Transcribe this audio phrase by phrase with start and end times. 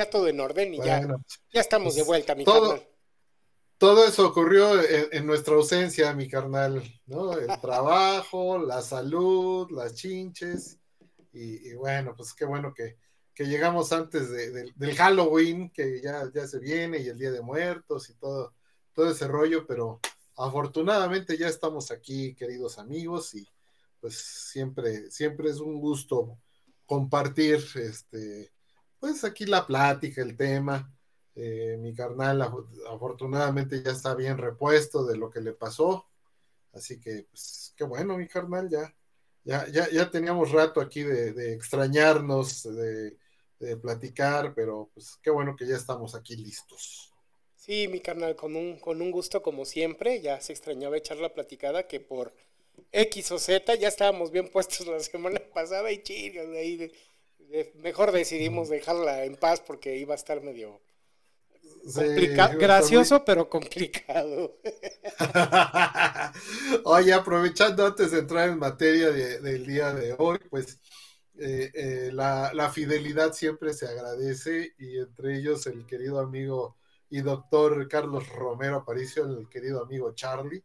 [0.00, 1.06] ya todo en orden y ya,
[1.52, 2.82] ya estamos de pues, vuelta, mi todo,
[3.76, 4.80] Todo eso ocurrió
[5.12, 7.34] en, nuestra ausencia, mi carnal, ¿no?
[7.34, 10.78] El trabajo, la salud, las chinches,
[11.32, 12.96] y, bueno, pues qué bueno que,
[13.42, 18.14] llegamos antes del Halloween, que ya, ya se viene, y el Día de Muertos y
[18.14, 18.52] todo,
[18.92, 19.98] todo ese rollo, pero
[20.36, 23.46] afortunadamente ya estamos aquí, queridos amigos, y
[23.98, 26.38] pues siempre, siempre es un gusto
[26.84, 28.50] compartir este,
[29.00, 30.94] pues aquí la plática, el tema.
[31.34, 32.42] Eh, mi carnal
[32.88, 36.06] afortunadamente ya está bien repuesto de lo que le pasó.
[36.72, 38.94] Así que, pues, qué bueno, mi carnal, ya,
[39.42, 43.16] ya, ya, ya teníamos rato aquí de, extrañarnos, de,
[43.82, 47.12] platicar, pero pues qué bueno que ya estamos aquí listos.
[47.56, 51.34] Sí, mi carnal, con un, con un gusto como siempre, ya se extrañaba echar la
[51.34, 52.34] platicada que por
[52.90, 56.90] X o Z ya estábamos bien puestos la semana pasada y chicos, ahí
[57.82, 60.80] mejor decidimos dejarla en paz porque iba a estar medio
[62.58, 64.58] gracioso, pero complicado.
[66.84, 70.78] Oye, aprovechando antes de entrar en materia del día de hoy, pues
[71.38, 76.76] eh, eh, la, fidelidad siempre se agradece y entre ellos el querido amigo
[77.08, 80.62] y doctor Carlos Romero Aparicio, el querido amigo Charlie,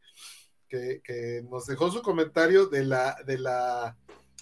[0.67, 3.97] que, que nos dejó su comentario de la, de la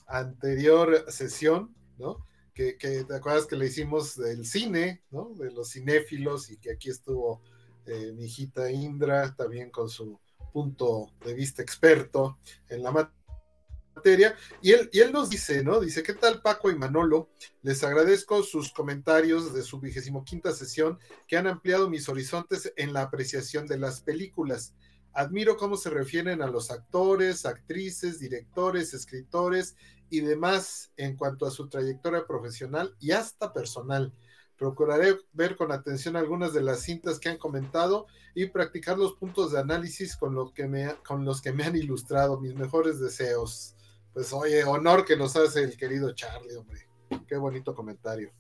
[0.08, 2.26] anterior sesión, ¿no?
[2.54, 5.34] Que, te acuerdas que le hicimos del cine, ¿no?
[5.36, 7.42] De los cinéfilos y que aquí estuvo
[7.86, 10.20] eh, mi hijita Indra también con su
[10.52, 12.38] punto de vista experto
[12.70, 14.36] en la materia.
[14.62, 15.80] Y él, y él nos dice, ¿no?
[15.80, 17.30] Dice, ¿qué tal Paco y Manolo?
[17.64, 22.94] Les agradezco sus comentarios de su vigésimo quinta sesión que han ampliado mis horizontes en
[22.94, 24.76] la apreciación de las películas.
[25.14, 29.76] Admiro cómo se refieren a los actores, actrices, directores, escritores
[30.14, 34.14] y demás en cuanto a su trayectoria profesional y hasta personal.
[34.58, 38.06] Procuraré ver con atención algunas de las cintas que han comentado
[38.36, 41.76] y practicar los puntos de análisis con, lo que me, con los que me han
[41.76, 42.40] ilustrado.
[42.40, 43.76] Mis mejores deseos.
[44.14, 46.88] Pues oye, honor que nos hace el querido Charlie, hombre.
[47.28, 48.32] Qué bonito comentario.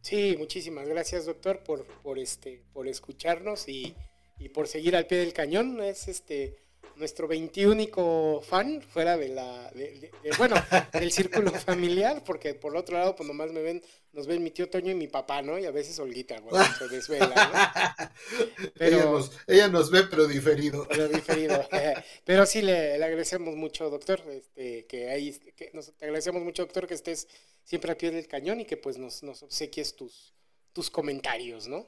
[0.00, 3.94] Sí, muchísimas gracias, doctor, por, por, este, por escucharnos y,
[4.40, 5.80] y por seguir al pie del cañón.
[5.80, 6.56] Es este
[6.96, 10.56] nuestro 21 fan fuera de la, de, bueno,
[10.92, 13.82] del círculo familiar, porque por otro lado, pues nomás me ven,
[14.12, 15.58] nos ven mi tío Toño y mi papá, ¿no?
[15.58, 18.70] Y a veces Olguita, bueno, se desvela, ¿no?
[18.74, 20.86] Pero, ella, nos, ve, pero diferido.
[20.88, 21.68] Pero diferido.
[22.24, 26.86] pero sí le, agradecemos mucho, doctor, este, que ahí, que nos, te agradecemos mucho, doctor,
[26.86, 27.28] que estés
[27.64, 30.34] siempre a pie del cañón y que pues nos, nos obsequies tus,
[30.72, 31.86] tus comentarios, ¿no?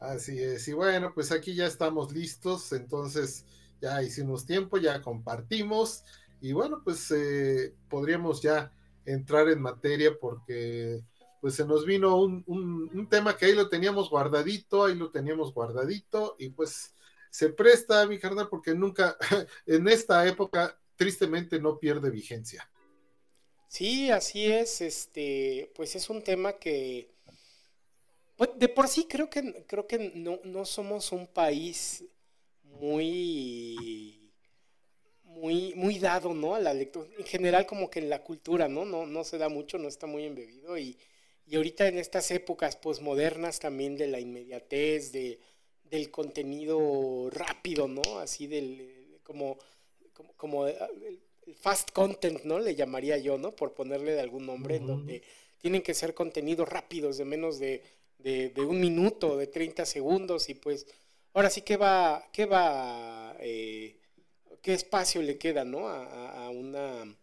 [0.00, 3.44] Así es, y bueno, pues aquí ya estamos listos, entonces
[3.82, 6.04] ya hicimos tiempo, ya compartimos,
[6.40, 8.72] y bueno, pues eh, podríamos ya
[9.04, 11.02] entrar en materia porque
[11.42, 15.52] pues se nos vino un, un, tema que ahí lo teníamos guardadito, ahí lo teníamos
[15.52, 16.94] guardadito, y pues
[17.30, 19.18] se presta, mi carnal, porque nunca,
[19.66, 22.70] en esta época, tristemente no pierde vigencia.
[23.68, 27.10] Sí, así es, este, pues es un tema que
[28.40, 32.02] pues, de por sí creo que, creo que no, somos un país
[32.62, 34.32] muy,
[35.24, 36.54] muy, muy dado, ¿no?
[36.54, 37.06] A la lectura.
[37.18, 38.86] En general, como que en la cultura, ¿no?
[38.86, 40.78] No, no se da mucho, no está muy embebido.
[40.78, 40.96] Y,
[41.46, 45.38] y ahorita en estas épocas posmodernas también de la inmediatez, de,
[45.84, 48.20] del contenido rápido, ¿no?
[48.20, 49.58] Así del, como,
[50.38, 51.20] como, el,
[51.56, 52.58] fast content, ¿no?
[52.58, 53.54] Le llamaría yo, ¿no?
[53.54, 55.22] Por ponerle de algún nombre, donde
[55.58, 60.54] tienen que ser contenidos rápidos de menos de de, un minuto, de 30 segundos y
[60.54, 60.86] pues
[61.32, 63.96] ahora sí que va, qué va, eh,
[64.62, 65.88] qué espacio le queda, ¿no?
[65.88, 67.16] A, una,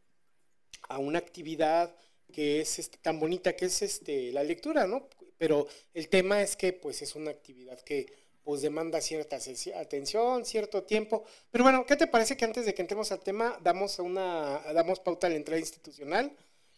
[0.90, 1.96] a una actividad
[2.32, 5.08] que es este, tan bonita que es este, la lectura, ¿no?
[5.38, 8.08] Pero el tema es que pues es una actividad que
[8.44, 9.38] pues demanda cierta
[9.76, 11.26] atención, cierto tiempo.
[11.52, 15.02] Pero bueno, ¿qué te parece que antes de que entremos al tema damos una damos
[15.02, 16.32] pauta a la entrada institucional?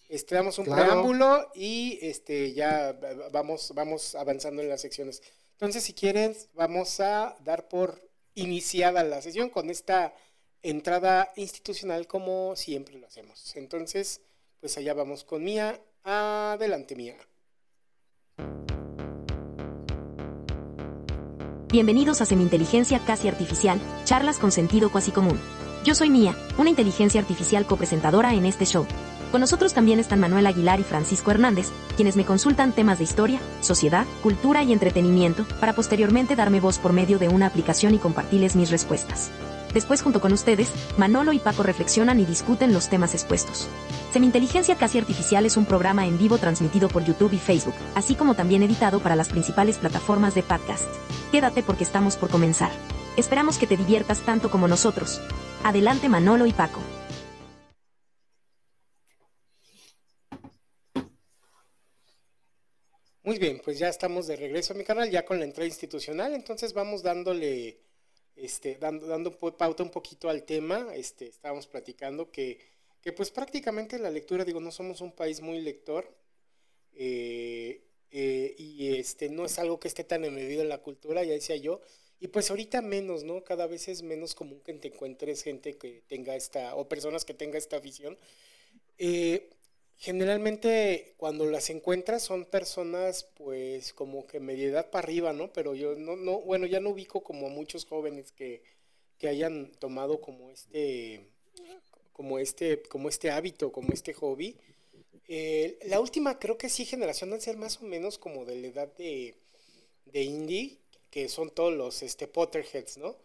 [0.09, 2.99] Este, damos un preámbulo y este, ya
[3.31, 5.21] vamos, vamos avanzando en las secciones.
[5.51, 8.01] Entonces, si quieren, vamos a dar por
[8.33, 10.15] iniciada la sesión con esta
[10.63, 13.55] entrada institucional como siempre lo hacemos.
[13.55, 14.21] Entonces,
[14.59, 15.79] pues allá vamos con Mía.
[16.03, 17.15] Adelante, Mía.
[21.71, 25.39] Bienvenidos a Semi-Inteligencia Casi Artificial, charlas con sentido cuasi común.
[25.85, 28.87] Yo soy Mía, una inteligencia artificial copresentadora en este show.
[29.31, 33.39] Con nosotros también están Manuel Aguilar y Francisco Hernández, quienes me consultan temas de historia,
[33.61, 38.55] sociedad, cultura y entretenimiento, para posteriormente darme voz por medio de una aplicación y compartirles
[38.55, 39.29] mis respuestas.
[39.71, 43.67] Después junto con ustedes, Manolo y Paco reflexionan y discuten los temas expuestos.
[44.11, 48.33] Seminteligencia Casi Artificial es un programa en vivo transmitido por YouTube y Facebook, así como
[48.33, 50.85] también editado para las principales plataformas de podcast.
[51.31, 52.71] Quédate porque estamos por comenzar.
[53.15, 55.21] Esperamos que te diviertas tanto como nosotros.
[55.63, 56.79] Adelante Manolo y Paco.
[63.23, 66.33] Muy bien, pues ya estamos de regreso a mi canal, ya con la entrada institucional,
[66.33, 67.79] entonces vamos dándole,
[68.35, 72.59] este, dando, dando pauta un poquito al tema, este, estábamos platicando que
[73.01, 76.13] que pues prácticamente la lectura, digo, no somos un país muy lector
[76.93, 77.81] eh,
[78.11, 81.55] eh, y este no es algo que esté tan embebido en la cultura, ya decía
[81.55, 81.81] yo,
[82.19, 83.43] y pues ahorita menos, ¿no?
[83.43, 87.33] Cada vez es menos común que te encuentres gente que tenga esta, o personas que
[87.33, 88.17] tenga esta visión.
[88.97, 89.49] Eh,
[89.99, 95.51] generalmente cuando las encuentras son personas pues como que media edad para arriba, ¿no?
[95.53, 98.63] Pero yo no, no, bueno, ya no ubico como muchos jóvenes que,
[99.17, 101.27] que hayan tomado como este
[102.13, 104.57] como este, como este hábito, como este hobby.
[105.27, 108.67] Eh, la última creo que sí, generación de ser más o menos como de la
[108.67, 109.35] edad de,
[110.05, 110.79] de indie,
[111.11, 113.15] que son todos los este, Potterheads, ¿no?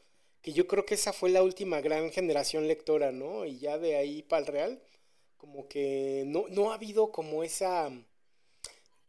[0.43, 3.47] Que yo creo que esa fue la última gran generación lectora, ¿no?
[3.47, 4.82] Y ya de ahí para el real,
[5.44, 7.91] como que no, no ha habido como esa,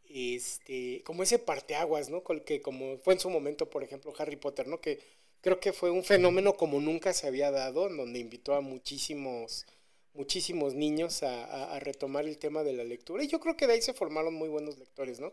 [0.10, 2.24] este, como ese parteaguas, ¿no?
[2.44, 4.82] Que como fue en su momento, por ejemplo, Harry Potter, ¿no?
[4.82, 5.00] Que
[5.40, 9.66] creo que fue un fenómeno como nunca se había dado, en donde invitó a muchísimos
[10.14, 13.24] muchísimos niños a, retomar el tema de la lectura.
[13.24, 15.32] Y yo creo que de ahí se formaron muy buenos lectores, ¿no?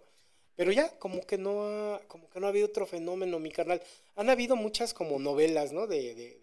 [0.55, 3.83] Pero ya como que no ha, como que no ha habido otro fenómeno, mi carnal.
[4.15, 5.89] Han habido muchas como novelas, ¿no?
[5.89, 6.39] De, de,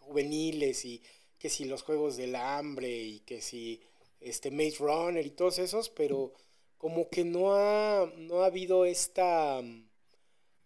[0.00, 1.02] juveniles y
[1.42, 3.80] que si los Juegos del Hambre y que si
[4.20, 6.32] este Maze Runner y todos esos, pero
[6.78, 9.60] como que no ha, no ha habido esta,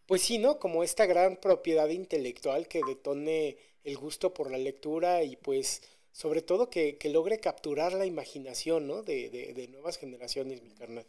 [0.05, 0.58] pues sí, ¿no?
[0.58, 5.81] Como esta gran propiedad intelectual que detone el gusto por la lectura y pues
[6.12, 9.02] sobre todo que, logre capturar la imaginación, ¿no?
[9.02, 11.06] De, nuevas generaciones, mi carnal.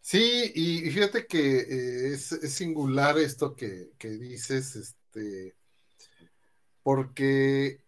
[0.00, 5.56] Sí, y fíjate que eh, es, singular esto que, dices, este,
[6.84, 7.85] porque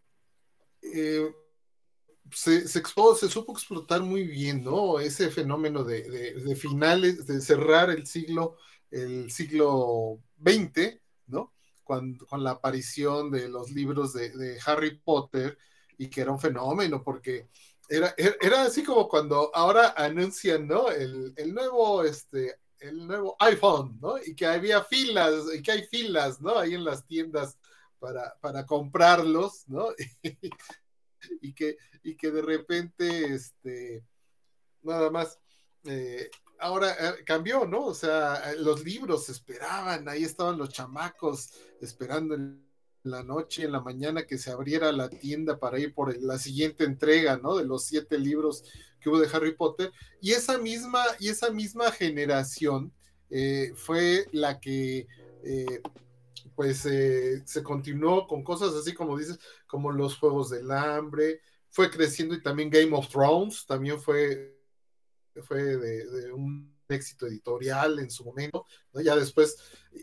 [0.83, 1.33] eh,
[2.33, 5.01] se, se, se, supo explotar muy bien, ¿no?
[5.01, 8.57] Ese fenómeno de, finales, de cerrar el siglo,
[8.91, 11.55] el siglo XX, ¿no?
[11.89, 15.57] con, la aparición de los libros de, Harry Potter
[15.97, 17.49] y que era un fenómeno porque
[17.89, 20.91] era, era así como cuando ahora anuncian, ¿no?
[20.91, 24.19] El, nuevo, este, el nuevo iPhone, ¿no?
[24.19, 26.59] Y que había filas, y que hay filas, ¿no?
[26.59, 27.57] Ahí en las tiendas
[27.99, 29.89] para, para comprarlos, ¿no?
[31.43, 34.05] y, que, y que de repente, este,
[34.83, 35.39] nada más,
[35.85, 37.87] eh, ahora eh, cambió, ¿no?
[37.87, 41.51] O sea, los libros esperaban, ahí estaban los chamacos
[41.81, 42.67] esperando en
[43.05, 46.85] la noche, en la mañana que se abriera la tienda para ir por la siguiente
[46.85, 47.57] entrega, ¿no?
[47.57, 48.65] De los siete libros
[49.01, 49.93] que hubo de Harry Potter.
[50.21, 52.93] Y esa misma, y esa misma generación
[53.31, 55.07] eh, fue la que,
[56.59, 59.39] pues, se continuó con cosas así como dices,
[59.69, 61.41] como los Juegos del Hambre,
[61.71, 64.59] fue creciendo y también Game of Thrones, también fue
[65.43, 69.57] fue de, un éxito editorial en su momento, ya después,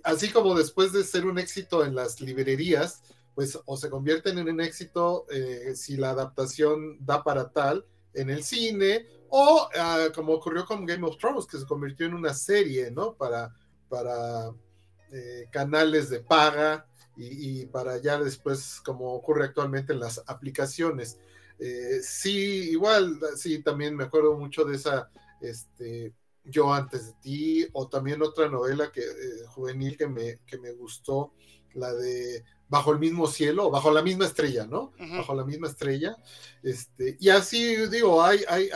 [0.05, 3.03] así como después de ser un éxito en las librerías,
[3.33, 8.29] pues o se convierten en un éxito eh, si la adaptación da para tal en
[8.29, 12.33] el cine, o ah, como ocurrió con Game of Thrones, que se convirtió en una
[12.33, 13.13] serie, ¿no?
[13.13, 13.53] Para,
[13.89, 14.53] para
[15.15, 21.17] eh, canales de paga y, para ya después, como ocurre actualmente en las aplicaciones.
[21.57, 27.67] Eh, sí, igual, sí, también me acuerdo mucho de esa este, Yo antes de ti,
[27.71, 31.31] o también otra novela que, eh, juvenil que me, que me gustó,
[31.75, 34.91] la de Bajo el mismo cielo, bajo la misma estrella, ¿no?
[34.97, 36.17] Bajo la misma estrella.
[36.63, 38.69] Este, y así digo, hay, hay,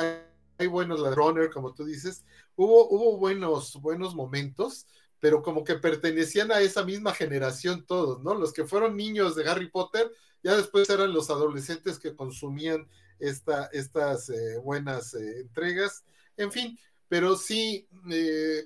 [0.60, 2.24] hay, buenos ladrones, como tú dices.
[2.56, 4.86] Hubo, hubo buenos, buenos momentos,
[5.20, 8.36] pero como que pertenecían a esa misma generación todos, ¿no?
[8.36, 10.12] Los que fueron niños de Harry Potter,
[10.44, 12.88] ya después eran los adolescentes que consumían
[13.20, 16.04] esta, estas eh, buenas eh, entregas
[16.40, 18.66] en fin, pero sí, eh,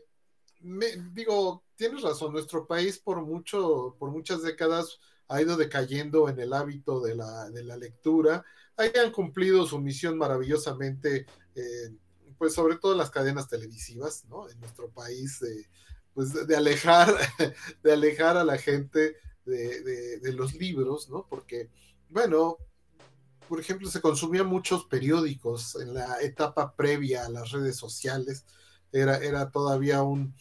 [1.11, 6.53] digo, tienes razón, nuestro país por mucho, por muchas décadas ha ido decayendo en el
[6.53, 8.45] hábito de la, lectura.
[8.77, 11.25] Ahí han cumplido su misión maravillosamente,
[12.37, 14.47] pues sobre todo las cadenas televisivas, ¿no?
[14.47, 15.41] En nuestro país,
[16.13, 17.13] pues de alejar,
[17.83, 21.25] de alejar a la gente de, de los libros, ¿no?
[21.27, 21.69] Porque,
[22.09, 22.57] bueno,
[23.47, 28.45] por ejemplo, se consumían muchos periódicos en la etapa previa a las redes sociales.
[28.91, 30.35] Era, era todavía un,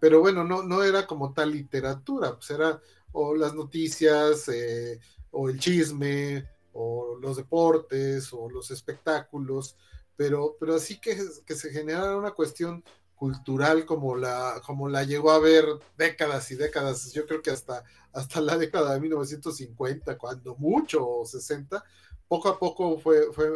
[0.00, 2.80] pero bueno, no, no era como tal literatura, pues era
[3.12, 9.76] o las noticias, eh, o el chisme, o los deportes o los espectáculos,
[10.16, 12.84] pero, pero así que, que se generara una cuestión
[13.18, 15.64] cultural como la, como la llegó a ver
[15.96, 21.26] décadas y décadas, yo creo que hasta, hasta la década de 1950, cuando mucho, o
[21.26, 21.84] 60,
[22.28, 23.50] poco a poco fue, fue,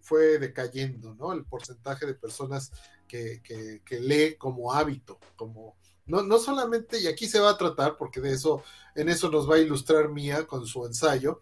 [0.00, 1.32] fue decayendo, ¿no?
[1.32, 2.70] El porcentaje de personas
[3.08, 7.96] que, que, lee como hábito, como, no, no, solamente, y aquí se va a tratar,
[7.96, 8.62] porque de eso,
[8.94, 11.40] en eso nos va a ilustrar Mía con su ensayo,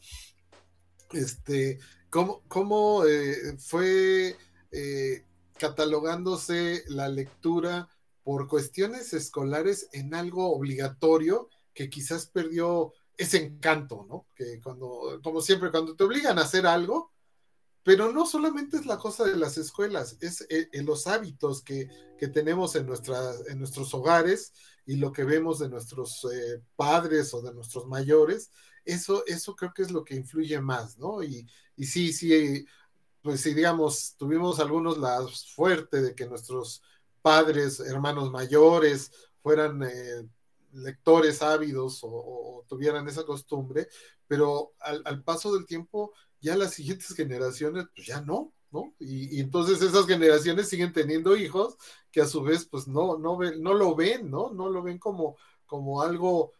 [1.12, 1.78] este,
[2.08, 4.34] cómo, cómo eh, fue
[4.72, 5.25] eh,
[5.58, 7.88] catalogándose la lectura
[8.22, 14.26] por cuestiones escolares en algo obligatorio que quizás perdió ese encanto, ¿no?
[14.34, 17.12] Que cuando, como siempre, cuando te obligan a hacer algo,
[17.82, 21.88] pero no solamente es la cosa de las escuelas, es en eh, los hábitos que,
[22.18, 24.52] que tenemos en, nuestras, en nuestros hogares
[24.86, 28.50] y lo que vemos de nuestros eh, padres o de nuestros mayores,
[28.84, 31.22] eso, eso creo que es lo que influye más, ¿no?
[31.22, 31.46] Y,
[31.76, 32.66] y sí, sí,
[33.26, 36.80] pues si digamos, tuvimos algunos la suerte de que nuestros
[37.20, 39.10] padres, hermanos mayores,
[39.42, 40.28] fueran eh,
[40.72, 43.88] lectores ávidos o, tuvieran esa costumbre,
[44.28, 48.94] pero al, paso del tiempo ya las siguientes generaciones, pues ya no, ¿no?
[49.00, 51.76] Y, entonces esas generaciones siguen teniendo hijos
[52.12, 54.52] que a su vez, pues no, no, ven, no lo ven, ¿no?
[54.52, 56.52] No lo ven como, como algo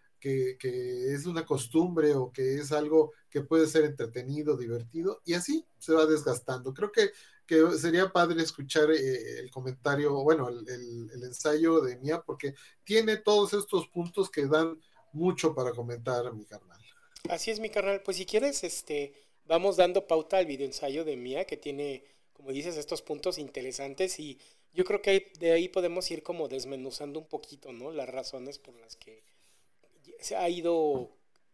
[0.59, 5.65] que, es una costumbre o que es algo que puede ser entretenido, divertido, y así
[5.79, 6.75] se va desgastando.
[6.75, 7.11] Creo que,
[7.47, 12.55] que sería padre escuchar eh, el comentario, bueno, el, el, ensayo de Mía, porque
[12.85, 14.81] tiene todos estos puntos que dan
[15.13, 16.81] mucho para comentar, mi carnal.
[17.29, 18.03] Así es, mi carnal.
[18.03, 19.15] Pues si quieres, este,
[19.47, 24.39] vamos dando pauta al videoensayo de Mía, que tiene, como dices, estos puntos interesantes y
[24.75, 27.93] yo creo que de ahí podemos ir como desmenuzando un poquito, ¿no?
[27.93, 29.23] Las razones por las que
[30.21, 31.11] se ha ido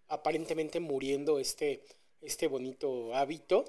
[0.08, 1.84] aparentemente muriendo este,
[2.20, 3.64] este bonito hábito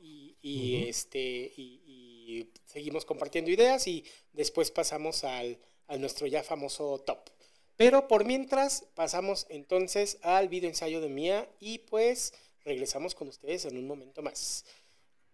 [0.00, 7.30] y, este, y, seguimos compartiendo ideas y después pasamos al, a nuestro ya famoso top.
[7.76, 13.64] Pero por mientras pasamos entonces al video ensayo de Mía y pues regresamos con ustedes
[13.64, 14.64] en un momento más.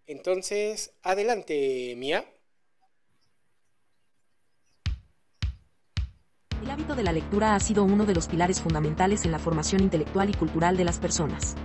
[0.07, 2.26] Entonces, adelante, Mía.
[6.71, 9.83] El hábito de la lectura ha sido uno de los pilares fundamentales en la formación
[9.83, 11.57] intelectual y cultural de las personas.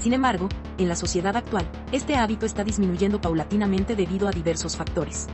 [0.00, 0.48] Sin embargo,
[0.78, 5.26] en la sociedad actual, este hábito está disminuyendo paulatinamente debido a diversos factores.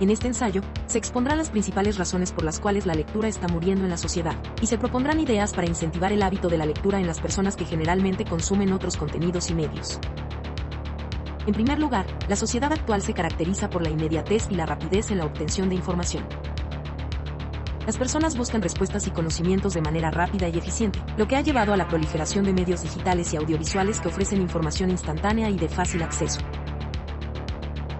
[0.00, 3.84] En este ensayo, se expondrán las principales razones por las cuales la lectura está muriendo
[3.84, 7.06] en la sociedad, y se propondrán ideas para incentivar el hábito de la lectura en
[7.06, 9.98] las personas que generalmente consumen otros contenidos y medios.
[11.46, 15.18] En primer lugar, la sociedad actual se caracteriza por la inmediatez y la rapidez en
[15.18, 16.26] la obtención de información.
[17.86, 21.72] Las personas buscan respuestas y conocimientos de manera rápida y eficiente, lo que ha llevado
[21.72, 26.02] a la proliferación de medios digitales y audiovisuales que ofrecen información instantánea y de fácil
[26.02, 26.40] acceso.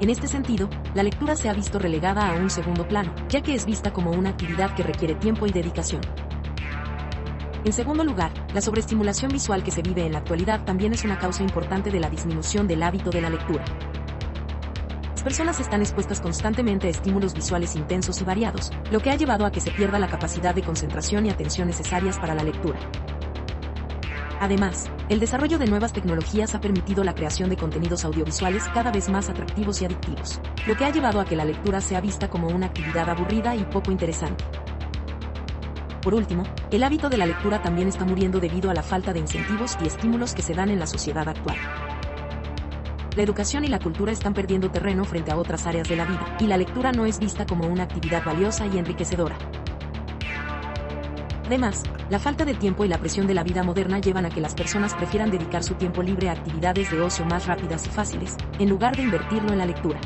[0.01, 3.55] En este sentido, la lectura se ha visto relegada a un segundo plano, ya que
[3.55, 6.01] es vista como una actividad que requiere tiempo y dedicación.
[7.65, 11.21] En segundo lugar, la sobreestimulación visual que se vive en la actualidad también es una
[11.21, 13.65] causa importante de la disminución del hábito de la lectura
[15.27, 19.51] personas están expuestas constantemente a estímulos visuales intensos y variados, lo que ha llevado a
[19.51, 22.79] que se pierda la capacidad de concentración y atención necesarias para la lectura.
[24.41, 29.09] Además, el desarrollo de nuevas tecnologías ha permitido la creación de contenidos audiovisuales cada vez
[29.09, 32.47] más atractivos y adictivos, lo que ha llevado a que la lectura sea vista como
[32.47, 34.45] una actividad aburrida y poco interesante.
[36.03, 39.19] Por último, el hábito de la lectura también está muriendo debido a la falta de
[39.19, 41.57] incentivos y estímulos que se dan en la sociedad actual
[43.17, 46.37] la educación y la cultura están perdiendo terreno frente a otras áreas de la vida,
[46.39, 49.37] y la lectura no es vista como una actividad valiosa y enriquecedora.
[51.47, 54.41] Además, la falta de tiempo y la presión de la vida moderna llevan a que
[54.41, 58.37] las personas prefieran dedicar su tiempo libre a actividades de ocio más rápidas y fáciles,
[58.59, 59.99] en lugar de invertirlo en la lectura.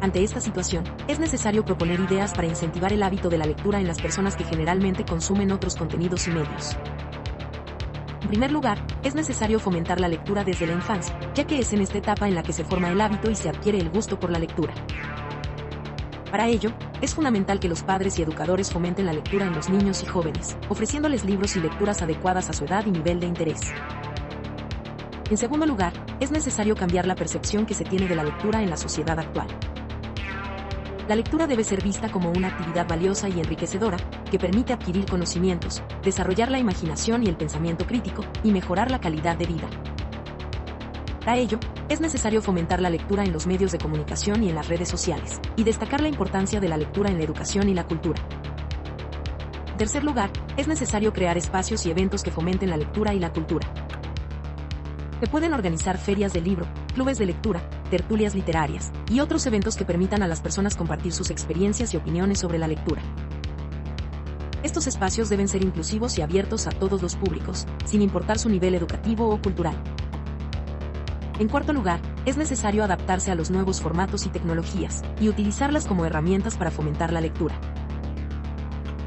[0.00, 3.88] Ante esta situación, es necesario proponer ideas para incentivar el hábito de la lectura en
[3.88, 6.76] las personas que generalmente consumen otros contenidos y medios.
[8.26, 11.80] En primer lugar, es necesario fomentar la lectura desde la infancia, ya que es en
[11.80, 14.30] esta etapa en la que se forma el hábito y se adquiere el gusto por
[14.30, 14.74] la lectura.
[16.28, 20.02] Para ello, es fundamental que los padres y educadores fomenten la lectura en los niños
[20.02, 23.60] y jóvenes, ofreciéndoles libros y lecturas adecuadas a su edad y nivel de interés.
[25.30, 28.70] En segundo lugar, es necesario cambiar la percepción que se tiene de la lectura en
[28.70, 29.46] la sociedad actual.
[31.08, 33.96] La lectura debe ser vista como una actividad valiosa y enriquecedora,
[34.28, 39.36] que permite adquirir conocimientos, desarrollar la imaginación y el pensamiento crítico, y mejorar la calidad
[39.36, 39.68] de vida.
[41.20, 44.66] Para ello, es necesario fomentar la lectura en los medios de comunicación y en las
[44.66, 48.20] redes sociales, y destacar la importancia de la lectura en la educación y la cultura.
[49.70, 53.32] En tercer lugar, es necesario crear espacios y eventos que fomenten la lectura y la
[53.32, 53.68] cultura.
[55.20, 59.84] Se pueden organizar ferias de libro, clubes de lectura, tertulias literarias y otros eventos que
[59.84, 63.02] permitan a las personas compartir sus experiencias y opiniones sobre la lectura.
[64.62, 68.74] Estos espacios deben ser inclusivos y abiertos a todos los públicos, sin importar su nivel
[68.74, 69.76] educativo o cultural.
[71.38, 76.06] En cuarto lugar, es necesario adaptarse a los nuevos formatos y tecnologías, y utilizarlas como
[76.06, 77.54] herramientas para fomentar la lectura.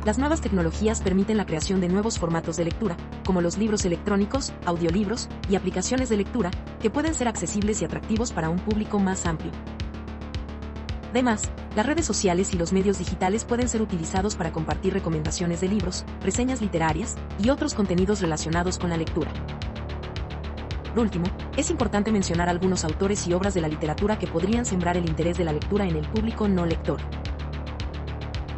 [0.05, 4.53] Las nuevas tecnologías permiten la creación de nuevos formatos de lectura, como los libros electrónicos,
[4.65, 6.51] audiolibros y aplicaciones de lectura,
[6.81, 9.51] que pueden ser accesibles y atractivos para un público más amplio.
[11.11, 15.67] Además, las redes sociales y los medios digitales pueden ser utilizados para compartir recomendaciones de
[15.67, 19.31] libros, reseñas literarias y otros contenidos relacionados con la lectura.
[20.93, 21.25] Por último,
[21.57, 25.37] es importante mencionar algunos autores y obras de la literatura que podrían sembrar el interés
[25.37, 26.99] de la lectura en el público no lector.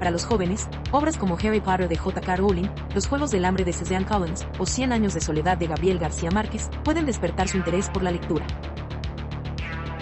[0.01, 2.35] Para los jóvenes, obras como Harry Potter de J.K.
[2.37, 2.65] Rowling,
[2.95, 6.31] Los Juegos del Hambre de Cezanne Collins o Cien Años de Soledad de Gabriel García
[6.31, 8.43] Márquez pueden despertar su interés por la lectura.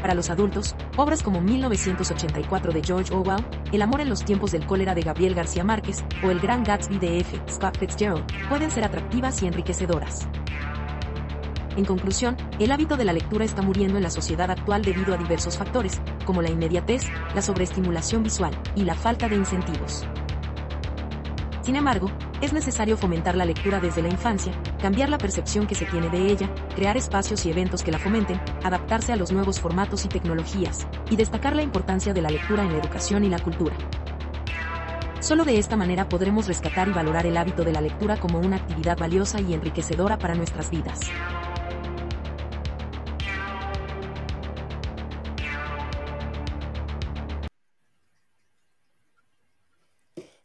[0.01, 4.65] Para los adultos, obras como 1984 de George Orwell, El amor en los tiempos del
[4.65, 7.37] cólera de Gabriel García Márquez o El gran Gatsby de F.
[7.49, 10.29] Scott Fitzgerald pueden ser atractivas y enriquecedoras.
[11.79, 15.17] En conclusión, el hábito de la lectura está muriendo en la sociedad actual debido a
[15.17, 20.05] diversos factores, como la inmediatez, la sobreestimulación visual y la falta de incentivos.
[21.61, 25.85] Sin embargo, es necesario fomentar la lectura desde la infancia, cambiar la percepción que se
[25.85, 30.03] tiene de ella, crear espacios y eventos que la fomenten, adaptarse a los nuevos formatos
[30.03, 33.77] y tecnologías, y destacar la importancia de la lectura en la educación y la cultura.
[35.21, 38.57] Solo de esta manera podremos rescatar y valorar el hábito de la lectura como una
[38.57, 40.99] actividad valiosa y enriquecedora para nuestras vidas.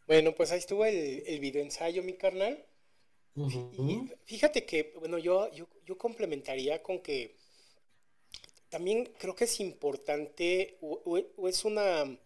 [0.06, 2.64] Bueno, pues ahí estuvo el, el video ensayo, mi carnal.
[3.36, 7.34] Y fíjate que, bueno, yo, yo, complementaría con que
[8.68, 12.16] también creo que es importante o, es una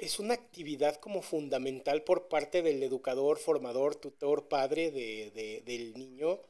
[0.00, 6.40] es una actividad como fundamental por parte del educador, formador, tutor, padre de, del niño,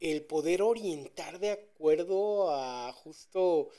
[0.00, 3.70] el poder orientar de acuerdo a justo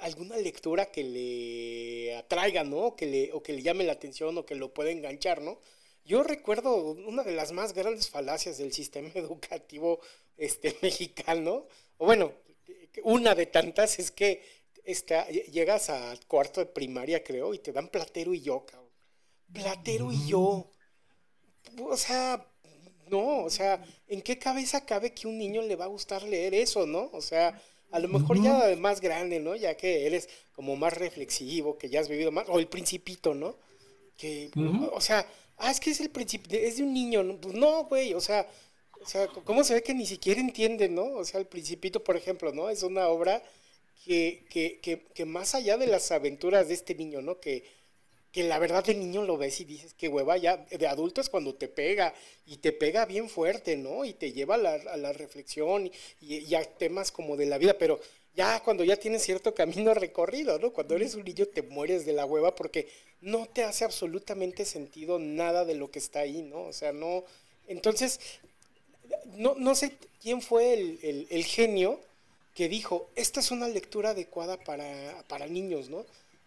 [0.00, 2.96] alguna lectura que le atraiga, ¿no?
[2.96, 5.58] Que le, o que le llame la atención o que lo pueda enganchar, ¿no?
[6.04, 10.00] Yo recuerdo una de las más grandes falacias del sistema educativo
[10.36, 11.66] este, mexicano,
[11.98, 12.32] o bueno,
[13.02, 14.42] una de tantas es que
[14.84, 18.90] está, llegas a cuarto de primaria, creo, y te dan platero y yo, cabrón.
[19.52, 20.70] Platero y yo.
[21.80, 22.46] O sea,
[23.08, 26.54] no, o sea, ¿en qué cabeza cabe que un niño le va a gustar leer
[26.54, 27.10] eso, no?
[27.12, 27.60] O sea,
[27.96, 29.56] a lo mejor ya más grande, ¿no?
[29.56, 33.56] Ya que eres como más reflexivo, que ya has vivido más, o el principito, ¿no?
[34.18, 34.50] Que,
[34.92, 35.26] o sea,
[35.58, 37.40] ah, es que es el principito, es de un niño, ¿no?
[37.40, 38.46] Pues no, güey, o sea,
[39.00, 41.04] o sea, ¿cómo se ve que ni siquiera entiende, ¿no?
[41.04, 42.68] O sea, el principito, por ejemplo, ¿no?
[42.68, 43.42] Es una obra
[44.04, 47.40] que, que, que, que más allá de las aventuras de este niño, ¿no?
[47.40, 47.64] Que,
[48.36, 51.30] que la verdad de niño lo ves y dices que hueva, ya de adulto es
[51.30, 52.12] cuando te pega
[52.44, 54.04] y te pega bien fuerte, ¿no?
[54.04, 57.78] Y te lleva a la, a la reflexión y, a temas como de la vida,
[57.78, 57.98] pero
[58.34, 60.70] ya cuando ya tienes cierto camino recorrido, ¿no?
[60.70, 62.90] Cuando eres un niño te mueres de la hueva porque
[63.22, 66.64] no te hace absolutamente sentido nada de lo que está ahí, ¿no?
[66.64, 67.24] O sea, no...
[67.68, 68.20] Entonces,
[69.28, 72.00] no, no sé quién fue el, el genio
[72.54, 76.04] que dijo, esta es una lectura adecuada para, para niños, ¿no?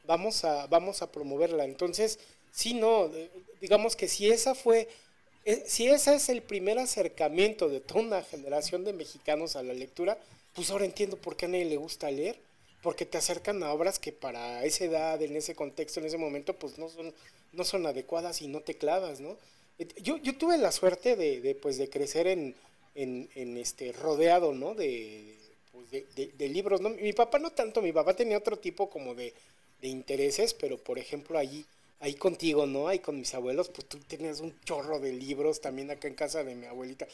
[0.09, 1.65] Vamos a, vamos a promoverla.
[1.65, 2.17] Entonces,
[2.51, 3.11] sí, no,
[3.61, 4.89] digamos que si esa fue,
[5.45, 9.73] eh, si ese es el primer acercamiento de toda una generación de mexicanos a la
[9.73, 10.17] lectura,
[10.55, 12.39] pues ahora entiendo por qué a nadie le gusta leer,
[12.81, 16.55] porque te acercan a obras que para esa edad, en ese contexto, en ese momento,
[16.55, 17.13] pues no son,
[17.53, 19.37] no son adecuadas y no te clavas, ¿no?
[20.01, 22.55] Yo, yo tuve la suerte de, de pues, de crecer en,
[22.95, 24.73] en, este, rodeado, ¿no?
[24.73, 25.35] De,
[25.71, 26.89] pues, de, de, libros, ¿no?
[26.89, 29.33] Mi papá no tanto, mi papá tenía otro tipo como de,
[29.81, 31.65] de intereses, pero por ejemplo ahí,
[31.99, 32.87] ahí contigo, ¿no?
[32.87, 36.43] Ahí con mis abuelos, pues tú tenías un chorro de libros también acá en casa
[36.43, 37.07] de mi abuelita.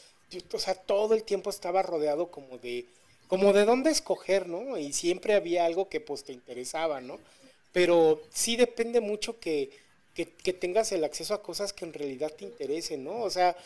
[0.52, 2.86] o sea, todo el tiempo estaba rodeado como de,
[3.28, 4.78] como de dónde escoger, ¿no?
[4.78, 7.18] Y siempre había algo que pues te interesaba, ¿no?
[7.72, 9.70] Pero sí depende mucho que,
[10.14, 13.22] que, que tengas el acceso a cosas que en realidad te interesen, ¿no?
[13.22, 13.56] O sea,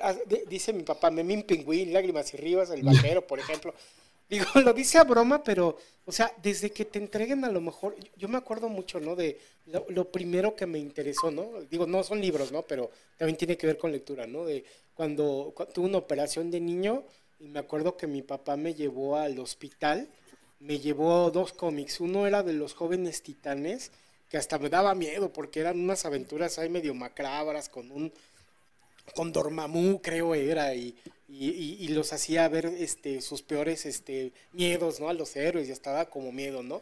[0.00, 0.16] ah,
[0.48, 3.74] dice mi papá, Memín Pingüín, Lágrimas y Rivas, El Vaquero, por ejemplo.
[4.28, 7.96] Digo, lo dice a broma, pero, o sea, desde que te entreguen a lo mejor,
[8.16, 9.16] yo, me acuerdo mucho, ¿no?
[9.16, 11.60] De lo, primero que me interesó, ¿no?
[11.70, 12.62] Digo, no son libros, ¿no?
[12.62, 14.44] Pero también tiene que ver con lectura, ¿no?
[14.44, 14.64] De
[14.94, 17.04] cuando, tuve una operación de niño
[17.38, 20.08] y me acuerdo que mi papá me llevó al hospital,
[20.58, 22.00] me llevó dos cómics.
[22.00, 23.92] Uno era de los jóvenes titanes,
[24.28, 28.12] que hasta me daba miedo porque eran unas aventuras ahí medio macabras con un
[29.14, 30.94] con Dormammu, creo era, y,
[31.28, 35.08] y, los hacía ver este, sus peores este, miedos, ¿no?
[35.08, 36.80] A los héroes, y estaba como miedo, ¿no?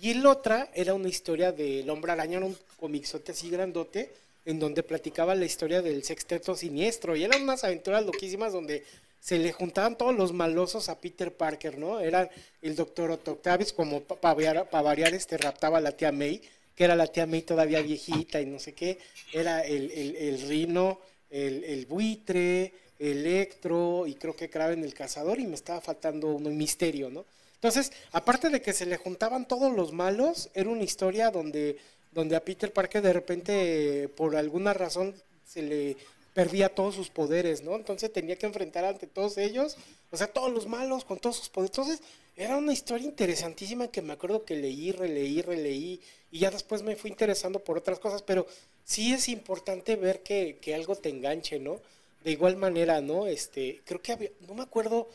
[0.00, 4.12] Y el otra era una historia del Hombre Araña, un comixote así grandote,
[4.44, 8.84] en donde platicaba la historia del sexteto siniestro, y eran unas aventuras loquísimas donde
[9.20, 12.00] se le juntaban todos los malosos a Peter Parker, ¿no?
[12.00, 12.30] Era
[12.62, 16.40] el doctor Otto Octavius, como para variar, variar, este, raptaba a la tía May,
[16.76, 18.98] que era la tía May todavía viejita y no sé qué,
[19.32, 25.38] era el, el, el Rino, el, el buitre, Electro y creo que Kraven el cazador
[25.38, 27.24] y me estaba faltando uno, misterio, ¿no?
[27.54, 31.76] Entonces, aparte de que se le juntaban todos los malos, era una historia donde,
[32.12, 35.14] donde a Peter Parker de repente, por alguna razón,
[35.44, 35.96] se le
[36.34, 37.74] perdía todos sus poderes, ¿no?
[37.74, 39.76] Entonces tenía que enfrentar ante todos ellos,
[40.12, 41.76] o sea, todos los malos con todos sus poderes.
[41.76, 42.00] Entonces,
[42.36, 46.94] era una historia interesantísima que me acuerdo que leí, releí, releí, y ya después me
[46.94, 48.46] fui interesando por otras cosas, pero
[48.88, 51.80] sí es importante ver que, que algo te enganche, ¿no?
[52.24, 53.26] de igual manera, ¿no?
[53.26, 55.08] Este, creo que había, no me acuerdo,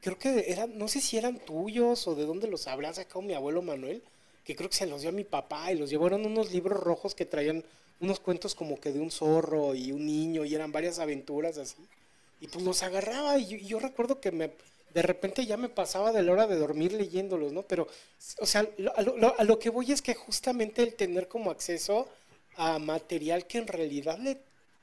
[0.00, 3.34] creo que eran, no sé si eran tuyos o de dónde los habrá sacado mi
[3.34, 4.02] abuelo Manuel,
[4.44, 7.14] que creo que se los dio a mi papá y los llevaron unos libros rojos
[7.14, 7.64] que traían
[8.00, 11.76] unos cuentos como que de un zorro y un niño y eran varias aventuras así.
[12.40, 14.50] Y pues los agarraba y yo, recuerdo que me,
[14.92, 17.62] de repente ya me pasaba de la hora de dormir leyéndolos, ¿no?
[17.62, 17.86] Pero,
[18.40, 22.08] o sea, a lo, a lo que voy es que justamente el tener como acceso
[22.56, 24.38] a material que en realidad le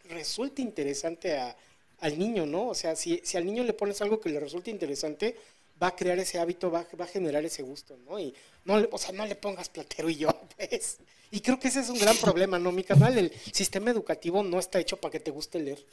[0.09, 1.55] resulte interesante a,
[2.01, 2.69] al niño, ¿no?
[2.69, 5.35] O sea, si, si al niño le pones algo que le resulte interesante,
[5.81, 8.19] va a crear ese hábito, va, va a generar ese gusto, ¿no?
[8.19, 8.33] Y
[8.65, 10.97] no, o sea, no le pongas platero y yo, pues.
[11.31, 12.71] Y creo que ese es un gran problema, ¿no?
[12.71, 15.85] Mi canal, el sistema educativo no está hecho para que te guste leer.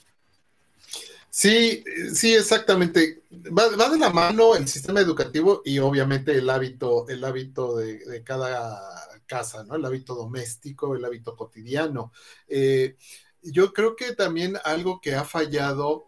[1.29, 1.85] Sí,
[2.15, 3.23] sí, exactamente.
[3.31, 7.99] Va, va, de la mano el sistema educativo y obviamente el hábito, el hábito de,
[7.99, 9.75] de cada casa, ¿no?
[9.75, 12.13] El hábito doméstico, el hábito cotidiano.
[12.49, 12.97] Eh,
[13.43, 16.07] yo creo que también algo que ha fallado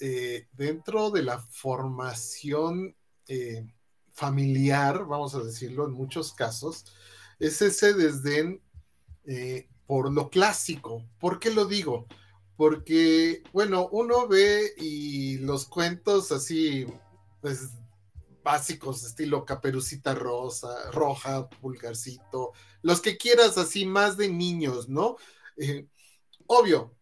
[0.00, 2.94] eh, dentro de la formación
[3.28, 3.66] eh,
[4.12, 6.84] familiar, vamos a decirlo en muchos casos,
[7.38, 8.62] es ese desdén
[9.86, 11.02] por lo clásico.
[11.18, 12.06] ¿Por qué lo digo?
[12.56, 16.86] Porque, bueno, uno ve y los cuentos así,
[17.40, 17.70] pues
[18.46, 25.16] básicos, estilo caperucita rosa, roja, pulgarcito, los que quieras así, más de niños, ¿no?
[26.46, 26.94] obvio,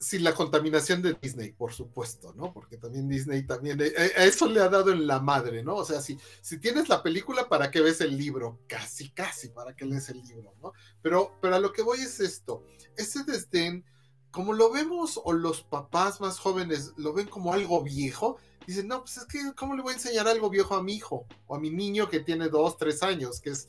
[0.00, 2.52] sin la contaminación de Disney, por supuesto, ¿no?
[2.52, 5.76] Porque también Disney también, eh, a eso le ha dado en la madre, ¿no?
[5.76, 8.58] O sea, si, si tienes la película, ¿para qué ves el libro?
[8.66, 10.72] Casi, casi, ¿para qué lees el libro, ¿no?
[11.02, 12.64] Pero, pero a lo que voy es esto,
[12.96, 13.84] ese desdén,
[14.32, 18.38] como lo vemos o los papás más jóvenes lo ven como algo viejo,
[18.72, 21.26] dicen, no, pues es que, ¿cómo le voy a enseñar algo viejo a mi hijo?
[21.46, 23.68] O a mi niño que tiene dos, tres años, que es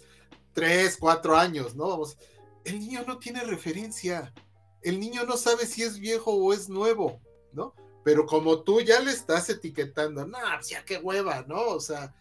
[0.53, 1.89] tres, cuatro años, ¿no?
[1.89, 2.17] Vamos,
[2.63, 4.33] el niño no tiene referencia
[4.81, 7.73] el niño no sabe si es viejo o es nuevo, ¿no?
[8.03, 11.61] Pero como tú ya le estás etiquetando, no, pues ya qué hueva, ¿no?
[11.67, 12.15] O sea,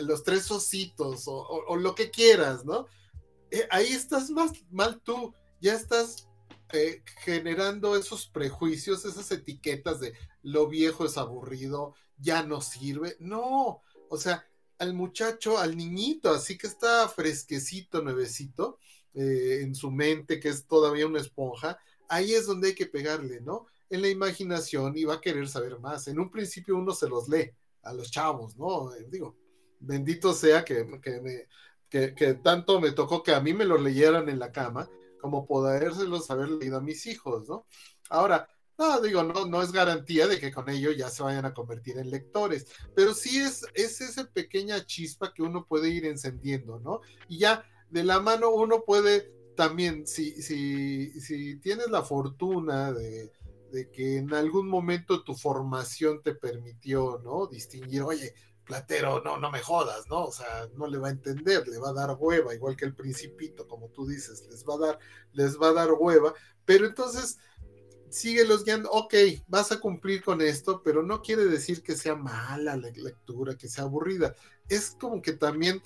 [0.00, 2.86] los tres ositos o, lo que quieras, ¿no?
[3.50, 6.28] Eh, ahí estás más mal tú, ya estás
[6.72, 13.16] eh, generando esos prejuicios, esas etiquetas de lo viejo es aburrido, ya no sirve.
[13.20, 14.46] No, o sea,
[14.78, 18.78] al muchacho, al niñito, así que está fresquecito, nuevecito,
[19.14, 21.78] eh, en su mente, que es todavía una esponja,
[22.08, 23.66] ahí es donde hay que pegarle, ¿no?
[23.88, 26.08] En la imaginación y va a querer saber más.
[26.08, 27.50] En un principio uno se los lee
[27.82, 28.94] a los chavos, ¿no?
[28.94, 29.36] Eh, digo,
[29.80, 30.86] bendito sea que,
[31.90, 34.88] que, tanto me tocó que a mí me lo leyeran en la cama,
[35.20, 37.66] como podérselos haber leído a mis hijos, ¿no?
[38.08, 38.48] Ahora,
[38.80, 41.98] no, digo, no, no es garantía de que con ello ya se vayan a convertir
[41.98, 47.02] en lectores, pero sí es, es esa pequeña chispa que uno puede ir encendiendo, ¿no?
[47.28, 53.30] Y ya de la mano uno puede también, si, si, si tienes la fortuna de,
[53.92, 57.46] que en algún momento tu formación te permitió, ¿no?
[57.46, 58.32] Distinguir, oye,
[58.64, 60.24] platero, no, no me jodas, ¿no?
[60.24, 62.94] O sea, no le va a entender, le va a dar hueva, igual que el
[62.94, 64.98] principito, como tú dices, les va a dar,
[65.32, 66.32] les va a dar hueva,
[66.64, 67.38] pero entonces
[68.10, 69.14] síguelos guiando, ok,
[69.46, 73.68] vas a cumplir con esto, pero no quiere decir que sea mala la lectura, que
[73.68, 74.34] sea aburrida.
[74.68, 75.82] Es como que también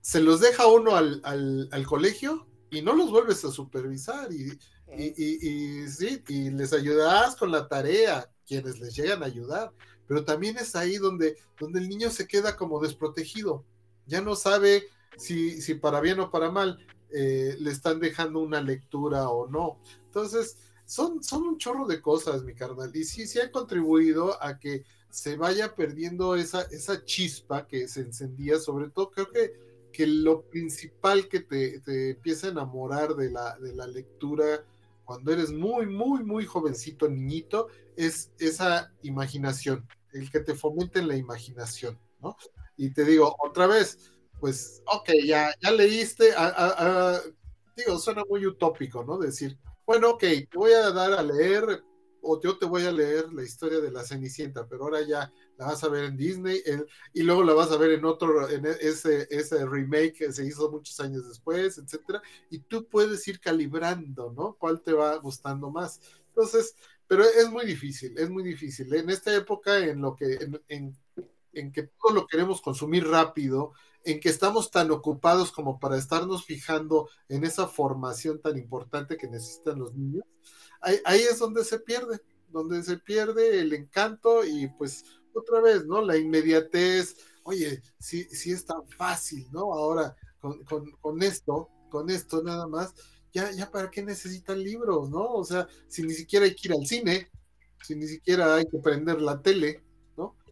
[0.00, 4.58] se los deja uno al, al, al colegio y no los vuelves a supervisar y,
[4.96, 9.72] y, sí, y les ayudarás con la tarea, quienes les llegan a ayudar,
[10.06, 13.64] pero también es ahí donde, donde el niño se queda como desprotegido,
[14.06, 14.84] ya no sabe
[15.16, 16.78] si, si para bien o para mal
[17.12, 19.78] eh, le están dejando una lectura o no.
[20.06, 24.58] Entonces, son, son un chorro de cosas, mi carnal, y sí, sí han contribuido a
[24.58, 30.06] que se vaya perdiendo esa, esa chispa que se encendía, sobre todo creo que que
[30.06, 34.62] lo principal que te, empieza a enamorar de la, de la lectura
[35.06, 41.16] cuando eres muy, muy, muy jovencito, niñito, es esa imaginación, el que te fomenten la
[41.16, 42.36] imaginación, ¿no?
[42.76, 46.34] Y te digo, otra vez, pues, ok, ya, ya leíste,
[47.74, 49.16] digo, suena muy utópico, ¿no?
[49.16, 51.82] Decir, bueno, ok, te voy a dar a leer,
[52.20, 55.66] o yo te voy a leer la historia de la Cenicienta, pero ahora ya la
[55.66, 56.60] vas a ver en Disney,
[57.14, 60.70] y luego la vas a ver en otro, en ese, ese remake que se hizo
[60.70, 62.20] muchos años después, etcétera,
[62.50, 64.56] y tú puedes ir calibrando, ¿no?
[64.58, 66.00] ¿Cuál te va gustando más?
[66.28, 66.74] Entonces,
[67.06, 68.92] pero es muy difícil, es muy difícil.
[68.92, 70.96] En esta época, en lo que, en,
[71.52, 73.72] en que todo lo queremos consumir rápido,
[74.06, 79.28] en que estamos tan ocupados como para estarnos fijando en esa formación tan importante que
[79.28, 80.24] necesitan los niños,
[80.80, 85.84] ahí, ahí es donde se pierde, donde se pierde el encanto y pues otra vez,
[85.86, 86.00] ¿no?
[86.00, 89.74] La inmediatez, oye, si sí es tan fácil, ¿no?
[89.74, 90.16] Ahora,
[91.00, 92.94] con, esto, con esto nada más,
[93.32, 95.24] ya, ya para qué necesitan libros, ¿no?
[95.32, 97.30] O sea, si ni siquiera hay que ir al cine,
[97.82, 99.82] si ni siquiera hay que prender la tele.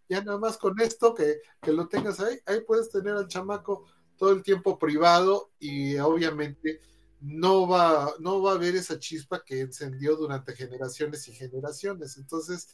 [0.08, 3.84] Ya nada más con esto que, que lo tengas ahí, ahí puedes tener al chamaco
[4.16, 6.80] todo el tiempo privado y obviamente
[7.20, 12.18] no va, no va a haber esa chispa que encendió durante generaciones y generaciones.
[12.18, 12.68] Entonces,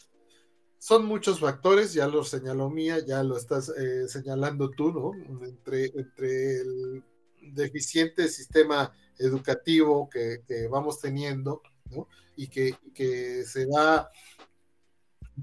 [0.78, 5.44] son muchos factores, ya lo señaló Mía, ya lo estás eh, señalando tú, ¿no?
[5.44, 7.04] Entre, entre el
[7.52, 12.08] deficiente sistema educativo que, vamos teniendo, ¿no?
[12.34, 14.10] Y que, que se va,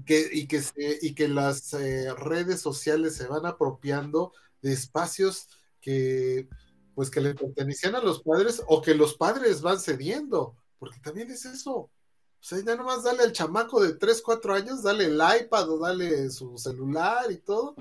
[0.04, 4.32] que, y, que se, y que las eh, redes sociales se van apropiando
[4.62, 5.48] de espacios
[5.80, 6.48] que,
[6.94, 11.30] pues, que le pertenecían a los padres o que los padres van cediendo, porque también
[11.30, 11.90] es eso,
[12.40, 15.78] o sea, ya nomás dale al chamaco de 3, 4 años, dale el iPad o
[15.78, 17.74] dale su celular y todo,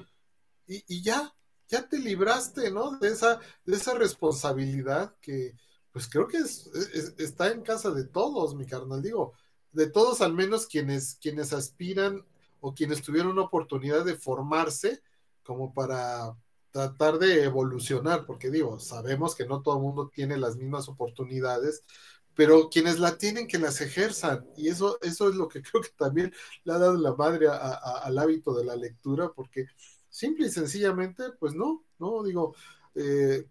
[0.66, 1.34] y, ya,
[1.68, 2.98] ya te libraste, ¿no?
[3.00, 5.56] De esa, de esa responsabilidad que,
[5.92, 9.34] pues creo que está en casa de todos, mi carnal, digo,
[9.78, 12.26] de todos al menos quienes, quienes aspiran
[12.62, 15.04] o quienes tuvieron una oportunidad de formarse
[15.44, 16.36] como para
[16.72, 21.84] tratar de evolucionar, porque digo, sabemos que no todo el mundo tiene las mismas oportunidades,
[22.34, 24.48] pero quienes la tienen que las ejerzan.
[24.58, 28.18] Y eso, eso es lo que creo que también le ha dado la madre al
[28.18, 29.68] hábito de la lectura, porque
[30.10, 32.56] simple y sencillamente, pues no, no, digo,
[32.96, 33.46] eh,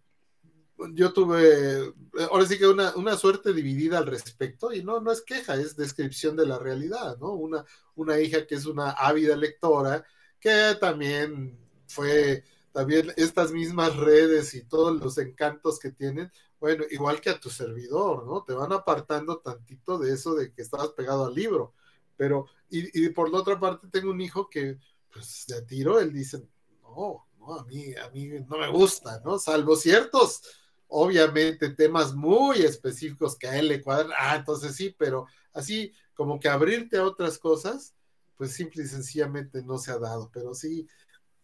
[0.92, 1.94] yo tuve,
[2.30, 5.76] ahora sí que una, una, suerte dividida al respecto, y no, no es queja, es
[5.76, 7.32] descripción de la realidad, ¿no?
[7.32, 10.04] Una, una hija que es una ávida lectora,
[10.38, 17.20] que también fue, también estas mismas redes y todos los encantos que tienen, bueno, igual
[17.20, 18.42] que a tu servidor, ¿no?
[18.44, 21.74] Te van apartando tantito de eso de que estabas pegado al libro.
[22.16, 24.78] Pero, y, por la otra parte, tengo un hijo que,
[25.12, 26.42] pues, de tiro, él dice,
[26.82, 29.38] no, no, a mí, a mí no me gusta, ¿no?
[29.38, 30.42] Salvo ciertos,
[30.88, 36.40] obviamente, temas muy específicos que a él le cuadran, ah, entonces sí, pero así como
[36.40, 37.94] que abrirte a otras cosas,
[38.36, 40.30] pues simple y sencillamente no se ha dado.
[40.32, 40.86] Pero sí,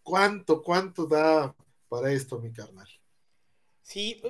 [0.03, 1.55] ¿cuánto, cuánto da
[1.89, 2.89] para esto, mi carnal?
[3.83, 4.23] Sí,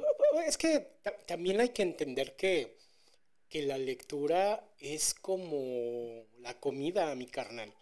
[0.47, 2.81] es que también hay que entender que,
[3.53, 7.75] la lectura es como la comida, mi carnal.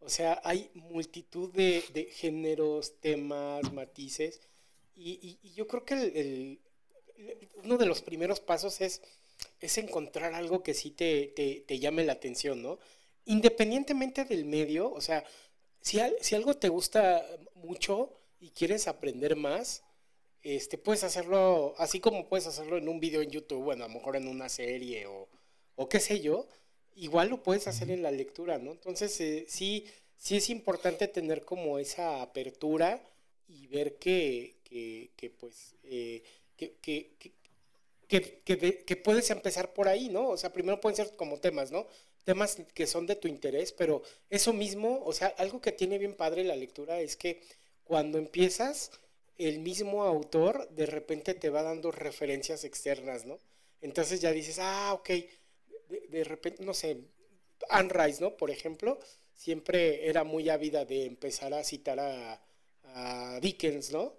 [0.00, 4.42] O sea, hay multitud de, géneros, temas, matices.
[4.94, 6.60] Y, yo creo que
[7.62, 9.02] uno de los primeros pasos es,
[9.60, 11.28] es encontrar algo que sí te,
[11.66, 12.78] te, llame la atención, ¿no?
[13.24, 15.24] Independientemente del medio, o sea,
[15.80, 19.82] si, si algo te gusta mucho y quieres aprender más,
[20.42, 23.94] este, puedes hacerlo así como puedes hacerlo en un video en YouTube, bueno, a lo
[23.94, 26.46] mejor en una serie o, qué sé yo,
[26.94, 28.70] igual lo puedes hacer en la lectura, ¿no?
[28.70, 33.02] Entonces, eh, sí, sí es importante tener como esa apertura
[33.48, 36.22] y ver que, que, pues, eh,
[36.56, 36.76] que,
[38.08, 40.28] que, puedes empezar por ahí, ¿no?
[40.28, 41.86] O sea, primero pueden ser como temas, ¿no?
[42.24, 46.14] Temas que son de tu interés, pero eso mismo, o sea, algo que tiene bien
[46.14, 47.42] padre la lectura es que
[47.84, 48.90] cuando empiezas
[49.38, 53.38] el mismo autor de repente te va dando referencias externas, ¿no?
[53.80, 55.10] Entonces ya dices, ah, ok,
[56.10, 56.98] de, repente, no sé,
[57.68, 58.36] Anne Rice, ¿no?
[58.36, 58.98] Por ejemplo,
[59.34, 62.40] siempre era muy ávida de empezar a citar a,
[63.42, 64.14] Dickens, ¿no?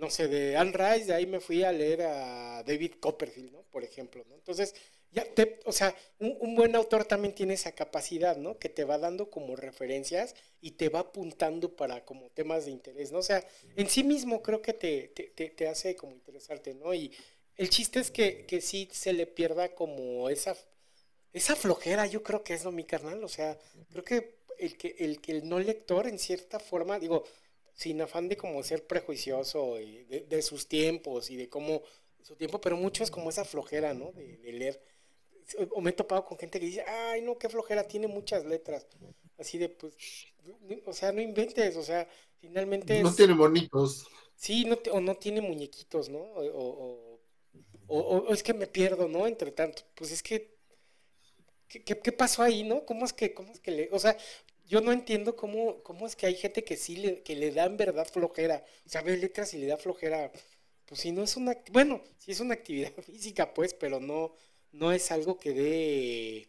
[0.00, 3.62] No sé, de Anne Rice, de ahí me fui a leer a David Copperfield, ¿no?
[3.70, 4.34] Por ejemplo, ¿no?
[4.34, 4.74] Entonces,
[5.12, 8.58] ya te, o sea, un, buen autor también tiene esa capacidad, ¿no?
[8.58, 13.12] Que te va dando como referencias y te va apuntando para como temas de interés,
[13.12, 13.18] ¿no?
[13.18, 16.94] O sea, en sí mismo creo que te, te, te hace como interesarte, ¿no?
[16.94, 17.12] Y
[17.56, 20.56] el chiste es que, que sí se le pierda como esa,
[21.34, 23.58] esa flojera, yo creo que es lo mi carnal, o sea,
[23.90, 27.24] creo que el que el, que el no lector en cierta forma, digo,
[27.80, 31.82] sin afán de como ser prejuicioso y de, de sus tiempos y de cómo
[32.22, 34.12] su tiempo, pero mucho es como esa flojera, ¿no?
[34.12, 34.82] De, de leer
[35.72, 38.86] o me he topado con gente que dice, ay, no, qué flojera, tiene muchas letras.
[39.38, 39.94] Así de, pues,
[40.86, 43.02] o sea, no inventes, o sea, finalmente...
[43.02, 44.06] No tiene monitos.
[44.36, 46.20] Sí, no o no tiene muñequitos, ¿no?
[46.20, 47.18] O,
[47.88, 49.26] o, es que me pierdo, ¿no?
[49.26, 50.56] Entre tanto, pues es que,
[51.68, 52.84] ¿qué, qué, pasó ahí, no?
[52.86, 54.16] ¿Cómo es que, cómo es que le, o sea,
[54.70, 57.64] yo no entiendo cómo, cómo es que hay gente que sí le, que le da
[57.64, 60.30] en verdad flojera, o sea, ve letras y le da flojera,
[60.86, 64.32] pues si no es una, bueno, si es una actividad física, pues, pero no,
[64.70, 66.48] no es algo que dé,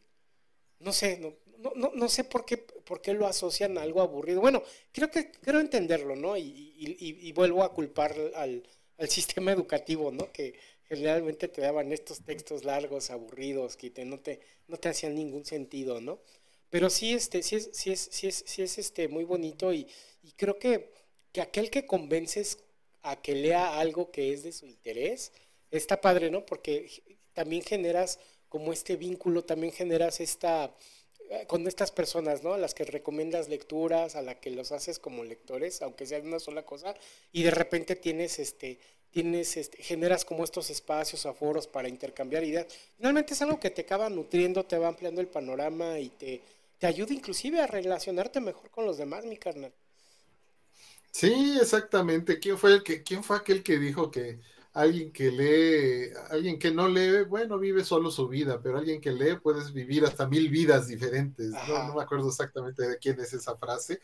[0.79, 1.33] no sé, no,
[1.75, 4.39] no, no, sé por qué, por qué lo asocian a algo aburrido.
[4.39, 6.37] Bueno, creo que quiero entenderlo, ¿no?
[6.37, 8.63] Y, y, vuelvo a culpar al,
[9.07, 10.31] sistema educativo, ¿no?
[10.31, 10.53] Que
[10.83, 16.01] generalmente te daban estos textos largos, aburridos, que no, te, no te hacían ningún sentido,
[16.01, 16.19] ¿no?
[16.71, 19.85] Pero sí, este, sí es, sí es, sí es, sí es este, muy bonito y,
[20.23, 20.91] y creo que,
[21.31, 22.57] que aquel que convences
[23.03, 25.31] a que lea algo que es de su interés,
[25.69, 26.45] está padre, ¿no?
[26.45, 26.89] Porque
[27.33, 30.75] también generas como este vínculo, también generas esta,
[31.29, 32.53] eh, con estas personas, ¿no?
[32.53, 36.39] A las que recomiendas lecturas, a las que los haces como lectores, aunque sea una
[36.39, 36.95] sola cosa,
[37.31, 38.79] y de repente tienes este,
[39.11, 42.67] tienes este, generas como estos espacios, aforos para intercambiar ideas.
[42.97, 46.41] Finalmente es algo que te acaba nutriendo, te va ampliando el panorama y te,
[46.81, 49.71] te ayuda inclusive a relacionarte mejor con los demás, mi carnal.
[51.11, 52.39] Sí, exactamente.
[52.39, 54.39] ¿Quién fue el que, quién fue aquel que dijo que
[54.73, 59.11] alguien que lee, alguien que no lee, bueno, vive solo su vida, pero alguien que
[59.11, 61.51] lee puedes vivir hasta mil vidas diferentes.
[61.51, 61.93] ¿no?
[61.93, 64.01] me acuerdo exactamente de quién es esa frase,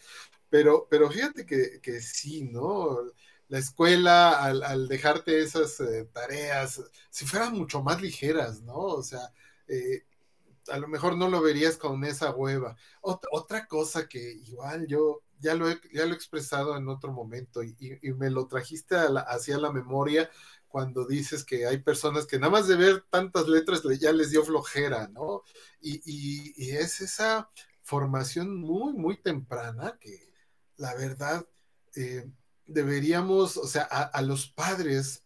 [0.47, 2.99] pero, pero fíjate que, que sí, ¿no?
[3.47, 8.77] La escuela, al, dejarte esas eh, tareas, si fueran mucho más ligeras, ¿no?
[8.77, 9.33] O sea,
[9.67, 10.03] eh,
[10.69, 12.75] a lo mejor no lo verías con esa hueva.
[13.01, 17.63] otra cosa que igual yo ya lo he, ya lo he expresado en otro momento
[17.63, 17.75] y,
[18.15, 20.29] me lo trajiste hacia la memoria
[20.67, 24.43] cuando dices que hay personas que nada más de ver tantas letras ya les dio
[24.43, 25.43] flojera, ¿no?
[25.81, 27.49] Y, es esa
[27.83, 30.33] formación muy, muy temprana que
[30.77, 31.47] la verdad
[31.95, 32.29] eh,
[32.65, 35.23] deberíamos, o sea, a, los padres,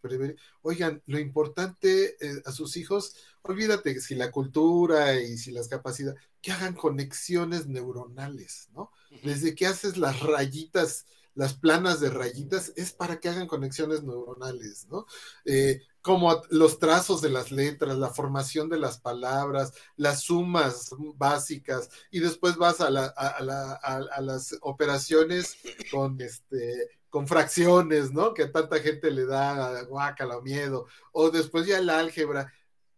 [0.62, 6.20] oigan, lo importante eh, a sus hijos, olvídate si la cultura y si las capacidades,
[6.42, 8.92] que hagan conexiones neuronales, ¿no?
[9.24, 14.88] Desde que haces las rayitas las planas de rayitas es para que hagan conexiones neuronales,
[14.90, 15.06] ¿no?
[15.46, 21.90] Eh, como los trazos de las letras, la formación de las palabras, las sumas básicas,
[22.10, 25.58] y después vas a, las operaciones
[25.92, 28.34] con este con fracciones, ¿no?
[28.34, 32.52] Que a tanta gente le da guácala miedo, o después ya el álgebra.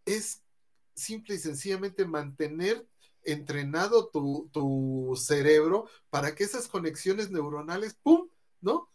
[0.06, 0.42] Es
[0.96, 2.88] simple y sencillamente mantener
[3.24, 8.28] entrenado tu, cerebro para que esas conexiones neuronales, ¡pum!,
[8.62, 8.90] ¿no?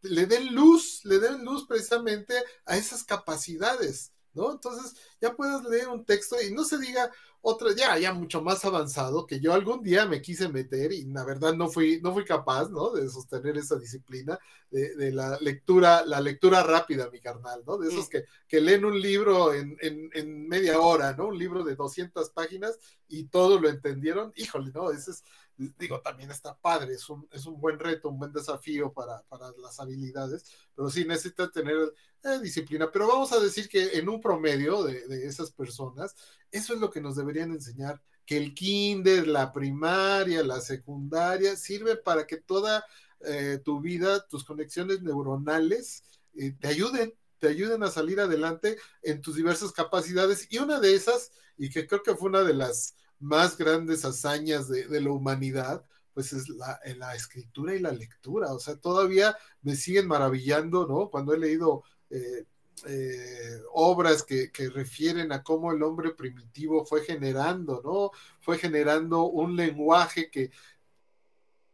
[0.00, 4.50] le den luz, le den luz precisamente a esas capacidades, ¿no?
[4.50, 8.64] Entonces ya puedes leer un texto y no se diga otra, ya, ya mucho más
[8.64, 12.24] avanzado, que yo algún día me quise meter y la verdad no fui, no fui
[12.24, 12.90] capaz, ¿no?
[12.90, 14.38] De sostener esa disciplina
[14.70, 17.78] de, la lectura, la lectura rápida, mi carnal, ¿no?
[17.78, 21.28] De esos que, que leen un libro en, en, media hora, ¿no?
[21.28, 24.90] Un libro de 200 páginas y todo lo entendieron, híjole, ¿no?
[24.90, 25.24] Ese es,
[25.58, 29.50] digo, también está padre, es un, es un buen reto, un buen desafío para, para
[29.58, 30.44] las habilidades,
[30.74, 31.76] pero sí necesita tener
[32.22, 32.90] eh, disciplina.
[32.90, 36.14] Pero vamos a decir que en un promedio de, de, esas personas,
[36.50, 41.96] eso es lo que nos deberían enseñar, que el kinder, la primaria, la secundaria, sirve
[41.96, 42.84] para que toda
[43.20, 49.20] eh, tu vida, tus conexiones neuronales, eh, te ayuden, te ayuden a salir adelante en
[49.20, 50.46] tus diversas capacidades.
[50.50, 54.68] Y una de esas, y que creo que fue una de las más grandes hazañas
[54.68, 58.52] de, la humanidad, pues es la, escritura y la lectura.
[58.52, 61.10] O sea, todavía me siguen maravillando, ¿no?
[61.10, 62.44] Cuando he leído eh,
[62.86, 68.10] eh, obras que, que, refieren a cómo el hombre primitivo fue generando, ¿no?
[68.40, 70.50] Fue generando un lenguaje que,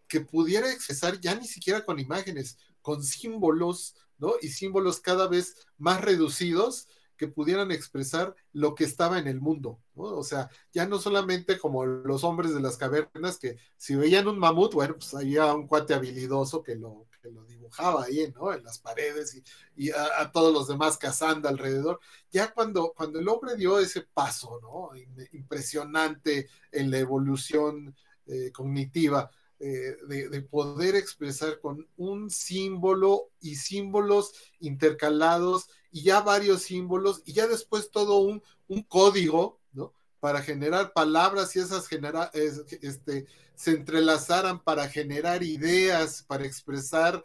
[0.08, 4.34] que pudiera expresar ya ni siquiera con imágenes, con símbolos, ¿no?
[4.40, 9.80] Y símbolos cada vez más reducidos, que pudieran expresar lo que estaba en el mundo,
[9.94, 10.04] ¿no?
[10.04, 14.38] O sea, ya no solamente como los hombres de las cavernas que si veían un
[14.38, 18.52] mamut, bueno, pues había un cuate habilidoso que lo, que lo dibujaba ahí, ¿no?
[18.52, 19.42] En las paredes
[19.76, 22.00] y, a, todos los demás cazando alrededor.
[22.30, 24.90] Ya cuando, cuando el hombre dio ese paso, ¿no?
[25.32, 27.94] Impresionante en la evolución
[28.26, 29.30] eh, cognitiva,
[29.64, 29.96] eh,
[30.30, 37.46] de, poder expresar con un símbolo y símbolos intercalados y ya varios símbolos y ya
[37.46, 38.42] después todo un,
[38.88, 39.92] código, ¿no?
[40.20, 47.24] Para generar palabras y esas genera, este, se entrelazaran para generar ideas, para expresar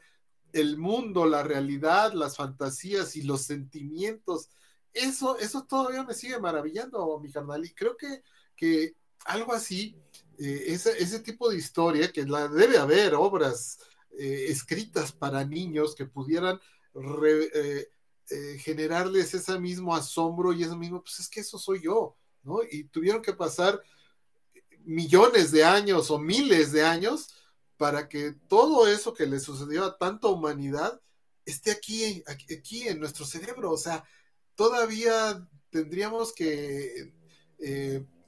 [0.53, 4.49] el mundo, la realidad, las fantasías y los sentimientos
[4.93, 8.23] eso, eso todavía me sigue maravillando, mi carnal, y creo que,
[8.55, 9.95] que algo así,
[10.41, 13.77] eh, ese, tipo de historia, que la, debe haber obras
[14.17, 16.59] eh, escritas para niños que pudieran
[16.95, 22.59] eh, generarles ese mismo asombro y ese mismo, pues es que eso soy yo, ¿no?
[22.71, 23.81] Y tuvieron que pasar
[24.85, 27.27] millones de años o miles de años
[27.75, 31.01] para que todo eso que le sucedió a tanta humanidad
[31.43, 33.71] esté aquí, aquí, en nuestro cerebro.
[33.71, 34.05] O sea,
[34.55, 37.13] todavía tendríamos que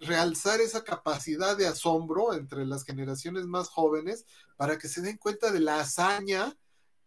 [0.02, 4.26] realzar esa capacidad de asombro entre las generaciones más jóvenes
[4.58, 6.58] para que se den cuenta de la hazaña,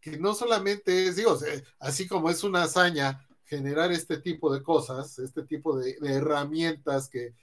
[0.01, 1.36] que no solamente es, digo,
[1.80, 7.34] así como es una hazaña generar este tipo de cosas, este tipo de, herramientas que,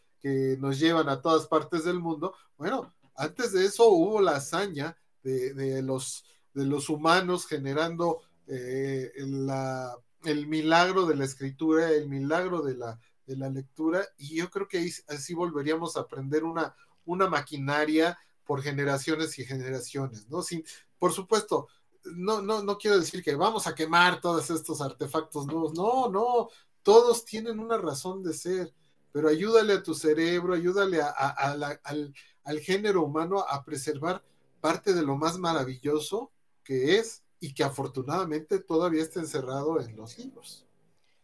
[0.60, 5.82] nos llevan a todas partes del mundo, bueno, antes de eso hubo la hazaña de,
[5.82, 13.00] los, de los humanos generando eh, el milagro de la escritura, el milagro de la,
[13.26, 18.62] de la lectura, y yo creo que así volveríamos a aprender una, una maquinaria por
[18.62, 20.42] generaciones y generaciones, ¿no?
[20.42, 20.64] Sin,
[21.00, 21.68] por supuesto,
[22.04, 26.50] no, no, no quiero decir que vamos a quemar todos estos artefactos nuevos, no, no,
[26.84, 28.74] todos tienen una razón de ser,
[29.12, 32.14] pero ayúdale a tu cerebro, ayúdale al,
[32.44, 34.24] al género humano a preservar
[34.60, 36.32] parte de lo más maravilloso
[36.64, 40.66] que es y que afortunadamente todavía está encerrado en los libros.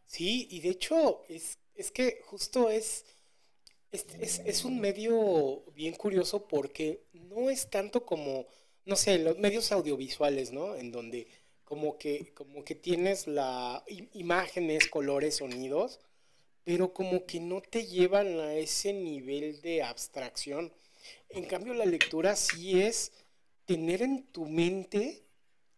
[0.05, 3.05] Sí, y de hecho es es que justo es,
[3.91, 8.47] es, un medio bien curioso porque no es tanto como,
[8.85, 10.75] no sé, los medios audiovisuales, ¿no?
[10.75, 11.27] En donde
[11.63, 15.99] como que, como que tienes la imágenes, colores, sonidos,
[16.63, 20.73] pero como que no te llevan a ese nivel de abstracción.
[21.29, 23.11] En cambio, la lectura sí es
[23.65, 25.26] tener en tu mente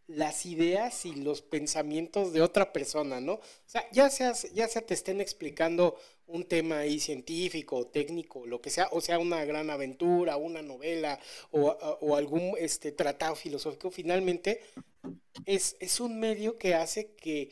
[0.10, 3.34] las ideas y los pensamientos de otra persona, ¿no?
[3.34, 8.60] O sea, ya sea, ya sea te estén explicando un tema ahí científico, técnico, lo
[8.60, 11.20] que sea, o sea, una gran aventura, una novela
[11.51, 14.62] o, algún este, tratado filosófico, finalmente
[15.45, 17.51] es, es un medio que hace que,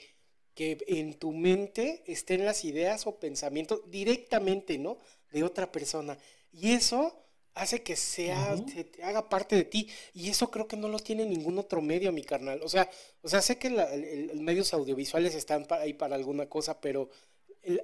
[0.55, 4.97] que en tu mente estén las ideas o pensamientos directamente, ¿no?
[5.31, 6.17] De otra persona.
[6.51, 7.26] Y eso
[7.57, 9.89] hace que sea, se haga parte de ti.
[10.13, 12.61] Y eso creo que no lo tiene ningún otro medio, mi carnal.
[12.63, 12.89] O sea,
[13.21, 17.09] o sea sé que los medios audiovisuales están ahí para alguna cosa, pero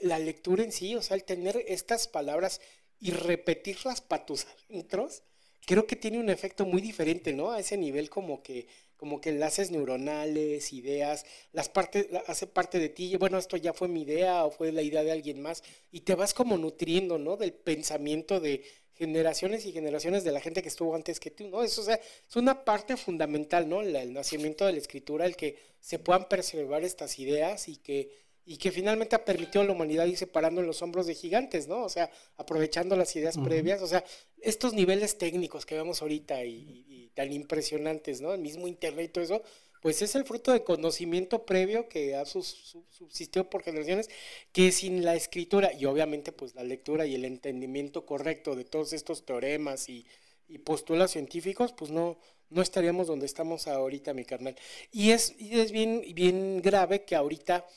[0.01, 2.61] la lectura en sí, o sea, el tener estas palabras
[2.99, 5.23] y repetirlas para tus adentros,
[5.65, 7.51] creo que tiene un efecto muy diferente, ¿no?
[7.51, 8.67] A ese nivel como que
[9.03, 13.89] como que enlaces neuronales, ideas, las partes, hace parte de ti, bueno, esto ya fue
[13.89, 15.61] mi idea o fue la idea de alguien más,
[15.91, 17.35] y te vas como nutriendo, ¿no?
[17.35, 18.63] Del pensamiento de,
[18.95, 21.63] generaciones y generaciones de la gente que estuvo antes que tú, ¿no?
[21.63, 23.81] Eso o sea, es una parte fundamental, ¿no?
[23.81, 28.09] el nacimiento de la escritura, el que se puedan preservar estas ideas y que,
[28.45, 31.67] y que finalmente ha permitido a la humanidad ir separando en los hombros de gigantes,
[31.67, 31.83] ¿no?
[31.83, 34.03] O sea, aprovechando las ideas previas, o sea,
[34.41, 38.33] estos niveles técnicos que vemos ahorita y, y, tan impresionantes, ¿no?
[38.33, 39.43] El mismo Internet y todo eso,
[39.83, 44.09] pues es el fruto de conocimiento previo que ha subsistido por generaciones,
[44.53, 48.93] que sin la escritura y obviamente pues la lectura y el entendimiento correcto de todos
[48.93, 50.07] estos teoremas y,
[50.47, 52.17] y postulas científicos, pues no,
[52.49, 54.55] no estaríamos donde estamos ahorita, mi carnal.
[54.89, 57.67] Y es, y es bien, bien grave que ahorita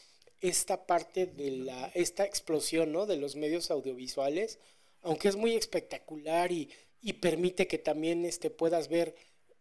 [0.41, 3.07] esta parte de la, esta explosión ¿no?
[3.07, 4.61] de los medios audiovisuales,
[5.03, 6.71] aunque es muy espectacular y,
[7.03, 9.17] y permite que también este, puedas ver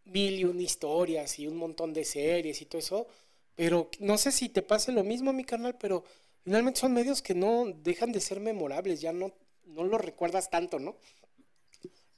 [0.05, 3.07] mil y una historias y un montón de series y todo eso,
[3.55, 6.03] pero no sé si te pase lo mismo, mi canal, pero
[6.43, 9.31] finalmente son medios que no dejan de ser memorables, ya no,
[9.65, 10.95] no los recuerdas tanto, ¿no?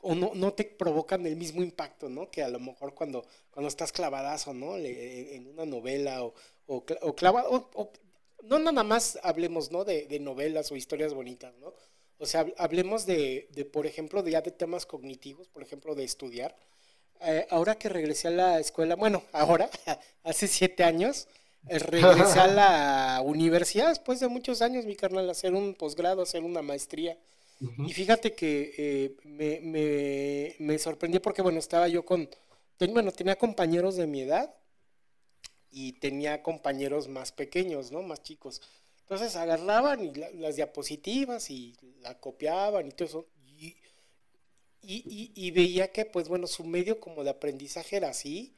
[0.02, 2.30] O no, no te provocan el mismo impacto, ¿no?
[2.30, 4.78] Que a lo mejor cuando, cuando estás clavadazo, ¿no?
[4.78, 6.34] en una novela o,
[6.68, 7.70] o, o clavado,
[8.44, 9.84] no nada más hablemos, ¿no?
[9.84, 11.74] De, de, novelas o historias bonitas, ¿no?
[12.20, 16.04] O sea, hablemos de, de, por ejemplo, de ya de temas cognitivos, por ejemplo, de
[16.04, 16.56] estudiar.
[17.22, 19.70] Eh, ahora que regresé a la escuela, bueno, ahora,
[20.24, 21.28] hace siete años,
[21.68, 26.22] eh, regresé a la universidad después de muchos años, mi carnal, a hacer un posgrado,
[26.22, 27.18] hacer una maestría.
[27.60, 32.30] Y fíjate que eh, me, me, me, sorprendió porque, bueno, estaba yo con,
[32.80, 34.54] bueno, tenía compañeros de mi edad
[35.72, 38.04] y tenía compañeros más pequeños, ¿no?
[38.04, 38.62] Más chicos.
[39.02, 43.26] Entonces agarraban y las diapositivas y la copiaban y todo eso.
[44.82, 48.56] Y, veía que, pues bueno, su medio como de aprendizaje era así,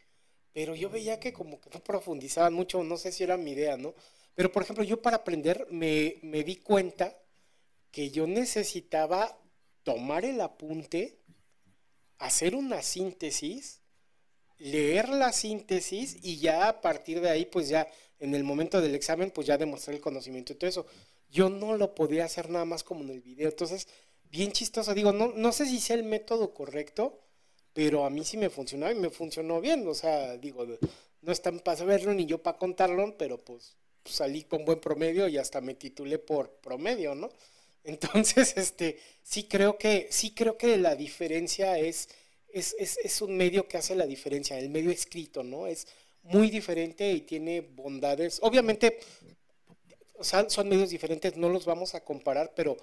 [0.53, 3.77] pero yo veía que como que no profundizaban mucho, no sé si era mi idea,
[3.77, 3.95] ¿no?
[4.35, 7.17] Pero, por ejemplo, yo para aprender me, me di cuenta
[7.91, 9.39] que yo necesitaba
[9.83, 11.17] tomar el apunte,
[12.19, 13.81] hacer una síntesis,
[14.59, 17.87] leer la síntesis y ya a partir de ahí, pues ya
[18.19, 20.85] en el momento del examen, pues ya demostrar el conocimiento y todo eso.
[21.31, 23.49] yo no lo podía hacer nada más como en el video.
[23.49, 23.87] Entonces,
[24.29, 24.93] bien chistoso.
[24.93, 27.19] Digo, no, no sé si sea el método correcto,
[27.73, 29.87] pero a mí sí me funcionó y me funcionó bien.
[29.87, 30.65] O sea, digo,
[31.21, 33.75] no están para saberlo ni yo para contarlo, pero pues
[34.05, 37.29] salí con buen promedio y hasta me titulé por promedio, ¿no?
[37.83, 42.09] Entonces, este, sí creo que, sí creo que la diferencia es,
[42.49, 45.67] es, es, es un medio que hace la diferencia, el medio escrito, ¿no?
[45.67, 45.87] Es
[46.23, 48.39] muy diferente y tiene bondades.
[48.41, 48.99] Obviamente,
[50.17, 52.77] o sea, son medios diferentes, no los vamos a comparar, pero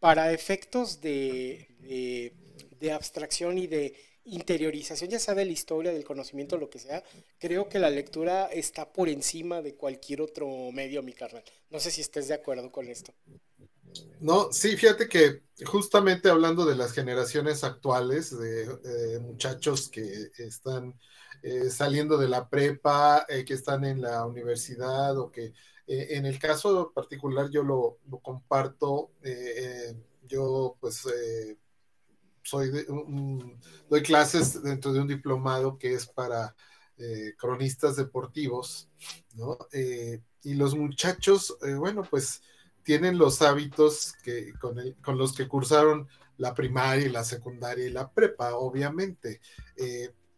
[0.00, 2.32] para efectos de,
[2.80, 3.94] de, abstracción y de
[4.24, 7.02] interiorización, ya sea de la historia, del conocimiento, lo que sea,
[7.38, 11.44] creo que la lectura está por encima de cualquier otro medio, mi carnal.
[11.70, 13.12] No sé si estés de acuerdo con esto.
[14.20, 20.94] No, sí, fíjate que justamente hablando de las generaciones actuales, de muchachos que están
[21.42, 25.52] eh, saliendo de la prepa, eh, que están en la universidad o que
[25.86, 29.12] eh, en el caso particular yo lo, comparto,
[30.26, 31.06] yo pues
[32.42, 32.70] soy
[33.88, 36.54] doy clases dentro de un diplomado que es para
[37.36, 38.88] cronistas deportivos,
[39.34, 39.58] ¿no?
[40.42, 42.40] y los muchachos, bueno, pues
[42.82, 46.08] tienen los hábitos que, con, con, los que cursaron
[46.38, 49.40] la primaria y la secundaria y la prepa, obviamente.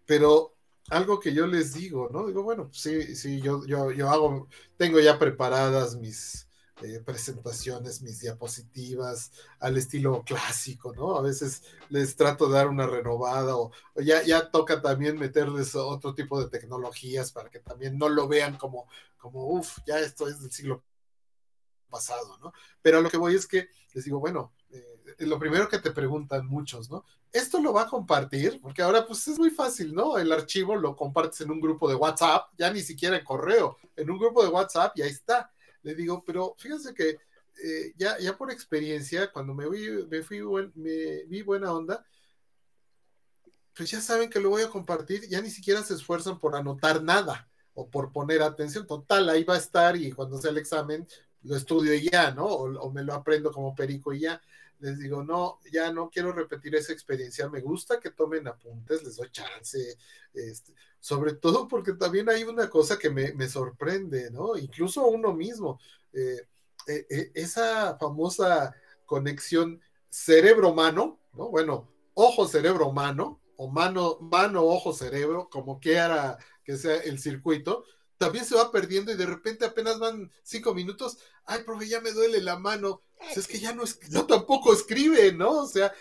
[0.06, 0.57] pero
[0.90, 2.26] algo que yo les digo, ¿no?
[2.26, 6.48] Digo, bueno, sí, sí, yo, yo, yo hago, tengo ya preparadas mis
[6.82, 11.16] eh, presentaciones, mis diapositivas al estilo clásico, ¿no?
[11.16, 16.14] A veces les trato de dar una renovada o, ya, ya toca también meterles otro
[16.14, 18.86] tipo de tecnologías para que también no lo vean como,
[19.16, 20.84] como, uff, ya esto es del siglo
[21.90, 22.52] pasado, ¿no?
[22.80, 26.46] Pero lo que voy es que les digo, bueno, eh, lo primero que te preguntan
[26.46, 27.04] muchos, ¿no?
[27.32, 28.60] ¿Esto lo va a compartir?
[28.60, 30.18] Porque ahora pues es muy fácil, ¿no?
[30.18, 34.10] El archivo lo compartes en un grupo de WhatsApp, ya ni siquiera en correo, en
[34.10, 35.50] un grupo de WhatsApp y ahí está.
[35.82, 37.18] Le digo, pero fíjense que
[37.62, 40.40] eh, ya, ya por experiencia, cuando me, vi, me, fui
[40.74, 42.04] me vi buena onda,
[43.74, 47.02] pues ya saben que lo voy a compartir, ya ni siquiera se esfuerzan por anotar
[47.02, 48.86] nada o por poner atención.
[48.86, 51.06] Total, ahí va a estar y cuando sea el examen
[51.42, 52.46] lo estudio y ya, ¿no?
[52.46, 54.42] O, me lo aprendo como perico y ya.
[54.80, 57.48] Les digo, no, ya no quiero repetir esa experiencia.
[57.48, 59.96] Me gusta que tomen apuntes, les doy chance.
[60.32, 64.56] Este, sobre todo porque también hay una cosa que me, sorprende, ¿no?
[64.56, 65.80] Incluso uno mismo.
[66.12, 66.46] Eh,
[66.86, 68.74] eh, eh, esa famosa
[69.04, 71.48] conexión cerebro-mano, ¿no?
[71.50, 77.84] Bueno, ojo-cerebro-mano, o mano, mano, ojo, cerebro, como quiera que sea el circuito,
[78.18, 82.12] también se va perdiendo y de repente apenas van cinco minutos, ay, profe, ya me
[82.12, 83.02] duele la mano.
[83.16, 85.62] Pues es que ya no, es, yo tampoco escribe, ¿no?
[85.62, 85.92] O sea,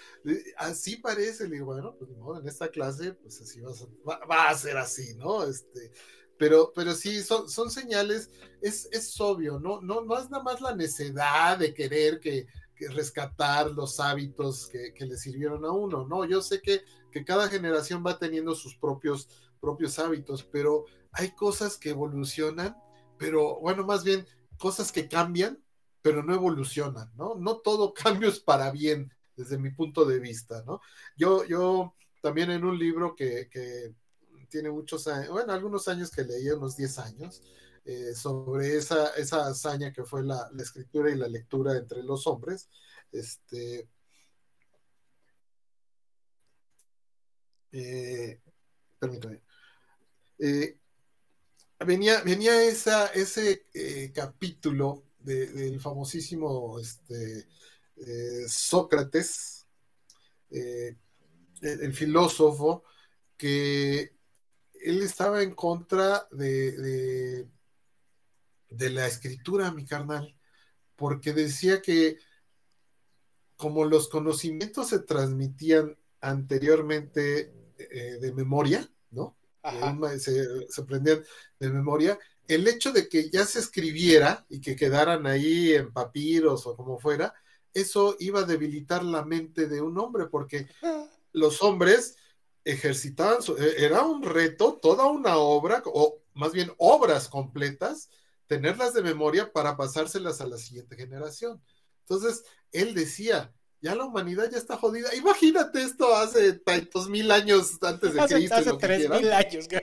[0.58, 1.48] así parece.
[1.48, 2.12] Le digo, bueno, pues
[2.42, 5.44] en esta clase, pues así va, va, a ser así, ¿no?
[5.44, 5.92] Este,
[6.38, 8.30] pero, pero sí, son, son señales,
[8.62, 9.82] es, es obvio, ¿no?
[9.82, 10.02] ¿no?
[10.02, 15.06] No es nada más la necedad de querer que, que rescatar los hábitos que, que,
[15.06, 16.26] le sirvieron a uno, ¿no?
[16.26, 20.86] Yo sé que, que cada generación va teniendo sus propios, propios hábitos, pero
[21.18, 22.78] hay cosas que evolucionan,
[23.18, 24.26] pero bueno, más bien
[24.58, 25.62] cosas que cambian,
[26.02, 27.36] pero no evolucionan, ¿no?
[27.36, 30.80] No todo cambio es para bien, desde mi punto de vista, ¿no?
[31.16, 33.50] Yo, yo también en un libro que,
[34.50, 37.42] tiene muchos años, bueno, algunos años que leí, unos 10 años,
[37.84, 42.70] eh, sobre esa, esa hazaña que fue la, escritura y la lectura entre los hombres,
[43.12, 43.90] este...
[47.72, 48.40] Eh,
[49.00, 49.42] permítame.
[50.40, 50.80] Eh,
[51.86, 57.48] venía, venía ese eh, capítulo del famosísimo este,
[57.98, 59.68] eh, Sócrates,
[60.50, 60.96] eh,
[61.62, 62.84] el, filósofo,
[63.36, 64.14] que
[64.82, 67.48] él estaba en contra de,
[68.70, 70.36] de, la escritura, mi carnal,
[70.96, 72.18] porque decía que
[73.58, 79.37] como los conocimientos se transmitían anteriormente de memoria, ¿no?
[80.20, 81.24] Se, se, aprendían
[81.60, 86.66] de memoria, el hecho de que ya se escribiera y que quedaran ahí en papiros
[86.66, 87.34] o como fuera,
[87.74, 90.68] eso iba a debilitar la mente de un hombre, porque
[91.32, 92.18] los hombres
[92.64, 98.10] ejercitaban, e, era un reto, toda una obra, o más bien obras completas,
[98.48, 101.62] tenerlas de memoria para pasárselas a la siguiente generación.
[102.02, 105.14] Entonces, él decía, ya la humanidad ya está jodida.
[105.16, 108.56] Imagínate esto hace tantos mil años antes de Cristo.
[108.56, 109.68] Hace tres mil años.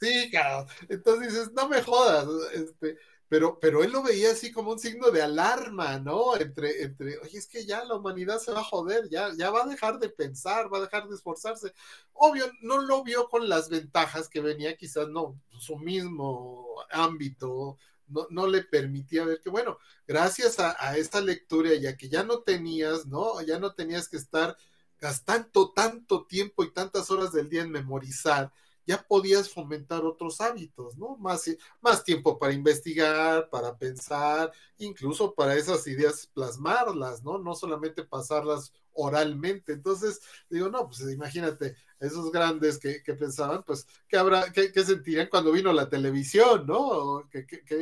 [0.00, 0.64] Sí, claro.
[0.88, 2.28] Entonces dices, no me jodas.
[2.52, 2.96] Este,
[3.28, 6.36] pero, pero él lo veía así como un signo de alarma, ¿no?
[6.36, 9.64] Entre, entre, oye, es que ya la humanidad se va a joder, ya, ya va
[9.64, 11.72] a dejar de pensar, va a dejar de esforzarse.
[12.12, 17.76] Obvio, no lo vio con las ventajas que venía, quizás no, su mismo ámbito
[18.08, 22.40] no, le permitía ver que, bueno, gracias a, a, esta lectura, ya que ya no
[22.40, 23.40] tenías, ¿no?
[23.42, 24.56] Ya no tenías que estar
[25.00, 28.52] gastando tanto tiempo y tantas horas del día en memorizar,
[28.86, 31.16] ya podías fomentar otros hábitos, ¿no?
[31.18, 31.44] Más,
[31.82, 37.36] más tiempo para investigar, para pensar, incluso para esas ideas plasmarlas, ¿no?
[37.38, 39.72] No solamente pasarlas oralmente.
[39.72, 40.20] Entonces,
[40.50, 45.72] digo, no, pues imagínate, esos grandes que, pensaban, pues, ¿qué habrá, qué, sentirían cuando vino
[45.72, 46.78] la televisión, ¿no?
[46.78, 47.28] O,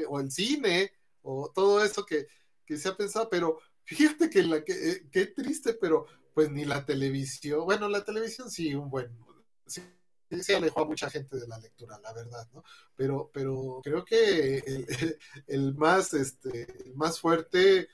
[0.09, 0.93] o el cine,
[1.23, 2.27] o todo eso que,
[2.77, 6.85] se ha pensado, pero fíjate que, la, que, eh, qué triste, pero pues ni la
[6.85, 9.11] televisión, bueno, la televisión sí, un buen,
[9.67, 9.83] sí,
[10.43, 12.65] se alejó a mucha gente de la lectura, la verdad, ¿no?
[12.95, 14.85] Pero, pero creo que
[15.47, 17.89] el, más, este, más fuerte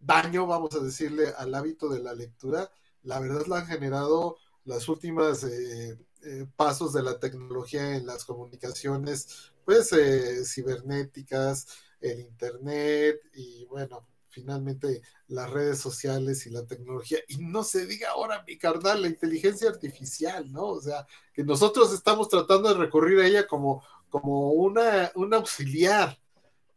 [0.00, 2.70] daño, vamos a decirle, al hábito de la lectura,
[3.02, 8.24] la verdad la han generado las últimas eh, eh, pasos de la tecnología en las
[8.24, 11.66] comunicaciones, pues eh, cibernéticas,
[12.00, 17.18] el internet y bueno, finalmente las redes sociales y la tecnología.
[17.28, 20.66] Y no se diga ahora, mi carnal, la inteligencia artificial, ¿no?
[20.66, 26.18] O sea, que nosotros estamos tratando de recurrir a ella como, como una, un auxiliar,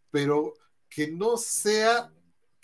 [0.10, 0.54] pero
[0.90, 2.12] que no sea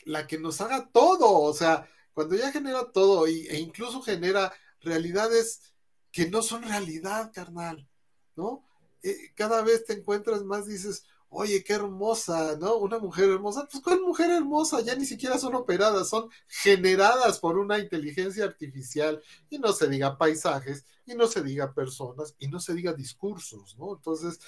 [0.08, 1.42] la que nos haga todo.
[1.42, 4.52] O sea, cuando ya genera todo e incluso genera
[4.82, 5.74] realidades
[6.12, 7.88] que no son realidad, carnal,
[8.36, 8.64] ¿no?
[9.04, 12.78] Eh, cada vez te encuentras más, dices, oye, qué hermosa, ¿no?
[12.78, 14.82] Una mujer hermosa, pues ¿cuál mujer hermosa?
[14.82, 20.18] Ya ni siquiera son operadas, son generadas por una inteligencia artificial y no se diga
[20.18, 23.96] paisajes y no se diga personas y no se diga discursos, ¿no?
[23.96, 24.40] Entonces,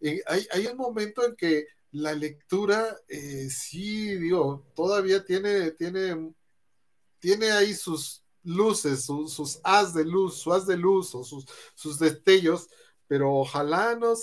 [0.00, 6.34] eh, hay, un momento en que la lectura, eh, sí, digo, todavía tiene, tiene,
[7.18, 11.98] tiene ahí sus luces, sus haz de luz, su haz de luz o sus, sus
[11.98, 12.68] destellos,
[13.06, 14.14] pero ojalá no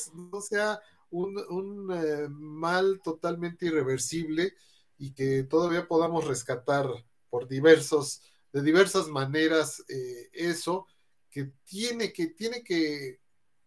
[0.42, 4.54] sea un, eh, mal totalmente irreversible
[4.98, 6.88] y que todavía podamos rescatar
[7.30, 10.88] por diversos, de diversas maneras eh, eso,
[11.30, 13.20] que tiene que, tiene que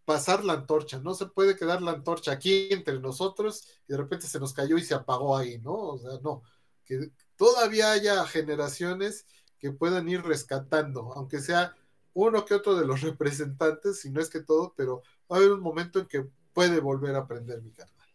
[0.09, 4.25] pasar la antorcha, no se puede quedar la antorcha aquí entre nosotros y de repente
[4.25, 5.75] se nos cayó y se apagó ahí, ¿no?
[5.75, 6.41] O sea, no,
[6.83, 9.27] que todavía haya generaciones
[9.59, 11.75] que puedan ir rescatando, aunque sea
[12.15, 15.51] uno que otro de los representantes, si no es que todo, pero va a haber
[15.51, 18.09] un momento en que puede volver a aprender mi carnal.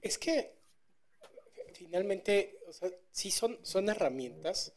[0.00, 0.56] Es que
[1.74, 4.72] finalmente, o sea, sí son, son herramientas,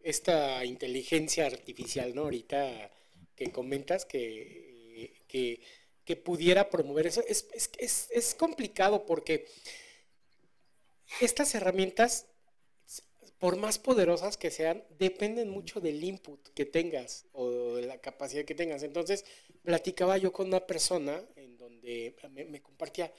[0.00, 2.22] esta inteligencia artificial, ¿no?
[2.22, 2.90] Ahorita
[3.36, 5.60] que comentas que, que,
[6.16, 7.48] pudiera promover eso, es,
[7.78, 9.46] es, es complicado porque
[11.20, 12.26] estas herramientas,
[13.38, 18.44] por más poderosas que sean, dependen mucho del input que tengas o de la capacidad
[18.44, 18.82] que tengas.
[18.82, 19.24] Entonces,
[19.62, 21.24] platicaba yo con una persona
[22.48, 23.12] me, compartía,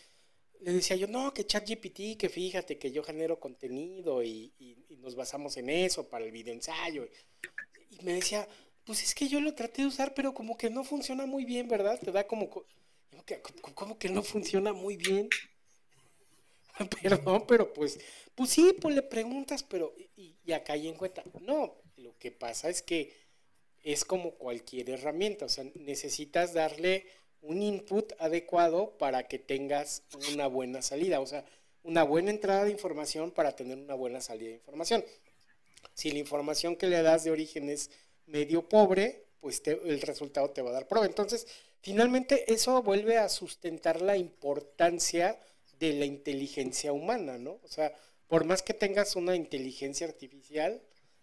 [0.61, 4.53] le decía yo, no, que ChatGPT, que fíjate que yo genero contenido y,
[4.99, 7.07] nos basamos en eso para el video ensayo.
[7.89, 8.47] Y me decía,
[8.83, 11.69] pues es que yo lo traté de usar, pero como que no funciona muy bien,
[11.69, 11.97] ¿verdad?
[11.99, 12.65] Te da como,
[13.73, 15.29] como que no funciona muy bien.
[17.01, 17.99] Perdón, pero pues,
[18.35, 21.23] pues sí, pues le preguntas, pero y, y acá hay en cuenta.
[21.41, 23.13] No, lo que pasa es que
[23.83, 27.05] es como cualquier herramienta, o sea, necesitas darle
[27.41, 30.03] un input adecuado para que tengas
[30.33, 31.45] una buena salida, o sea,
[31.83, 35.05] una buena entrada de información para tener una buena salida de información.
[35.93, 37.89] Si la información que le das de origen es
[38.25, 41.05] medio pobre, pues el resultado te va a dar prueba.
[41.05, 41.47] Entonces,
[41.81, 45.39] finalmente eso vuelve a sustentar la importancia
[45.79, 47.59] de la inteligencia humana, ¿no?
[47.63, 47.93] O sea,
[48.27, 50.81] por más que tengas una inteligencia artificial,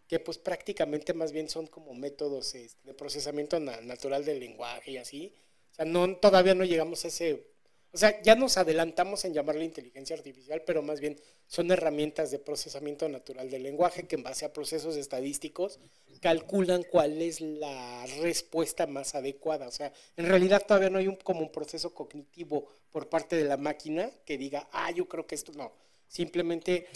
[0.08, 4.96] que pues prácticamente más bien son como métodos este, de procesamiento natural del lenguaje y
[4.98, 5.34] así,
[5.72, 7.55] o sea, no, todavía no llegamos a ese...
[7.96, 12.38] O sea, ya nos adelantamos en llamarle inteligencia artificial, pero más bien son herramientas de
[12.38, 15.80] procesamiento natural del lenguaje que en base a procesos estadísticos
[16.20, 19.66] calculan cuál es la respuesta más adecuada.
[19.66, 23.44] O sea, en realidad todavía no hay un, como un proceso cognitivo por parte de
[23.44, 25.72] la máquina que diga, ah, yo creo que esto no.
[26.06, 26.88] Simplemente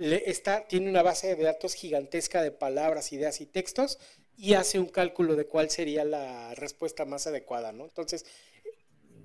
[0.00, 3.98] está, tiene una base de datos gigantesca de palabras, ideas y textos
[4.38, 7.84] y hace un cálculo de cuál sería la respuesta más adecuada, ¿no?
[7.84, 8.24] Entonces,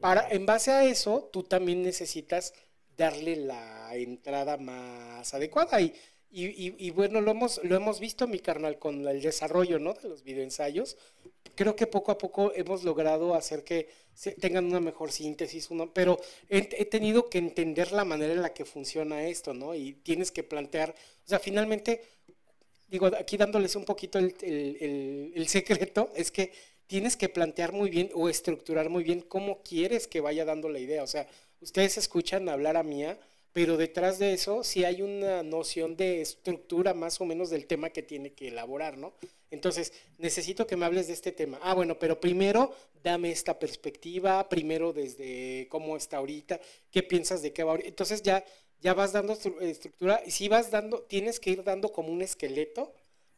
[0.02, 2.54] para, en base a eso, tú también necesitas
[2.98, 5.80] darle la entrada más adecuada.
[5.82, 5.94] Y,
[6.34, 9.94] y, bueno, lo hemos, lo hemos visto, mi carnal, con el desarrollo ¿no?
[9.94, 10.98] de los videoensayos.
[11.56, 13.90] Creo que poco a poco hemos logrado hacer que
[14.40, 18.54] tengan una mejor síntesis, uno, pero he, he, tenido que entender la manera en la
[18.54, 19.76] que funciona esto, ¿no?
[19.76, 20.96] Y tienes que plantear,
[21.26, 22.02] o sea, finalmente
[22.92, 26.52] digo, aquí dándoles un poquito el, secreto, es que
[26.92, 30.78] tienes que plantear muy bien o estructurar muy bien cómo quieres que vaya dando la
[30.78, 31.04] idea.
[31.04, 31.26] O sea,
[31.62, 33.18] ustedes escuchan hablar a Mía,
[33.54, 37.92] pero detrás de eso sí hay una noción de estructura más o menos del tema
[37.92, 39.14] que tiene que elaborar, ¿no?
[39.52, 41.62] Entonces, necesito que me hables de este tema.
[41.64, 46.60] Ah, bueno, pero primero dame esta perspectiva, primero desde cómo está ahorita,
[46.92, 47.88] qué piensas de qué va ahorita.
[47.88, 48.44] Entonces ya,
[48.82, 49.32] ya vas dando
[49.62, 52.92] estructura y si vas dando, tienes que ir dando como un esqueleto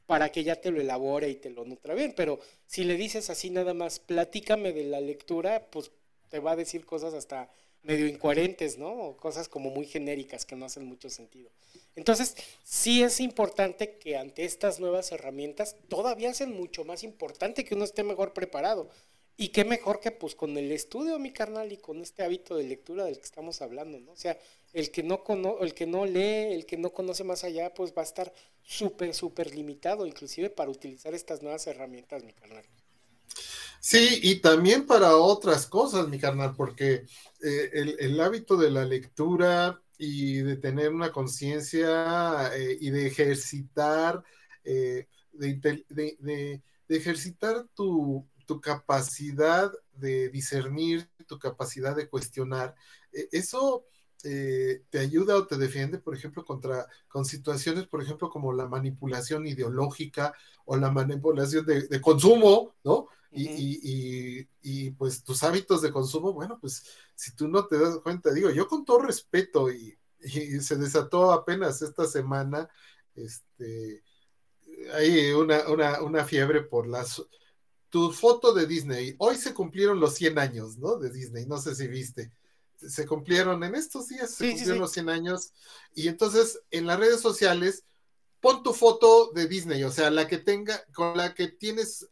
[0.06, 2.14] para que ya te lo elabore y te lo nutra bien.
[2.16, 5.92] Pero si le dices así nada más, platícame de la lectura, pues
[6.30, 7.50] te va a decir cosas hasta
[7.84, 9.16] medio incoherentes, ¿no?
[9.18, 11.50] cosas como muy genéricas que no hacen mucho sentido.
[11.96, 17.76] Entonces, sí es importante que ante estas nuevas herramientas todavía hacen mucho más importante que
[17.76, 18.90] uno esté mejor preparado.
[19.36, 22.66] Y qué mejor que pues con el estudio, mi carnal, y con este hábito de
[22.66, 24.12] lectura del que estamos hablando, ¿no?
[24.12, 24.38] O sea,
[24.74, 27.94] el que no, cono el que no lee, el que no conoce más allá, pues
[27.98, 32.64] va a estar súper, súper limitado, inclusive para utilizar estas nuevas herramientas, mi carnal.
[33.80, 37.06] Sí, y también para otras cosas, mi carnal, porque
[37.44, 44.24] eh, el, hábito de la lectura y de tener una conciencia eh, y de ejercitar,
[44.64, 48.26] eh, de, ejercitar tu,
[48.56, 52.76] tu, capacidad de discernir, tu capacidad de cuestionar,
[53.12, 53.86] eso
[54.22, 59.46] te ayuda o te defiende, por ejemplo, contra con situaciones, por ejemplo, como la manipulación
[59.46, 60.34] ideológica
[60.66, 63.10] o la manipulación de, de consumo, ¿no?
[63.36, 66.84] y, pues tus hábitos de consumo, bueno, pues
[67.16, 69.98] si tú no te das cuenta, digo, yo con todo respeto y,
[70.62, 72.70] se desató apenas esta semana,
[73.14, 74.04] este,
[74.94, 77.22] hay una, una, fiebre por las...
[77.94, 80.98] Tu foto de Disney, hoy se cumplieron los 100 años, ¿no?
[80.98, 82.32] De Disney, no sé si viste.
[82.76, 85.54] Se cumplieron en estos días, se cumplieron los 100 años.
[85.94, 87.84] Y entonces en las redes sociales,
[88.40, 92.08] pon tu foto de Disney, o sea, la que tenga, con la que tienes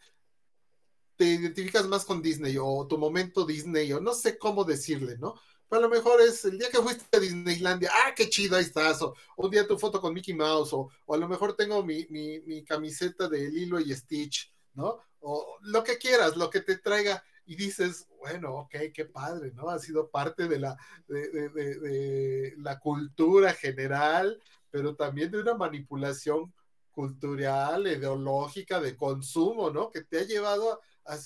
[1.15, 5.33] te identificas más con Disney o tu momento Disney o no sé cómo decirle, ¿no?
[5.67, 8.63] Pero a lo mejor es el día que fuiste a Disneylandia, ah, qué chido, ahí
[8.63, 12.05] estás, o, un día tu foto con Mickey Mouse, o, a lo mejor tengo mi,
[12.09, 14.99] mi, camiseta de Lilo y Stitch, ¿no?
[15.21, 19.69] O lo que quieras, lo que te traiga, y dices, bueno, ok, qué padre, ¿no?
[19.69, 26.53] Ha sido parte de la, de, de la cultura general, pero también de una manipulación
[26.91, 29.89] cultural, ideológica, de consumo, ¿no?
[29.89, 31.17] Que te ha llevado a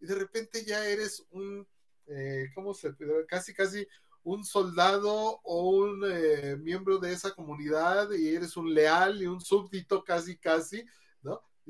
[0.00, 1.66] y de repente ya eres un,
[2.06, 2.94] eh, ¿cómo se
[3.26, 3.86] Casi, casi
[4.22, 9.40] un soldado o un eh, miembro de esa comunidad y eres un leal y un
[9.40, 10.84] súbdito casi, casi,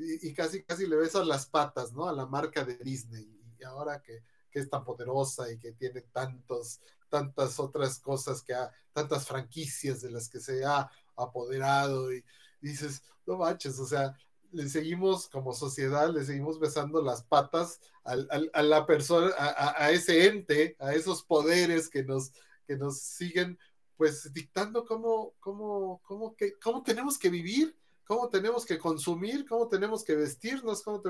[0.00, 2.08] Y, casi, casi le besas las patas, ¿no?
[2.08, 3.28] A la marca de Disney.
[3.58, 8.54] Y ahora que, que es tan poderosa y que tiene tantos, tantas otras cosas que
[8.54, 12.24] ha, tantas franquicias de las que se ha apoderado y
[12.60, 14.16] dices, no manches, o sea,
[14.52, 20.76] le seguimos como sociedad, le seguimos besando las patas a la persona, a, ese ente,
[20.78, 22.32] a esos poderes que nos,
[22.66, 23.58] que nos siguen
[23.96, 27.76] pues dictando cómo, cómo, cómo, que, cómo tenemos que vivir,
[28.08, 31.00] cómo tenemos que consumir, cómo tenemos que vestirnos, cómo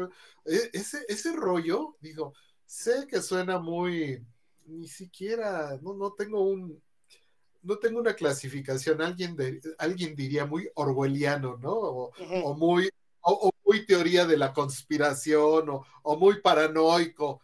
[0.45, 2.35] e, ese, ese rollo, digo,
[2.67, 4.23] sé que suena muy,
[4.67, 6.83] ni siquiera, no, no tengo un,
[7.63, 11.73] no tengo una clasificación, alguien, de, alguien diría muy orwelliano, ¿no?
[11.73, 12.91] o muy
[13.23, 15.69] o, muy teoría de la conspiración
[16.03, 17.41] o, muy paranoico.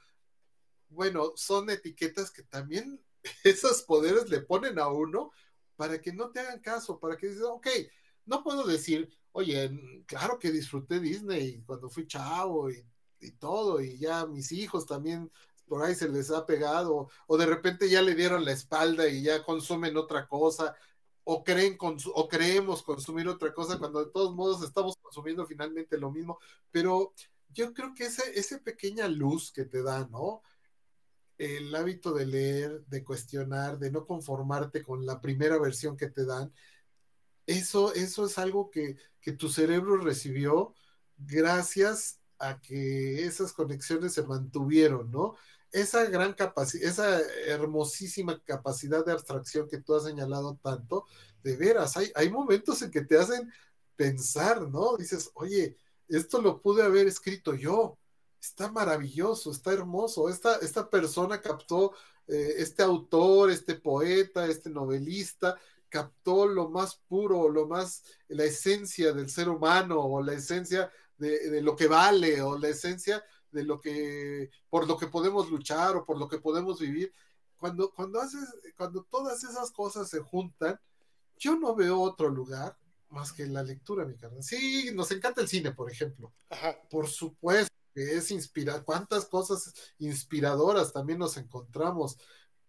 [0.89, 3.01] Bueno, son etiquetas que también
[3.45, 5.31] esos poderes le ponen a uno
[5.77, 7.67] para que no te hagan caso, para que dices, ok,
[8.27, 12.87] no puedo decir, oye, claro que disfruté Disney cuando fui chavo y,
[13.21, 15.31] y todo, y ya mis hijos también
[15.67, 19.23] por ahí se les ha pegado, o de repente ya le dieron la espalda y
[19.23, 20.77] ya consumen otra cosa,
[21.25, 26.13] o creen o creemos consumir otra cosa cuando de todos modos estamos consumiendo finalmente lo
[26.13, 26.39] mismo,
[26.71, 27.13] pero
[27.49, 30.43] yo creo que ese, esa pequeña luz que te da, ¿no?
[31.39, 36.25] El hábito de leer, de cuestionar, de no conformarte con la primera versión que te
[36.25, 36.53] dan,
[37.47, 40.75] eso, eso es algo que, que tu cerebro recibió
[41.17, 45.35] gracias a que esas conexiones se mantuvieron, ¿no?
[45.75, 51.05] esa gran capacidad, esa hermosísima capacidad de abstracción que tú has señalado tanto,
[51.43, 53.53] de veras, hay, hay momentos en que te hacen
[53.97, 54.97] pensar, ¿no?
[54.97, 55.77] Dices, oye,
[56.09, 57.99] esto lo pude haber escrito yo,
[58.41, 61.93] está maravilloso, está hermoso, esta, esta persona captó,
[62.29, 65.59] eh, este autor, este poeta, este novelista,
[65.95, 71.51] captó lo más puro, lo más, la esencia del ser humano, o la esencia de,
[71.51, 73.23] de lo que vale, o la esencia
[73.53, 77.15] de lo que, por lo que podemos luchar o por lo que podemos vivir.
[77.57, 78.43] Cuando, cuando haces,
[78.77, 80.81] cuando todas esas cosas se juntan,
[81.39, 82.77] yo no veo otro lugar
[83.11, 84.43] más que la lectura, mi carnal.
[84.43, 86.35] Sí, nos encanta el cine, por ejemplo.
[86.91, 92.19] Por supuesto que es inspirar, cuántas cosas inspiradoras también nos encontramos,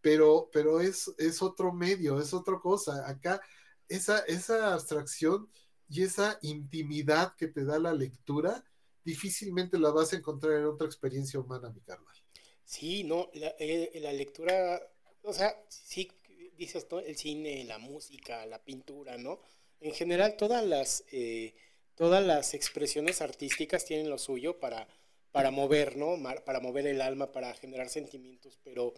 [0.06, 3.10] pero, pero es, es otro medio, es otra cosa.
[3.10, 3.42] Acá,
[3.90, 5.50] esa, esa abstracción
[5.90, 8.64] y esa intimidad que te da la lectura,
[9.04, 12.16] difícilmente la vas a encontrar en otra experiencia humana, mi carnal.
[12.64, 14.80] Sí, no, la, eh, la lectura,
[15.24, 16.12] o sea, sí,
[16.56, 17.00] dices, ¿no?
[17.00, 19.40] El cine, la música, la pintura, ¿no?
[19.80, 21.56] En general, todas las, eh,
[21.96, 24.88] todas las expresiones artísticas tienen lo suyo para,
[25.32, 26.16] para mover, ¿no?
[26.46, 28.94] Para mover el alma, para generar sentimientos, pero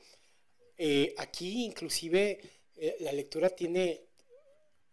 [0.78, 2.40] eh, aquí inclusive
[3.00, 4.02] la lectura tiene,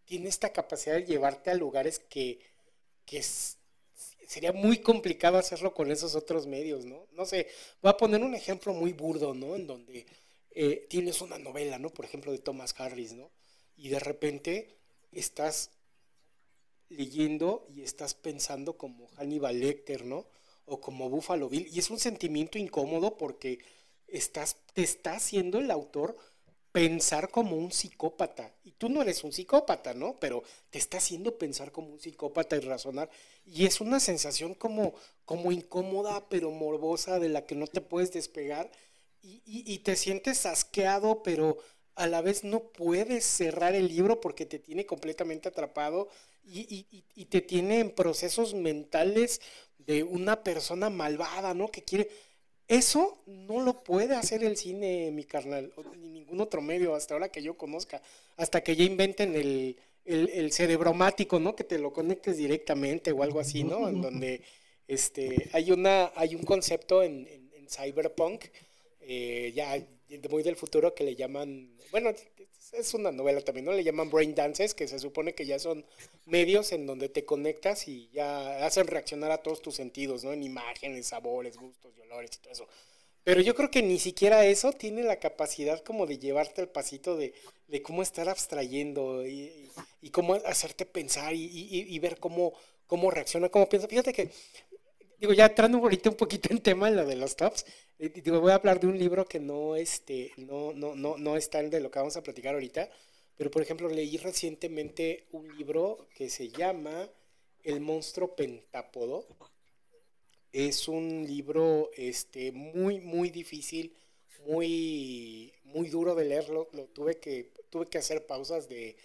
[0.07, 2.41] tiene esta capacidad de llevarte a lugares que,
[3.05, 3.23] que
[4.27, 7.07] sería muy complicado hacerlo con esos otros medios, ¿no?
[7.13, 7.47] No sé,
[7.83, 9.55] voy a poner un ejemplo muy burdo, ¿no?
[9.55, 10.07] En donde
[10.51, 11.91] eh, tienes una novela, ¿no?
[11.91, 13.31] Por ejemplo, de Thomas Harris, ¿no?
[13.77, 14.77] Y de repente
[15.13, 15.71] estás
[16.89, 20.27] leyendo y estás pensando como Hannibal Lecter, ¿no?
[20.67, 21.69] O como Buffalo Bill.
[21.73, 23.59] Y es un sentimiento incómodo porque
[24.19, 26.17] estás, te está haciendo el autor
[26.75, 28.53] pensar como un psicópata.
[28.65, 30.19] Y tú no eres un psicópata, ¿no?
[30.19, 33.09] Pero te está haciendo pensar como un psicópata y razonar.
[33.47, 34.93] Y es una sensación como,
[35.25, 38.73] como incómoda, pero morbosa, de la que no te puedes despegar.
[39.23, 41.59] Y, te sientes asqueado, pero
[41.95, 46.09] a la vez no puedes cerrar el libro porque te tiene completamente atrapado
[46.45, 49.41] y, y te tiene en procesos mentales
[49.79, 51.71] de una persona malvada, ¿no?
[51.71, 52.11] Que quiere
[52.69, 57.29] eso no lo puede hacer el cine, mi carnal, ni ningún otro medio hasta ahora
[57.29, 58.01] que yo conozca,
[58.37, 61.55] hasta que ya inventen el, el, cerebromático, ¿no?
[61.55, 63.89] Que te lo conectes directamente o algo así, ¿no?
[63.89, 64.43] En donde
[64.89, 68.45] este, hay, una, hay un concepto en, en, Cyberpunk,
[69.01, 69.83] eh, ya
[70.31, 72.11] muy del futuro, que le llaman, bueno,
[72.77, 73.73] es una novela también, ¿no?
[73.73, 75.85] Le llaman brain dances, que se supone que ya son
[76.27, 80.33] medios en donde te conectas y ya hacen reaccionar a todos tus sentidos, ¿no?
[80.33, 82.69] En imágenes, sabores, gustos y olores y todo eso.
[83.25, 87.17] Pero yo creo que ni siquiera eso tiene la capacidad como de llevarte al pasito
[87.17, 87.33] de,
[87.69, 89.71] de cómo estar abstrayendo y,
[90.03, 92.53] y, cómo hacerte pensar y, y, ver cómo,
[92.87, 93.89] cómo reacciona, cómo piensa.
[93.89, 94.31] Fíjate que,
[95.25, 97.65] digo, ya entrando ahorita un poquito en tema lo de los tops,
[97.99, 101.37] eh, digo, voy a hablar de un libro que no, este, no, no, no, no
[101.37, 102.91] está en de lo que vamos a platicar ahorita,
[103.35, 107.09] pero por ejemplo leí recientemente un libro que se llama
[107.63, 109.27] El monstruo pentápodo
[110.53, 113.97] es un libro este, muy, muy difícil,
[114.47, 116.69] muy, muy duro de leerlo.
[116.73, 118.97] Lo, tuve, que, tuve que hacer pausas de,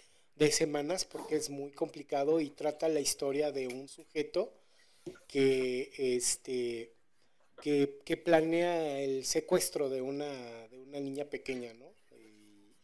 [0.52, 4.59] semanas porque es muy complicado y trata la historia de un sujeto
[5.26, 6.92] que, este,
[7.62, 10.30] que, planea el secuestro de una,
[10.68, 11.90] de una niña pequeña, ¿no?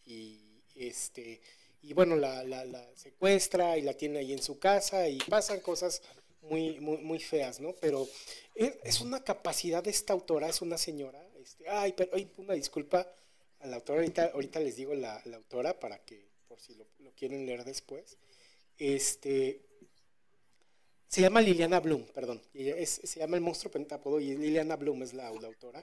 [0.05, 1.41] Y, este,
[1.83, 5.61] y bueno, la, la, la, secuestra y la tiene ahí en su casa y pasan
[5.61, 6.03] cosas
[6.43, 7.75] muy, muy, muy feas, ¿no?
[7.81, 8.09] Pero
[8.55, 11.23] es, una capacidad de esta autora, es una señora.
[11.41, 13.11] Este, ay, pero una disculpa
[13.61, 16.87] a la autora, ahorita, ahorita les digo la, la autora para que, por si lo,
[17.17, 18.19] quieren leer después.
[18.79, 19.63] Este,
[21.17, 22.43] se llama Liliana Bloom, perdón.
[22.53, 25.83] Se llama El monstruo pentápodo y Liliana Bloom es la, autora.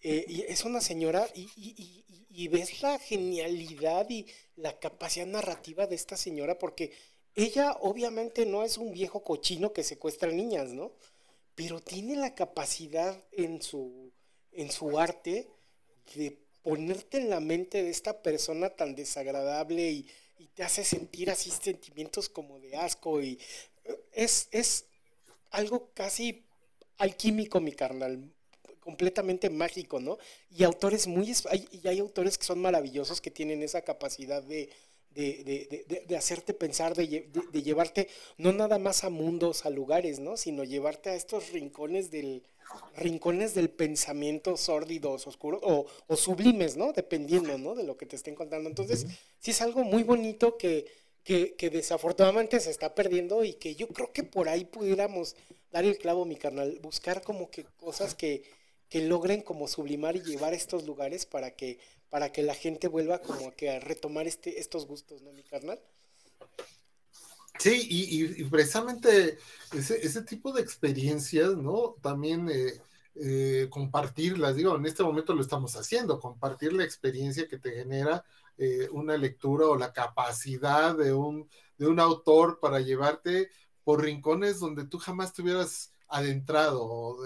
[0.00, 4.24] Eh, y es una señora y, y, ves la genialidad y
[4.54, 6.92] la capacidad narrativa de esta señora porque
[7.34, 10.92] ella obviamente no es un viejo cochino que secuestra niñas, ¿no?
[11.56, 14.12] Pero tiene la capacidad en su,
[14.52, 15.48] en su arte
[16.14, 20.08] de ponerte en la mente de esta persona tan desagradable y,
[20.54, 23.38] te hace sentir así sentimientos como de asco y
[24.12, 24.86] es, es
[25.50, 26.44] algo casi
[26.98, 28.32] alquímico, mi carnal,
[28.80, 30.18] completamente mágico, ¿no?
[30.50, 31.32] Y autores muy,
[31.72, 34.70] y hay autores que son maravillosos que tienen esa capacidad de,
[35.14, 37.06] de, hacerte pensar, de,
[37.62, 40.36] llevarte no nada más a mundos, a lugares, ¿no?
[40.36, 42.42] Sino llevarte a estos rincones del,
[42.96, 46.92] rincones del pensamiento sórdidos, oscuros o, sublimes, ¿no?
[46.92, 47.74] Dependiendo, ¿no?
[47.74, 48.68] De lo que te estén contando.
[48.68, 49.06] Entonces,
[49.40, 50.86] sí es algo muy bonito que,
[51.28, 55.36] que, desafortunadamente se está perdiendo y que yo creo que por ahí pudiéramos
[55.70, 58.44] dar el clavo, mi carnal, buscar como que cosas que,
[58.88, 63.20] que logren como sublimar y llevar estos lugares para que para que la gente vuelva
[63.20, 65.78] como que a retomar este, estos gustos, ¿no, mi carnal?
[67.58, 69.36] Sí, y, precisamente
[69.74, 71.96] ese, tipo de experiencias, ¿no?
[72.00, 72.80] También eh,
[73.16, 78.24] eh, compartirlas, digo, en este momento lo estamos haciendo, compartir la experiencia que te genera
[78.58, 83.50] eh, una lectura o la capacidad de un, de un autor para llevarte
[83.84, 87.18] por rincones donde tú jamás te hubieras adentrado,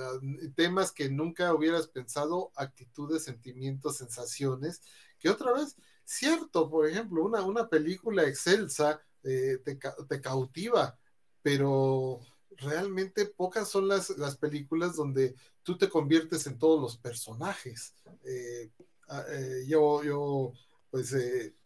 [0.57, 4.83] temas que nunca hubieras pensado, actitudes, sentimientos, sensaciones,
[5.19, 10.99] que otra vez, cierto, por ejemplo, una, una película excelsa eh, te, cautiva,
[11.43, 12.21] pero
[12.57, 17.95] realmente pocas son las, las, películas donde tú te conviertes en todos los personajes.
[18.25, 18.71] Eh,
[19.09, 19.25] ah,
[19.67, 20.53] yo, yo,
[20.93, 21.57] pues, eh,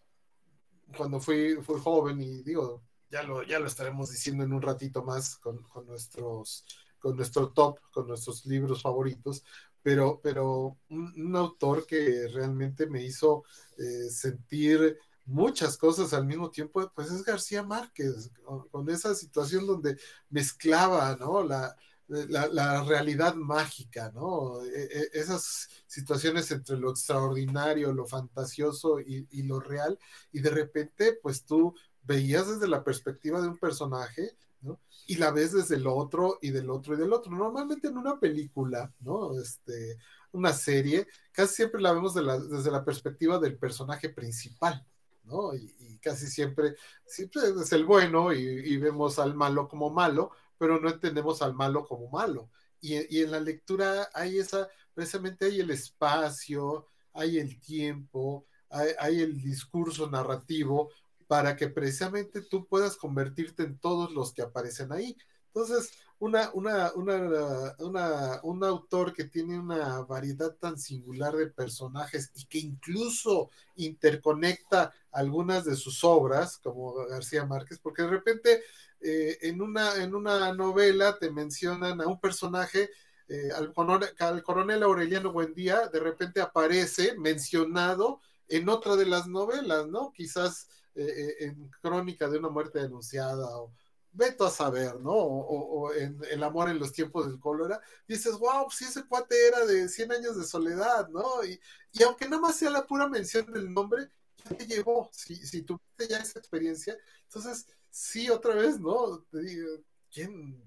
[0.97, 5.03] cuando fui, fui joven y digo, ya lo, ya lo estaremos diciendo en un ratito
[5.03, 6.65] más con, con nuestros,
[7.01, 9.43] con nuestro top, con nuestros libros favoritos,
[9.83, 13.43] pero, pero un, autor que realmente me hizo
[13.79, 18.31] eh, sentir muchas cosas al mismo tiempo, pues es García Márquez,
[18.71, 19.99] con, esa situación donde
[20.31, 21.43] mezclaba, ¿no?
[21.43, 21.77] La,
[22.09, 24.63] la, realidad mágica, ¿no?
[24.65, 29.99] E, e, esas situaciones entre lo extraordinario, lo fantasioso y, lo real,
[30.33, 34.81] y de repente, pues tú veías desde la perspectiva de un personaje, ¿no?
[35.07, 37.33] Y la ves desde el otro y del otro y del otro.
[37.33, 39.39] Normalmente en una película, ¿no?
[39.39, 39.99] Este,
[40.33, 44.87] una serie, casi siempre la vemos desde la perspectiva del personaje principal,
[45.25, 45.55] ¿no?
[45.55, 50.89] Y, casi siempre, siempre es el bueno y, vemos al malo como malo, pero no
[50.89, 52.51] entendemos al malo como malo.
[52.81, 59.41] Y, en la lectura hay esa, precisamente hay el espacio, hay el tiempo, hay el
[59.41, 60.91] discurso narrativo
[61.27, 65.17] para que precisamente tú puedas convertirte en todos los que aparecen ahí.
[65.49, 72.47] Entonces, una, una, una, un autor que tiene una variedad tan singular de personajes y
[72.47, 78.63] que incluso interconecta algunas de sus obras, como García Márquez, porque de repente
[79.01, 82.91] eh, en, una, en una novela te mencionan a un personaje,
[83.29, 89.27] eh, al, coronel, al coronel Aureliano Buendía, de repente aparece mencionado en otra de las
[89.27, 90.13] novelas, ¿no?
[90.13, 93.73] Quizás eh, en Crónica de una muerte denunciada o
[94.17, 95.13] veto a saber, ¿no?
[95.13, 99.67] O, en El amor en los tiempos del cólera, dices, wow, si ese cuate era
[99.67, 101.45] de 100 años de soledad, ¿no?
[101.45, 101.61] Y,
[101.93, 104.09] y aunque nada más sea la pura mención del nombre,
[104.45, 107.67] ya te llevó, si, si tuviste ya esa experiencia, entonces,
[107.97, 109.23] sí, otra vez, ¿no?
[109.31, 109.69] Te digo,
[110.13, 110.63] ¿quién,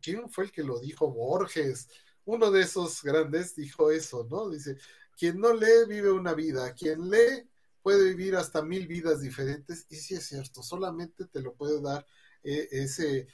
[0.00, 1.10] ¿quién fue el que lo dijo?
[1.10, 1.88] Borges,
[2.24, 4.48] uno de esos grandes dijo eso, ¿no?
[4.48, 4.78] Dice,
[5.16, 7.48] quien no lee vive una vida, quien lee
[7.82, 12.06] puede vivir hasta mil vidas diferentes y sí es cierto, solamente te lo puede dar
[12.44, 13.26] eh, ese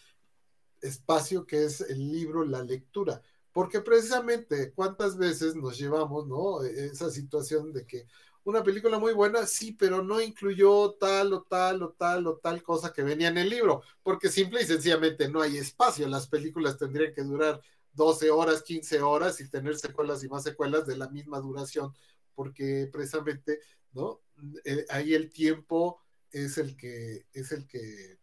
[0.80, 3.20] espacio que es el libro, la lectura,
[3.52, 6.64] porque precisamente cuántas veces nos llevamos, ¿no?
[6.64, 8.06] E, esa situación de que
[8.44, 12.62] una película muy buena, sí, pero no incluyó tal o tal o tal o tal
[12.62, 16.78] cosa que venía en el libro, porque simple y sencillamente no hay espacio, las películas
[16.78, 17.60] tendrían que durar
[17.92, 21.92] 12 horas, 15 horas y tener secuelas y más secuelas de la misma duración,
[22.34, 23.60] porque precisamente,
[23.92, 24.20] ¿no?
[24.64, 28.18] Eh, ahí el tiempo es el que es el que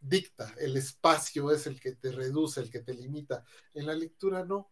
[0.00, 3.44] dicta, el espacio es el que te reduce, el que te limita.
[3.72, 4.70] En la lectura no.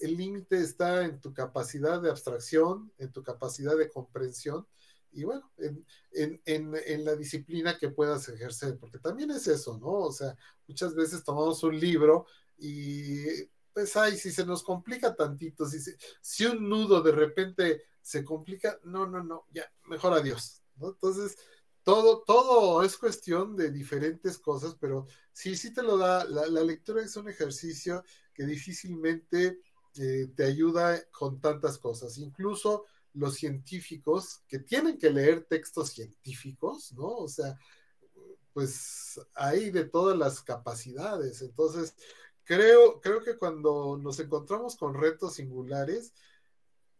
[0.00, 4.66] El límite está en tu capacidad de abstracción, en tu capacidad de comprensión
[5.12, 9.78] y bueno, en, en, en, en, la disciplina que puedas ejercer, porque también es eso,
[9.78, 9.92] ¿no?
[9.92, 12.26] O sea, muchas veces tomamos un libro
[12.58, 15.78] y pues, ay, si se nos complica tantito, si,
[16.20, 20.90] si un nudo de repente se complica, no, no, no, ya, mejor adiós, ¿no?
[20.90, 21.36] Entonces,
[21.84, 27.02] todo, todo es cuestión de diferentes cosas, pero sí, sí te lo da, la, lectura
[27.02, 29.60] es un ejercicio que difícilmente
[29.96, 36.92] eh, te ayuda con tantas cosas, incluso los científicos que tienen que leer textos científicos,
[36.92, 37.08] ¿no?
[37.08, 37.58] O sea,
[38.52, 41.94] pues hay de todas las capacidades, entonces
[42.44, 46.12] creo, creo que cuando nos encontramos con retos singulares,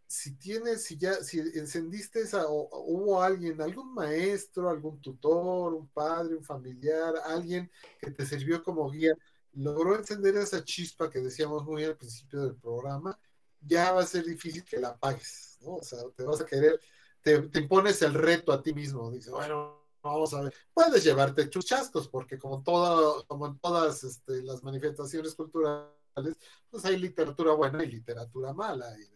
[0.07, 5.89] si tienes, si ya, si encendiste esa, o, hubo alguien, algún maestro, algún tutor, un
[5.89, 7.71] padre, un familiar, alguien
[8.01, 9.15] que te sirvió como guía,
[9.57, 13.19] logró encender esa chispa que decíamos muy al principio del programa,
[13.61, 15.77] ya va a ser difícil que la apagues, ¿no?
[15.77, 16.81] O sea, te vas a querer,
[17.23, 21.49] te, te impones el reto a ti mismo, dices, bueno, vamos a ver, puedes llevarte
[21.49, 26.37] chuchascos, porque como, todo, como en todas este, las manifestaciones culturales,
[26.71, 29.15] pues hay literatura buena y literatura mala, y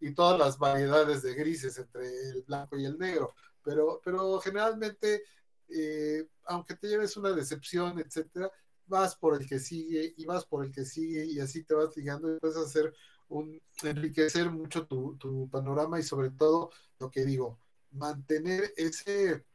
[0.00, 5.22] y, todas las variedades de grises entre el blanco y el negro, pero, pero generalmente,
[5.68, 8.50] eh, aunque te lleves una decepción, etcétera,
[8.90, 11.96] vas por el que sigue y vas por el que sigue y así te vas
[11.96, 12.92] ligando y puedes hacer
[13.28, 17.58] un, enriquecer mucho tu, panorama y sobre todo lo que digo,
[17.92, 19.46] mantener ese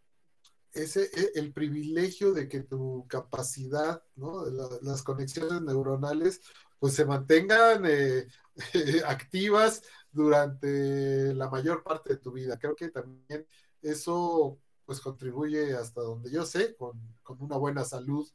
[0.74, 4.46] ese, e, el privilegio de que tu capacidad, ¿no?
[4.82, 6.42] las conexiones neuronales,
[6.80, 8.28] pues se mantengan eh,
[9.08, 12.60] activas durante la mayor parte de tu vida.
[12.60, 13.48] Creo que también
[13.82, 17.00] eso pues contribuye hasta donde yo sé con,
[17.40, 18.28] una buena salud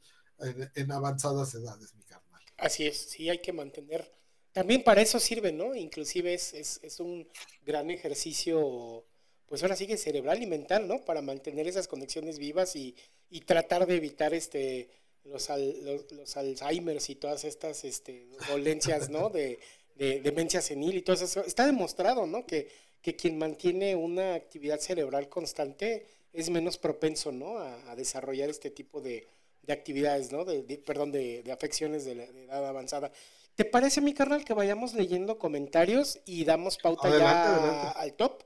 [0.75, 2.41] en, avanzadas edades, mi carnal.
[2.57, 4.11] Así es, sí hay que mantener.
[4.51, 5.75] También para eso sirve, ¿no?
[5.75, 7.27] Inclusive es, es, un
[7.65, 9.05] gran ejercicio,
[9.45, 11.03] pues ahora sigue cerebral y mental, ¿no?
[11.05, 12.95] Para mantener esas conexiones vivas y,
[13.29, 14.89] y tratar de evitar este
[15.23, 19.29] los, los, los Alzheimer's y todas estas este, dolencias, ¿no?
[19.29, 19.59] De,
[19.95, 21.45] de demencia senil y todo eso.
[21.45, 22.45] Está demostrado, ¿no?
[22.45, 22.67] Que,
[23.01, 27.57] que quien mantiene una actividad cerebral constante es menos propenso, ¿no?
[27.57, 29.27] A, desarrollar este tipo de,
[29.69, 30.45] actividades, ¿no?
[30.45, 33.11] De, perdón, de, afecciones de, edad avanzada.
[33.55, 38.43] ¿Te parece, mi carnal, que vayamos leyendo comentarios y damos pauta ya al top?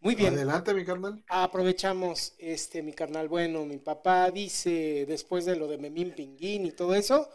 [0.00, 0.34] Muy bien.
[0.34, 1.22] Adelante, mi carnal.
[1.28, 3.28] Aprovechamos, este, mi carnal.
[3.28, 7.28] Bueno, mi papá dice, después de lo de Memín Pinguín y todo eso,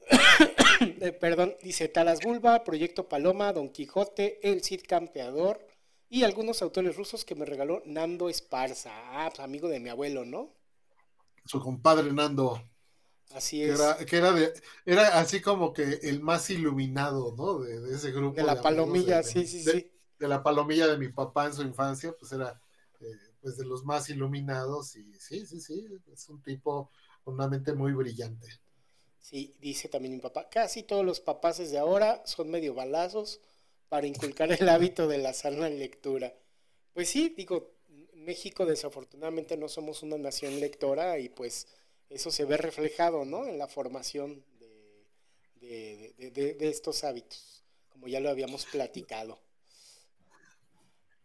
[1.00, 5.64] eh, perdón, dice Talas Bulba, Proyecto Paloma, Don Quijote, El Cid Campeador
[6.08, 10.24] y algunos autores rusos que me regaló Nando Esparza, ah, pues, amigo de mi abuelo,
[10.24, 10.50] ¿no?
[11.44, 12.62] Su compadre Nando.
[13.34, 13.80] Así es.
[14.06, 14.52] Que era, de,
[14.84, 17.60] era así como que el más iluminado, ¿no?
[17.60, 18.36] De, ese grupo.
[18.36, 22.14] De la palomilla, sí, sí, sí de la palomilla de mi papá en su infancia,
[22.16, 22.60] pues era
[23.00, 23.06] eh,
[23.40, 26.90] pues de los más iluminados y sí, sí, sí, es un tipo
[27.24, 28.46] con una mente muy brillante.
[29.18, 33.40] Sí, dice también mi papá, casi todos los papás de ahora son medio balazos
[33.88, 36.32] para inculcar el hábito de la sana lectura.
[36.94, 37.71] Pues sí, digo,
[38.24, 41.66] México desafortunadamente no somos una nación lectora y pues
[42.08, 43.46] eso se ve reflejado, ¿no?
[43.46, 44.44] En la formación
[45.60, 49.38] de, estos hábitos, como ya lo habíamos platicado.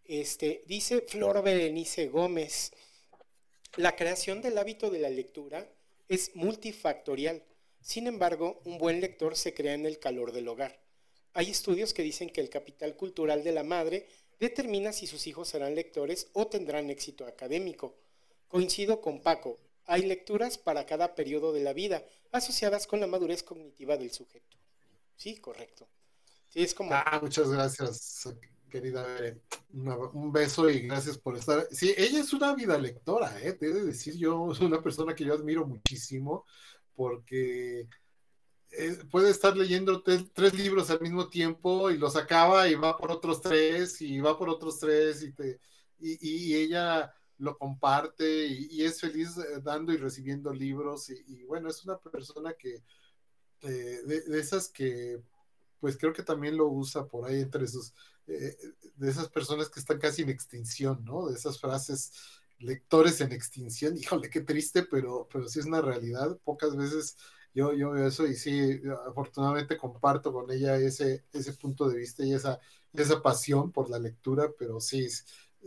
[0.06, 2.72] Este, dice Flor Berenice Gómez,
[3.76, 5.70] la creación del hábito de la lectura
[6.08, 7.44] es multifactorial.
[7.82, 10.80] Sin embargo, un buen lector se crea en el calor del hogar.
[11.34, 14.08] Hay estudios que dicen que el capital cultural de la madre
[14.40, 17.96] determina si sus hijos serán lectores o tendrán éxito académico.
[18.48, 23.44] Coincido con Paco, hay lecturas para cada periodo de la vida, asociadas con la madurez
[23.44, 24.58] cognitiva del sujeto.
[25.16, 25.88] Sí, correcto.
[26.50, 26.92] Sí, es como...
[26.94, 28.28] Ah, muchas gracias
[28.70, 29.06] querida
[29.72, 31.68] un beso y gracias por estar.
[31.72, 33.54] Sí, ella es una vida lectora, ¿eh?
[33.54, 36.46] Te de decir, yo soy una persona que yo admiro muchísimo
[36.96, 37.88] porque
[38.72, 43.12] eh, puede estar leyendo tres libros al mismo tiempo y los acaba y va por
[43.12, 45.60] otros tres y va por otros tres y, te,
[46.00, 51.84] y, ella lo comparte y, es feliz eh, dando y recibiendo libros y, bueno, es
[51.86, 52.84] una persona que
[53.62, 55.22] eh, de esas que
[55.80, 57.94] pues creo que también lo usa por ahí entre sus
[58.28, 58.58] eh,
[58.96, 61.28] de esas personas que están casi en extinción, ¿no?
[61.28, 62.12] De esas frases
[62.60, 66.38] lectores en extinción, híjole, qué triste, pero, pero sí es una realidad.
[66.44, 67.16] Pocas veces
[67.58, 72.24] yo, yo veo eso y sí, afortunadamente comparto con ella ese, ese punto de vista
[72.24, 72.60] y esa,
[72.94, 75.08] esa pasión por la lectura, pero sí,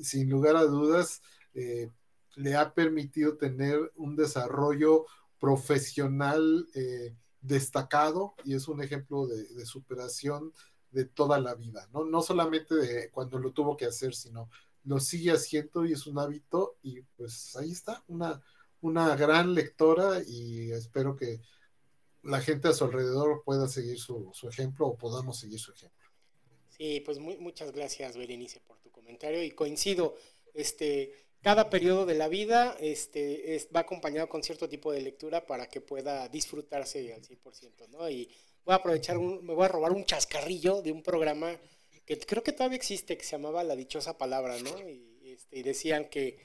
[0.00, 1.20] sin lugar a dudas,
[1.52, 1.90] eh,
[2.36, 5.06] le ha permitido tener un desarrollo
[5.40, 10.52] profesional eh, destacado y es un ejemplo de, de superación
[10.92, 12.04] de toda la vida, ¿no?
[12.04, 14.48] No solamente de cuando lo tuvo que hacer, sino
[14.84, 18.40] lo sigue haciendo y es un hábito y pues ahí está, una,
[18.80, 21.40] una gran lectora y espero que
[22.22, 26.08] la gente a su alrededor pueda seguir su, ejemplo o podamos seguir su ejemplo.
[26.68, 30.14] Sí, pues muy, muchas gracias, Berenice, por tu comentario y coincido,
[30.54, 31.12] este,
[31.42, 35.80] cada periodo de la vida este, va acompañado con cierto tipo de lectura para que
[35.80, 38.08] pueda disfrutarse al 100%, ¿no?
[38.10, 38.28] Y
[38.64, 41.58] voy a aprovechar, un, me voy a robar un chascarrillo de un programa
[42.04, 44.88] que creo que todavía existe, que se llamaba La Dichosa Palabra, ¿no?
[44.88, 46.42] Y, este, decían que,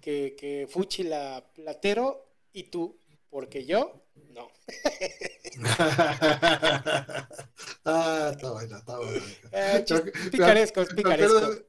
[0.00, 2.99] que, que Fuchi la platero y tú,
[3.30, 4.02] porque yo,
[4.34, 4.48] no.
[7.84, 9.22] ah, está bueno, está bueno.
[9.52, 9.84] Eh,
[10.30, 11.62] picarescos, picarescos.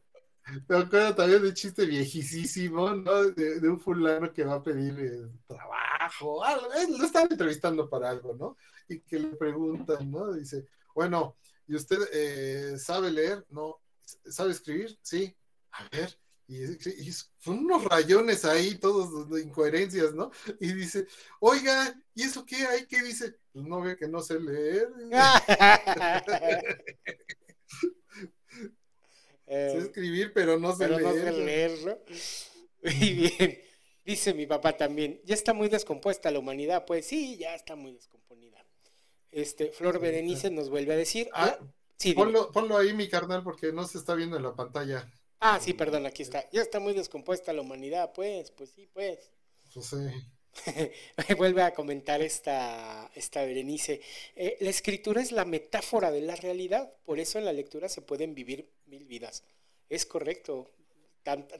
[0.67, 3.23] Me acuerdo también de un chiste viejísimo, ¿no?
[3.25, 8.35] De, un fulano que va a pedir eh, trabajo, algo, lo están entrevistando para algo,
[8.35, 8.57] ¿no?
[8.89, 10.33] Y que le preguntan, ¿no?
[10.33, 11.37] Dice, bueno,
[11.67, 13.45] ¿y usted eh, sabe leer?
[13.49, 13.79] No.
[14.03, 14.97] ¿Sabe escribir?
[15.01, 15.33] Sí.
[15.71, 16.17] A ver.
[16.51, 20.31] Y, son unos rayones ahí, todos de incoherencias, ¿no?
[20.59, 21.07] Y dice,
[21.39, 22.85] oiga, ¿y eso qué hay?
[22.87, 23.37] ¿Qué dice?
[23.53, 24.89] Pues no ve que no sé leer.
[29.47, 32.03] sé eh, escribir, pero no sé leer.
[32.83, 33.61] Muy bien.
[34.03, 36.85] Dice mi papá también, ya está muy descompuesta la humanidad.
[36.85, 38.65] Pues sí, ya está muy descomponida.
[39.31, 41.29] Este, Flor Berenice nos vuelve a decir.
[41.33, 41.57] Ah,
[41.97, 45.09] sí, ponlo, ponlo, ahí, mi carnal, porque no se está viendo en la pantalla.
[45.43, 46.47] Ah, sí, perdón, aquí está.
[46.51, 49.31] Ya está muy descompuesta la humanidad, pues, pues sí, pues.
[49.73, 49.97] Pues sí.
[51.37, 54.01] Vuelve a comentar esta, esta Berenice.
[54.35, 58.03] Eh, la escritura es la metáfora de la realidad, por eso en la lectura se
[58.03, 59.43] pueden vivir mil vidas.
[59.89, 60.69] Es correcto.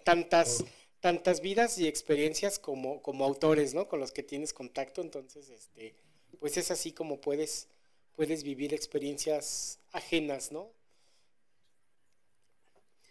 [0.04, 0.64] tantas,
[1.00, 3.88] tantas vidas y experiencias como, como autores, ¿no?
[3.88, 5.96] Con los que tienes contacto, entonces, este,
[6.40, 7.68] pues es así como puedes,
[8.16, 10.72] puedes vivir experiencias ajenas, ¿no?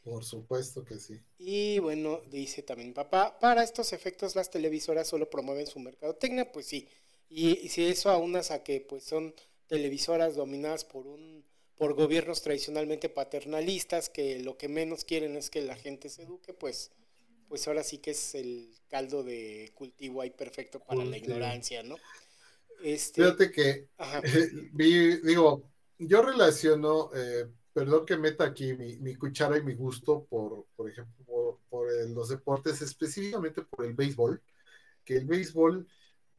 [0.03, 1.21] Por supuesto que sí.
[1.39, 6.67] Y bueno, dice también papá, para estos efectos las televisoras solo promueven su mercadotecnia, pues
[6.67, 6.89] sí.
[7.29, 9.35] Y, si eso aunas a que pues son
[9.69, 11.45] televisoras dominadas por un
[11.77, 16.53] por gobiernos tradicionalmente paternalistas que lo que menos quieren es que la gente se eduque,
[16.53, 16.91] pues,
[17.49, 21.97] pues ahora sí que es el caldo de cultivo ahí perfecto para la ignorancia, ¿no?
[22.83, 23.89] Este, Fíjate que,
[25.23, 27.47] digo, yo relaciono, eh,
[27.81, 32.83] perdón que meta aquí mi, cuchara y mi gusto por, por ejemplo, por, los deportes,
[32.83, 34.43] específicamente por el béisbol,
[35.03, 35.89] que el béisbol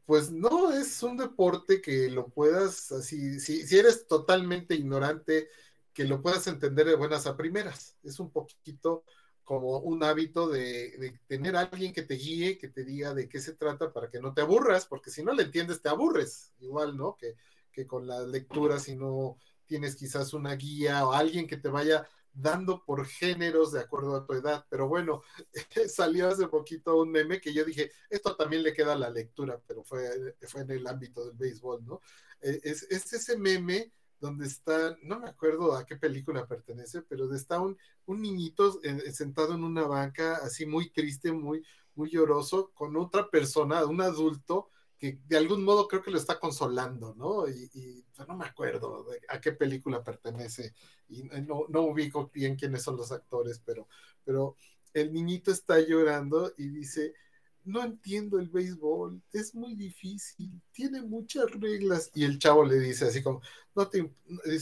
[0.06, 5.50] pues no es un deporte que lo puedas, así, si, si eres totalmente ignorante,
[5.94, 7.98] que lo puedas entender de buenas a primeras.
[8.04, 9.04] Es un poquito
[9.44, 13.54] como un hábito de, tener alguien que te guíe, que te diga de qué se
[13.54, 16.54] trata para que no te aburras, porque si no le entiendes, te aburres.
[16.60, 17.18] Igual, ¿no?
[17.18, 17.36] Que,
[17.72, 19.40] que con la lectura, si no
[19.72, 24.26] tienes quizás una guía o alguien que te vaya dando por géneros de acuerdo a
[24.26, 24.66] tu edad.
[24.70, 25.24] Pero bueno,
[25.88, 29.62] salió hace poquito un meme que yo dije, esto también le queda a la lectura,
[29.66, 32.02] pero fue, fue en el ámbito del béisbol, ¿no?
[32.42, 37.34] Eh, es, es ese meme donde está, no me acuerdo a qué película pertenece, pero
[37.34, 37.78] está un,
[38.08, 41.66] un niñito eh, sentado en una banca así muy triste, muy,
[41.96, 44.70] muy lloroso, con otra persona, un adulto,
[45.02, 47.48] que de algún modo creo que lo está consolando, ¿no?
[47.50, 50.76] Y, no me acuerdo a qué película pertenece
[51.10, 53.88] y no, no, ubico bien quiénes son los actores, pero,
[54.24, 54.56] pero
[54.94, 57.16] el niñito está llorando y dice,
[57.64, 62.12] no entiendo el béisbol, es muy difícil, tiene muchas reglas.
[62.14, 63.42] Y el chavo le dice así como,
[63.74, 64.08] no te,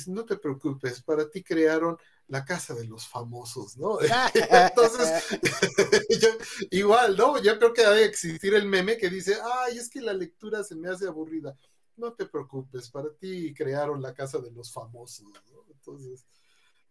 [0.07, 1.97] no te preocupes, para ti crearon
[2.29, 3.97] la casa de los famosos, ¿no?
[4.33, 5.23] Entonces,
[6.71, 7.41] igual, ¿no?
[7.41, 10.75] Yo creo que debe existir el meme que dice, ay, es que la lectura se
[10.75, 11.55] me hace aburrida.
[11.97, 15.65] No te preocupes, para ti crearon la casa de los famosos, ¿no?
[15.69, 16.25] Entonces,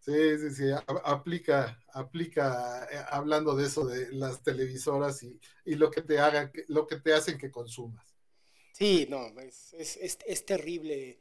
[0.01, 0.65] sí, sí, sí,
[1.05, 6.86] aplica, aplica, eh, hablando de eso, de las televisoras y, lo que te hagan, lo
[6.86, 8.05] que te hacen que consumas.
[8.73, 11.20] Sí, no, es, es, es terrible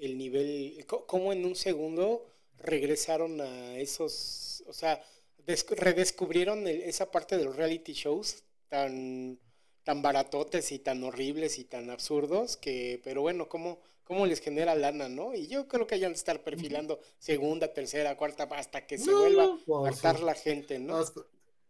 [0.00, 5.02] el nivel, como en un segundo regresaron a esos, o sea,
[5.46, 9.38] redescubrieron esa parte de los reality shows tan,
[9.84, 14.74] tan baratotes y tan horribles y tan absurdos que, pero bueno, ¿cómo, cómo les genera
[14.74, 15.34] lana, no?
[15.34, 19.44] Y yo creo que hayan de estar perfilando segunda, tercera, cuarta, hasta que se vuelva
[19.44, 20.96] a pues, hartar la gente, ¿no?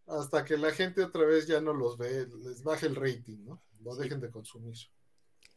[0.06, 3.62] Hasta, que la gente otra vez ya no los ve, les baje el rating, ¿no?
[3.80, 4.76] No dejen de consumir.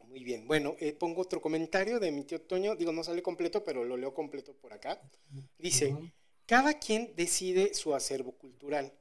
[0.10, 0.48] Muy bien.
[0.48, 2.76] Bueno, eh, pongo otro comentario de mi tío Toño.
[2.76, 5.00] Digo, no sale completo, pero lo leo completo por acá.
[5.60, 5.96] Dice,
[6.48, 8.92] cada quien decide su acervo cultural.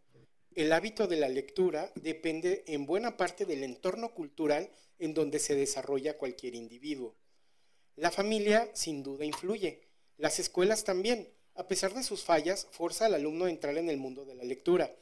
[0.55, 5.55] El hábito de la lectura depende en buena parte del entorno cultural en donde se
[5.55, 7.14] desarrolla cualquier individuo.
[7.97, 9.80] La familia sin duda influye.
[10.18, 11.32] Las escuelas también.
[11.55, 14.44] A pesar de sus fallas, forza al alumno a entrar en el mundo de la
[14.44, 14.94] lectura.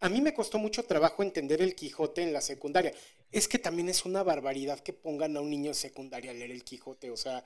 [0.00, 2.92] A mí me costó mucho trabajo entender el Quijote en la secundaria.
[3.32, 6.50] Es que también es una barbaridad que pongan a un niño en secundaria a leer
[6.50, 7.10] el Quijote.
[7.10, 7.44] O sea,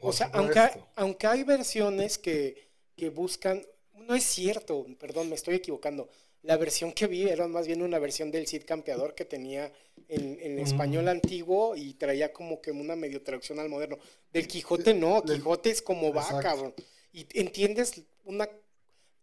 [0.00, 0.60] o sea aunque,
[0.94, 2.70] aunque hay versiones que,
[3.14, 3.62] buscan,
[3.94, 6.08] no es cierto, perdón, me estoy equivocando.
[6.42, 9.72] La versión que vi era más bien una versión del Cid Campeador que tenía
[10.08, 13.98] en, español antiguo y traía como que una medio traducción al moderno.
[14.32, 16.74] Del Quijote no, Quijote es como va, cabrón.
[17.12, 18.48] Y entiendes una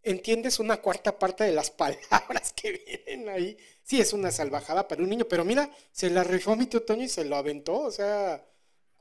[0.03, 3.57] entiendes una cuarta parte de las palabras que vienen ahí.
[3.83, 7.03] Sí, es una salvajada para un niño, pero mira, se la rifó mi tío Toño
[7.03, 8.45] y se lo aventó, o sea,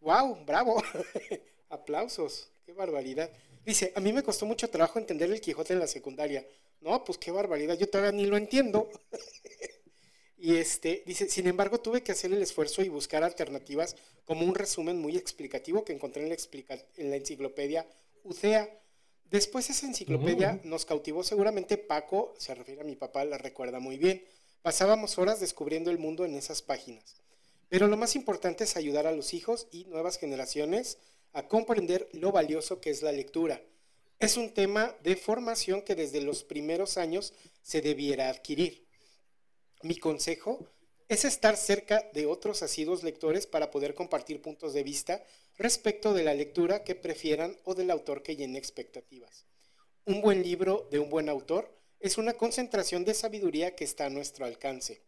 [0.01, 0.83] wow, bravo.
[1.69, 3.31] Aplausos, qué barbaridad.
[3.65, 6.47] Dice, a mí me costó mucho trabajo entender el Quijote en la secundaria.
[6.81, 8.89] No, pues qué barbaridad, yo todavía ni lo entiendo.
[10.39, 14.55] y este, dice, sin embargo, tuve que hacer el esfuerzo y buscar alternativas como un
[14.55, 16.37] resumen muy explicativo que encontré en la,
[16.97, 17.87] en la enciclopedia
[18.25, 18.71] UCEA
[19.31, 23.99] Después esa enciclopedia nos cautivó seguramente Paco, se refiere a mi papá, la recuerda muy
[23.99, 24.25] bien.
[24.63, 27.17] Pasábamos horas descubriendo el mundo en esas páginas.
[27.69, 30.99] Pero lo más importante es ayudar a los hijos y nuevas generaciones
[31.35, 33.63] a comprender lo valioso que es la lectura.
[34.19, 38.87] Es un tema de formación que desde los primeros años se debiera adquirir.
[39.83, 40.67] Mi consejo
[41.09, 45.23] es estar cerca de otros asiduos lectores para poder compartir puntos de vista
[45.59, 49.45] respecto de la lectura que prefieran o del autor que llene expectativas.
[50.05, 54.11] Un buen libro de un buen autor es una concentración de sabiduría que está a
[54.11, 55.03] nuestro alcance.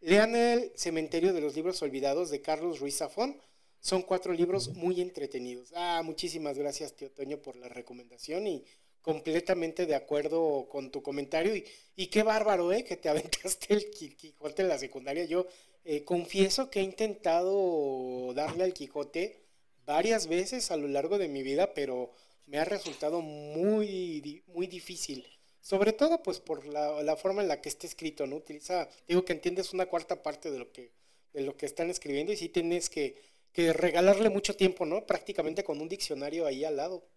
[0.00, 3.40] Lean El Cementerio de los Libros Olvidados de Carlos Ruiz Zafón.
[3.80, 5.72] Son cuatro libros muy entretenidos.
[5.74, 8.64] Ah, muchísimas gracias, tío Toño, por la recomendación y
[9.00, 11.54] completamente de acuerdo con tu comentario
[11.96, 12.84] y, qué bárbaro, ¿eh?
[12.84, 15.24] Que te aventaste el Quijote en la secundaria.
[15.24, 15.46] Yo
[15.84, 19.47] eh, confieso que he intentado darle al Quijote
[19.88, 22.12] varias veces a lo largo de mi vida, pero
[22.46, 25.26] me ha resultado muy, muy difícil.
[25.62, 28.36] Sobre todo, pues, por la, forma en la que está escrito, ¿no?
[28.36, 30.92] Utiliza, digo que entiendes una cuarta parte de lo que,
[31.32, 33.16] de lo que están escribiendo y sí tienes que,
[33.52, 35.06] que regalarle mucho tiempo, ¿no?
[35.06, 37.08] Prácticamente con un diccionario ahí al lado.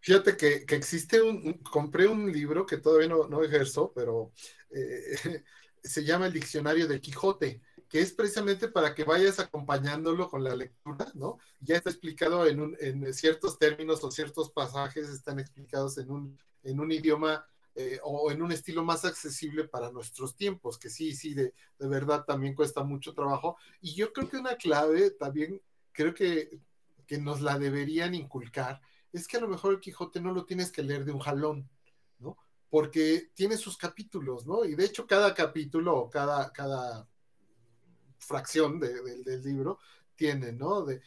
[0.00, 4.30] Fíjate que, existe un, compré un libro que todavía no, no ejerzo, pero
[4.70, 5.42] eh,
[5.82, 10.56] se llama El Diccionario de Quijote, que es precisamente para que vayas acompañándolo con la
[10.56, 11.38] lectura, ¿no?
[11.60, 16.38] Ya está explicado en, un, en ciertos términos o ciertos pasajes están explicados en un,
[16.64, 21.14] en un idioma eh, o en un estilo más accesible para nuestros tiempos, que sí,
[21.14, 23.56] sí, de, de verdad también cuesta mucho trabajo.
[23.80, 25.60] Y yo creo que una clave también,
[25.92, 26.58] creo que,
[27.06, 28.80] que nos la deberían inculcar,
[29.12, 31.68] es que a lo mejor el Quijote no lo tienes que leer de un jalón,
[32.18, 32.36] ¿no?
[32.68, 34.64] Porque tiene sus capítulos, ¿no?
[34.64, 37.08] Y de hecho cada capítulo o cada, cada
[38.18, 39.78] fracción del libro
[40.16, 40.84] tiene, ¿no?
[40.84, 41.02] De,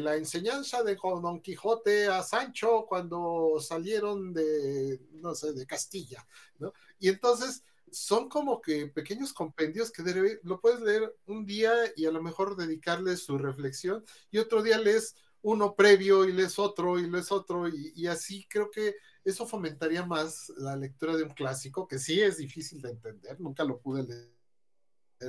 [0.00, 6.26] la enseñanza de Don Quijote a Sancho cuando salieron de, no sé, de Castilla,
[6.58, 6.72] ¿no?
[6.98, 10.02] Y entonces son como que pequeños compendios que
[10.42, 14.78] lo puedes leer un día y a lo mejor dedicarle su reflexión y otro día
[14.78, 20.06] lees uno previo y lees otro y lees otro y, así creo que eso fomentaría
[20.06, 24.04] más la lectura de un clásico que sí es difícil de entender, nunca lo pude
[24.04, 24.31] leer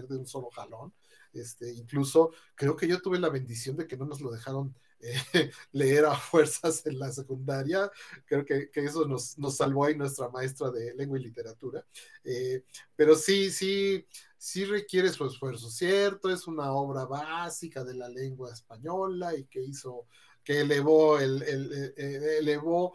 [0.02, 0.94] de un solo jalón.
[1.34, 5.14] Este, incluso creo que yo tuve la bendición de que no nos lo dejaron eh,
[5.72, 7.91] leer a fuerzas en la secundaria.
[8.26, 11.86] Creo que, eso nos, nos, salvó ahí nuestra maestra de lengua y literatura.
[12.24, 12.64] Eh,
[12.95, 14.06] pero sí, sí,
[14.38, 16.30] sí requiere su esfuerzo, ¿cierto?
[16.30, 20.07] Es una obra básica de la lengua española y que hizo,
[20.44, 22.94] que elevó, el, eh, elevó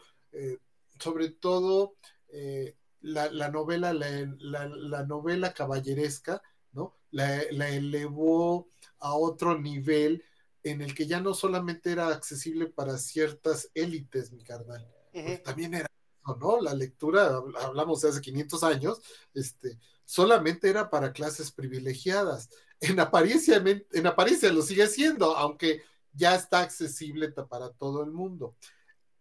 [0.98, 1.96] sobre todo
[2.28, 6.42] eh, la, novela, la, novela caballeresca,
[7.10, 8.68] La, elevó
[8.98, 10.24] a otro nivel
[10.62, 14.86] en el que ya no solamente era accesible para ciertas élites, mi carnal,
[15.44, 15.88] también era,
[16.38, 16.60] ¿no?
[16.60, 19.00] La lectura, hablamos de hace 500 años,
[19.34, 22.50] este, solamente era para clases privilegiadas.
[22.80, 23.62] En apariencia,
[23.92, 25.82] en apariencia lo sigue siendo, aunque
[26.12, 28.56] ya está accesible para todo el mundo.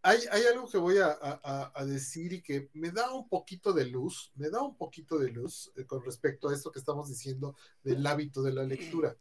[0.08, 4.50] Hay, algo que voy a, decir y que me da un poquito de luz, me
[4.50, 8.42] da un poquito de luz eh, con respecto a esto que estamos diciendo del hábito
[8.42, 9.18] de la lectura.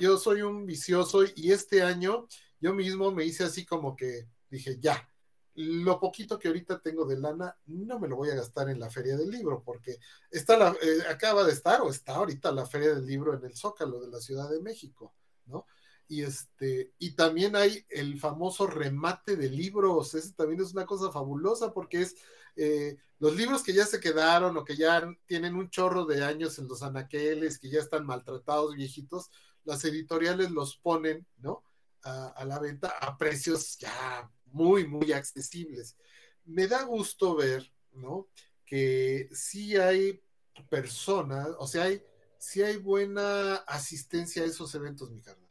[0.00, 2.26] yo soy un vicioso y este año
[2.60, 5.08] yo mismo me hice así como que dije, ya,
[5.54, 8.90] lo poquito que ahorita tengo de lana no me lo voy a gastar en la
[8.90, 13.06] feria del libro, porque está eh, acaba de estar o está ahorita la feria del
[13.06, 15.14] libro en el Zócalo de la Ciudad de México,
[15.46, 15.66] ¿no?
[16.10, 21.12] Y este, y también hay el famoso remate de libros, ese también es una cosa
[21.12, 22.16] fabulosa porque es
[22.56, 26.58] eh, los libros que ya se quedaron o que ya tienen un chorro de años
[26.58, 29.30] en los anaqueles, que ya están maltratados, viejitos,
[29.62, 31.62] las editoriales los ponen, ¿no?
[32.02, 35.96] a la venta a precios ya muy, muy accesibles.
[36.44, 38.26] Me da gusto ver, ¿no?
[38.66, 40.20] Que sí hay
[40.68, 42.02] personas, o sea, hay,
[42.38, 45.49] sí hay buena asistencia a esos eventos, mi carnal.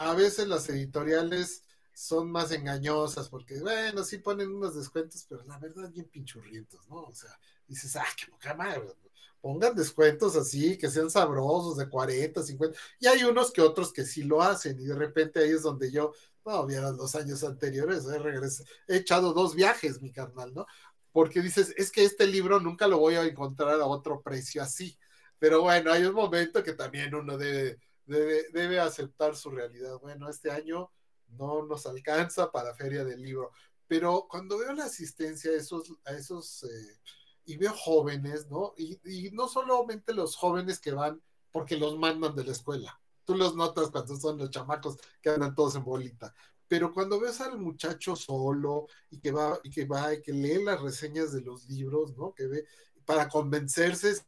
[0.00, 1.62] A veces las editoriales
[1.92, 7.02] son más engañosas porque, bueno, sí ponen unos descuentos, pero la verdad bien pinchurrientos, ¿no?
[7.02, 8.94] O sea, dices, ah, qué poca madre,
[9.42, 14.06] pongan descuentos así, que sean sabrosos, de 40, 50, y hay unos que otros que
[14.06, 16.14] sí lo hacen, y de repente ahí es donde yo,
[16.46, 20.66] no, vieron los años anteriores, he, he echado dos viajes, mi carnal, ¿no?
[21.12, 24.96] Porque dices, es que este libro nunca lo voy a encontrar a otro precio así,
[25.38, 29.98] pero bueno, hay un momento que también uno debe, debe, aceptar su realidad.
[30.00, 30.90] Bueno, este año
[31.28, 33.52] no nos alcanza para Feria del Libro,
[33.86, 37.00] pero cuando veo la asistencia a esos, a esos eh,
[37.44, 38.74] y veo jóvenes, ¿no?
[38.76, 41.22] Y, y, no solamente los jóvenes que van
[41.52, 43.00] porque los mandan de la escuela.
[43.24, 46.34] Tú los notas cuando son los chamacos que andan todos en bolita.
[46.68, 50.62] Pero cuando ves al muchacho solo y que va y que va y que lee
[50.62, 52.32] las reseñas de los libros, ¿no?
[52.32, 52.64] Que ve
[53.04, 54.24] para convencerse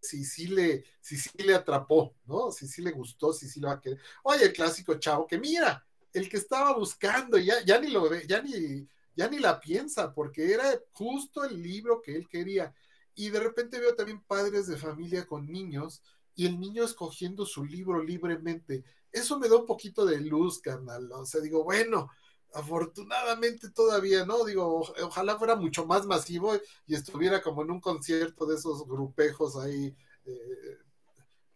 [0.00, 2.50] si sí le, si sí le atrapó, ¿no?
[2.50, 4.00] Si sí le gustó, si sí lo va a querer.
[4.22, 8.24] Oye, el clásico chavo, que mira, el que estaba buscando, ya, ya ni lo ve,
[8.26, 12.74] ya ni, ya ni la piensa, porque era justo el libro que él quería.
[13.14, 16.02] Y de repente veo también padres de familia con niños
[16.34, 18.84] y el niño escogiendo su libro libremente.
[19.10, 21.10] Eso me da un poquito de luz, carnal.
[21.12, 22.10] O sea, digo, bueno,
[22.58, 24.44] afortunadamente todavía, ¿no?
[24.44, 26.54] Digo, ojalá fuera mucho más masivo
[26.86, 30.78] y estuviera como en un concierto de esos grupejos ahí eh,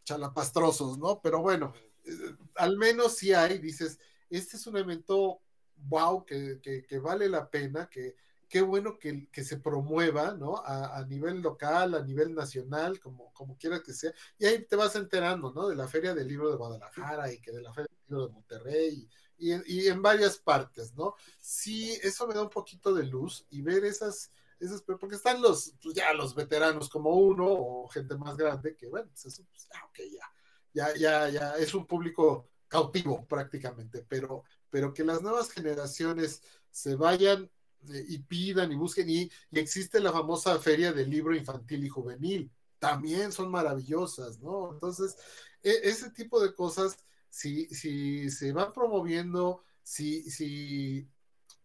[0.05, 1.21] chalapastrosos, ¿no?
[1.21, 1.75] Pero bueno,
[2.05, 3.99] eh, al menos sí hay, dices,
[4.31, 5.41] este es un evento
[5.89, 8.15] wow, que, que, vale la pena, que
[8.49, 10.59] qué bueno que, que se promueva, ¿no?
[10.59, 14.13] A, a, nivel local, a nivel nacional, como, como quiera que sea.
[14.39, 15.69] Y ahí te vas enterando, ¿no?
[15.69, 18.33] De la Feria del Libro de Guadalajara y que de la Feria del Libro de
[18.35, 19.09] Monterrey
[19.43, 21.15] y, en varias partes, ¿no?
[21.39, 25.75] Sí, eso me da un poquito de luz y ver esas, esas porque están los,
[25.83, 29.69] pues ya los veteranos como uno o gente más grande que, bueno, pues eso, pues,
[29.75, 30.33] ah, ok, ya,
[30.73, 36.97] ya, ya, ya, es un público cautivo prácticamente, pero, pero que las nuevas generaciones se
[36.97, 37.51] vayan
[37.91, 39.11] eh, y pidan y busquen.
[39.11, 44.73] Y, existe la famosa feria del libro infantil y juvenil, también son maravillosas, ¿no?
[44.73, 45.17] Entonces,
[45.63, 46.97] e, ese tipo de cosas,
[47.33, 51.09] si, si se van promoviendo, si, si,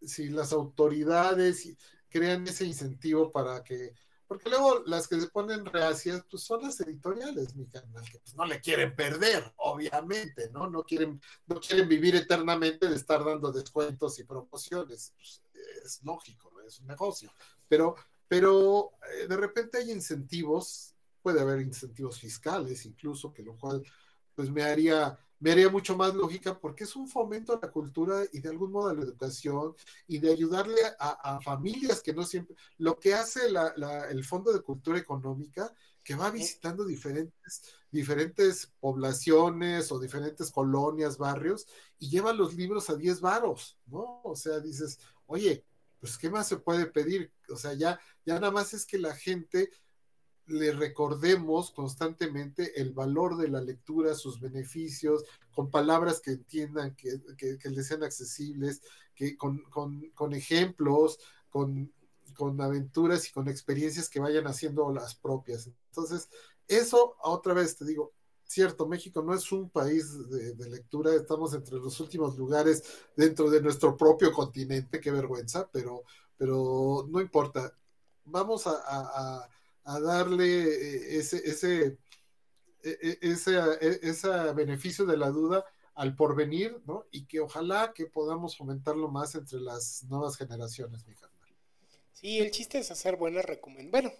[0.01, 1.75] si las autoridades
[2.07, 3.93] crean ese incentivo para que
[4.27, 8.35] porque luego las que se ponen reacias, pues son las editoriales, mi canal, que pues
[8.35, 10.69] no le quieren perder, obviamente, ¿no?
[10.69, 15.13] No quieren, no quieren vivir eternamente de estar dando descuentos y promociones.
[15.15, 15.41] Pues,
[15.85, 17.31] es lógico, es un negocio.
[17.69, 17.95] Pero,
[18.27, 23.81] pero eh, de repente hay incentivos, puede haber incentivos fiscales incluso, que lo cual
[24.35, 28.23] pues me haría me haría mucho más lógica porque es un fomento a la cultura
[28.31, 29.75] y de algún modo a la educación
[30.07, 33.41] y de ayudarle a, familias que no siempre, lo que hace
[34.09, 35.71] el Fondo de Cultura Económica,
[36.03, 41.67] que va visitando diferentes, diferentes poblaciones o diferentes colonias, barrios,
[41.99, 44.21] y lleva los libros a 10 varos, ¿no?
[44.23, 45.65] O sea, dices, oye,
[45.99, 47.31] pues ¿qué más se puede pedir?
[47.49, 49.69] O sea, ya, ya nada más es que la gente
[50.47, 57.19] le recordemos constantemente el valor de la lectura, sus beneficios, con palabras que entiendan, que,
[57.37, 58.81] que, les sean accesibles,
[59.13, 61.19] que con, ejemplos,
[61.49, 61.91] con,
[62.59, 65.67] aventuras y con experiencias que vayan haciendo las propias.
[65.89, 66.29] Entonces,
[66.67, 68.13] eso, otra vez te digo,
[68.45, 72.83] cierto, México no es un país de, lectura, estamos entre los últimos lugares
[73.17, 76.03] dentro de nuestro propio continente, qué vergüenza, pero,
[76.37, 77.73] pero no importa.
[78.23, 79.49] Vamos a a
[79.99, 81.97] darle eh, ese, ese,
[82.83, 85.65] e, e, ese, e, ese beneficio de la duda
[85.95, 87.05] al porvenir, ¿no?
[87.11, 91.55] Y que ojalá que podamos fomentarlo más entre las nuevas generaciones, mi carnal.
[92.13, 93.91] Sí, el chiste es hacer buenas recomendaciones.
[93.91, 94.13] Bueno,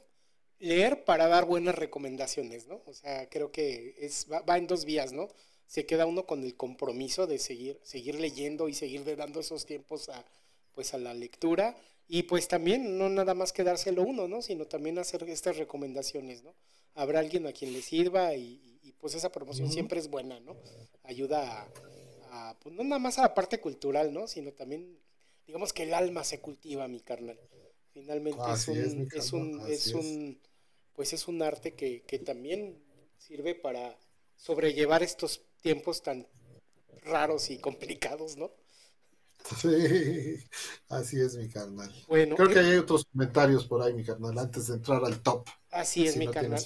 [0.59, 2.81] leer para dar buenas recomendaciones, ¿no?
[2.85, 5.27] O sea, creo que es, va, en dos vías, ¿no?
[5.67, 10.09] Se queda uno con el compromiso de seguir, seguir leyendo y seguir dando esos tiempos
[10.09, 10.25] a,
[10.73, 11.75] pues, a la lectura
[12.07, 14.41] y pues también no nada más quedárselo uno, ¿no?
[14.41, 16.53] Sino también hacer estas recomendaciones, ¿no?
[16.95, 18.63] Habrá alguien a quien le sirva y,
[18.99, 20.55] pues esa promoción siempre es buena, ¿no?
[21.03, 21.69] Ayuda
[22.31, 24.27] a, pues no nada más a la parte cultural, ¿no?
[24.27, 24.97] Sino también,
[25.45, 27.37] digamos que el alma se cultiva, mi carnal.
[27.93, 30.39] Finalmente es un, es, un, es un,
[30.93, 32.77] pues es un arte que, que también
[33.17, 33.97] sirve para
[34.35, 36.25] sobrellevar estos tiempos tan
[37.03, 38.51] raros y complicados, ¿no?
[39.55, 39.67] Sí,
[40.89, 41.91] así es, mi carnal.
[42.07, 45.47] Bueno, Creo que hay otros comentarios por ahí, mi carnal, antes de entrar al top.
[45.71, 46.59] Así es, mi carnal.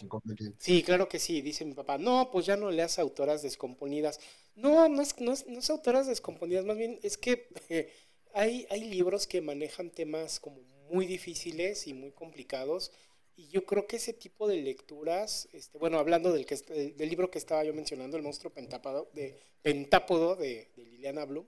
[0.57, 1.97] Sí, claro que sí, dice mi papá.
[1.97, 4.19] No, pues ya no leas autoras descomponidas.
[4.55, 7.47] No, no es, no es, autoras descomponidas, más bien es que
[8.33, 12.91] hay, hay libros que manejan temas como muy difíciles y muy complicados.
[13.35, 17.31] Y yo creo que ese tipo de lecturas, este, bueno, hablando del, que, del libro
[17.31, 21.45] que estaba yo mencionando, El monstruo pentápodo de, pentápodo de, de Liliana Blum,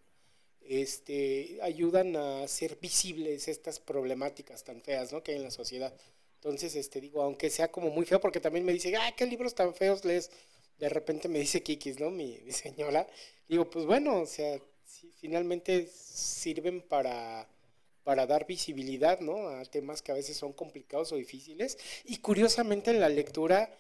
[0.68, 5.24] este, ayudan a hacer visibles estas problemáticas tan feas ¿no?
[5.24, 5.94] que hay en la sociedad.
[6.44, 9.56] Entonces, este, digo, aunque sea como muy feo, porque también me dice, ah, qué libros
[9.56, 10.30] tan feos lees.
[10.78, 12.10] De repente me dice Kikis, ¿no?
[12.10, 13.08] Mi, señora.
[13.48, 14.60] Digo, pues bueno, o sea,
[15.16, 17.48] finalmente sirven para,
[18.04, 19.48] para dar visibilidad, ¿no?
[19.48, 21.78] A temas que a veces son complicados o difíciles.
[22.04, 23.74] Y curiosamente en la lectura,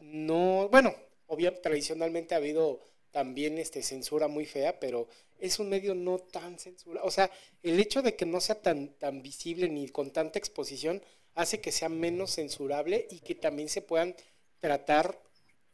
[0.00, 0.94] no, bueno,
[1.28, 2.80] obviamente tradicionalmente ha habido
[3.12, 5.06] también este, censura muy fea, pero
[5.38, 7.02] es un medio no tan censura.
[7.04, 7.30] O sea,
[7.62, 11.02] el hecho de que no sea tan, tan visible ni con tanta exposición
[11.34, 14.16] hace que sea menos censurable y que también se puedan
[14.60, 15.20] tratar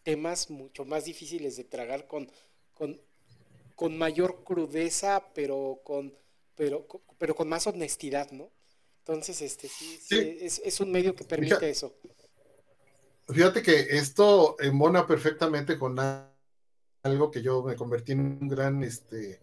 [0.02, 2.30] temas mucho más difíciles de tragar con,
[2.74, 3.00] con,
[3.74, 6.14] con mayor crudeza, pero con,
[6.54, 6.86] pero,
[7.18, 8.50] pero con más honestidad, ¿no?
[9.00, 9.98] Entonces, este sí,
[10.40, 11.94] Es, es, un medio que permite eso.
[13.28, 15.94] Fíjate que esto embona perfectamente con
[17.02, 19.40] algo que yo me convertí en un gran, este,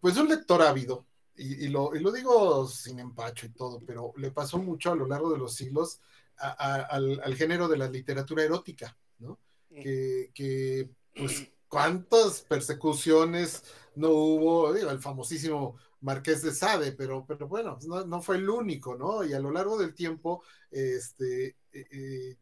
[0.00, 1.06] pues un lector ávido,
[1.38, 5.38] y, lo, digo sin empacho y todo, pero le pasó mucho a lo largo de
[5.38, 6.00] los siglos
[6.36, 9.38] al, género de la literatura erótica, ¿no?
[9.70, 13.62] Que, pues, cuántas persecuciones
[13.94, 18.96] no hubo, digo, el famosísimo Marqués de Sade, pero, pero bueno, no, fue el único,
[18.96, 19.24] ¿no?
[19.24, 22.36] Y a lo largo del tiempo, este, eh, eh,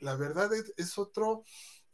[0.00, 1.44] la verdad es, otro,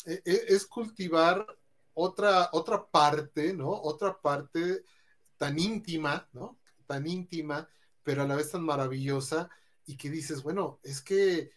[0.04, 1.46] eh, es cultivar
[1.94, 3.70] otra, otra parte, ¿no?
[3.70, 4.84] Otra parte
[5.36, 6.58] tan íntima, ¿no?
[6.86, 7.68] Tan íntima,
[8.02, 9.48] pero a la vez tan maravillosa
[9.86, 11.52] y que dices, bueno, es que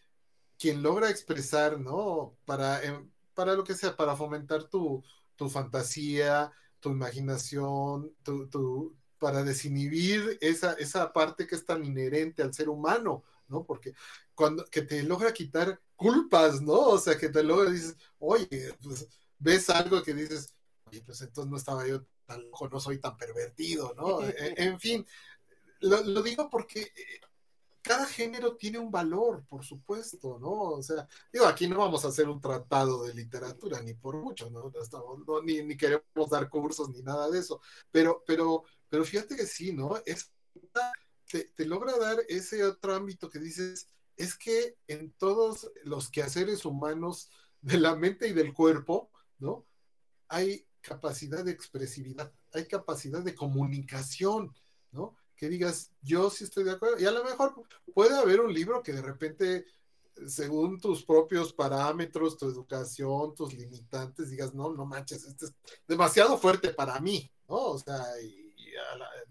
[0.57, 2.37] quien logra expresar, ¿no?
[2.45, 5.03] Para, em, para lo que sea, para fomentar tu,
[5.49, 12.69] fantasía, tu imaginación, tu, para desinhibir esa, esa parte que es tan inherente al ser
[12.69, 13.63] humano, ¿no?
[13.65, 13.93] Porque
[14.35, 16.79] cuando que te logra quitar culpas, ¿no?
[16.79, 19.07] O sea, que te logra dices, oye, pues
[19.39, 20.55] ves algo que dices,
[20.85, 24.19] oye, pues entonces no estaba yo tan loco, no soy tan pervertido, ¿no?
[24.27, 25.05] E, en fin,
[25.79, 27.21] lo, digo porque eh,
[27.81, 30.51] cada género tiene un valor, por supuesto, ¿no?
[30.51, 34.49] O sea, digo, aquí no vamos a hacer un tratado de literatura, ni por mucho,
[34.49, 34.71] ¿no?
[35.43, 37.61] ni, ni, queremos dar cursos ni nada de eso,
[37.91, 39.95] pero, pero, pero fíjate que sí, ¿no?
[40.05, 40.31] Es,
[41.31, 43.87] te, te logra dar ese otro ámbito que dices,
[44.17, 47.29] es que en todos los quehaceres humanos
[47.61, 49.65] de la mente y del cuerpo, ¿no?
[50.27, 54.53] Hay capacidad de expresividad, hay capacidad de comunicación,
[54.91, 55.15] ¿no?
[55.35, 56.99] Que digas, yo sí estoy de acuerdo.
[56.99, 57.53] Y a lo mejor
[57.93, 59.65] puede haber un libro que de repente,
[60.25, 65.53] según tus propios parámetros, tu educación, tus limitantes, digas, no, no manches, este es
[65.87, 67.55] demasiado fuerte para mí, ¿no?
[67.55, 68.03] O sea,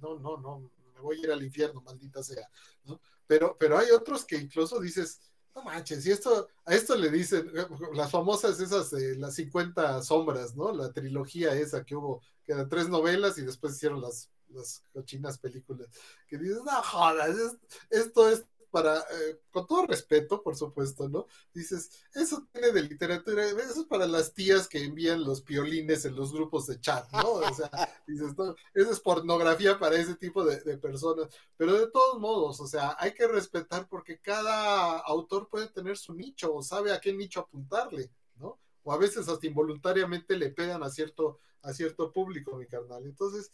[0.01, 2.49] no, no, no, me voy a ir al infierno, maldita sea,
[2.85, 3.01] ¿no?
[3.27, 5.21] Pero, pero hay otros que incluso dices,
[5.57, 7.51] no manches, y esto, a esto le dicen,
[7.95, 10.71] las famosas esas, las 50 sombras, ¿no?
[10.71, 15.39] La trilogía esa que hubo, que eran tres novelas y después hicieron las, las cochinas
[15.39, 15.89] películas,
[16.29, 17.57] que dices, no jodas,
[17.89, 18.45] esto es
[18.77, 21.27] para, eh, con todo respeto, por supuesto, ¿no?
[21.55, 26.15] Dices, eso tiene de literatura, eso es para las tías que envían los piolines en
[26.15, 27.33] los grupos de chat, ¿no?
[27.33, 27.71] O sea,
[28.07, 32.61] dices, no, eso es pornografía para ese tipo de, de, personas, pero de todos modos,
[32.61, 37.01] o sea, hay que respetar porque cada autor puede tener su nicho o sabe a
[37.01, 38.59] qué nicho apuntarle, ¿no?
[38.83, 43.07] O a veces hasta involuntariamente le pegan a cierto, a cierto público, mi carnal.
[43.07, 43.51] Entonces,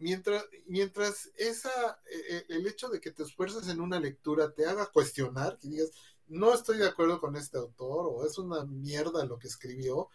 [0.00, 4.66] mientras, mientras esa, e, e, el hecho de que te esfuerces en una lectura te
[4.66, 5.90] haga cuestionar, que digas,
[6.26, 10.08] no estoy de acuerdo con este autor o es una mierda lo que escribió,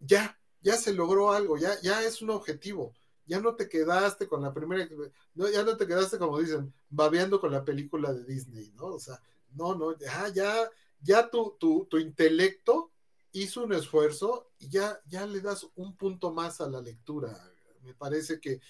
[0.00, 2.94] ya, ya se logró algo, ya, ya es un objetivo.
[3.26, 4.88] Ya no te quedaste con la primera,
[5.34, 8.86] no, ya no te quedaste, como dicen, babeando con la película de Disney, ¿no?
[8.86, 9.20] O sea,
[9.54, 10.70] no, no, ya, ya,
[11.00, 12.92] ya tu, tu, tu intelecto
[13.32, 17.36] hizo un esfuerzo y ya, ya le das un punto más a la lectura.
[17.82, 18.60] Me parece que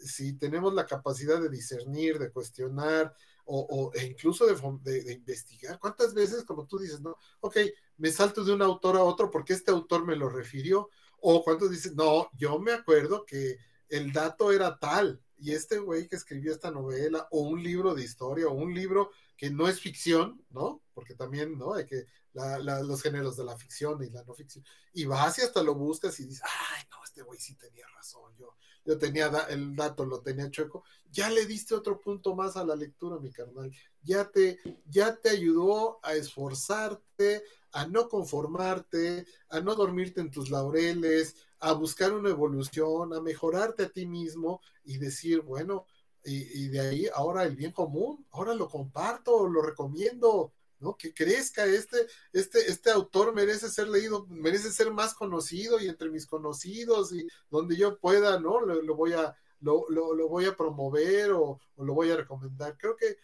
[0.00, 3.14] si tenemos la capacidad de discernir, de cuestionar
[3.46, 7.16] o, e incluso de, investigar, ¿cuántas veces, como tú dices, no?
[7.40, 7.58] Ok,
[7.98, 10.90] me salto de un autor a otro porque este autor me lo refirió,
[11.20, 13.58] o cuántos dices, no, yo me acuerdo que
[13.88, 18.02] el dato era tal, y este güey que escribió esta novela, o un libro de
[18.02, 20.82] historia, o un libro que no es ficción, ¿no?
[20.92, 21.74] Porque también, ¿no?
[21.74, 24.64] Hay que los géneros de la ficción y la no ficción.
[24.92, 28.34] Y vas y hasta lo buscas y dices, ay, no, este güey sí tenía razón,
[28.36, 28.56] yo,
[28.86, 30.84] yo tenía el dato, lo tenía chueco.
[31.10, 33.70] Ya le diste otro punto más a la lectura, mi carnal.
[34.02, 37.42] Ya te, ya te ayudó a esforzarte,
[37.72, 43.84] a no conformarte, a no dormirte en tus laureles, a buscar una evolución, a mejorarte
[43.84, 45.86] a ti mismo y decir, bueno,
[46.24, 50.96] y, y de ahí ahora el bien común, ahora lo comparto, lo recomiendo, ¿no?
[50.96, 56.10] Que crezca este, este, este autor merece ser leído, merece ser más conocido y entre
[56.10, 58.60] mis conocidos y donde yo pueda, ¿no?
[58.60, 62.76] Lo, voy a, lo, lo, voy a promover o, lo voy a recomendar.
[62.78, 63.16] Creo que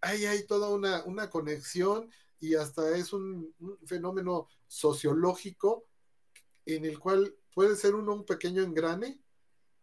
[0.00, 3.54] ahí hay toda una, una conexión y hasta es un,
[3.86, 5.86] fenómeno sociológico
[6.66, 9.20] en el cual puede ser uno un pequeño engrane,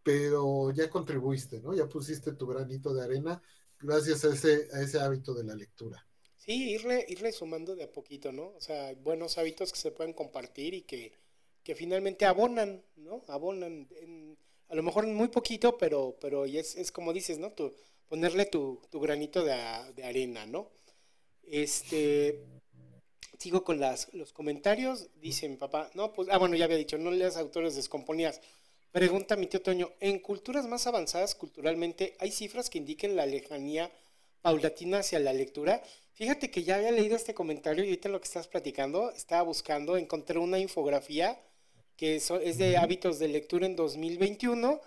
[0.02, 1.74] pero ya contribuiste, ¿no?
[1.74, 3.42] Ya pusiste tu granito de arena
[3.80, 6.06] gracias a ese, a ese hábito de la lectura.
[6.44, 8.48] Sí, irle, irle sumando de a poquito, ¿no?
[8.56, 11.12] O sea, buenos hábitos que se pueden compartir y que,
[11.62, 13.22] que finalmente abonan, ¿no?
[13.28, 13.86] Abonan,
[14.68, 17.52] a lo mejor muy poquito, pero, pero es, es como dices, ¿no?
[17.52, 17.72] Tu,
[18.08, 19.54] ponerle tu, tu granito de,
[19.94, 20.68] de, arena, ¿no?
[21.44, 22.40] Este,
[23.38, 26.98] sigo con las, los comentarios, dice mi papá, no, pues, ah, bueno, ya había dicho,
[26.98, 28.40] no leas autores descomponidas.
[28.90, 33.92] Pregunta mi tío Toño, ¿en culturas más avanzadas culturalmente hay cifras que indiquen la lejanía
[34.40, 35.80] paulatina hacia la lectura?
[36.14, 39.96] Fíjate que ya había leído este comentario y ahorita lo que estás platicando, estaba buscando,
[39.96, 41.40] encontré una infografía
[41.96, 44.80] que es de hábitos de lectura en 2021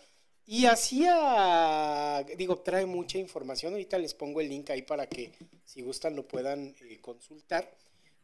[0.47, 5.31] y hacía, digo, trae mucha información, ahorita les pongo el link ahí para que
[5.64, 7.72] si gustan lo puedan eh, consultar,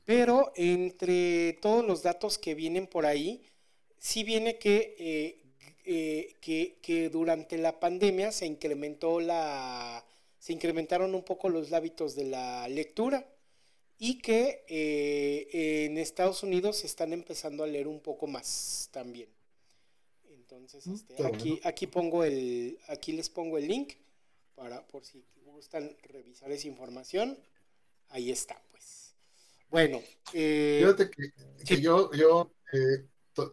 [0.05, 3.41] pero entre todos los datos que vienen por ahí,
[3.97, 5.41] sí viene que, eh,
[5.85, 10.05] eh, que, que durante la pandemia se incrementó la
[10.41, 13.29] se incrementaron un poco los hábitos de la lectura
[13.99, 19.29] y que eh, en Estados Unidos se están empezando a leer un poco más también.
[20.33, 23.93] Entonces, mm, este, aquí, aquí pongo el, aquí les pongo el link
[24.55, 27.37] para por si gustan revisar esa información.
[28.09, 29.13] Ahí está, pues.
[29.69, 30.01] Bueno,
[30.33, 31.11] eh, fíjate
[31.67, 33.05] que, yo, yo eh,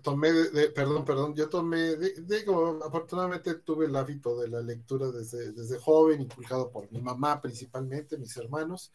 [0.02, 5.52] tomé, de, perdón, perdón, yo tomé, digo, afortunadamente tuve el hábito de la lectura desde,
[5.52, 8.92] desde joven, inculcado por mi mamá principalmente, mis hermanos,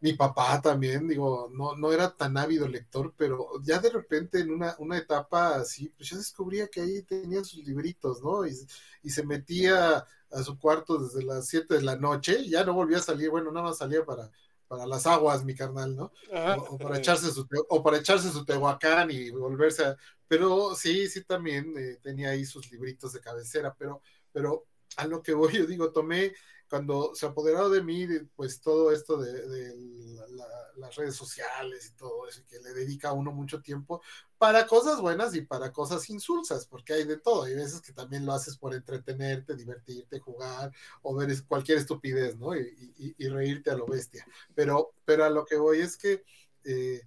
[0.00, 4.50] mi papá también, digo, no, no era tan ávido lector, pero ya de repente en
[4.50, 8.46] una, una etapa así, pues yo descubría que ahí tenía sus libritos, ¿no?
[8.46, 8.52] Y,
[9.02, 12.74] y se metía a su cuarto desde las 7 de la noche y ya no
[12.74, 14.30] volvía a salir, bueno, nada más salía para,
[14.72, 16.12] para las aguas, mi carnal, ¿no?
[16.70, 19.96] O, para echarse su, o para echarse su tehuacán y volverse a...
[20.26, 24.00] Pero sí, sí también eh, tenía ahí sus libritos de cabecera, pero,
[24.32, 24.64] pero
[24.96, 26.32] a lo que voy, yo digo, tomé
[26.72, 29.76] cuando se apoderó de mí, pues todo esto de,
[30.76, 34.00] las redes sociales y todo eso, que le dedica a uno mucho tiempo
[34.38, 37.42] para cosas buenas y para cosas insulsas, porque hay de todo.
[37.42, 40.72] Hay veces que también lo haces por entretenerte, divertirte, jugar
[41.02, 42.56] o ver cualquier estupidez, ¿no?
[42.56, 44.26] Y, reírte a lo bestia.
[44.54, 46.24] Pero, pero a lo que voy es que
[46.64, 47.02] eh,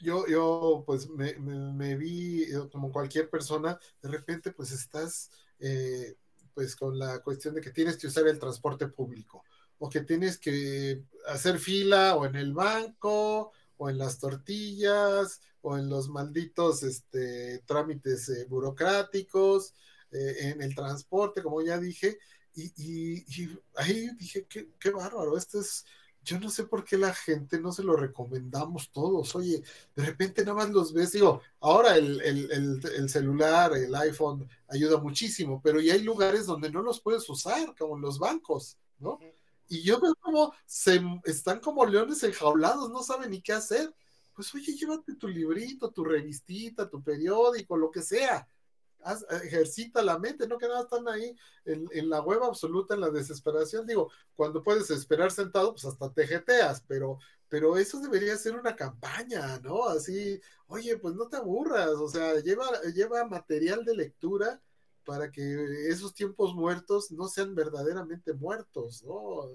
[0.00, 5.30] yo, yo, pues me, vi como cualquier persona, de repente, pues estás.
[5.60, 6.14] Eh,
[6.58, 9.44] pues con la cuestión de que tienes que usar el transporte público
[9.78, 15.78] o que tienes que hacer fila o en el banco o en las tortillas o
[15.78, 19.72] en los malditos este, trámites eh, burocráticos,
[20.10, 22.18] eh, en el transporte, como ya dije,
[22.56, 23.22] y,
[23.76, 25.86] ahí dije, qué, qué bárbaro, esto es
[26.28, 29.34] yo no sé por qué la gente no se lo recomendamos todos.
[29.34, 29.62] Oye,
[29.96, 35.80] de repente nada más los ves, digo, ahora el, celular, el iPhone ayuda muchísimo, pero
[35.80, 39.18] ya hay lugares donde no los puedes usar, como en los bancos, ¿no?
[39.68, 43.94] Y yo veo como se están como leones enjaulados, no saben ni qué hacer.
[44.34, 48.46] Pues oye, llévate tu librito, tu revistita, tu periódico, lo que sea
[49.42, 53.86] ejercita la mente, no que nada están ahí en, la hueva absoluta, en la desesperación.
[53.86, 57.18] Digo, cuando puedes esperar sentado, pues hasta te jeteas, pero,
[57.48, 59.84] pero eso debería ser una campaña, ¿no?
[59.88, 64.60] Así, oye, pues no te aburras, o sea, lleva, lleva material de lectura
[65.04, 69.48] para que esos tiempos muertos no sean verdaderamente muertos, ¿no?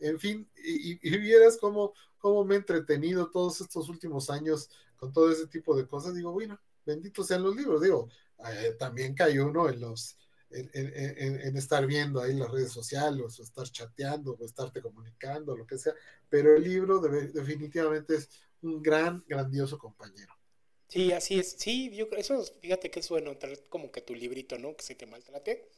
[0.00, 5.12] En fin, y, y vieras cómo, cómo me he entretenido todos estos últimos años con
[5.12, 6.14] todo ese tipo de cosas.
[6.14, 8.08] Digo, bueno, benditos sean los libros, digo,
[8.46, 10.16] eh, también cae uno en los
[10.50, 15.78] en, estar viendo ahí las redes sociales o estar chateando o estarte comunicando, lo que
[15.78, 15.92] sea,
[16.28, 18.30] pero el libro definitivamente es
[18.62, 20.32] un gran, grandioso compañero.
[20.88, 21.52] Sí, así es.
[21.58, 23.36] Sí, yo eso, fíjate que es bueno
[23.68, 24.74] como que tu librito, ¿no?
[24.74, 25.68] Que se te maltrate,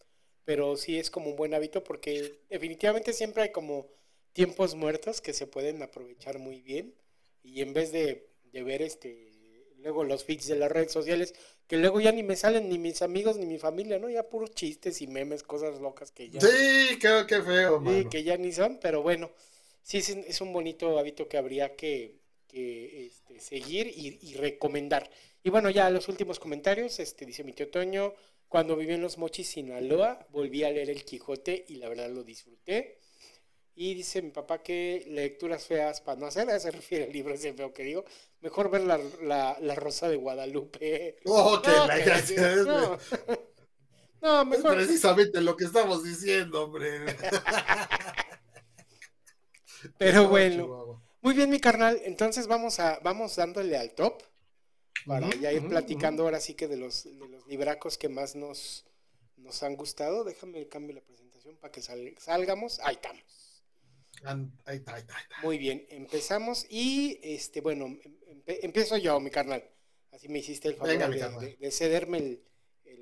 [0.45, 3.89] pero sí es como un buen hábito porque definitivamente siempre hay como
[4.33, 6.95] tiempos muertos que se pueden aprovechar muy bien
[7.43, 9.31] y en vez de, de ver este
[9.79, 11.35] luego los feeds de las redes sociales,
[11.71, 14.11] que luego ya ni me salen ni mis amigos ni mi familia, ¿no?
[14.11, 16.41] Ya puros chistes y memes, cosas locas que ya.
[16.41, 19.31] Sí, qué, feo, Sí, que ya ni son, pero bueno,
[19.81, 22.19] sí es, un bonito hábito que habría que,
[22.53, 25.09] este, seguir y, recomendar.
[25.45, 28.15] Y bueno, ya los últimos comentarios, este dice mi tío Toño,
[28.49, 32.25] cuando viví en Los Mochis, Sinaloa, volví a leer El Quijote y la verdad lo
[32.25, 32.99] disfruté.
[33.83, 37.33] Y dice mi papá que lecturas feas para no hacer, a se refiere el libro
[37.33, 38.05] ese feo que digo.
[38.43, 41.17] Mejor ver la, Rosa de Guadalupe.
[41.25, 42.99] Oh, que la
[44.21, 44.45] no.
[44.45, 44.79] mejor.
[44.79, 47.07] Es precisamente lo que estamos diciendo, hombre.
[49.97, 51.03] Pero bueno.
[51.23, 52.03] Muy bien, mi carnal.
[52.05, 54.23] Entonces vamos a, vamos dándole al top.
[55.07, 58.85] Para ya ir platicando ahora sí que de los, de los libracos que más nos,
[59.39, 60.23] nos han gustado.
[60.23, 62.79] Déjame cambio la presentación para que salgamos.
[62.81, 63.50] Ahí estamos.
[65.43, 69.65] Muy bien, empezamos y este, bueno, em, empiezo yo, mi carnal.
[70.13, 72.43] Así me hiciste el favor de, cederme el,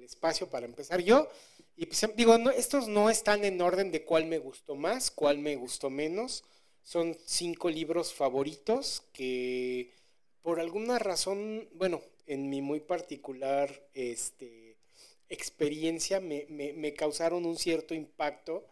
[0.03, 1.29] espacio para empezar yo.
[1.77, 5.11] Y pues, em, digo, no, estos no están en orden de cuál me gustó más,
[5.11, 6.45] cuál me gustó menos.
[6.83, 9.93] Son cinco libros favoritos que
[10.41, 14.79] por alguna razón, bueno, en mi muy particular este,
[15.29, 18.65] experiencia me, me causaron un cierto impacto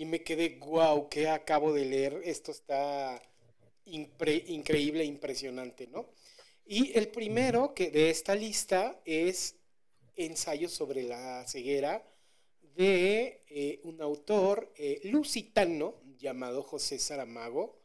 [0.00, 2.22] y me quedé, wow, ¿qué acabo de leer?
[2.24, 3.20] Esto está
[3.84, 6.08] increíble, impresionante, ¿no?
[6.64, 9.56] Y el primero que de esta lista es
[10.16, 12.02] Ensayo sobre la ceguera
[12.76, 17.79] de eh, un autor eh, lusitano llamado José Saramago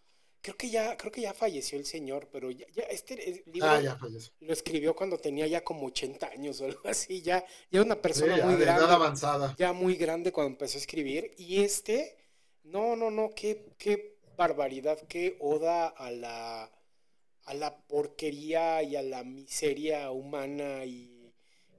[0.46, 3.98] creo que ya, creo que ya falleció el señor, pero ya, este libro ah,
[4.42, 8.38] lo escribió cuando tenía ya como 80 años o algo así, ya, ya una persona
[8.46, 8.94] muy grande.
[8.94, 9.56] avanzada.
[9.58, 11.32] Ya muy grande cuando empezó a escribir.
[11.40, 12.16] Y este,
[12.62, 16.72] no, no, no, qué, qué barbaridad, qué oda a la,
[17.46, 21.15] a la porquería y a la miseria humana y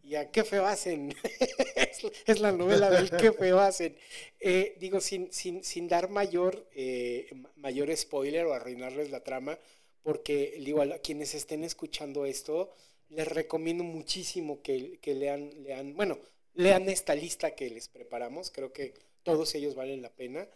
[0.06, 1.12] y a qué feo hacen.
[2.26, 3.96] es, la novela del qué feo hacen.
[4.38, 9.58] Eh, digo, sin, sin, sin, dar mayor, eh, mayor spoiler o arruinarles la trama,
[10.04, 12.70] porque digo, a quienes estén escuchando esto,
[13.08, 16.18] les recomiendo muchísimo que, que lean, lean, bueno,
[16.54, 18.52] lean esta lista que les preparamos.
[18.52, 20.46] Creo que todos ellos valen la pena.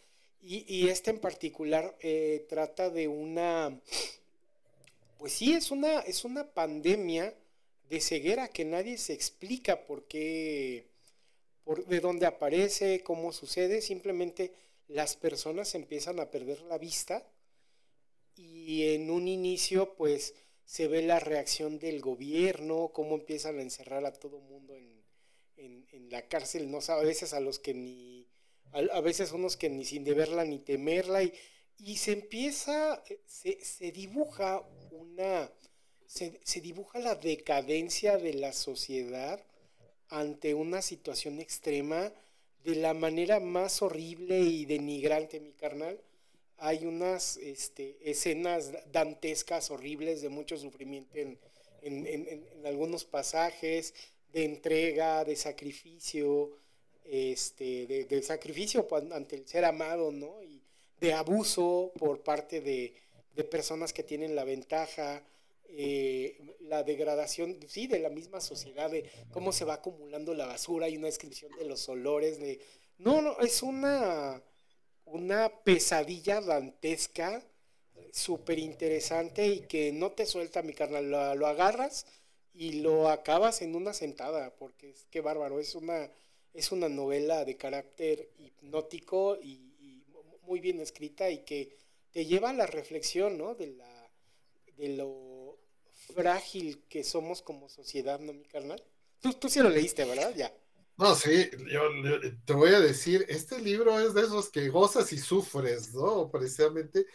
[0.42, 3.78] Y, este en particular eh, trata de una,
[5.18, 7.34] pues sí, es una, es una pandemia
[7.90, 10.86] de ceguera que nadie se explica por qué,
[11.64, 14.52] por, de dónde aparece, cómo sucede, simplemente
[14.86, 17.26] las personas empiezan a perder la vista
[18.36, 20.34] y en un inicio pues
[20.64, 25.00] se ve la reacción del gobierno, cómo empiezan a encerrar a todo mundo en,
[26.10, 28.26] la cárcel, no a veces a los que ni,
[28.72, 31.32] a, veces unos que ni sin deberla ni temerla y,
[31.78, 34.60] y se empieza, se, se dibuja
[34.90, 35.48] una,
[36.10, 39.40] se, se dibuja la decadencia de la sociedad
[40.08, 42.12] ante una situación extrema
[42.64, 45.98] de la manera más horrible y denigrante, mi carnal
[46.60, 51.38] hay unas este, escenas dantescas, horribles, de mucho sufrimiento en,
[52.66, 53.94] algunos pasajes,
[54.30, 56.50] de entrega, de sacrificio,
[57.06, 60.42] este, de, sacrificio ante el ser amado, ¿no?
[60.42, 60.60] Y
[61.00, 62.92] de abuso por parte de,
[63.50, 65.22] personas que tienen la ventaja,
[65.70, 70.88] eh, la degradación, sí, de la misma sociedad, de cómo se va acumulando la basura,
[70.88, 72.60] y una descripción de los olores, de...
[72.98, 74.42] No, no, es una
[75.10, 77.44] una pesadilla dantesca,
[78.12, 81.10] súper interesante y que no te suelta, mi carnal.
[81.10, 82.06] Lo, agarras
[82.54, 86.10] y lo acabas en una sentada, porque es que bárbaro, es una,
[86.54, 89.68] es una novela de carácter hipnótico y,
[90.42, 91.76] muy bien escrita y que
[92.10, 93.54] te lleva a la reflexión, ¿no?
[93.54, 94.10] De, la,
[94.76, 95.29] de lo
[96.14, 98.82] frágil que somos como sociedad, ¿no, mi carnal?
[99.20, 100.32] Tú, tú sí lo leíste, ¿verdad?
[100.34, 100.52] Ya.
[100.96, 101.80] No, sí, yo,
[102.44, 106.30] te voy a decir, este libro es de esos que gozas y sufres, ¿no?
[106.30, 107.06] Precisamente,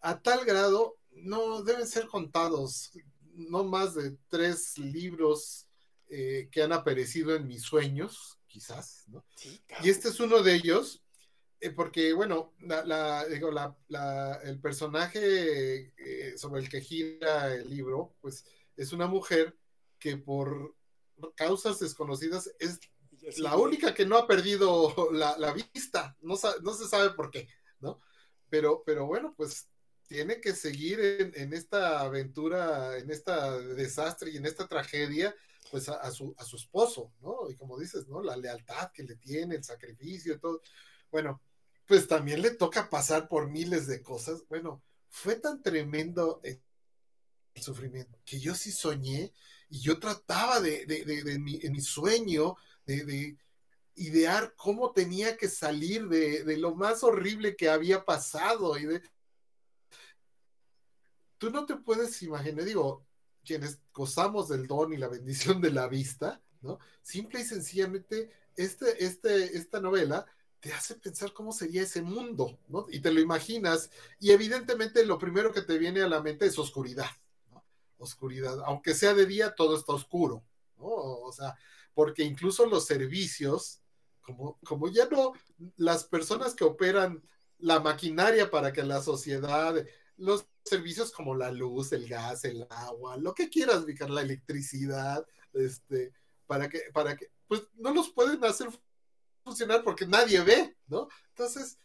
[0.00, 2.92] a tal grado, no deben ser contados,
[3.34, 5.66] no más de tres libros
[6.08, 9.24] eh, que han aparecido en mis sueños, quizás, ¿no?
[9.82, 11.02] y este es uno de ellos,
[11.70, 18.44] porque, bueno, la, digo, la, el personaje eh, sobre el que gira el libro, pues
[18.76, 19.56] es una mujer
[19.98, 20.74] que por
[21.36, 22.80] causas desconocidas es
[23.38, 27.48] la única que no ha perdido la, vista, no, no, se sabe por qué,
[27.80, 28.00] ¿no?
[28.48, 29.68] Pero, pero bueno, pues
[30.06, 33.32] tiene que seguir en, esta aventura, en este
[33.74, 35.34] desastre y en esta tragedia,
[35.70, 37.48] pues a, su, a su esposo, ¿no?
[37.48, 38.22] Y como dices, ¿no?
[38.22, 40.60] La lealtad que le tiene, el sacrificio y todo.
[41.10, 41.40] Bueno,
[41.86, 44.44] pues también le toca pasar por miles de cosas.
[44.48, 46.60] Bueno, fue tan tremendo el
[47.62, 49.32] sufrimiento que yo sí soñé
[49.68, 52.56] y yo trataba de, de, de, mi, en mi sueño
[52.86, 53.36] de,
[53.94, 59.02] idear cómo tenía que salir de, lo más horrible que había pasado y de...
[61.38, 63.04] Tú no te puedes imaginar, digo,
[63.44, 66.78] quienes gozamos del don y la bendición de la vista, ¿no?
[67.02, 70.24] Simple y sencillamente, este, este, esta novela
[70.62, 72.86] te hace pensar cómo sería ese mundo, ¿no?
[72.88, 73.90] Y te lo imaginas,
[74.20, 77.10] y evidentemente lo primero que te viene a la mente es oscuridad,
[77.50, 77.64] ¿no?
[77.98, 80.44] Oscuridad, aunque sea de día, todo está oscuro,
[80.78, 80.86] ¿no?
[80.86, 81.56] O sea,
[81.94, 83.80] porque incluso los servicios,
[84.20, 85.32] como, como ya no,
[85.76, 87.20] las personas que operan
[87.58, 89.74] la maquinaria para que la sociedad,
[90.16, 96.12] los servicios como la luz, el gas, el agua, lo que quieras, la electricidad, este,
[96.46, 98.68] para que, para que, pues no los pueden hacer
[99.42, 101.08] funcionar porque nadie ve, ¿no?
[101.30, 101.78] Entonces,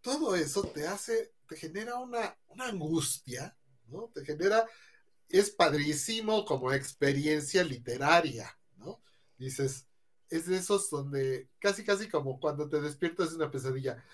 [0.00, 3.56] todo eso te hace, te genera una, una angustia,
[3.88, 4.10] ¿no?
[4.14, 4.66] Te genera,
[5.28, 9.02] es padrísimo como experiencia literaria, ¿no?
[9.38, 9.86] dices,
[10.28, 14.04] es de esos donde casi, casi como cuando te despiertas de una pesadilla.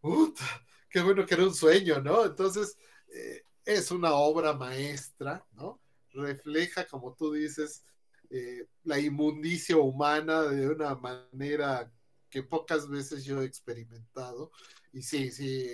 [0.00, 0.44] ¡Puta!
[0.88, 2.24] ¡Qué bueno que era un sueño, ¿no?
[2.24, 2.76] Entonces,
[3.08, 5.80] eh, es una obra maestra, ¿no?
[6.12, 7.84] Refleja, como tú dices,
[8.30, 11.92] eh, la inmundicia humana de una manera
[12.30, 14.50] que pocas veces yo he experimentado.
[14.92, 15.68] Y sí, sí,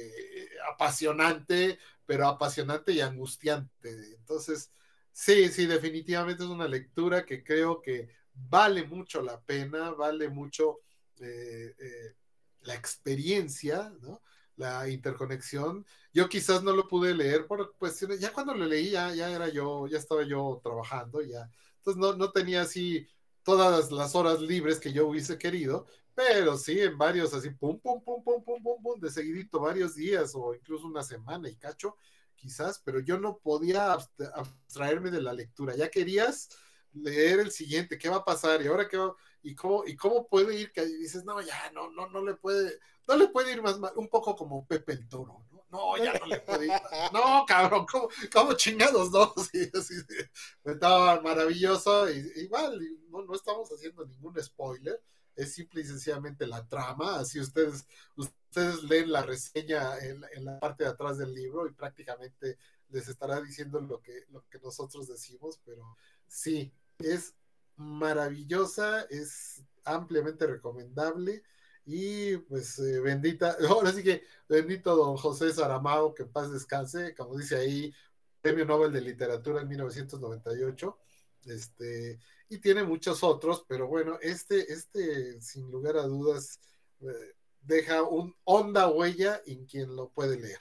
[0.72, 3.90] apasionante, pero apasionante y angustiante.
[4.16, 4.72] Entonces,
[5.12, 10.80] sí, sí, definitivamente es una lectura que creo que vale mucho la pena, vale mucho
[11.20, 12.14] eh, eh,
[12.62, 14.22] la experiencia, ¿no?
[14.56, 15.86] La interconexión.
[16.12, 19.86] Yo quizás no lo pude leer por cuestiones, ya cuando lo leí ya, era yo,
[19.86, 21.50] ya estaba yo trabajando, ya.
[21.78, 23.06] Entonces no, no tenía así
[23.42, 28.02] todas las horas libres que yo hubiese querido, pero sí en varios así, pum, pum,
[28.02, 31.96] pum, pum, pum, pum, pum, de seguidito, varios días o incluso una semana y cacho,
[32.36, 35.76] quizás, pero yo no podía abstraerme de la lectura.
[35.76, 36.50] Ya querías
[36.92, 40.28] leer el siguiente, qué va a pasar y ahora qué va, y cómo, y cómo
[40.28, 42.78] puede ir que dices, no, ya, no, no, no le puede,
[43.08, 45.62] no le puede ir más mal, un poco como Pepe el Toro, ¿no?
[45.70, 46.72] No, ya no le puede ir
[47.14, 47.86] No, cabrón,
[48.32, 49.32] ¿cómo, chingados, no?
[49.50, 49.94] Sí, sí,
[50.64, 52.78] estaba maravilloso, y, igual,
[53.08, 55.02] no, no estamos haciendo ningún spoiler,
[55.36, 57.86] es simple y sencillamente la trama, así ustedes,
[58.16, 62.58] ustedes leen la reseña en, la parte de atrás del libro y prácticamente
[62.90, 65.96] les estará diciendo lo que, lo que nosotros decimos, pero
[66.26, 67.34] sí, es
[67.76, 71.42] maravillosa, es ampliamente recomendable
[71.84, 77.14] y pues eh, bendita, ahora sí que bendito don José Saramago, que en paz descanse,
[77.14, 77.92] como dice ahí,
[78.40, 80.98] Premio Nobel de Literatura en 1998,
[81.46, 86.60] este, y tiene muchos otros, pero bueno, este, este sin lugar a dudas
[87.00, 90.60] eh, deja un honda huella en quien lo puede leer.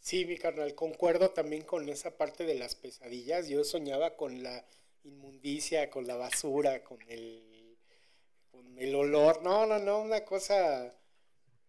[0.00, 3.48] Sí, mi carnal, concuerdo también con esa parte de las pesadillas.
[3.48, 4.66] Yo soñaba con la
[5.04, 7.78] inmundicia, con la basura, con el,
[8.50, 9.42] con el olor.
[9.42, 10.92] No, no, no, una cosa,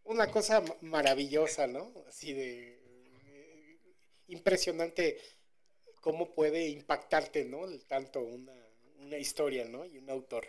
[0.04, 1.94] una cosa maravillosa, ¿no?
[2.08, 2.74] Así de
[4.28, 5.20] impresionante
[6.04, 7.66] cómo puede impactarte, ¿no?
[7.88, 8.54] Tanto una,
[9.00, 9.86] una historia, ¿no?
[9.86, 10.46] Y un autor.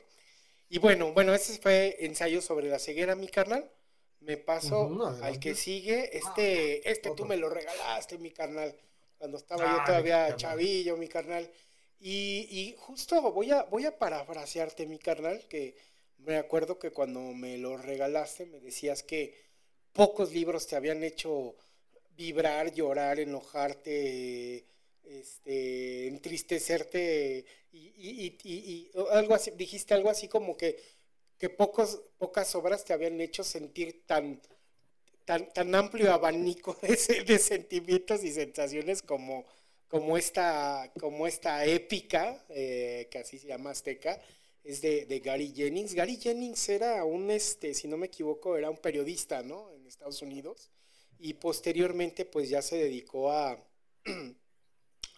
[0.69, 3.71] Y bueno, bueno, ese fue ensayo sobre la ceguera, mi carnal.
[4.19, 4.91] Me paso
[5.23, 6.17] al que sigue.
[6.17, 8.75] Este, este tú me lo regalaste, mi carnal.
[9.17, 11.49] Cuando estaba yo todavía chavillo, mi carnal.
[12.01, 15.77] Y, y, justo voy a, voy a parafrasearte, mi carnal, que
[16.19, 19.41] me acuerdo que cuando me lo regalaste me decías que
[19.93, 21.55] pocos libros te habían hecho
[22.17, 24.65] vibrar, llorar, enojarte,
[25.07, 30.81] este, entristecerte y, y, algo así, dijiste algo así como que,
[31.39, 34.41] que pocos, pocas obras te habían hecho sentir tan,
[35.25, 39.45] tan, tan amplio abanico de, de sentimientos y sensaciones como,
[39.89, 44.21] como, esta, como esta épica, eh, que así se llama Azteca,
[44.63, 45.95] es de, de, Gary Jennings.
[45.95, 49.71] Gary Jennings era un, este, si no me equivoco, era un periodista, ¿no?
[49.73, 50.71] En Estados Unidos.
[51.19, 53.63] Y posteriormente, pues ya se dedicó a,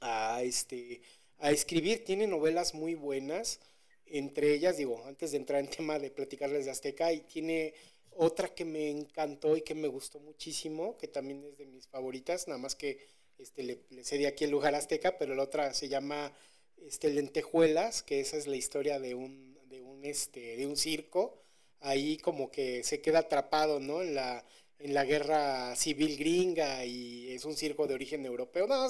[0.01, 1.01] a, este,
[1.39, 2.05] a escribir.
[2.05, 3.61] Tiene novelas muy buenas,
[4.07, 7.75] entre ellas, digo, antes de entrar en tema de platicarles de Azteca, y tiene
[8.17, 12.49] otra que me encantó y que me gustó muchísimo, que también es de mis favoritas,
[12.49, 12.99] nada más que
[13.39, 16.33] este, le, le cedí aquí el lugar Azteca, pero la otra se llama
[16.79, 21.39] este, Lentejuelas, que esa es la historia de un, de un, este, de un circo,
[21.81, 24.03] ahí como que se queda atrapado, ¿no?
[24.03, 24.45] En la,
[24.79, 28.67] en la guerra civil gringa y es un circo de origen europeo.
[28.67, 28.89] No,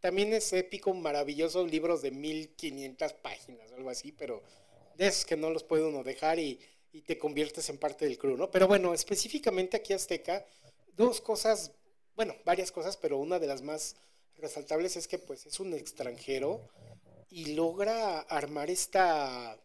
[0.00, 4.42] también es épico, maravilloso, libros de 1500 páginas, algo así, pero
[4.96, 6.58] de esos que no los puede uno dejar y,
[7.06, 8.50] te conviertes en parte del crew, ¿no?
[8.50, 10.44] Pero bueno, específicamente aquí Azteca,
[10.96, 11.70] dos cosas,
[12.16, 13.94] bueno, varias cosas, pero una de las más
[14.38, 16.68] resaltables es que pues es un extranjero
[17.30, 19.56] y logra armar esta,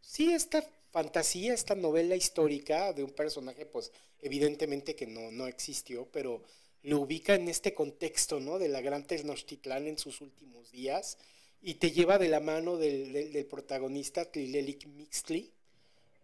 [0.00, 6.08] sí, esta fantasía, esta novela histórica de un personaje pues evidentemente que no, no existió,
[6.12, 6.42] pero
[6.82, 8.58] lo ubica en este contexto, ¿no?
[8.58, 11.18] De la gran Tenochtitlán en sus últimos días
[11.62, 15.50] y te lleva de la mano del, del, protagonista Tlilelik Mixtli,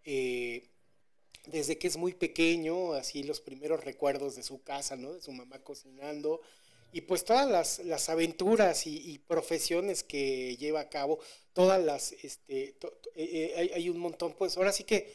[0.05, 0.63] eh,
[1.47, 5.13] desde que es muy pequeño, así los primeros recuerdos de su casa, ¿no?
[5.13, 6.41] De su mamá cocinando
[6.93, 11.19] y pues todas las, las aventuras y, profesiones que lleva a cabo,
[11.53, 12.75] todas las, este, eh,
[13.15, 15.11] eh, hay, hay, un montón, pues ahora sí que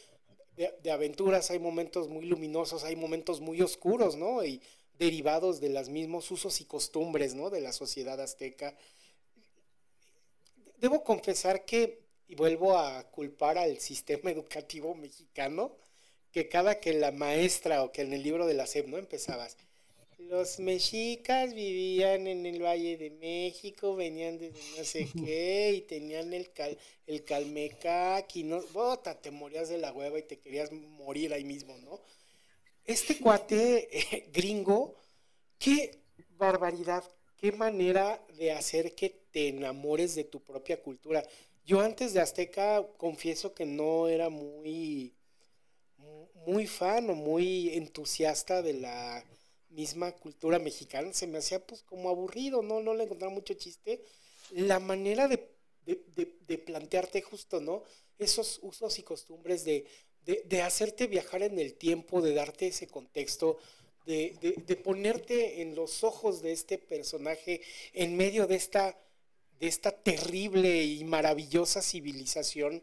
[0.58, 4.44] de, aventuras, hay momentos muy luminosos, hay momentos muy oscuros, ¿no?
[4.44, 4.60] Y
[4.98, 7.48] derivados de los mismos usos y costumbres, ¿no?
[7.48, 8.76] De la sociedad azteca.
[10.78, 15.76] Debo confesar que, y vuelvo a culpar al sistema educativo mexicano,
[16.32, 18.98] que cada que la maestra o que en el libro de la SEP, ¿no?
[18.98, 19.56] Empezabas,
[20.18, 26.32] los mexicas vivían en el Valle de México, venían de no sé qué, y tenían
[26.32, 26.76] el, cal,
[27.06, 31.44] el calmecac, y no, bota, te morías de la hueva y te querías morir ahí
[31.44, 32.00] mismo, ¿no?
[32.84, 34.96] Este cuate eh, gringo,
[35.58, 35.98] qué
[36.36, 37.04] barbaridad,
[37.36, 41.22] qué manera de hacer que te enamores de tu propia cultura.
[41.64, 45.14] Yo antes de Azteca confieso que no era muy,
[46.46, 49.24] muy fan o muy entusiasta de la
[49.70, 54.02] misma cultura mexicana, se me hacía pues como aburrido, no, no le encontraba mucho chiste.
[54.50, 55.48] La manera de,
[55.86, 57.82] de, plantearte justo, ¿no?
[58.18, 59.86] Esos usos y costumbres de,
[60.24, 63.58] de, hacerte viajar en el tiempo, de darte ese contexto,
[64.06, 67.60] de, ponerte en los ojos de este personaje
[67.92, 68.98] en medio de esta,
[69.60, 72.82] de esta terrible y maravillosa civilización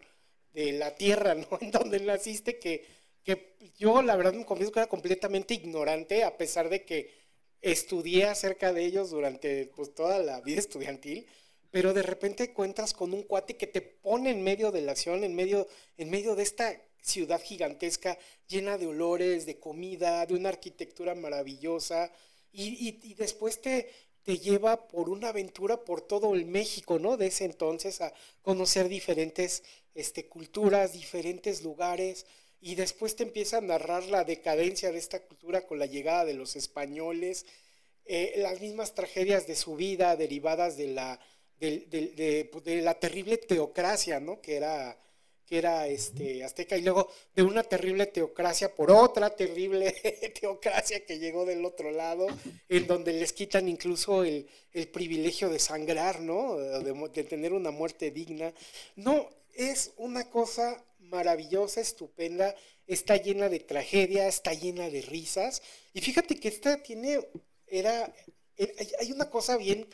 [0.54, 1.48] de la Tierra, ¿no?
[1.62, 2.86] En donde naciste que
[3.26, 7.12] que yo la verdad me confieso que era completamente ignorante, a pesar de que
[7.62, 11.28] estudié acerca de ellos durante pues, toda la vida estudiantil,
[11.72, 15.24] pero de repente encuentras con un cuate que te pone en medio de la acción,
[15.24, 20.50] en medio, en medio de esta ciudad gigantesca, llena de olores, de comida, de una
[20.50, 22.12] arquitectura maravillosa,
[22.52, 23.92] y, y, después te,
[24.24, 27.18] te lleva por una aventura por todo el México, ¿no?
[27.18, 32.26] De ese entonces a conocer diferentes este, culturas, diferentes lugares,
[32.66, 36.34] y después te empieza a narrar la decadencia de esta cultura con la llegada de
[36.34, 37.46] los españoles,
[38.06, 41.20] eh, las mismas tragedias de su vida derivadas de la,
[41.60, 44.42] de, la terrible teocracia, ¿no?
[44.42, 44.98] Que era,
[45.46, 49.94] que era este, azteca, y luego de una terrible teocracia por otra terrible
[50.42, 52.26] teocracia que llegó del otro lado,
[52.68, 54.48] en donde les quitan incluso el,
[54.92, 56.58] privilegio de sangrar, ¿no?
[56.58, 58.52] de tener una muerte digna.
[58.96, 62.56] No, es una cosa maravillosa, estupenda,
[62.88, 65.62] está llena de tragedia, está llena de risas.
[65.94, 67.28] Y fíjate que esta tiene,
[67.68, 68.14] era,
[68.58, 69.88] eh, hay una cosa bien,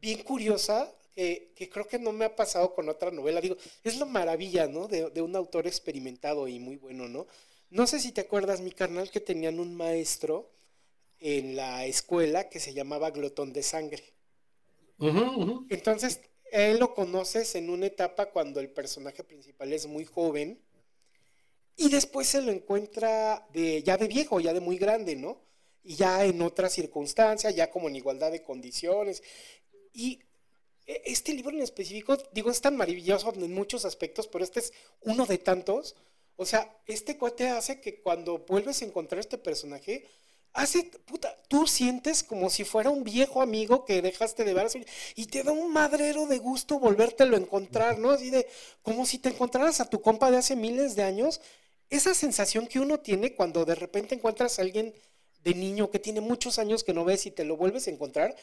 [0.00, 3.40] bien curiosa que, creo que no me ha pasado con otra novela.
[3.40, 4.88] Digo, es la maravilla, ¿no?
[4.88, 7.26] De, de, un autor experimentado y muy bueno, ¿no?
[7.70, 10.50] No sé si te acuerdas, mi carnal, que tenían un maestro
[11.20, 14.02] en la escuela que se llamaba Glotón de Sangre.
[15.68, 16.20] Entonces,
[16.52, 20.60] él lo conoces en una etapa cuando el personaje principal es muy joven
[21.76, 25.40] y después se lo encuentra ya de viejo, ya de muy grande, ¿no?
[25.82, 29.22] Y ya en otras circunstancias, ya como en igualdad de condiciones.
[29.94, 30.20] Y
[30.86, 34.72] e, este libro en específico, digo, es tan maravilloso en muchos aspectos, pero este es
[35.00, 35.96] uno de tantos.
[36.36, 40.06] O sea, este cuate hace que cuando vuelves a encontrar este personaje,
[40.52, 44.68] hace, puta, tú sientes como si fuera un viejo amigo que dejaste de ver
[45.14, 48.10] y te da un madrero de gusto volvértelo a encontrar, ¿no?
[48.10, 48.46] Así de,
[48.82, 51.40] como si te encontraras a tu compa de hace miles de años.
[51.90, 54.94] Esa sensación que uno tiene cuando de repente encuentras a alguien
[55.42, 58.34] de niño que tiene muchos años que no ves y te lo vuelves a encontrar,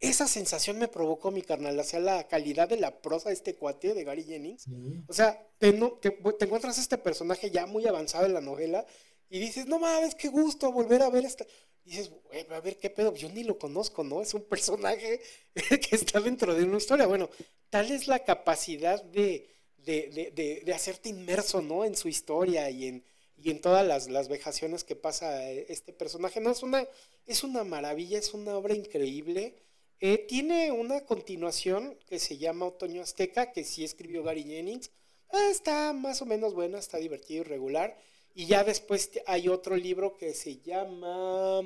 [0.00, 3.94] esa sensación me provocó mi carnal, hacia la calidad de la prosa de este cuate
[3.94, 4.66] de Gary Jennings.
[5.08, 8.84] O sea, te, te, encuentras a este personaje ya muy avanzado en la novela
[9.28, 11.44] y dices, no mames, qué gusto volver a ver esta.
[11.84, 12.12] Y dices,
[12.50, 14.22] a ver qué pedo, yo ni lo conozco, ¿no?
[14.22, 15.20] Es un personaje
[15.54, 17.06] que está dentro de una historia.
[17.06, 17.28] Bueno,
[17.68, 19.48] tal es la capacidad de,
[19.84, 21.84] de, hacerte inmerso, ¿no?
[21.84, 23.04] En su historia y en,
[23.36, 26.40] y en todas las, las, vejaciones que pasa este personaje.
[26.40, 26.86] No, es una,
[27.26, 29.54] es una maravilla, es una obra increíble.
[30.00, 34.90] Eh, tiene una continuación que se llama Otoño Azteca, que sí escribió Gary Jennings.
[35.30, 37.98] Ah, está más o menos buena, está divertido y regular.
[38.34, 41.62] Y ya después hay otro libro que se llama,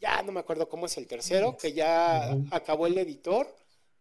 [0.00, 3.46] ya no me acuerdo cómo es el tercero, que ya acabó el editor,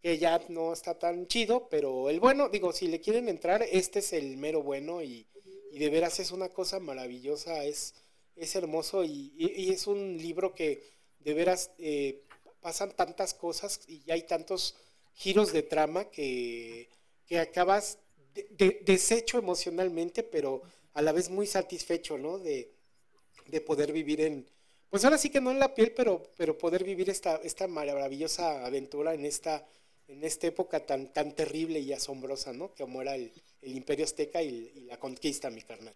[0.02, 4.00] que ya no está tan chido, pero el bueno, digo, si le quieren entrar, este
[4.00, 5.28] es el mero bueno y,
[5.72, 7.94] de veras es una cosa maravillosa, es,
[8.36, 10.82] es hermoso y, es un libro que
[11.20, 12.24] de veras eh,
[12.62, 14.76] pasan tantas cosas y ya hay tantos
[15.14, 16.90] giros de trama que,
[17.28, 18.00] que acabas
[18.84, 20.62] deshecho emocionalmente, pero
[20.96, 22.40] a la vez muy satisfecho, ¿no?
[22.40, 22.72] De,
[23.66, 24.50] poder vivir en,
[24.90, 28.66] pues ahora sí que no en la piel, pero, pero poder vivir esta, esta maravillosa
[28.66, 29.66] aventura en esta,
[30.08, 32.74] en esta época tan, tan terrible y asombrosa, ¿no?
[32.76, 33.32] Como era el,
[33.62, 35.94] imperio azteca y, la conquista, mi carnal.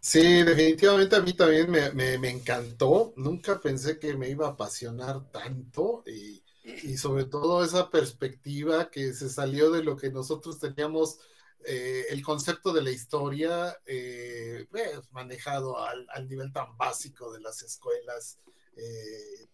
[0.00, 3.12] Sí, definitivamente a mí también me, me, encantó.
[3.16, 9.12] Nunca pensé que me iba a apasionar tanto y, y sobre todo esa perspectiva que
[9.12, 11.18] se salió de lo que nosotros teníamos
[11.64, 17.62] eh, el concepto de la historia eh, pues, manejado al, nivel tan básico de las
[17.62, 18.38] escuelas
[18.76, 19.48] eh,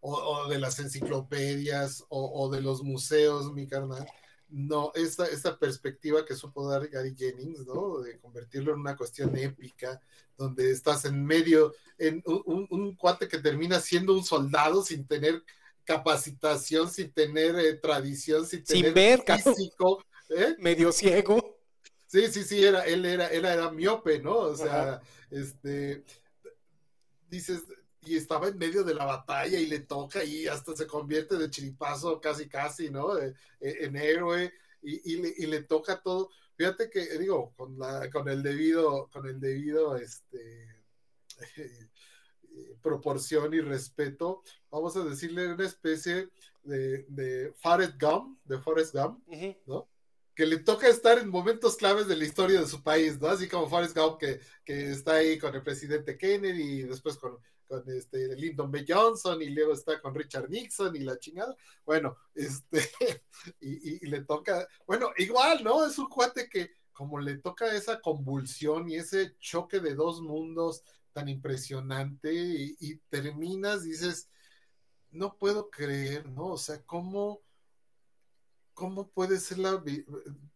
[0.00, 4.06] o, de las enciclopedias o, de los museos, mi carnal.
[4.48, 8.00] No, esta, esta perspectiva que supo dar Gary Jennings, ¿no?
[8.00, 10.00] De convertirlo en una cuestión épica,
[10.36, 15.42] donde estás en medio, en un, cuate que termina siendo un soldado sin tener
[15.84, 20.02] capacitación, sin tener tradición, sin tener ver, físico,
[20.36, 20.56] ¿Eh?
[20.58, 21.58] Medio ciego.
[22.06, 24.36] Sí, sí, sí, era, él era, él era miope, ¿no?
[24.36, 25.00] O sea,
[25.30, 26.04] este,
[27.28, 27.62] dices,
[28.02, 31.48] y estaba en medio de la batalla y le toca y hasta se convierte de
[31.48, 33.18] chiripazo casi, casi, ¿no?
[33.18, 34.52] E, en héroe
[34.82, 36.30] y, le, toca todo.
[36.56, 40.68] Fíjate que, digo, con, la, con el debido, con el debido, este,
[42.82, 46.28] proporción y respeto, vamos a decirle una especie
[46.62, 49.26] de, de Forrest Gump, de Forrest Gump,
[49.66, 49.88] ¿no?
[50.34, 53.28] Que le toca estar en momentos claves de la historia de su país, ¿no?
[53.28, 57.82] Así como Forrest Gump, que, está ahí con el presidente Kennedy y después con, con
[57.90, 58.84] este Lyndon B.
[58.88, 61.54] Johnson y luego está con Richard Nixon y la chingada.
[61.84, 62.80] Bueno, este,
[63.60, 65.86] y, le toca, bueno, igual, ¿no?
[65.86, 70.82] Es un cuate que como le toca esa convulsión y ese choque de dos mundos
[71.12, 74.30] tan impresionante y, y terminas, dices,
[75.10, 76.46] no puedo creer, ¿no?
[76.46, 77.42] O sea, ¿cómo
[78.74, 79.82] ¿cómo puede ser la...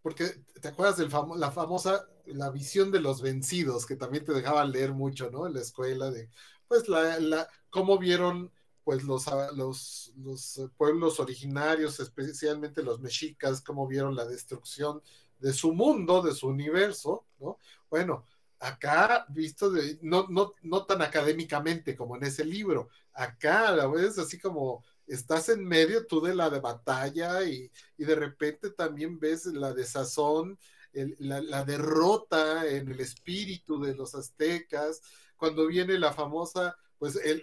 [0.02, 4.72] Porque te acuerdas de la famosa, la visión de los vencidos, que también te dejaban
[4.72, 5.46] leer mucho, ¿no?
[5.46, 6.30] En la escuela, de,
[6.68, 8.52] pues, la, la cómo vieron,
[8.84, 15.02] pues, los, ah, los, los pueblos originarios, especialmente los mexicas, cómo vieron la destrucción
[15.38, 17.58] de su mundo, de su universo, ¿no?
[17.90, 18.24] Bueno,
[18.58, 24.18] acá visto de, no, no, no tan académicamente como en ese libro, acá la ves
[24.18, 29.18] así como estás en medio tú de la de batalla y, y de repente también
[29.18, 30.58] ves la desazón,
[30.92, 35.02] el, la, la, derrota en el espíritu de los aztecas,
[35.36, 37.42] cuando viene la famosa, pues el,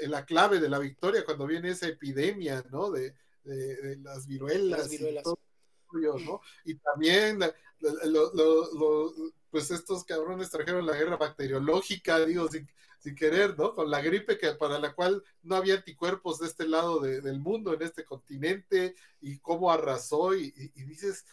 [0.00, 2.90] el, la clave de la victoria, cuando viene esa epidemia, ¿no?
[2.90, 3.14] De,
[3.44, 4.80] de, de las viruelas.
[4.80, 5.20] Las viruelas.
[5.20, 6.40] Y, todo, ¿no?
[6.64, 9.14] y también lo, lo, lo,
[9.50, 12.68] pues estos cabrones trajeron la guerra bacteriológica, digo, sin,
[13.00, 13.74] sin, querer, ¿no?
[13.74, 17.40] Con la gripe que para la cual no había anticuerpos de este lado de, del
[17.40, 21.24] mundo, en este continente, y cómo arrasó, y, dices,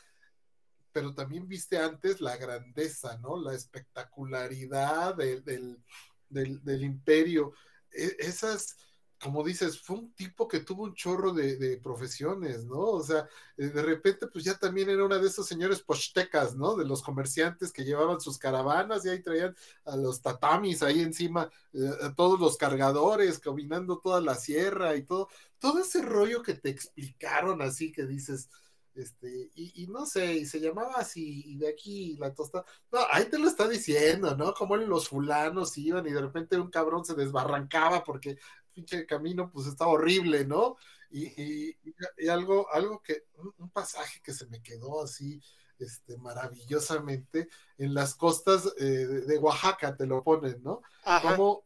[0.91, 3.37] pero también viste antes la grandeza, ¿no?
[3.37, 5.83] La espectacularidad de, del,
[6.29, 7.53] del, del, imperio.
[7.91, 8.75] E, esas
[9.19, 12.79] como dices, fue un tipo que tuvo un chorro de, profesiones, ¿no?
[12.79, 13.27] O sea,
[13.57, 16.75] eh, de repente, pues ya también era una de esos señores pochtecas, ¿no?
[16.75, 21.49] De los comerciantes que llevaban sus caravanas y ahí traían a los tatamis ahí encima,
[21.73, 25.29] eh, a todos los cargadores, caminando toda la sierra y todo,
[25.59, 28.49] todo ese rollo que te explicaron así que dices,
[28.97, 32.99] este, y, y, no sé, y se llamaba así, y de aquí la tosta, no,
[33.11, 34.53] ahí te lo está diciendo, ¿no?
[34.53, 38.37] Como los fulanos iban y de repente un cabrón se desbarrancaba porque
[38.77, 40.77] pinche camino pues está horrible, ¿no?
[41.09, 41.77] Y, y,
[42.17, 43.23] y algo, algo que,
[43.57, 45.41] un, pasaje que se me quedó así,
[45.79, 50.81] este, maravillosamente, en las costas eh, de, de, Oaxaca te lo ponen, ¿no?
[51.23, 51.63] Cómo,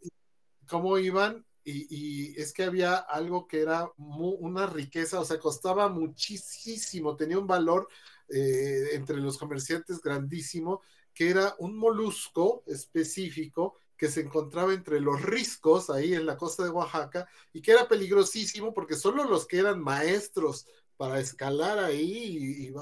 [0.67, 5.39] cómo, iban y, y, es que había algo que era muy, una riqueza, o sea,
[5.39, 7.87] costaba muchísimo, tenía un valor
[8.29, 10.81] eh, entre los comerciantes grandísimo,
[11.13, 16.63] que era un molusco específico que se encontraba entre los riscos ahí en la costa
[16.63, 20.65] de Oaxaca y que era peligrosísimo porque solo los que eran maestros
[20.97, 22.73] para escalar ahí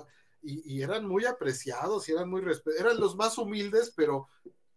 [0.42, 2.42] y, y, eran muy apreciados y eran muy
[2.80, 4.30] eran los más humildes, pero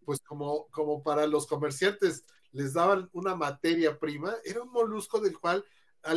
[0.05, 5.39] pues como, como para los comerciantes les daban una materia prima, era un molusco del
[5.39, 5.65] cual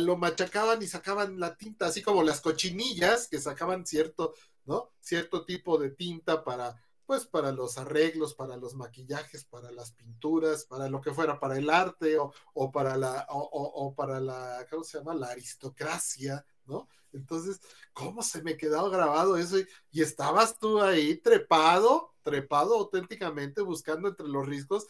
[0.00, 4.34] lo machacaban y sacaban la tinta, así como las cochinillas que sacaban cierto,
[4.64, 4.90] ¿no?
[4.98, 10.64] Cierto tipo de tinta para pues para los arreglos, para los maquillajes, para las pinturas,
[10.64, 14.66] para lo que fuera, para el arte o, o para la, o, o, para la,
[14.68, 15.14] ¿cómo se llama?
[15.14, 16.88] La aristocracia, ¿no?
[17.12, 17.60] Entonces,
[17.92, 19.56] ¿cómo se me quedó grabado eso?
[19.90, 24.86] Y, estabas tú ahí trepado, trepado auténticamente, buscando entre los riscos,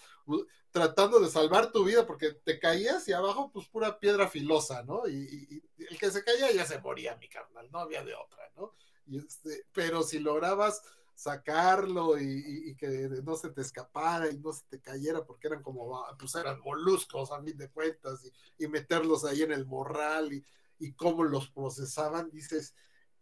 [0.71, 5.07] tratando de salvar tu vida, porque te caías y abajo, pues pura piedra filosa, ¿no?
[5.09, 8.75] Y, el que se caía ya se moría, mi carnal, no había de otra, ¿no?
[9.13, 10.83] Este, pero si lograbas
[11.17, 16.05] sacarlo y, que no se te escapara y no se te cayera porque eran como,
[16.19, 18.21] pues eran moluscos a fin de cuentas
[18.59, 20.45] y, meterlos ahí en el morral y,
[20.79, 22.75] y, cómo los procesaban, dices,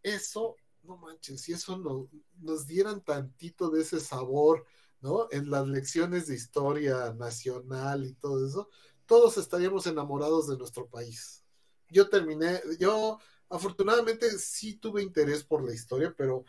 [0.02, 2.10] eso, no manches, si eso no,
[2.40, 4.66] nos dieran tantito de ese sabor,
[5.00, 5.28] ¿no?
[5.30, 8.68] En las lecciones de historia nacional y todo eso,
[9.06, 11.44] todos estaríamos enamorados de nuestro país.
[11.88, 16.44] Yo terminé, yo afortunadamente sí tuve interés por la historia, pero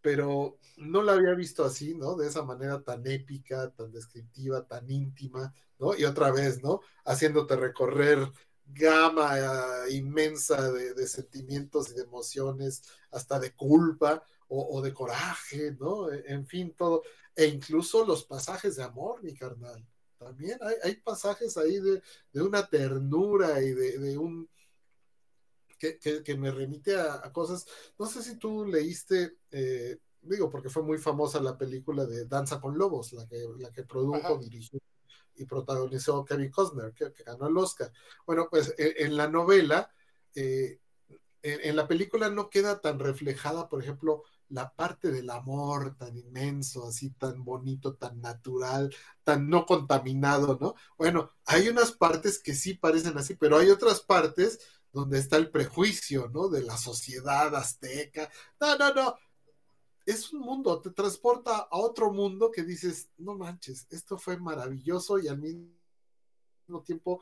[0.00, 2.16] pero no la había visto así, ¿no?
[2.16, 5.94] De esa manera tan épica, tan descriptiva, tan íntima, ¿no?
[5.96, 6.80] Y otra vez, ¿no?
[7.04, 8.30] Haciéndote recorrer
[8.72, 16.10] gama uh, inmensa de, sentimientos y de emociones, hasta de culpa o, de coraje, ¿no?
[16.10, 17.02] En fin, todo.
[17.36, 19.86] E incluso los pasajes de amor, mi carnal.
[20.18, 22.02] También hay, hay pasajes ahí de,
[22.42, 24.48] una ternura y de un,
[25.80, 27.66] que, que, que me remite a, a, cosas.
[27.98, 32.60] No sé si tú leíste, eh, digo, porque fue muy famosa la película de Danza
[32.60, 34.36] con Lobos, la que, la que produjo, Ajá.
[34.38, 34.78] dirigió
[35.34, 37.90] y protagonizó Kevin Costner, que, que, ganó el Oscar.
[38.26, 39.90] Bueno, pues en, en la novela,
[40.34, 40.78] eh,
[41.42, 46.14] en, en, la película no queda tan reflejada, por ejemplo, la parte del amor tan
[46.18, 48.94] inmenso, así tan bonito, tan natural,
[49.24, 50.74] tan no contaminado, ¿no?
[50.98, 54.58] Bueno, hay unas partes que sí parecen así, pero hay otras partes
[54.92, 56.48] donde está el prejuicio, ¿no?
[56.48, 58.30] De la sociedad azteca.
[58.60, 59.14] No, no, no.
[60.06, 65.18] Es un mundo, te transporta a otro mundo que dices, no manches, esto fue maravilloso
[65.18, 67.20] y al mismo tiempo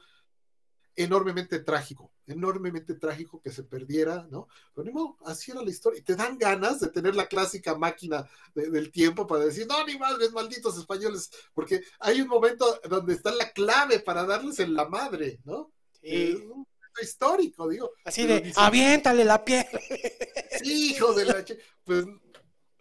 [0.98, 4.48] enormemente trágico, enormemente trágico que se perdiera, ¿no?
[4.74, 6.00] Pero ni modo, así era la historia.
[6.00, 9.84] Y te dan ganas de tener la clásica máquina de, del tiempo para decir, no,
[9.86, 14.74] ni madres, malditos españoles, porque hay un momento donde está la clave para darles en
[14.74, 15.70] la madre, ¿no?
[15.92, 16.00] Sí.
[16.02, 16.48] Eh,
[17.02, 17.92] histórico, digo.
[18.04, 19.66] Así de, dice, aviéntale la piel.
[20.64, 21.44] Hijo de la...
[21.84, 22.04] Pues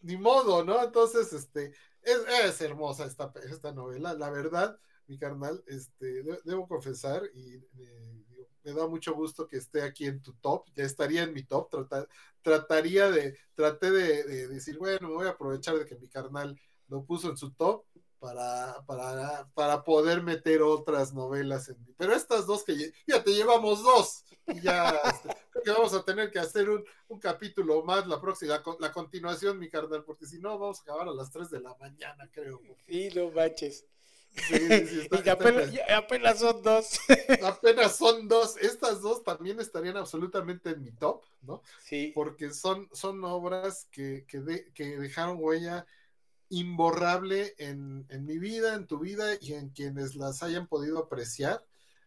[0.02, 0.84] ni modo, ¿no?
[0.84, 6.68] Entonces, este, es, es hermosa esta, esta, novela, la verdad, mi carnal, este, de, debo
[6.68, 8.26] confesar y eh,
[8.64, 11.70] me da mucho gusto que esté aquí en tu top, ya estaría en mi top,
[11.70, 12.08] tratar,
[12.42, 16.60] trataría de, traté de, de, decir, bueno, me voy a aprovechar de que mi carnal
[16.88, 17.86] lo puso en su top
[18.20, 21.94] para, para, para poder meter otras novelas en mí.
[21.98, 26.04] Pero estas dos que ya te llevamos dos, y ya este, creo que vamos a
[26.04, 30.40] tener que hacer un, un capítulo más la próxima, la, continuación, mi carnal, porque si
[30.40, 32.62] no vamos a acabar a las 3 de la mañana, creo.
[32.88, 33.86] Sí, no manches.
[34.52, 37.00] y apenas, apenas, son dos.
[37.44, 38.58] apenas son dos.
[38.58, 41.64] Estas dos también estarían absolutamente en mi top, ¿no?
[41.84, 42.12] Sí.
[42.14, 45.88] Porque son, son obras que, que, que dejaron huella
[46.50, 51.66] imborrable en, en, mi vida, en tu vida y en quienes las hayan podido apreciar,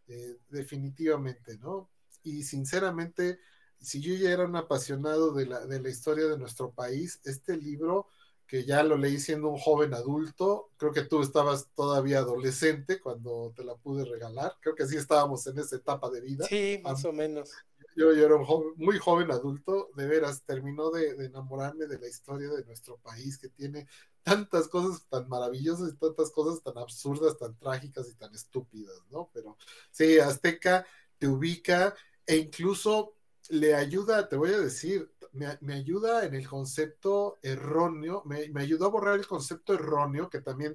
[0.09, 1.91] eh, definitivamente, ¿no?
[2.23, 3.39] Y sinceramente,
[3.81, 7.57] si yo ya era un apasionado de la, de la historia de nuestro país, este
[7.57, 8.09] libro
[8.51, 13.53] que ya lo leí siendo un joven adulto, creo que tú estabas todavía adolescente cuando
[13.55, 16.47] te la pude regalar, creo que sí estábamos en esa etapa de vida.
[16.49, 17.53] Sí, más o menos.
[18.01, 22.09] Yo, yo era un joven, muy joven adulto, de veras, terminó de, enamorarme de la
[22.09, 23.87] historia de nuestro país, que tiene
[24.23, 29.31] tantas cosas tan maravillosas y tantas cosas tan absurdas, tan trágicas y tan estúpidas, ¿no?
[29.35, 29.59] Pero
[29.91, 30.87] sí, Azteca
[31.19, 31.95] te ubica
[32.27, 33.17] e incluso
[33.51, 38.63] le ayuda, te voy a decir, me, me ayuda en el concepto erróneo, me, me,
[38.63, 40.75] ayudó a borrar el concepto erróneo que también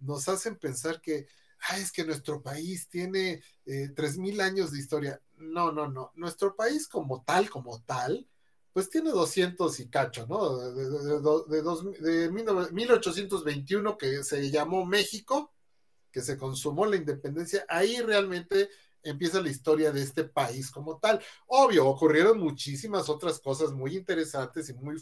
[0.00, 1.26] nos hacen pensar que,
[1.70, 5.22] ah, es que nuestro país tiene eh, tres mil años de historia.
[5.36, 6.12] No, no, no.
[6.14, 8.26] Nuestro país como tal, como tal,
[8.72, 10.56] pues tiene 200 y cacho, ¿no?
[10.58, 15.52] De, de, de, de, 1821 que se llamó México,
[16.10, 18.68] que se consumó la independencia, ahí realmente
[19.02, 21.22] empieza la historia de este país como tal.
[21.46, 25.00] Obvio, ocurrieron muchísimas otras cosas muy interesantes y muy,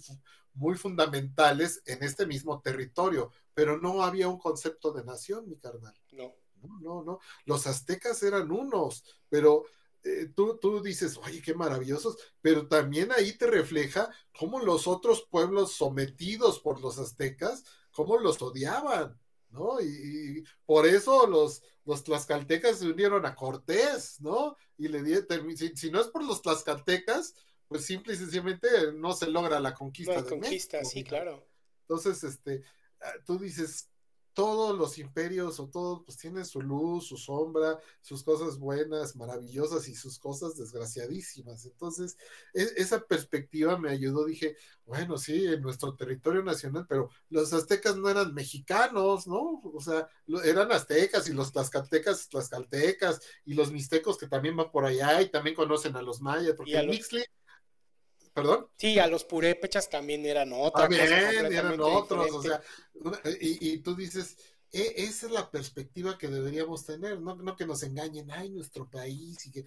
[0.55, 5.94] muy fundamentales en este mismo territorio, pero no había un concepto de nación, mi carnal.
[6.12, 6.35] No.
[6.62, 7.20] No, no, no.
[7.44, 9.65] Los aztecas eran unos, pero
[10.05, 15.27] eh, tú, tú dices, oye, qué maravillosos, pero también ahí te refleja cómo los otros
[15.31, 19.19] pueblos sometidos por los aztecas, cómo los odiaban,
[19.51, 19.81] ¿no?
[19.81, 24.57] Y, y por eso los, los tlaxcaltecas se unieron a Cortés, ¿no?
[24.77, 27.35] Y le dieron, si, si, no es por los tlaxcaltecas,
[27.67, 30.17] pues simple y sencillamente no se logra la conquista.
[30.17, 31.47] No de conquista, México, sí, claro.
[31.83, 32.63] Entonces, este,
[33.01, 33.89] ah, tú dices,
[34.35, 39.89] todos los imperios o todos pues tienen su luz, su sombra, sus cosas buenas, maravillosas
[39.89, 41.65] y sus cosas desgraciadísimas.
[41.65, 42.19] Entonces,
[42.52, 47.97] es, esa perspectiva me ayudó, dije, bueno, sí, en nuestro territorio nacional, pero los aztecas
[47.97, 49.62] no eran mexicanos, ¿no?
[49.62, 50.09] O sea,
[50.44, 55.31] eran aztecas y los tlaxcaltecas, tlaxcaltecas y los mixtecos que también van por allá y
[55.31, 57.24] también conocen a los mayas, porque el Mixli
[58.35, 58.66] ¿Perdón?
[58.77, 60.82] Sí, a los purépechas también eran otros.
[60.82, 62.61] También eran otros, o sea,
[63.40, 64.36] y, y tú dices,
[64.73, 68.90] e, esa es la perspectiva que deberíamos tener, no, no que nos engañen, ay, nuestro
[68.90, 69.65] país, y que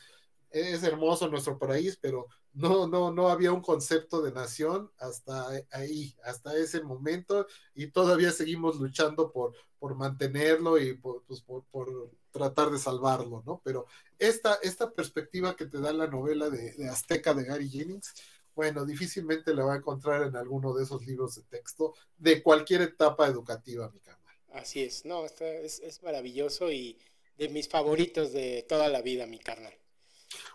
[0.50, 6.14] es hermoso nuestro país, pero no, no, no había un concepto de nación hasta ahí,
[6.24, 12.12] hasta ese momento, y todavía seguimos luchando por, por mantenerlo y por, pues, por, por
[12.32, 13.62] tratar de salvarlo, ¿no?
[13.64, 13.86] Pero
[14.20, 18.14] esta, esta perspectiva que te da la novela de, de Azteca de Gary Jennings,
[18.58, 22.82] bueno, difícilmente la va a encontrar en alguno de esos libros de texto de cualquier
[22.82, 24.20] etapa educativa, mi canal.
[24.52, 26.98] Así es, no, es, es maravilloso y
[27.38, 29.76] de mis favoritos de toda la vida, mi carnal.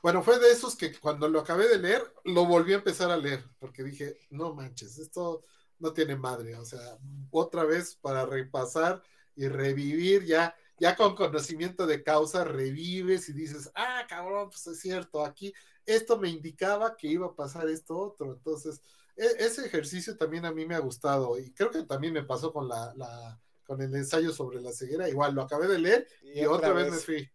[0.03, 3.17] Bueno, fue de esos que cuando lo acabé de leer, lo volví a empezar a
[3.17, 5.45] leer, porque dije, no manches, esto
[5.79, 6.99] no tiene madre, o sea,
[7.31, 9.01] otra vez para repasar
[9.37, 14.81] y revivir ya, ya con conocimiento de causa, revives y dices, ah, cabrón, pues es
[14.81, 15.55] cierto, aquí
[15.87, 18.33] esto me indicaba que iba a pasar esto otro.
[18.33, 18.81] Entonces,
[19.17, 22.53] e ese ejercicio también a mí me ha gustado y creo que también me pasó
[22.53, 25.09] con la, la con el ensayo sobre la ceguera.
[25.09, 27.31] Igual lo acabé de leer y, y otra, vez, vez me fui.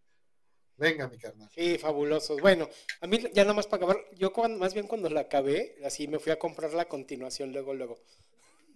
[0.78, 1.50] Venga, mi carnal.
[1.54, 2.40] Sí, fabulosos.
[2.40, 2.70] Bueno,
[3.02, 6.20] a mí ya nomás para acabar, yo cuando, más bien cuando la acabé, así me
[6.20, 7.98] fui a comprar la continuación luego, luego.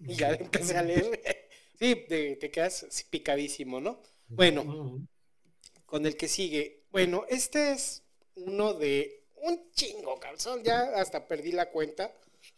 [0.04, 1.20] Y ya empecé a leer.
[1.78, 4.00] Sí, te, te quedas picadísimo, ¿no?
[4.28, 5.08] Bueno, uh -huh.
[5.84, 6.84] con el que sigue.
[6.92, 8.04] Bueno, este es
[8.36, 10.62] uno de un chingo, calzón.
[10.64, 12.12] Ya hasta perdí la cuenta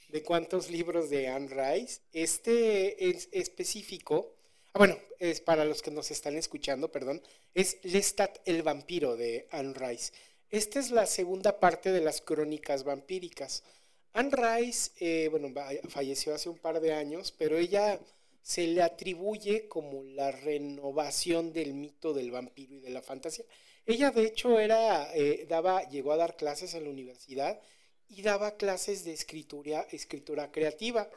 [0.09, 2.01] de cuántos libros de Anne Rice.
[2.12, 4.35] Este es específico.
[4.73, 7.23] Ah, bueno, es para los que nos están escuchando, perdón.
[7.55, 10.12] Es Lestat el vampiro de Anne Rice.
[10.51, 13.65] Esta es la segunda parte de las crónicas vampíricas.
[14.12, 15.52] Anne Rice, eh, bueno,
[15.89, 17.98] falleció hace un par de años, pero ella
[18.43, 23.44] se le atribuye como la renovación del mito del vampiro y de la fantasía.
[23.86, 27.61] Ella de hecho era, eh, daba, llegó a dar clases en la universidad
[28.09, 31.09] y daba clases de escritura, escritura creativa.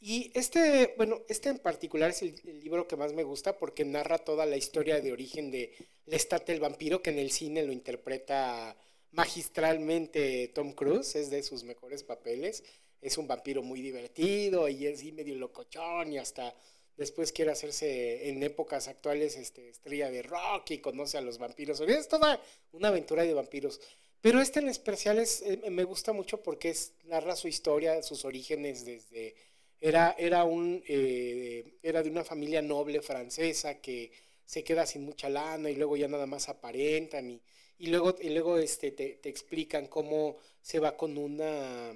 [0.00, 4.18] Y este, bueno, este en particular es el, libro que más me gusta porque narra
[4.18, 5.74] toda la historia de origen de
[6.06, 8.76] Lestat el vampiro, que en el cine lo interpreta
[9.12, 12.64] magistralmente Tom Cruise, es de sus mejores papeles.
[13.00, 16.54] Es un vampiro muy divertido y es medio locochón y hasta
[16.96, 21.80] después quiere hacerse en épocas actuales este, estrella de rock y conoce a los vampiros.
[21.80, 22.40] Es toda
[22.72, 23.80] una aventura de vampiros.
[24.20, 28.24] Pero este en especial es, eh, me gusta mucho porque es, narra su historia, sus
[28.24, 29.34] orígenes desde...
[29.80, 34.12] Era, era, un, eh, era de una familia noble francesa que
[34.46, 37.42] se queda sin mucha lana y luego ya nada más aparentan y,
[37.78, 41.94] y luego, y luego este, te, te explican cómo se va con una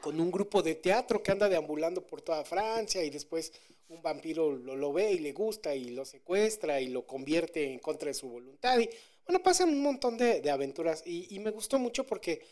[0.00, 3.52] con un grupo de teatro que anda deambulando por toda Francia y después
[3.92, 8.08] un vampiro lo, ve y le gusta y lo secuestra y lo convierte en contra
[8.08, 8.78] de su voluntad.
[8.78, 8.88] Y
[9.26, 12.42] bueno, pasan un montón de, aventuras y, me gustó mucho porque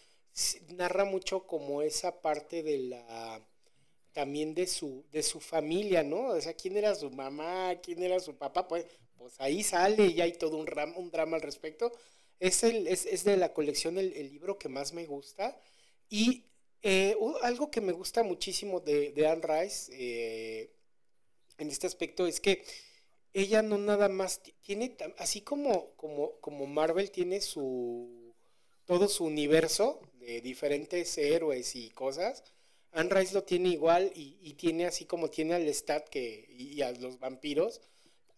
[0.68, 3.44] narra mucho como esa parte de la
[4.12, 6.28] también de su de su familia, ¿no?
[6.28, 8.86] O sea, quién era su mamá, quién era su papá, pues,
[9.16, 11.92] pues ahí sale y hay todo un, un drama al respecto.
[12.40, 15.60] Es, el, es, de la colección el, el libro que más me gusta
[16.08, 16.44] y
[16.82, 20.70] eh, algo que me gusta muchísimo de, de Anne Rice eh,
[21.60, 22.64] en este aspecto es que
[23.32, 28.34] ella no nada más tiene, así como, como, como Marvel tiene su
[28.86, 32.42] todo su universo de diferentes héroes y cosas,
[32.92, 36.90] Anne Rice lo tiene igual y, tiene así como tiene al Stat que, y a
[36.92, 37.80] los vampiros.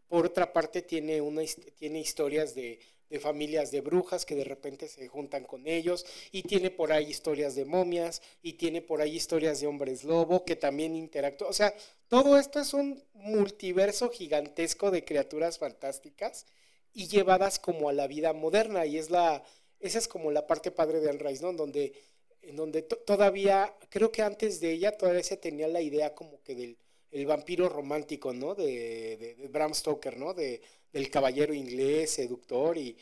[0.08, 1.42] Por otra parte tiene, una,
[1.78, 2.78] tiene historias de
[3.12, 7.10] de familias de brujas que de repente se juntan con ellos y tiene por ahí
[7.10, 11.51] historias de momias y tiene por ahí historias de hombres lobo que también interactúan.
[11.51, 11.74] O sea,
[12.09, 16.47] todo esto es un multiverso gigantesco de criaturas fantásticas
[16.94, 19.44] y llevadas como a la vida moderna y es la
[19.78, 21.52] esa es como la parte padre de Rice, ¿no?
[21.52, 21.93] Donde
[22.40, 26.55] en donde todavía creo que antes de ella todavía se tenía la idea como que
[26.55, 26.78] del
[27.12, 28.55] el vampiro romántico, ¿no?
[28.55, 30.34] De, de, Bram Stoker, ¿no?
[30.34, 30.60] De,
[30.93, 32.97] del caballero inglés, seductor, y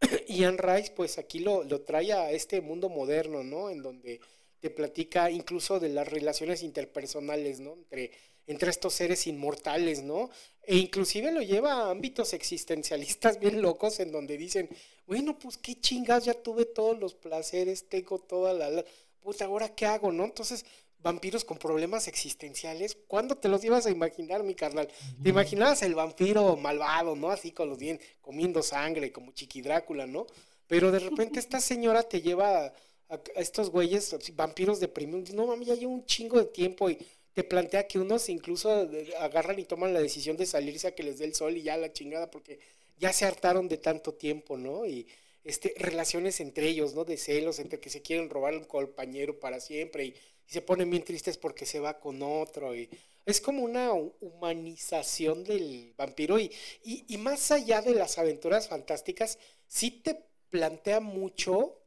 [0.28, 3.68] Ian Rice, pues aquí lo, lo trae a este mundo moderno, ¿no?
[3.68, 4.20] En donde
[4.60, 7.74] te platica incluso de las relaciones interpersonales, ¿no?
[7.74, 8.12] Entre,
[8.46, 10.30] entre estos seres inmortales, ¿no?
[10.62, 14.68] E inclusive lo lleva a ámbitos existencialistas bien locos en donde dicen,
[15.06, 18.70] bueno, pues qué chingas, ya tuve todos los placeres, tengo toda la...
[18.70, 18.84] la
[19.20, 20.24] puta, ¿ahora qué hago, no?
[20.24, 20.64] Entonces
[21.06, 22.98] vampiros con problemas existenciales.
[23.06, 24.88] ¿Cuándo te los ibas a imaginar, mi carnal?
[25.22, 27.30] Te imaginabas el vampiro malvado, ¿no?
[27.30, 30.26] Así con los dientes, comiendo sangre, como Chiqui Drácula, ¿no?
[30.66, 32.72] Pero de repente esta señora te lleva
[33.08, 35.32] a, estos güeyes, vampiros deprimidos.
[35.32, 36.98] No, mami, ya llevo un chingo de tiempo y
[37.34, 41.18] te plantea que unos incluso agarran y toman la decisión de salirse a que les
[41.20, 42.58] dé el sol y ya la chingada porque
[42.98, 44.84] ya se hartaron de tanto tiempo, ¿no?
[44.84, 45.06] Y
[45.44, 47.04] este, relaciones entre ellos, ¿no?
[47.04, 50.14] De celos, entre que se quieren robar un compañero para siempre y
[50.48, 52.74] y se ponen bien tristes porque se va con otro.
[52.74, 52.88] Y
[53.24, 56.52] es como una humanización del vampiro y,
[56.84, 61.78] y, más allá de las aventuras fantásticas, sí te plantea mucho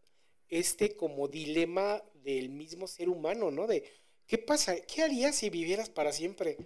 [0.50, 3.68] este como dilema del mismo ser humano, ¿no?
[3.68, 3.84] De,
[4.28, 4.76] ¿qué pasa?
[4.82, 6.58] ¿Qué harías si vivieras para siempre?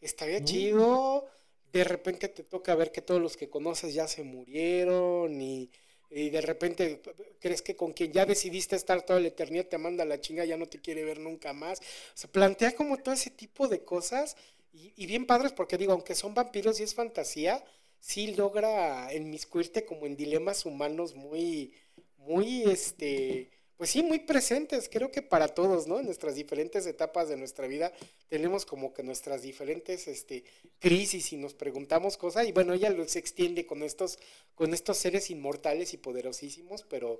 [0.00, 0.44] Estaría mm.
[0.44, 1.26] chido,
[1.72, 5.70] de repente te toca ver que todos los que conoces ya se murieron y
[6.14, 7.00] y de repente
[7.40, 10.56] crees que con quien ya decidiste estar toda la eternidad te manda la chinga, ya
[10.56, 11.80] no te quiere ver nunca más.
[12.14, 14.36] Se plantea como todo ese tipo de cosas
[14.72, 17.64] y, bien padres porque digo, aunque son vampiros y es fantasía,
[18.00, 21.74] sí logra inmiscuirte como en dilemas humanos muy,
[22.18, 23.50] muy, este,
[23.82, 25.98] pues sí, muy presentes, creo que para todos, ¿no?
[25.98, 27.92] En nuestras diferentes etapas de nuestra vida
[28.28, 30.44] tenemos como que nuestras diferentes este,
[30.78, 34.20] crisis y nos preguntamos cosas y bueno, ella los extiende con estos,
[34.54, 37.18] con estos seres inmortales y poderosísimos, pero,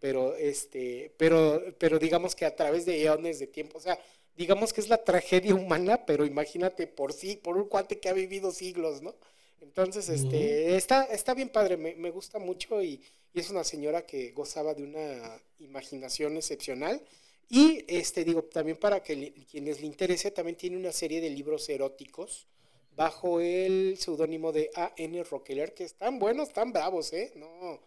[0.00, 3.98] pero, este, pero, pero digamos que a través de eones de tiempo, o sea,
[4.36, 8.12] digamos que es la tragedia humana, pero imagínate por sí, por un cuate que ha
[8.12, 9.14] vivido siglos, ¿no?
[9.62, 13.00] Entonces, este, está, está bien padre, me, me gusta mucho y
[13.34, 17.00] y es una señora que gozaba de una imaginación excepcional.
[17.48, 21.68] Y este digo, también para que quienes le interese, también tiene una serie de libros
[21.68, 22.46] eróticos
[22.94, 25.22] bajo el seudónimo de A.N.
[25.24, 27.32] Rockefeller, que están buenos, están bravos, ¿eh?
[27.36, 27.80] No,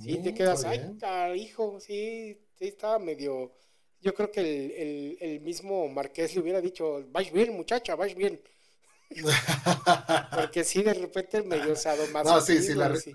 [0.00, 3.52] sí, te quedas, ay, hijo, sí, sí, estaba medio...
[4.00, 8.40] Yo creo que el, el, mismo Marqués le hubiera dicho, vais bien, muchacha, vais bien.
[10.34, 12.34] Porque sí, de repente medio sadomasoquismo.
[12.34, 13.12] No, sí, sí, la, sí.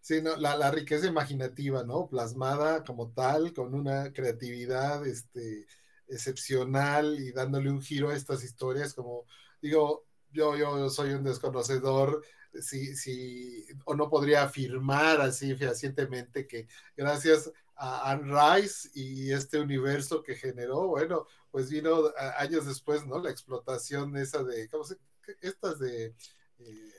[0.00, 2.08] Sí, no, la, riqueza imaginativa, ¿no?
[2.08, 5.66] Plasmada como tal, con una creatividad este,
[6.08, 9.26] excepcional y dándole un giro a estas historias, como
[9.60, 12.24] digo, yo, yo soy un desconocedor,
[12.60, 16.66] si, si, o no podría afirmar así fehacientemente que
[16.96, 23.18] gracias a Anne Rice y este universo que generó, bueno, pues vino años después, ¿no?
[23.18, 24.98] La explotación esa de, ¿cómo se?
[25.40, 26.14] Estas de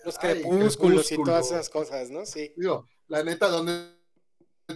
[0.03, 2.25] los crepúsculos y todas esas cosas, ¿no?
[2.25, 2.51] Sí.
[2.57, 3.95] Digo, la neta, donde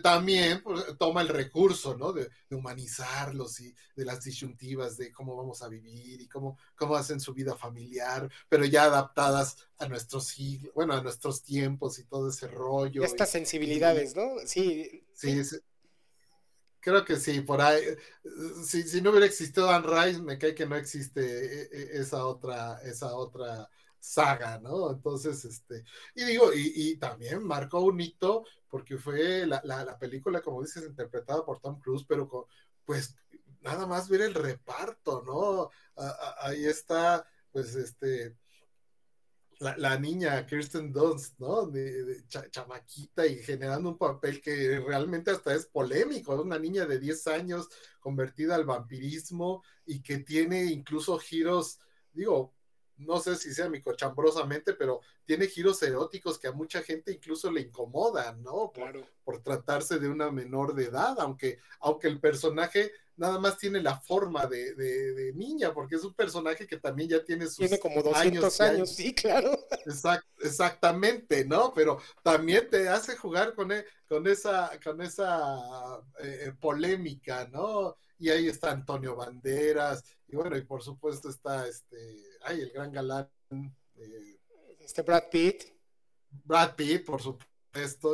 [0.03, 2.13] también pues, toma el recurso, ¿no?
[2.13, 7.19] De, humanizarlos y de las disyuntivas de cómo vamos a vivir y cómo, cómo hacen
[7.19, 12.29] su vida familiar, pero ya adaptadas a nuestros siglos, bueno, a nuestros tiempos y todo
[12.29, 13.03] ese rollo.
[13.03, 14.35] estas sensibilidades, ¿no?
[14.45, 15.03] Sí.
[15.13, 15.41] Sí,
[16.85, 17.81] creo que sí, por ahí.
[18.63, 22.25] Si, si no hubiera existido Dan Rice, me cae que no existe e, e, esa
[22.27, 23.67] otra, esa otra
[23.99, 24.91] saga, ¿no?
[24.91, 25.83] Entonces, este,
[26.13, 31.43] y digo, y, también marcó un hito porque fue la, la, película, como dices, interpretada
[31.43, 32.45] por Tom Cruise, pero con,
[32.85, 33.15] pues
[33.61, 35.71] nada más ver el reparto, ¿no?
[36.41, 38.35] ahí está, pues, este,
[39.59, 41.65] la, niña Kirsten Dunst, ¿no?
[41.67, 47.27] De, chamaquita y generando un papel que realmente hasta es polémico, una niña de 10
[47.27, 47.69] años
[47.99, 51.79] convertida al vampirismo y que tiene incluso giros,
[52.13, 52.53] digo,
[52.97, 57.61] no sé si sea micochambrosamente, pero tiene giros eróticos que a mucha gente incluso le
[57.61, 58.71] incomodan, ¿no?
[58.73, 59.05] Claro.
[59.23, 63.99] Por, tratarse de una menor de edad, aunque, aunque el personaje nada más tiene la
[63.99, 68.61] forma de, niña, porque es un personaje que también ya tiene sus Tiene como 200
[68.61, 69.57] años, sí, claro.
[70.41, 71.73] exactamente, ¿no?
[71.73, 77.95] Pero también te hace jugar con, e, con esa, con esa eh, polémica, ¿no?
[78.17, 81.97] Y ahí está Antonio Banderas, y bueno, y por supuesto está este,
[82.41, 83.29] ay, el gran galán.
[83.95, 84.39] Eh,
[84.79, 85.63] este Brad Pitt.
[86.43, 87.54] Brad Pitt, por supuesto,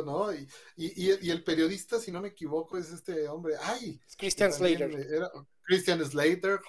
[0.04, 0.32] ¿no?
[0.34, 4.00] Y, y, el periodista, si no me equivoco, es este hombre, ay.
[4.16, 5.30] Christian Slater.
[5.62, 6.60] Christian Slater,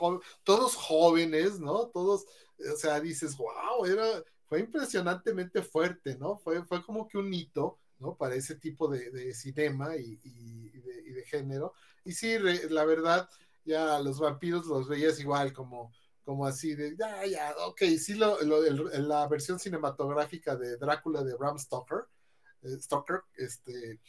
[0.43, 1.87] todos jóvenes, ¿no?
[1.87, 2.25] Todos,
[2.71, 6.37] o sea, dices, wow, era, fue impresionantemente fuerte, ¿no?
[6.37, 8.15] Fue, fue como que un hito, ¿no?
[8.15, 11.73] Para ese tipo de, de cinema y, de, de, género.
[12.05, 12.37] Y sí,
[12.69, 13.27] la verdad,
[13.65, 15.91] ya los vampiros los veías igual como,
[16.23, 21.57] como así de, ya, ya, ok, sí, lo, la versión cinematográfica de Drácula de Bram
[21.57, 22.05] Stoker,
[22.81, 23.99] Stoker, este,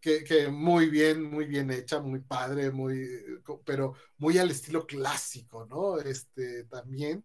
[0.00, 3.08] que, que, muy bien, muy bien hecha, muy padre, muy,
[3.64, 5.98] pero muy al estilo clásico, ¿no?
[5.98, 7.24] Este, también,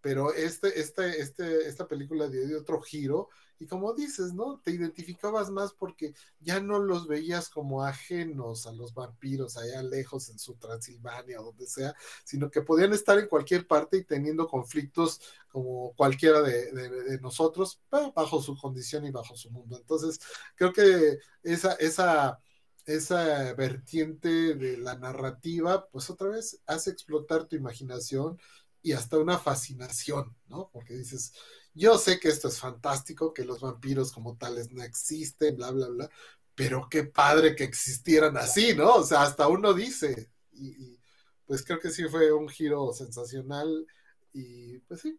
[0.00, 3.28] pero este, este, este, esta película dio otro giro
[3.60, 4.60] y como dices, ¿no?
[4.60, 10.28] Te identificabas más porque ya no los veías como ajenos a los vampiros allá lejos
[10.28, 11.94] en su Transilvania o donde sea,
[12.24, 18.40] sino que podían estar en cualquier parte y teniendo conflictos como cualquiera de, nosotros, bajo
[18.40, 19.76] su condición y bajo su mundo.
[19.76, 20.20] Entonces,
[20.54, 22.38] creo que esa, esa,
[22.86, 28.38] esa vertiente de la narrativa, pues otra vez hace explotar tu imaginación
[28.82, 30.70] y hasta una fascinación, ¿no?
[30.72, 31.32] Porque dices,
[31.74, 35.88] yo sé que esto es fantástico, que los vampiros como tales no existen, bla, bla,
[35.88, 36.10] bla,
[36.54, 38.96] pero qué padre que existieran así, ¿no?
[38.96, 40.30] O sea, hasta uno dice.
[40.52, 40.98] Y,
[41.46, 43.86] pues creo que sí fue un giro sensacional
[44.34, 45.18] y pues sí,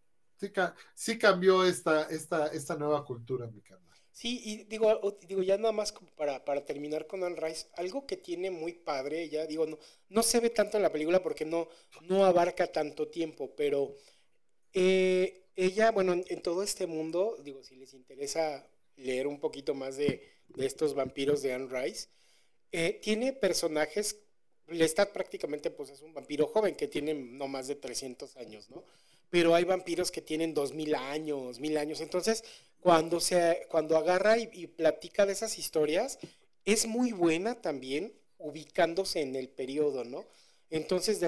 [0.94, 3.90] sí, cambió esta, esta, esta nueva cultura, mi canal.
[4.12, 8.18] Sí, y digo, digo ya nada más para, para terminar con Anne Rice, algo que
[8.18, 11.70] tiene muy padre, ya digo, no, no se ve tanto en la película porque no,
[12.02, 13.96] no abarca tanto tiempo, pero
[14.74, 18.66] eh, ella, bueno, en, todo este mundo, digo, si les interesa
[18.96, 20.24] leer un poquito más de,
[20.58, 22.08] estos vampiros de Anne Rice,
[22.72, 24.18] eh, tiene personajes,
[24.68, 28.84] Lestat prácticamente pues es un vampiro joven que tiene no más de 300 años, ¿no?
[29.30, 32.44] Pero hay vampiros que tienen 2000 años, 1000 años, entonces
[32.80, 36.20] cuando, se, cuando agarra y, y platica de esas historias,
[36.66, 40.26] es muy buena también ubicándose en el periodo, ¿no?
[40.70, 41.28] Entonces de,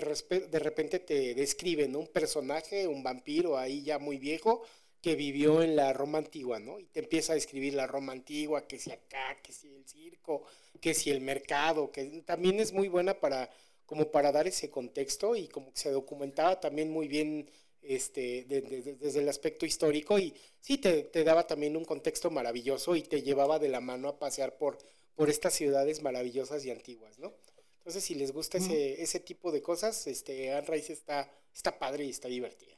[0.50, 4.64] de repente te describen un personaje, un vampiro ahí ya muy viejo,
[5.02, 6.80] que vivió en la Roma antigua, ¿no?
[6.80, 10.44] Y te empieza a describir la Roma antigua, que si acá, que si el circo,
[10.80, 13.50] que si el mercado, que también es muy buena para,
[13.86, 17.50] como para dar ese contexto y como que se documentaba también muy bien
[17.82, 23.02] este, desde el aspecto histórico y sí, te, te, daba también un contexto maravilloso y
[23.02, 24.78] te llevaba de la mano a pasear por,
[25.16, 27.34] por estas ciudades maravillosas y antiguas, ¿no?
[27.82, 32.06] Entonces, si les gusta ese, ese tipo de cosas, este, Anne Rice está, está padre
[32.06, 32.78] y está divertida.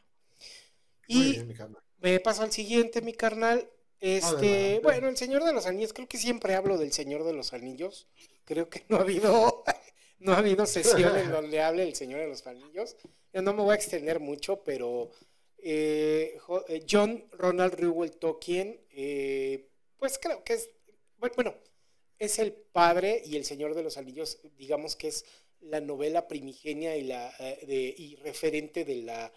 [1.08, 1.44] Y
[2.00, 3.70] me paso al siguiente, mi carnal.
[4.00, 7.52] Este, bueno, el Señor de los Anillos, creo que siempre hablo del Señor de los
[7.52, 8.08] Anillos.
[8.46, 9.66] Creo que no ha habido,
[10.20, 12.96] no ha habido sesión en donde hable el Señor de los Anillos.
[13.34, 15.12] Yo no me voy a extender mucho, pero
[15.58, 16.38] eh,
[16.70, 20.70] eh, John Ronald Reuel Tolkien, eh, pues creo que es,
[21.18, 21.56] bueno,
[22.20, 25.26] es el padre y el Señor de los Anillos, digamos que es
[25.62, 29.32] la novela primigenia y, la, eh, y referente de la,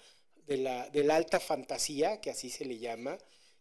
[0.46, 3.18] de, la, de la alta fantasía, que así se le llama.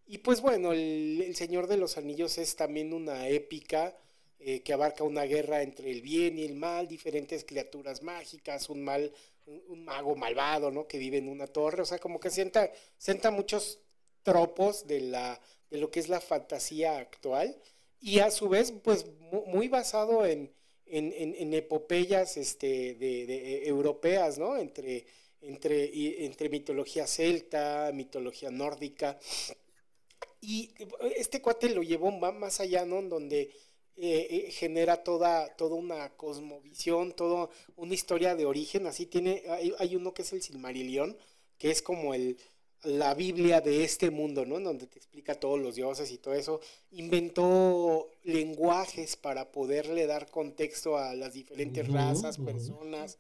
[0.08, 3.98] Y pues bueno, el, Señor de los Anillos es también una épica
[4.40, 8.84] eh, que abarca una guerra entre el bien y el mal, diferentes criaturas mágicas, un
[8.84, 9.12] mal,
[9.46, 10.88] un, mago malvado, ¿no?
[10.88, 13.80] Que vive en una torre, o sea, como que sienta, sienta muchos
[14.24, 15.40] tropos de, la,
[15.70, 17.60] de lo que es la fantasía actual
[18.00, 19.06] y a su vez, pues
[19.48, 20.52] muy basado en,
[20.86, 24.58] en, epopeyas este, de, europeas, ¿no?
[24.58, 25.06] Entre,
[25.42, 29.20] entre, entre mitología celta, mitología nórdica.
[30.42, 30.72] Y
[31.16, 33.02] este cuate lo llevó más allá, ¿no?
[33.02, 33.52] Donde
[33.98, 38.86] eh, eh, genera toda, toda una cosmovisión, toda una historia de origen.
[38.88, 41.18] Así tiene, hay, hay uno que es el Silmarillion,
[41.58, 42.38] que es como el,
[42.84, 44.60] la Biblia de este mundo, ¿no?
[44.60, 46.61] Donde te explica todos los dioses y todo eso.
[46.91, 53.18] Inventó lenguajes para poderle dar contexto a las diferentes razas, personas.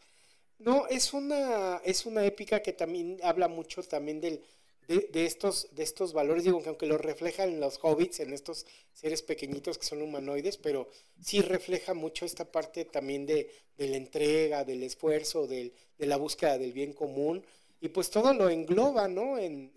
[0.59, 4.41] No, es una, es una épica que también habla mucho también del,
[4.87, 8.65] de, estos, de estos valores, digo que aunque lo reflejan en los hobbits, en estos
[8.93, 10.87] seres pequeñitos que son humanoides, pero
[11.21, 16.17] sí refleja mucho esta parte también de, de la entrega, del esfuerzo, del, de la
[16.17, 17.43] búsqueda del bien común
[17.79, 19.37] y pues todo lo engloba, ¿no?
[19.37, 19.71] En,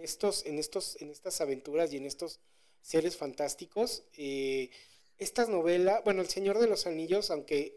[0.00, 2.40] estos, en, estos, en estas aventuras y en estos
[2.82, 4.04] seres fantásticos.
[4.16, 4.70] Eh,
[5.18, 7.76] estas novelas, bueno, El Señor de los Anillos, aunque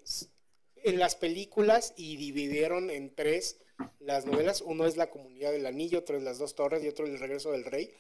[0.84, 3.58] en las películas y dividieron en tres
[4.00, 7.06] las novelas, uno es La Comunidad del Anillo, otro es Las Dos Torres y otro
[7.06, 7.92] El Regreso del Rey,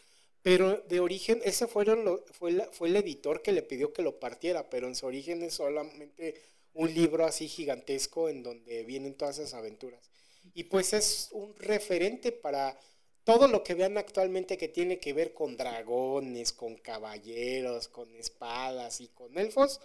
[0.44, 4.70] pero de origen, ese fueron fue, fue el editor que le pidió que lo partiera,
[4.70, 6.42] pero en su origen es solamente
[6.74, 10.12] un libro así gigantesco en donde vienen todas esas aventuras
[10.54, 12.78] y pues es un referente para
[13.24, 19.00] todo lo que vean actualmente que tiene que ver con dragones, con caballeros, con espadas
[19.02, 19.80] y con elfos,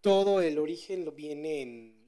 [0.00, 2.00] todo el origen lo viene en,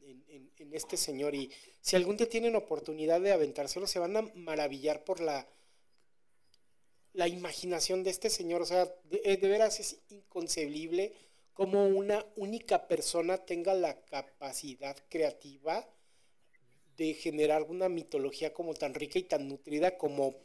[0.73, 1.51] este señor y
[1.83, 5.47] si algún día tienen oportunidad de aventárselo se van a maravillar por la
[7.13, 11.13] la imaginación de este señor, o sea, de, de veras es inconcebible
[11.53, 15.87] como una única persona tenga la capacidad creativa
[16.97, 20.37] de generar una mitología como tan rica y tan nutrida como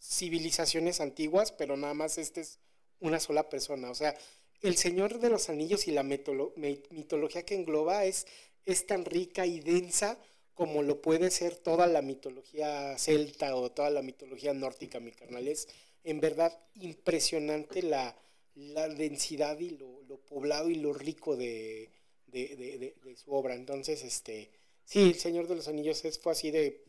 [0.00, 2.58] civilizaciones antiguas, pero nada más este es
[3.00, 3.90] una sola persona.
[3.90, 4.16] O sea,
[4.62, 8.26] el Señor de los Anillos y la mitología que engloba es,
[8.64, 10.18] es tan rica y densa
[10.54, 15.48] como lo puede ser toda la mitología celta o toda la mitología nórdica, mi carnal.
[15.48, 15.68] Es
[16.04, 18.14] en verdad impresionante la,
[18.54, 21.88] densidad y lo, poblado y lo rico de,
[22.26, 23.54] de, de, su obra.
[23.54, 24.50] Entonces, este,
[24.90, 26.82] Sí, El Señor de los Anillos es, fue así de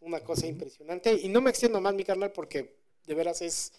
[0.00, 1.14] una cosa impresionante.
[1.14, 3.72] Y no me extiendo más, mi carnal, porque de veras es.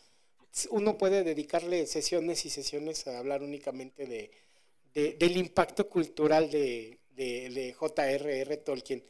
[0.72, 7.74] Uno puede dedicarle sesiones y sesiones a hablar únicamente de, del impacto cultural de, de,
[7.74, 8.58] J.R.R.
[8.58, 9.04] Tolkien.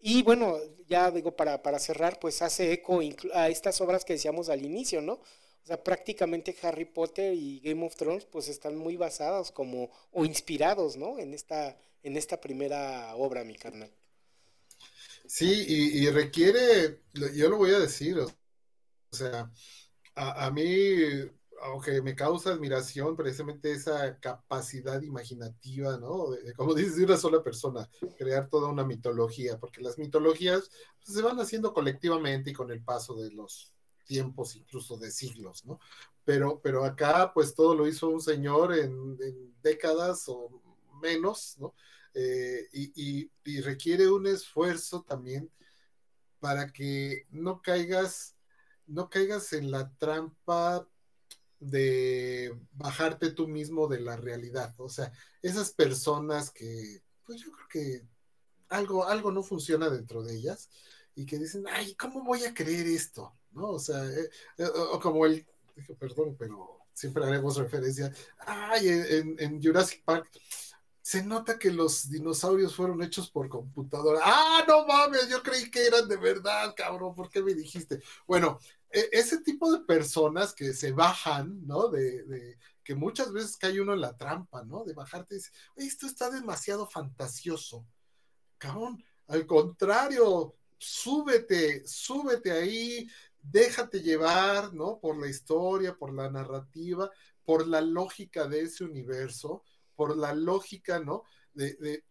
[0.00, 0.56] Y bueno,
[0.88, 3.00] ya digo, para, para cerrar, pues hace eco
[3.34, 5.14] a estas obras que decíamos al inicio, ¿no?
[5.14, 10.24] O sea, prácticamente Harry Potter y Game of Thrones pues están muy basados como o
[10.24, 11.18] inspirados, ¿no?
[11.18, 13.90] En esta en esta primera obra, mi carnal.
[15.26, 17.00] Sí, y, requiere,
[17.34, 18.30] yo lo voy a decir, o
[19.10, 19.50] sea,
[20.14, 20.62] a, mí,
[21.62, 26.26] aunque me causa admiración precisamente esa capacidad imaginativa, ¿no?
[26.56, 30.70] como dices, de una sola persona, crear toda una mitología, porque las mitologías
[31.02, 33.72] pues, se van haciendo colectivamente y con el paso de los
[34.04, 35.80] tiempos, incluso de siglos, ¿no?
[36.26, 39.16] Pero, pero acá, pues todo lo hizo un señor en
[39.62, 40.50] décadas o
[41.00, 41.74] menos, ¿no?
[42.14, 43.30] Eh, y,
[43.60, 45.50] requiere un esfuerzo también
[46.38, 48.36] para que no caigas,
[48.86, 50.88] no caigas en la trampa
[51.58, 54.74] de bajarte tú mismo de la realidad.
[54.78, 55.12] O sea,
[55.42, 58.06] esas personas que, pues yo creo que
[58.68, 60.70] algo, algo no funciona dentro de ellas
[61.14, 63.34] y que dicen, ay, ¿cómo voy a creer esto?
[63.52, 63.70] ¿No?
[63.70, 65.46] O sea, eh, eh, o como el,
[65.98, 70.30] perdón, pero siempre haremos referencia, ay, en, en Jurassic Park,
[71.04, 74.20] se nota que los dinosaurios fueron hechos por computadora.
[74.22, 78.02] Ah, no mames, yo creí que eran de verdad, cabrón, ¿por qué me dijiste?
[78.26, 78.58] Bueno,
[78.90, 81.88] e, ese tipo de personas que se bajan, ¿no?
[81.88, 84.82] De, que muchas veces cae uno en la trampa, ¿no?
[84.82, 87.84] De bajarte y decir, esto está demasiado fantasioso.
[88.56, 93.06] Cabrón, al contrario, súbete, súbete ahí,
[93.42, 94.98] déjate llevar, ¿no?
[95.00, 97.10] Por la historia, por la narrativa,
[97.44, 99.62] por la lógica de ese universo
[99.96, 101.24] por la lógica, ¿no?
[101.52, 102.02] De,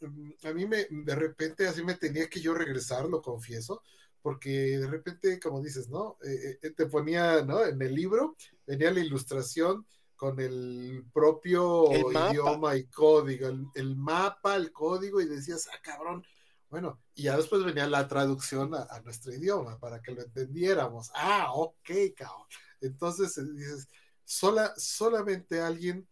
[0.00, 3.82] mm, a mí me, de repente así me tenía que yo regresar, lo confieso,
[4.20, 6.18] porque de repente, como dices, ¿no?
[6.24, 7.64] Eh, eh, te ponía, ¿no?
[7.64, 8.36] En el libro
[8.66, 9.86] venía la ilustración
[10.16, 16.24] con el propio idioma y código, el, mapa, el código, y decías, ah, cabrón,
[16.70, 21.10] bueno, y ya después venía la traducción a, nuestro idioma para que lo entendiéramos.
[21.14, 22.46] Ah, ok, cabrón.
[22.80, 23.88] Entonces eh, dices,
[24.24, 26.08] sola, solamente alguien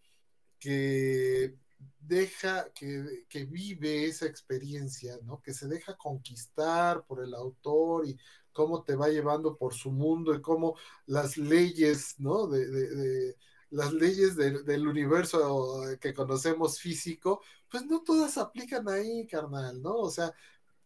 [0.60, 1.56] que
[1.98, 5.40] deja, que, que, vive esa experiencia, ¿no?
[5.42, 8.18] Que se deja conquistar por el autor y
[8.52, 10.76] cómo te va llevando por su mundo y cómo
[11.06, 12.46] las leyes, ¿no?
[12.46, 13.36] De,
[13.70, 19.94] las leyes del universo que conocemos físico, pues no todas aplican ahí, carnal, ¿no?
[19.96, 20.34] O sea,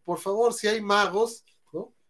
[0.05, 1.45] por favor, si hay magos.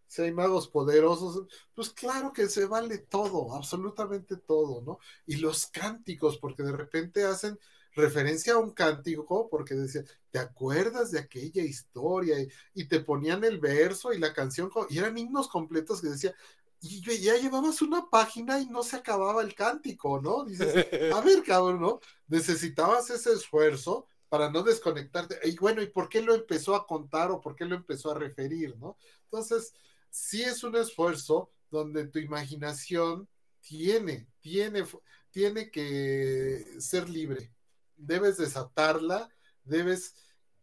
[0.07, 4.99] Si hay magos poderosos, pues claro que se vale todo, absolutamente todo, ¿no?
[5.27, 7.59] Y los cánticos, porque de repente hacen
[7.95, 12.37] referencia a un cántico, porque decía, ¿te acuerdas de aquella historia?
[12.75, 16.35] Y, te ponían el verso y la canción, y eran himnos completos que decía,
[16.81, 20.45] y ya llevabas una página y no se acababa el cántico, ¿no?
[20.45, 22.01] Dices, a ver, cabrón, ¿no?
[22.29, 25.39] Necesitabas ese esfuerzo para no desconectarte.
[25.45, 28.19] Y bueno, ¿y por qué lo empezó a contar o por qué lo empezó a
[28.19, 28.99] referir, ¿no?
[29.25, 29.73] Entonces,
[30.15, 33.28] sí es un esfuerzo donde tu imaginación
[33.61, 34.86] tiene, tiene,
[35.31, 37.53] tiene que ser libre.
[37.97, 39.28] Debes desatarla,
[39.65, 40.15] debes,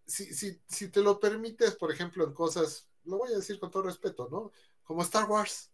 [0.06, 3.70] si, si, si te lo permites, por ejemplo, en cosas, lo voy a decir con
[3.70, 4.54] todo respeto, ¿no?
[4.84, 5.72] Como Star Wars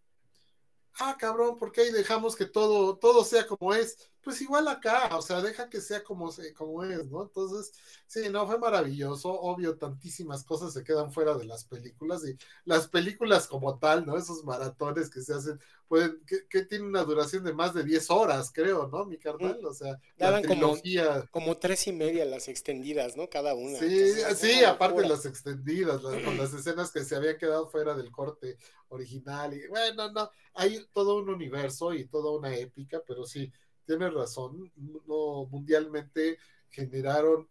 [1.00, 3.98] ah, cabrón, ¿por qué ahí dejamos que todo, todo sea como es?
[4.28, 7.24] Pues igual acá, o sea, deja que sea como, como es, ¿no?
[7.24, 7.72] Entonces,
[8.08, 12.90] sí, no, fue maravilloso, obvio, tantísimas cosas se quedan fuera de las películas y las
[12.90, 14.18] películas como tal, ¿no?
[14.18, 18.52] Esos maratones que se hacen, pueden, que, tienen una duración de más de 10 horas,
[18.54, 19.06] creo, ¿no?
[19.06, 21.26] Mi carnal, o sea, la trilogía.
[21.32, 23.30] Como, tres y media las extendidas, ¿no?
[23.30, 23.80] Cada una.
[23.80, 28.58] Sí, sí, aparte las extendidas, con las escenas que se habían quedado fuera del corte
[28.90, 33.52] original y bueno, no, hay todo un universo y toda una épica, pero sí,
[33.88, 34.72] tienes razón,
[35.08, 36.38] no, mundialmente
[36.70, 37.48] generaron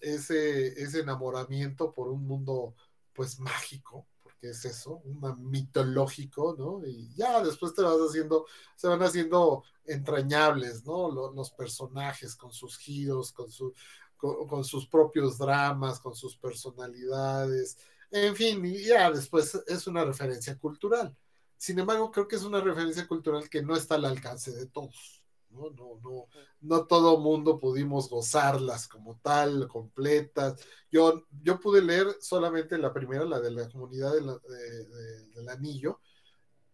[0.00, 2.74] ese, ese enamoramiento por un mundo
[3.14, 6.86] pues mágico, porque es eso, un mitológico, ¿no?
[6.86, 8.46] Y ya después te vas haciendo,
[8.76, 11.10] se van haciendo entrañables, ¿no?
[11.10, 13.74] Los, personajes con sus giros, con, su,
[14.16, 17.78] con, sus propios dramas, con sus personalidades,
[18.10, 21.16] en fin, y ya después es una referencia cultural.
[21.56, 25.19] Sin embargo, creo que es una referencia cultural que no está al alcance de todos.
[25.50, 26.26] No, no, no,
[26.60, 30.60] no todo mundo pudimos gozarlas como tal, completas.
[30.90, 36.00] Yo, yo pude leer solamente la primera, la de la comunidad del anillo,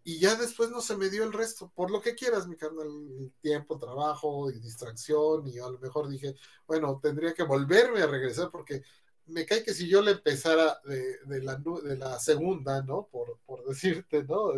[0.09, 3.33] y ya después no se me dio el resto, por lo que quieras, mi carnal,
[3.41, 8.51] tiempo, trabajo y distracción, y a lo mejor dije, bueno, tendría que volverme a regresar
[8.53, 8.85] porque
[9.27, 13.09] me cae que si yo le empezara de, la, de la segunda, ¿no?
[13.11, 14.53] Por, decirte, ¿no?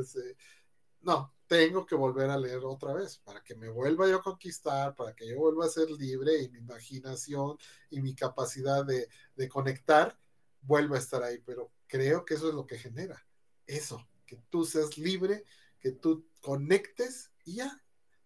[1.00, 4.94] no, tengo que volver a leer otra vez para que me vuelva yo a conquistar,
[4.94, 7.58] para que yo vuelva a ser libre y mi imaginación
[7.90, 10.16] y mi capacidad de, de conectar
[10.60, 11.38] vuelva a estar ahí.
[11.38, 13.26] Pero creo que eso es lo que genera.
[13.66, 15.44] Eso, que tú seas libre,
[15.80, 17.82] que tú conectes y ya.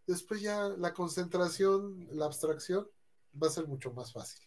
[0.07, 2.91] Después ya la concentración, la abstracción
[3.41, 4.43] va a ser mucho más fácil.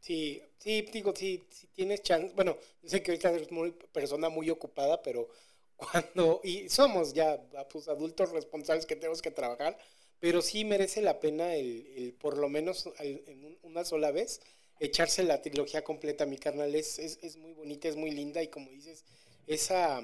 [0.00, 2.34] Sí, sí, digo, sí, si tienes chance.
[2.34, 5.28] Bueno, sé que ahorita eres muy persona muy ocupada, pero
[5.76, 6.40] cuando.
[6.42, 9.78] Y somos ya pues, adultos responsables que tenemos que trabajar,
[10.20, 14.40] pero sí merece la pena el, por lo menos en una sola vez,
[14.80, 16.26] echarse la trilogía completa.
[16.26, 19.04] Mi carnal es, es, es muy bonita, es muy linda y como dices,
[19.46, 20.02] esa.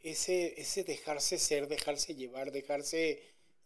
[0.00, 3.20] Ese, ese dejarse ser, dejarse llevar, dejarse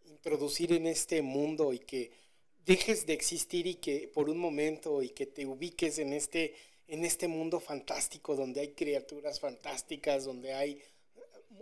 [0.07, 2.11] introducir en este mundo y que
[2.65, 6.55] dejes de existir y que por un momento y que te ubiques en este,
[6.89, 10.81] en este mundo fantástico donde hay criaturas fantásticas, donde hay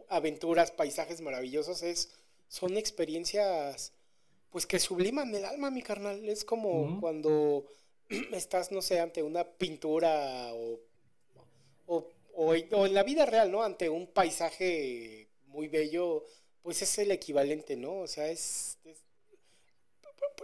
[0.09, 2.10] aventuras, paisajes maravillosos, es,
[2.49, 3.93] son experiencias
[4.51, 6.28] pues que subliman el alma, mi carnal.
[6.28, 7.65] Es como cuando
[8.33, 10.81] estás, no sé, ante una pintura o,
[11.86, 13.62] o, en la vida real, ¿no?
[13.62, 16.25] Ante un paisaje muy bello,
[16.62, 18.01] pues es el equivalente, ¿no?
[18.01, 18.78] O sea, es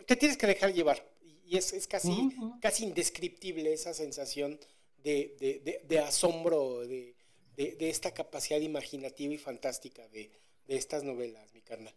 [0.06, 1.04] te tienes que dejar llevar.
[1.44, 4.58] Y es, es casi, casi indescriptible esa sensación
[5.02, 7.14] de, asombro, de,
[7.56, 10.30] esta capacidad imaginativa y fantástica de,
[10.68, 11.94] estas novelas, mi carnal.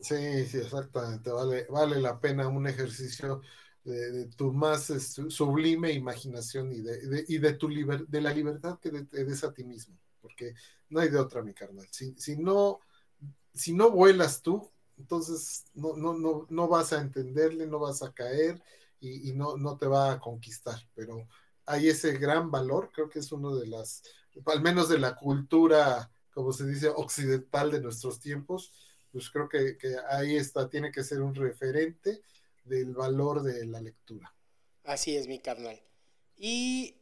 [0.00, 1.30] Sí, sí, exactamente.
[1.30, 3.40] Vale, vale la pena un ejercicio
[3.84, 8.90] de, tu más este, sublime imaginación y de, y de tu de la libertad que
[8.90, 10.54] te des a ti mismo, porque
[10.88, 11.86] no hay de otra, mi carnal.
[11.92, 12.80] Si, si no,
[13.54, 18.12] si no vuelas tú, entonces no, no, no, no vas a entenderle, no vas a
[18.12, 18.62] caer
[19.00, 21.28] y, no, no te va a conquistar, pero
[21.66, 24.02] hay ese gran valor, creo que es uno de las,
[24.44, 28.72] al menos de la cultura, como se dice, occidental de nuestros tiempos,
[29.10, 32.20] pues creo que, que ahí está, tiene que ser un referente
[32.64, 34.34] del valor de la lectura.
[34.84, 35.80] Así es, mi carnal.
[36.36, 36.96] Y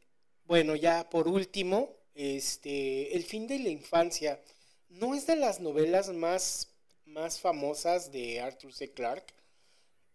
[0.47, 4.41] bueno, ya por último, este, El fin de la infancia
[4.89, 6.75] no es de las novelas más
[7.07, 8.93] más famosas de Arthur C.
[8.93, 9.35] Clarke.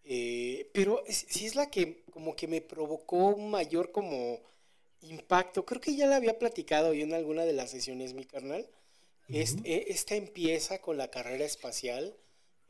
[0.03, 4.41] Eh, pero sí es la que como que me provocó un mayor como
[5.01, 5.65] impacto.
[5.65, 8.67] Creo que ya la había platicado yo en alguna de las sesiones, mi carnal.
[9.31, 12.15] E, esta empieza con la carrera espacial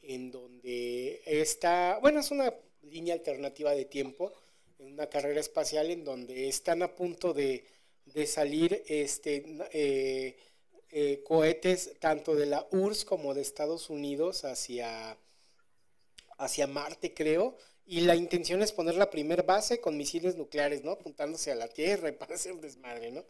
[0.01, 4.33] en donde está, bueno, es una línea alternativa de tiempo,
[4.79, 7.65] en una carrera espacial en donde están a punto de,
[8.25, 10.35] salir este, eh,
[10.89, 15.17] eh, cohetes tanto de la URSS como de Estados Unidos hacia,
[16.37, 17.55] hacia Marte, creo.
[17.91, 20.91] Y la intención es poner la primera base con misiles nucleares, ¿no?
[20.91, 23.25] Apuntándose a la Tierra y para hacer desmadre, ¿no?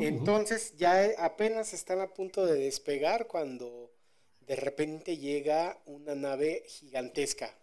[0.00, 3.92] Entonces ya apenas están a punto de despegar cuando
[4.40, 7.56] de repente llega una nave gigantesca.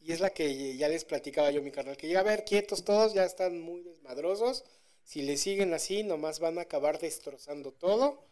[0.00, 2.84] Y es la que ya les platicaba yo mi canal, que llega a ver quietos
[2.84, 4.64] todos, ya están muy desmadrosos.
[5.04, 8.24] Si le siguen así, nomás van a acabar destrozando todo.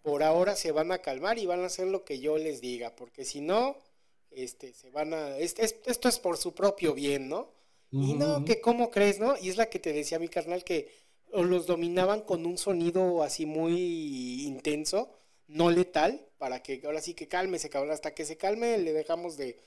[0.00, 2.96] Por ahora se van a calmar y van a hacer lo que yo les diga,
[2.96, 3.76] porque si no,
[4.30, 7.52] este, se van a, esto es por su propio bien, ¿no?
[7.92, 9.34] Y no, que cómo crees, ¿no?
[9.36, 10.88] Y es la que te decía mi carnal que
[11.32, 15.10] los dominaban con un sonido así muy intenso,
[15.48, 18.92] no letal, para que ahora sí que calme, se cabrón, hasta que se calme le
[18.92, 19.58] dejamos de,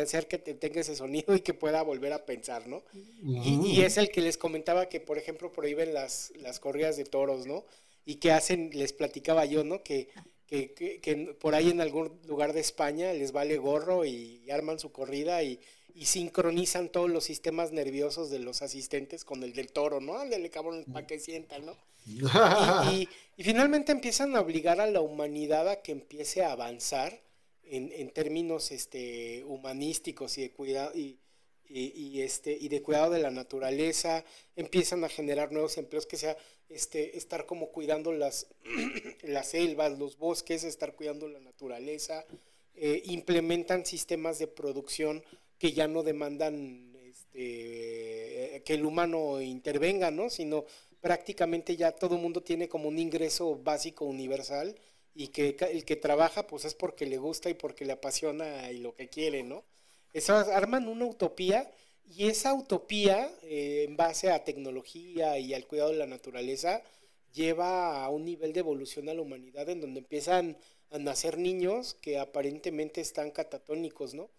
[0.00, 2.82] hacer que tenga ese sonido y que pueda volver a pensar, ¿no?
[3.22, 7.46] y, es el que les comentaba que, por ejemplo, prohíben las, las corridas de toros,
[7.46, 7.64] ¿no?
[8.06, 9.82] Y que hacen, les platicaba yo, ¿no?
[9.82, 10.08] Que,
[10.48, 14.90] que, que, por ahí en algún lugar de España les vale gorro y arman su
[14.90, 15.60] corrida y
[15.98, 20.16] y sincronizan todos los sistemas nerviosos de los asistentes con el del toro, ¿no?
[20.16, 21.76] Ándale, cabrón, para que sientan, ¿no?
[22.92, 23.08] y,
[23.42, 27.20] finalmente empiezan a obligar a la humanidad a que empiece a avanzar
[27.64, 30.96] en, en términos este, humanísticos y de cuidado.
[30.96, 31.18] Y,
[31.68, 34.24] y, este, y de cuidado de la naturaleza,
[34.56, 36.36] empiezan a generar nuevos empleos, que sea
[36.68, 38.46] este, estar como cuidando las,
[39.22, 42.24] las selvas, los bosques, estar cuidando la naturaleza,
[42.74, 45.22] eh, implementan sistemas de producción
[45.58, 50.30] que ya no demandan este, que el humano intervenga, ¿no?
[50.30, 50.64] Sino
[51.00, 54.74] prácticamente ya todo el mundo tiene como un ingreso básico universal
[55.14, 58.78] y que el que trabaja pues es porque le gusta y porque le apasiona y
[58.78, 59.64] lo que quiere, ¿no?
[60.28, 61.70] Arman una utopía
[62.04, 66.82] y esa utopía eh, en base a tecnología y al cuidado de la naturaleza
[67.32, 70.56] lleva a un nivel de evolución a la humanidad en donde empiezan
[70.90, 74.30] a nacer niños que aparentemente están catatónicos, ¿no?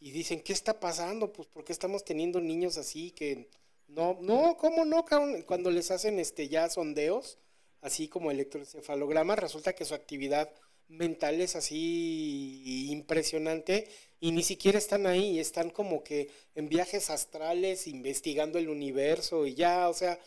[0.00, 1.32] y dicen, ¿qué está pasando?
[1.32, 3.48] Pues porque estamos teniendo niños así que
[3.88, 5.04] no, no, ¿cómo no?
[5.46, 7.38] Cuando les hacen este ya sondeos,
[7.80, 10.50] así como electroencefalograma, resulta que su actividad
[10.88, 13.88] mental es así impresionante
[14.20, 19.54] y ni siquiera están ahí, están como que en viajes astrales investigando el universo y
[19.54, 20.18] ya, o sea,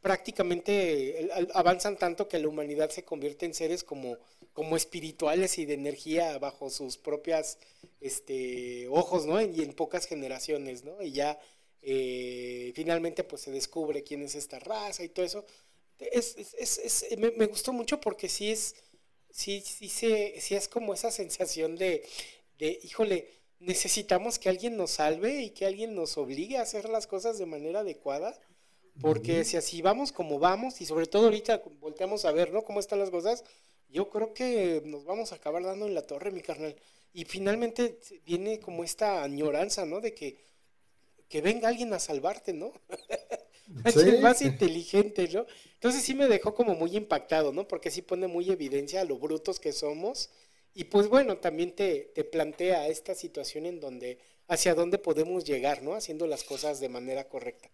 [0.00, 4.18] prácticamente avanzan tanto que la humanidad se convierte en seres como
[4.56, 7.58] como espirituales y de energía bajo sus propias
[8.00, 9.38] este, ojos, ¿no?
[9.38, 11.02] Y en pocas generaciones, ¿no?
[11.02, 11.38] Y ya
[11.82, 15.44] eh, finalmente pues se descubre quién es esta raza y todo eso.
[15.98, 18.76] Es, es, es, me, gustó mucho porque sí es,
[19.36, 22.06] sí, sí, sí es como esa sensación de,
[22.58, 23.28] de, híjole,
[23.60, 27.46] necesitamos que alguien nos salve y que alguien nos obligue a hacer las cosas de
[27.46, 28.38] manera adecuada.
[29.00, 32.62] Porque si así vamos como vamos, y sobre todo ahorita volteamos a ver, ¿no?
[32.62, 33.44] Cómo están las cosas,
[33.90, 36.74] yo creo que nos vamos a acabar dando en la torre, mi carnal.
[37.12, 40.00] Y finalmente viene como esta añoranza, ¿no?
[40.00, 40.38] De que,
[41.28, 42.72] que venga alguien a salvarte, ¿no?
[43.86, 44.16] Sí.
[44.20, 45.46] más inteligente, ¿no?
[45.74, 47.66] Entonces sí me dejó como muy impactado, ¿no?
[47.68, 50.30] Porque sí pone muy evidencia a lo brutos que somos.
[50.74, 55.82] Y pues bueno, también te, te plantea esta situación en donde, hacia dónde podemos llegar,
[55.82, 55.94] ¿no?
[55.94, 57.70] Haciendo las cosas de manera correcta.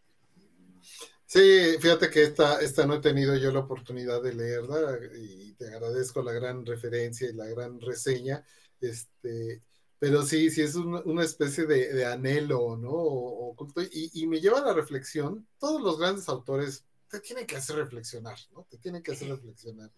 [1.27, 5.67] Sí, fíjate que esta, esta no he tenido yo la oportunidad de leerla y te
[5.69, 8.45] agradezco la gran referencia y la gran reseña,
[8.81, 9.62] este,
[10.02, 13.55] pero sí, sí es una, especie de, anhelo, ¿no?
[13.92, 17.76] y, y, me lleva a la reflexión, todos los grandes autores te tienen que hacer
[17.76, 18.66] reflexionar, ¿no?
[18.68, 19.92] Te tienen que hacer reflexionar.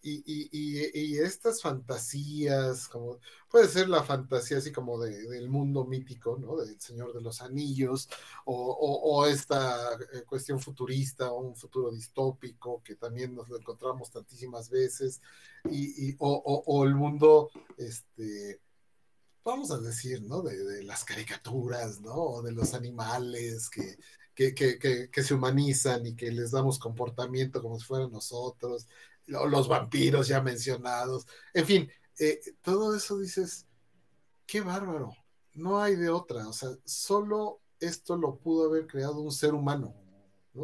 [0.00, 3.18] Y, y, y, estas fantasías, como
[3.50, 6.56] puede ser la fantasía así como de, del mundo mítico, ¿no?
[6.58, 8.08] Del Señor de los Anillos,
[8.44, 14.12] o, o, esta eh, cuestión futurista, o un futuro distópico, que también nos lo encontramos
[14.12, 15.20] tantísimas veces,
[15.68, 18.60] y, o, o, el mundo, este,
[19.44, 20.42] vamos a decir, ¿no?
[20.42, 22.14] De, las caricaturas, ¿no?
[22.14, 23.96] O de los animales que,
[24.34, 28.86] que, que, que, se humanizan y que les damos comportamiento como si fueran nosotros,
[29.26, 33.66] los vampiros ya mencionados, en fin, eh, todo eso dices,
[34.46, 35.12] qué bárbaro,
[35.54, 39.94] no hay de otra, o sea, solo esto lo pudo haber creado un ser humano,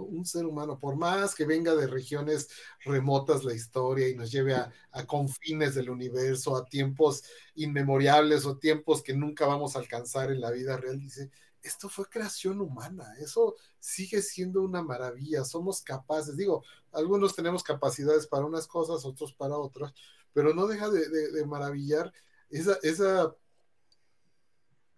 [0.02, 2.48] Un ser humano, por más que venga de regiones
[2.84, 4.72] remotas la historia y nos lleve a,
[5.06, 7.24] confines del universo, a tiempos
[7.54, 11.30] inmemoriales o tiempos que nunca vamos a alcanzar en la vida real, dice,
[11.62, 18.26] esto fue creación humana, eso sigue siendo una maravilla, somos capaces, digo, algunos tenemos capacidades
[18.26, 19.92] para unas cosas, otros para otras,
[20.32, 22.12] pero no deja de, maravillar
[22.50, 23.34] esa, esa,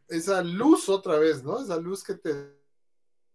[0.08, 1.60] esa luz otra vez, ¿no?
[1.60, 2.55] Esa luz que te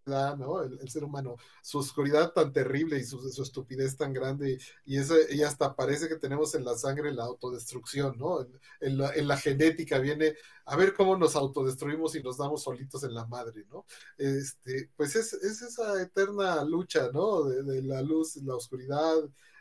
[0.06, 0.64] ¿no?
[0.64, 5.44] El, ser humano, su oscuridad tan terrible y su, estupidez tan grande, y, eso, y
[5.44, 8.46] hasta parece que tenemos en la sangre la autodestrucción, ¿no?
[8.80, 8.98] En,
[9.28, 13.66] la, genética viene a ver cómo nos autodestruimos y nos damos solitos en la madre,
[13.70, 13.86] ¿no?
[14.18, 17.44] Este, pues es, esa eterna lucha, ¿no?
[17.44, 19.18] De, la luz, la oscuridad,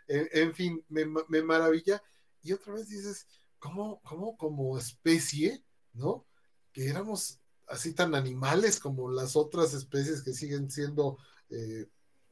[0.08, 2.02] en, fin, me, me, maravilla.
[2.42, 3.28] Y otra vez dices,
[3.58, 5.62] ¿cómo, cómo como especie,
[5.92, 6.26] ¿no?
[6.72, 11.18] Que éramos así tan animales como las otras especies que siguen siendo,
[11.50, 11.86] eh,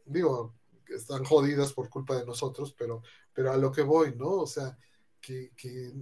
[0.05, 3.02] digo, que están jodidas por culpa de nosotros, pero,
[3.33, 4.31] pero a lo que voy, ¿no?
[4.31, 4.76] O sea,
[5.20, 5.52] que,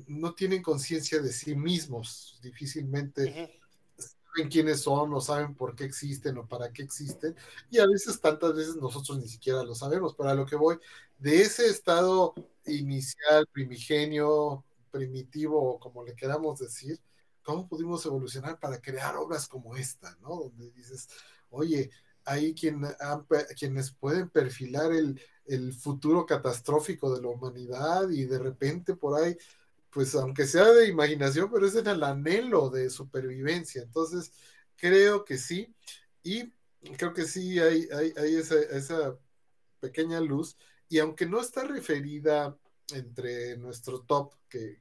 [0.07, 3.61] no tienen conciencia de sí mismos, difícilmente
[3.97, 7.35] saben quiénes son o saben por qué existen o para qué existen,
[7.71, 10.79] y a veces, tantas veces nosotros ni siquiera lo sabemos, pero a lo que voy,
[11.19, 12.35] de ese estado
[12.67, 17.01] inicial, primigenio, primitivo, como le queramos decir,
[17.47, 20.31] ¿cómo pudimos evolucionar para crear obras como esta, ¿no?
[20.35, 21.09] Donde dices,
[21.51, 21.91] oye,
[22.25, 22.85] hay quien,
[23.57, 25.21] quienes pueden perfilar el,
[25.75, 29.37] futuro catastrófico de la humanidad y de repente por ahí,
[29.91, 33.81] pues aunque sea de imaginación, pero es en el anhelo de supervivencia.
[33.83, 34.33] Entonces,
[34.75, 35.73] creo que sí.
[36.25, 36.53] Y
[36.99, 39.17] creo que sí hay, hay, esa,
[39.79, 40.57] pequeña luz.
[40.89, 42.59] Y aunque no está referida
[42.93, 44.81] entre nuestro top, que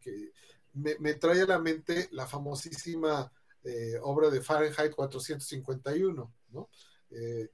[0.75, 3.31] me, trae a la mente la famosísima
[3.63, 6.69] eh, obra de Fahrenheit 451, ¿no?
[7.09, 7.49] Eh,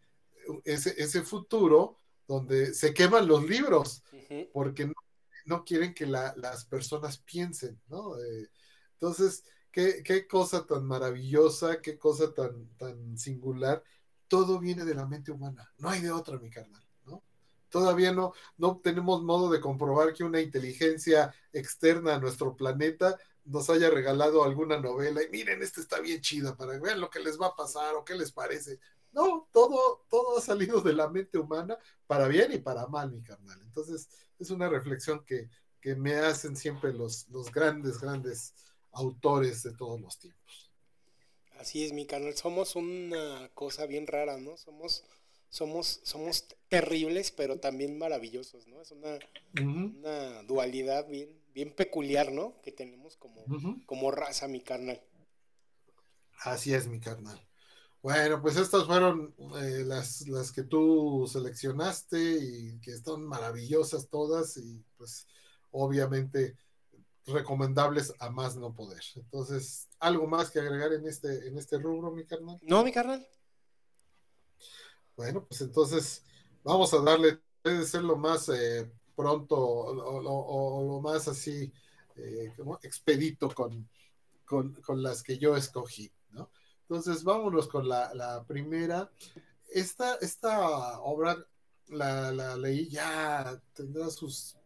[0.65, 4.03] ese, futuro donde se queman los libros
[4.53, 4.91] porque
[5.45, 8.17] no, quieren que las personas piensen, ¿no?
[8.17, 8.49] Eh,
[8.93, 13.83] entonces, qué, qué, cosa tan maravillosa, qué cosa tan, tan singular.
[14.27, 16.83] Todo viene de la mente humana, no hay de otra, mi carnal
[17.71, 23.69] todavía no, no tenemos modo de comprobar que una inteligencia externa a nuestro planeta nos
[23.71, 27.39] haya regalado alguna novela y miren, esta está bien chida para ver lo que les
[27.41, 28.79] va a pasar o qué les parece.
[29.11, 33.23] No, todo, todo ha salido de la mente humana para bien y para mal, mi
[33.23, 33.59] carnal.
[33.63, 35.49] Entonces, es una reflexión que,
[35.81, 38.53] que me hacen siempre los, los grandes, grandes
[38.91, 40.71] autores de todos los tiempos.
[41.57, 42.35] Así es, mi carnal.
[42.35, 44.57] Somos una cosa bien rara, ¿no?
[44.57, 45.03] Somos
[45.51, 48.81] somos, somos terribles, pero también maravillosos, ¿no?
[48.81, 49.19] Es una,
[49.61, 52.59] una dualidad bien, bien peculiar, ¿no?
[52.61, 53.43] Que tenemos como,
[53.85, 55.03] como raza, mi carnal.
[56.43, 57.39] Así es, mi carnal.
[58.01, 64.57] Bueno, pues estas fueron eh, las, las que tú seleccionaste y que están maravillosas todas
[64.57, 65.27] y pues
[65.69, 66.55] obviamente
[67.27, 69.03] recomendables a más no poder.
[69.15, 72.57] Entonces, ¿algo más que agregar en este, en este rubro, mi carnal?
[72.63, 73.27] No, mi carnal.
[75.21, 76.23] Bueno, pues entonces
[76.63, 81.71] vamos a darle, debe ser lo más eh, pronto o, lo más así
[82.15, 83.87] eh, como expedito con,
[84.45, 86.49] con, las que yo escogí, ¿no?
[86.81, 89.11] Entonces vámonos con la, primera.
[89.71, 91.37] Esta, esta obra
[91.89, 94.57] la, la, leí ya, tendrá sus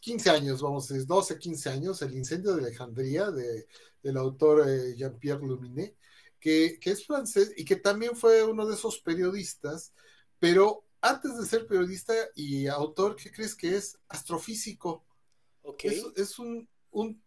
[0.00, 3.66] 15 años, vamos a decir, 12, 15 años, El incendio de Alejandría, de,
[4.02, 5.96] del autor eh, Jean-Pierre Luminet
[6.40, 9.92] que, es francés y que también fue uno de esos periodistas,
[10.38, 13.98] pero antes de ser periodista y autor, ¿qué crees que es?
[14.08, 15.04] Astrofísico.
[15.62, 16.02] Okay.
[16.16, 16.68] Es, un,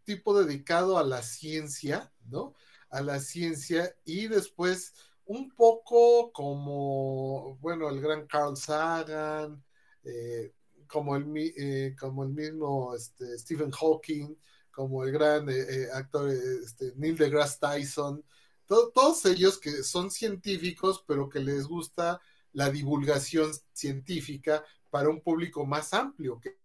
[0.03, 2.55] tipo dedicado a la ciencia, ¿no?
[2.89, 4.93] A la ciencia y después
[5.25, 9.63] un poco como, bueno, el gran Carl Sagan,
[10.03, 10.53] eh,
[10.87, 14.35] como, el, eh, como el mismo este, Stephen Hawking,
[14.71, 18.23] como el gran eh, actor este, Neil deGrasse Tyson,
[18.69, 22.21] todos ellos que son científicos, pero que les gusta
[22.53, 26.57] la divulgación científica para un público más amplio, que,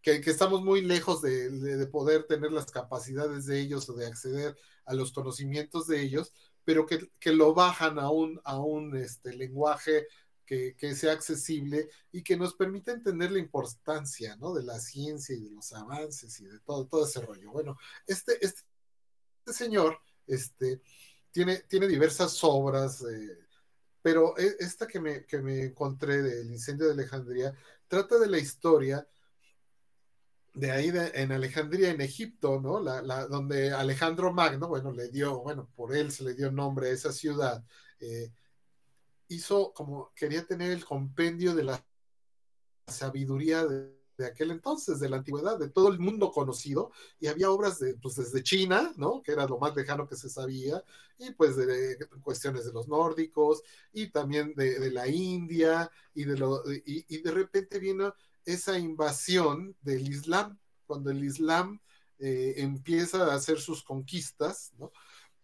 [0.00, 4.94] que, estamos muy lejos de, poder tener las capacidades de ellos o de acceder a
[4.94, 6.32] los conocimientos de ellos,
[6.64, 10.06] pero que, lo bajan a un, a un este, lenguaje
[10.46, 14.54] que, sea accesible y que nos permita entender la importancia ¿no?
[14.54, 17.50] de la ciencia y de los avances y de todo, todo ese rollo.
[17.50, 18.62] Bueno, este, este
[19.46, 20.80] señor, este,
[21.34, 23.38] tiene, diversas obras, eh,
[24.00, 27.52] pero e, esta que me, que me encontré del incendio de Alejandría
[27.88, 29.06] trata de la historia
[30.54, 32.80] de ahí en Alejandría, en Egipto, ¿no?
[33.28, 37.12] Donde Alejandro Magno, bueno, le dio, bueno, por él se le dio nombre a esa
[37.12, 37.64] ciudad,
[37.98, 38.30] eh,
[39.26, 41.84] hizo como, quería tener el compendio de la
[42.86, 47.50] sabiduría de, de aquel entonces, de la antigüedad, de todo el mundo conocido, y había
[47.50, 49.22] obras de, pues desde China, ¿no?
[49.22, 50.82] Que era lo más lejano que se sabía,
[51.18, 53.62] y pues de, cuestiones de los nórdicos,
[53.92, 60.08] y también de, la India, y de, lo, y, de repente vino esa invasión del
[60.08, 61.80] Islam, cuando el Islam
[62.18, 64.92] eh, empieza a hacer sus conquistas, ¿no?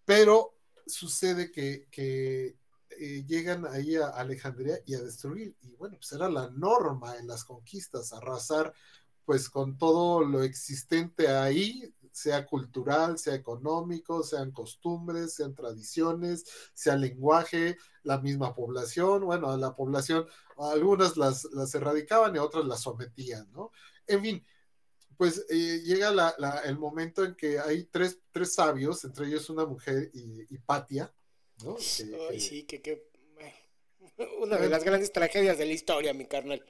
[0.05, 0.55] Pero
[0.87, 2.60] sucede que
[3.01, 7.27] eh, llegan ahí a Alejandría y a destruir, y bueno, pues era la norma en
[7.27, 8.75] las conquistas, arrasar
[9.25, 16.97] pues con todo lo existente ahí, sea cultural, sea económico, sean costumbres, sean tradiciones, sea
[16.97, 20.27] lenguaje, la misma población, bueno, la población,
[20.59, 23.71] algunas las, las erradicaban y otras las sometían, ¿no?
[24.07, 24.47] En fin,
[25.17, 26.35] pues eh, llega la,
[26.67, 31.15] el momento en que hay tres, tres, sabios, entre ellos una mujer y, y Patia,
[31.65, 31.77] ¿no?
[31.77, 31.83] Que,
[32.31, 33.11] Ay, que, sí, que, que,
[34.41, 36.65] una de las grandes tragedias de la historia, mi carnal.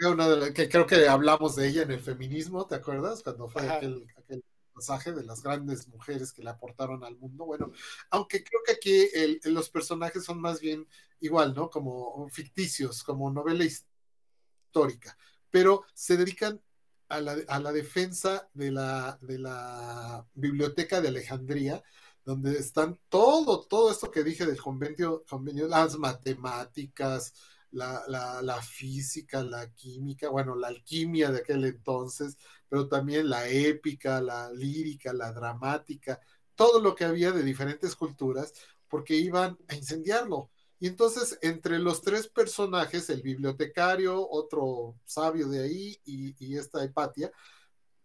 [0.00, 3.22] Una de la, que creo que hablamos de ella en el feminismo, ¿te acuerdas?
[3.22, 4.42] Cuando fue aquel, aquel
[4.72, 7.44] pasaje de las grandes mujeres que le aportaron al mundo.
[7.44, 7.72] Bueno,
[8.10, 10.88] aunque creo que aquí el, los personajes son más bien
[11.20, 11.70] igual, ¿no?
[11.70, 15.16] Como ficticios, como novela histórica,
[15.50, 16.60] pero se dedican
[17.08, 21.82] a la, a la defensa de la, de la biblioteca de Alejandría,
[22.24, 27.34] donde están todo, todo esto que dije del convenio, convenio las matemáticas,
[27.72, 28.04] la,
[28.42, 32.36] la, física, la química, bueno, la alquimia de aquel entonces,
[32.68, 36.20] pero también la épica, la lírica, la dramática,
[36.54, 38.52] todo lo que había de diferentes culturas,
[38.88, 40.50] porque iban a incendiarlo.
[40.78, 46.84] Y entonces, entre los tres personajes, el bibliotecario, otro sabio de ahí y, y esta
[46.84, 47.32] Hepatia,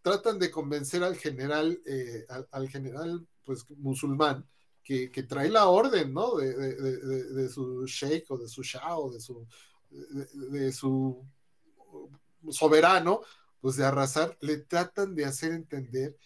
[0.01, 4.45] tratan de convencer al general, eh, al, general, pues, musulmán,
[4.83, 6.35] que, que, trae la orden, ¿no?
[6.35, 9.47] De, de, de, su sheikh o de su shah o de su,
[9.89, 11.25] de, su
[12.49, 13.21] soberano,
[13.61, 16.17] pues de arrasar, le tratan de hacer entender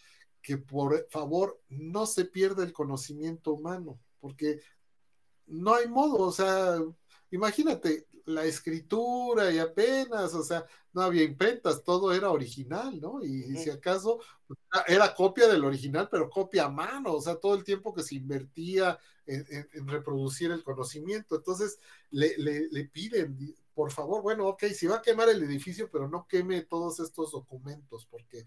[0.41, 4.61] que por favor no se pierda el conocimiento humano, porque
[5.45, 6.79] no hay modo, o sea,
[7.29, 13.23] imagínate, la escritura y apenas, o sea, no había imprentas, todo era original, ¿no?
[13.23, 17.55] Y, si acaso pues, era copia del original, pero copia a mano, o sea, todo
[17.55, 21.35] el tiempo que se invertía en, en, en reproducir el conocimiento.
[21.35, 25.89] Entonces, le, le, le, piden, por favor, bueno, ok, si va a quemar el edificio,
[25.91, 28.45] pero no queme todos estos documentos, porque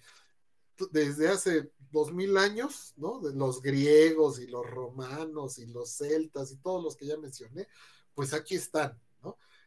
[0.91, 3.21] desde hace dos mil años, ¿no?
[3.21, 7.69] De los griegos y los romanos y los celtas y todos los que ya mencioné,
[8.15, 8.99] pues aquí están.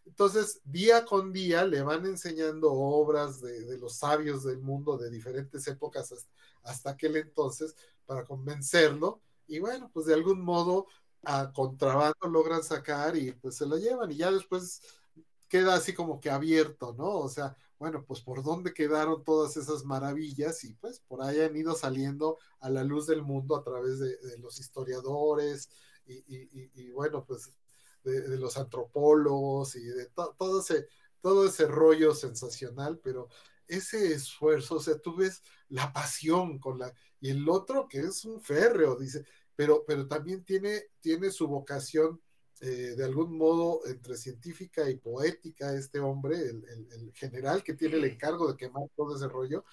[0.08, 5.10] Entonces, día con día le van enseñando obras de, de los sabios del mundo de
[5.10, 6.14] diferentes épocas
[6.64, 9.22] hasta, aquel entonces para convencerlo.
[9.48, 10.88] Y bueno, pues de algún modo
[11.24, 14.12] a contrabando logran sacar y pues se lo llevan.
[14.12, 14.82] Y ya después
[15.50, 17.20] queda así como que abierto, ¿no?
[17.20, 21.56] O sea, bueno, pues por dónde quedaron todas esas maravillas y pues por ahí han
[21.56, 25.70] ido saliendo a la luz del mundo a través de, los historiadores
[26.06, 27.54] y, bueno, pues
[28.08, 30.88] de, de, los antropólogos y de to, todo, ese,
[31.22, 33.30] todo ese rollo sensacional, pero
[33.68, 38.26] ese esfuerzo, o sea, tú ves la pasión con la, y el otro que es
[38.26, 42.22] un férreo, dice, pero, pero también tiene, tiene su vocación
[42.62, 47.74] eh, de algún modo entre científica y poética, este hombre, el, el, el, general que
[47.74, 49.64] tiene el encargo de quemar todo ese rollo,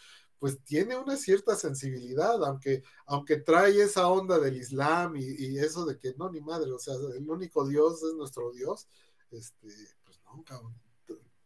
[0.45, 5.99] pues tiene una cierta sensibilidad, aunque, aunque trae esa onda del Islam y, eso de
[5.99, 8.87] que no, ni madre, o sea, el único Dios es nuestro Dios,
[9.31, 9.69] este,
[10.05, 10.75] pues no,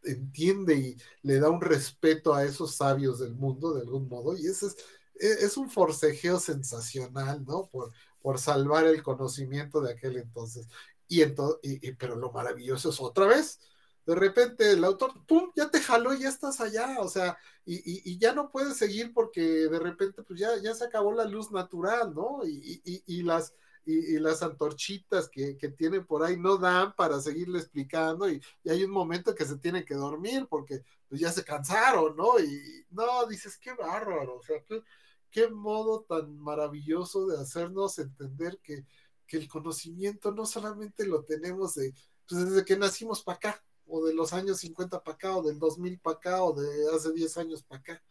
[0.03, 4.47] entiende y le da un respeto a esos sabios del mundo de algún modo, y
[4.47, 4.75] ese es,
[5.15, 7.67] e, es un forcejeo sensacional, ¿no?
[7.67, 10.67] Por, por salvar el conocimiento de aquel entonces.
[11.07, 13.61] Y, entonces, y, pero lo maravilloso es otra vez,
[14.09, 18.11] de repente el autor, ¡pum!, ya te jaló y ya estás allá, o sea, y,
[18.11, 21.51] y, ya no puedes seguir porque de repente pues ya, ya se acabó la luz
[21.51, 22.39] natural, ¿no?
[22.43, 23.53] Y, y las,
[23.85, 28.83] y, las antorchitas que, que, tienen por ahí no dan para seguirle explicando y, hay
[28.83, 32.39] un momento que se tienen que dormir porque pues ya se cansaron, ¿no?
[32.39, 34.81] Y no, dices, qué bárbaro, o sea, qué,
[35.29, 38.87] qué modo tan maravilloso de hacernos entender que,
[39.27, 41.93] que el conocimiento no solamente lo tenemos de,
[42.27, 45.59] pues desde que nacimos para acá, o de los años 50 para acá, o del
[45.59, 48.03] 2000 para acá, o de hace 10 años para acá.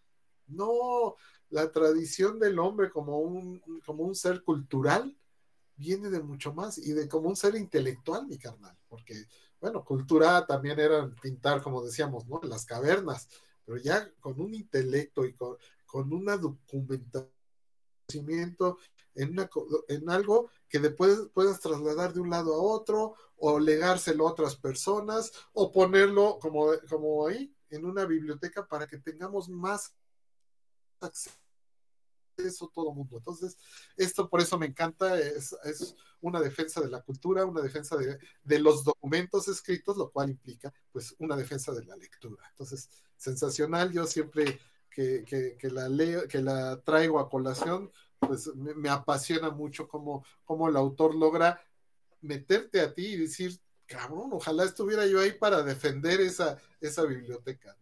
[0.46, 1.14] No,
[1.50, 5.16] la tradición del hombre como un, como un ser cultural
[5.76, 9.14] viene de mucho más y de como un ser intelectual, mi carnal, porque,
[9.60, 12.40] bueno, cultura también era pintar, como decíamos, ¿no?
[12.42, 13.28] Las cavernas,
[13.64, 17.30] pero ya con un intelecto y con, con una documentación
[19.18, 19.50] en, una,
[19.88, 24.56] en algo que después puedas trasladar de un lado a otro o legárselo a otras
[24.56, 29.94] personas o ponerlo como, como ahí en una biblioteca para que tengamos más
[31.00, 33.18] acceso todo mundo.
[33.18, 33.56] Entonces,
[33.96, 38.18] esto por eso me encanta, es, es una defensa de la cultura, una defensa de,
[38.42, 42.44] de, los documentos escritos, lo cual implica pues una defensa de la lectura.
[42.50, 48.88] Entonces, sensacional, yo siempre que, que, la leo, que la traigo a colación, pues me,
[48.88, 51.62] apasiona mucho cómo, cómo el autor logra
[52.20, 57.76] meterte a ti y decir, cabrón, ojalá estuviera yo ahí para defender esa, esa biblioteca.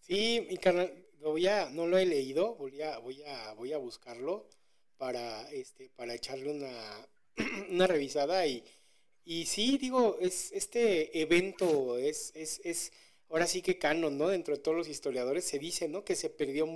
[0.00, 3.72] Sí, mi carnal, lo voy a, no lo he leído, voy a, voy a, voy
[3.72, 4.48] a buscarlo
[4.96, 7.08] para, este, para echarle una,
[7.70, 8.64] una revisada y,
[9.24, 12.92] y sí, digo, es, este evento es, es, es
[13.30, 14.28] ahora sí que canon, ¿no?
[14.28, 16.04] Dentro de todos los historiadores se dice, ¿no?
[16.04, 16.66] Que se perdió,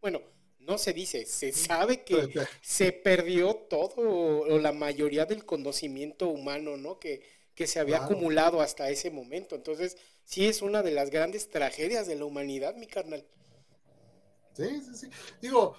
[0.00, 0.22] bueno,
[0.66, 2.28] no se dice, se sabe que
[2.62, 6.98] se perdió todo o la mayoría del conocimiento humano, ¿no?
[6.98, 7.22] Que,
[7.54, 9.54] que se había acumulado hasta ese momento.
[9.54, 13.24] Entonces, sí es una de las grandes tragedias de la humanidad, mi carnal.
[14.54, 15.10] Sí, sí, sí.
[15.40, 15.76] Digo,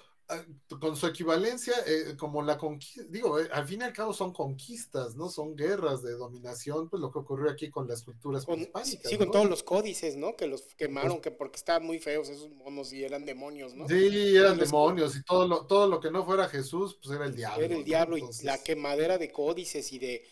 [0.78, 4.32] con su equivalencia, eh, como la conquista, digo, eh, al fin y al cabo son
[4.32, 5.30] conquistas, ¿no?
[5.30, 9.30] Son guerras de dominación, pues lo que ocurrió aquí con las culturas con, Sí, con
[9.30, 10.36] todos los códices, ¿no?
[10.36, 13.88] Que los quemaron, pues que porque estaban muy feos esos monos y eran demonios, ¿no?
[13.88, 17.34] Sí, eran demonios y todo lo, todo lo que no fuera Jesús, pues era el
[17.34, 17.64] diablo.
[17.64, 20.26] Era el diablo y la quemadera de códices y de,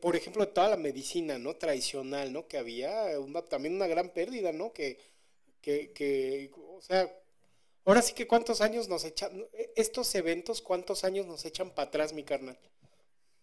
[0.00, 1.54] por ejemplo, toda la medicina, ¿no?
[1.54, 2.48] Tradicional, ¿no?
[2.48, 2.92] Que había
[3.48, 4.72] también una gran pérdida, ¿no?
[4.72, 4.98] Que,
[5.60, 7.08] que, que, o sea
[7.88, 12.12] Ahora sí que cuántos años nos echan, estos eventos, cuántos años nos echan para atrás,
[12.12, 12.58] mi carnal.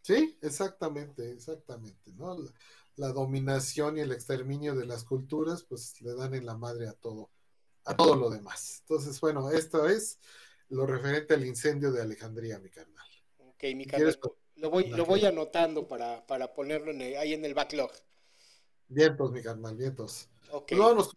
[0.04, 2.38] Sí, exactamente, exactamente, ¿no?
[2.96, 6.94] La, dominación y el exterminio de las culturas, pues le dan en la madre a
[6.94, 7.32] todo,
[7.86, 8.82] a todo lo demás.
[8.82, 10.20] Entonces, bueno, esto es
[10.70, 13.08] lo referente al incendio de Alejandría, mi carnal.
[13.40, 14.16] Ok, mi carnal.
[14.58, 17.92] Lo voy, lo voy anotando para, para ponerlo ahí en el backlog.
[18.90, 20.30] Vientos, mi carnal, vientos.
[20.52, 20.74] Ok.
[20.78, 21.10] Pues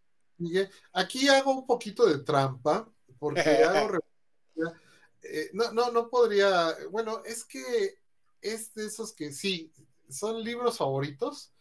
[0.94, 3.98] Aquí hago un poquito de trampa porque hago
[5.22, 7.98] eh, no, no, no podría, bueno, es que
[8.40, 9.72] es de esos que sí,
[10.08, 11.52] son libros favoritos,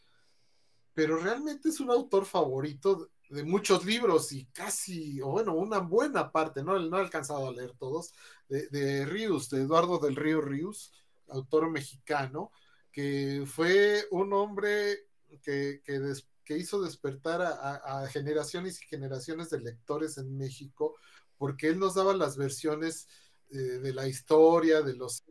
[0.93, 6.31] pero realmente es un autor favorito de muchos libros y casi, o bueno, una buena
[6.31, 8.13] parte, no, no he alcanzado a leer todos,
[8.47, 10.91] de, de Rius, de Eduardo del Río Rius,
[11.29, 12.51] autor mexicano,
[12.91, 15.05] que fue un hombre
[15.43, 20.95] que, que, hizo despertar a, generaciones y generaciones de lectores en México
[21.37, 23.07] porque él nos daba las versiones
[23.49, 25.23] eh, de la historia de, los,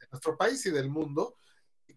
[0.00, 1.36] de nuestro país y del mundo,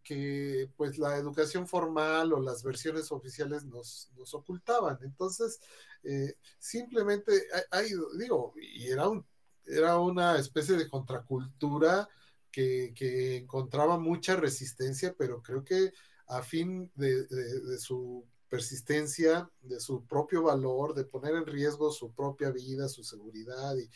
[0.04, 5.00] que pues la educación formal o las versiones oficiales nos, nos ocultaban.
[5.02, 5.60] Entonces,
[6.04, 9.26] eh, simplemente, hay, digo, y era, un,
[9.66, 12.08] era una especie de contracultura
[12.52, 15.92] que, que, encontraba mucha resistencia, pero creo que
[16.28, 18.26] a fin de, de su
[18.56, 23.90] persistencia, de su propio valor, de poner en riesgo su propia vida, su seguridad y,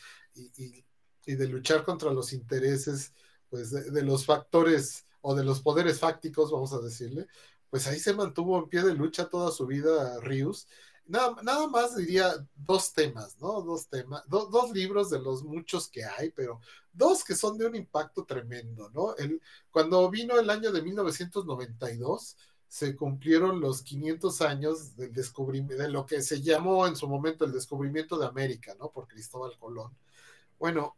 [0.62, 0.84] y,
[1.24, 3.14] y de luchar contra los intereses
[3.48, 7.26] pues, de, los factores o de los poderes fácticos, vamos a decirle,
[7.70, 10.68] pues ahí se mantuvo en pie de lucha toda su vida Rius.
[11.06, 13.62] Nada, nada más diría dos temas, ¿no?
[13.62, 16.60] Dos temas, dos libros de los muchos que hay, pero
[16.92, 19.16] dos que son de un impacto tremendo, ¿no?
[19.16, 19.40] El,
[19.70, 22.36] cuando vino el año de 1992,
[22.70, 27.44] se cumplieron los 500 años del descubrimiento, de lo que se llamó en su momento
[27.44, 28.92] el descubrimiento de América, ¿no?
[28.92, 29.92] Por Cristóbal Colón.
[30.56, 30.96] Bueno,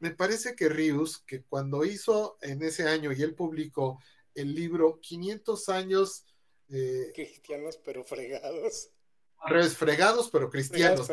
[0.00, 4.00] me parece que Rius, que cuando hizo en ese año y él publicó
[4.34, 6.26] el libro 500 años...
[6.68, 8.90] Eh, cristianos pero fregados.
[9.74, 11.10] fregados pero cristianos.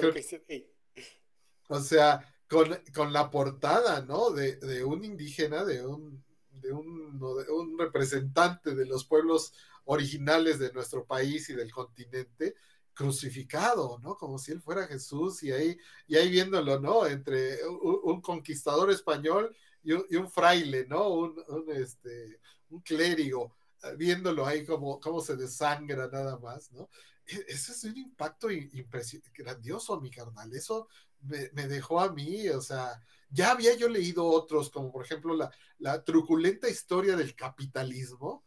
[1.69, 4.31] O sea, con, con, la portada, ¿no?
[4.31, 6.21] De, de un indígena, de un
[6.61, 9.53] de un, representante de los pueblos
[9.85, 12.55] originales de nuestro país y del continente
[12.93, 14.15] crucificado, ¿no?
[14.17, 17.07] Como si él fuera Jesús y ahí, y ahí viéndolo, ¿no?
[17.07, 21.09] Entre un, conquistador español y un, fraile, ¿no?
[21.09, 21.35] Un,
[21.69, 22.39] este,
[22.69, 26.89] un clérigo, eh, viéndolo ahí como, como se desangra nada más, ¿no?
[27.25, 28.49] E, ese es un impacto
[29.33, 30.53] grandioso, mi carnal.
[30.53, 30.89] Eso
[31.21, 35.35] me, me, dejó a mí, o sea, ya había yo leído otros, como por ejemplo
[35.35, 38.43] la, la truculenta historia del capitalismo.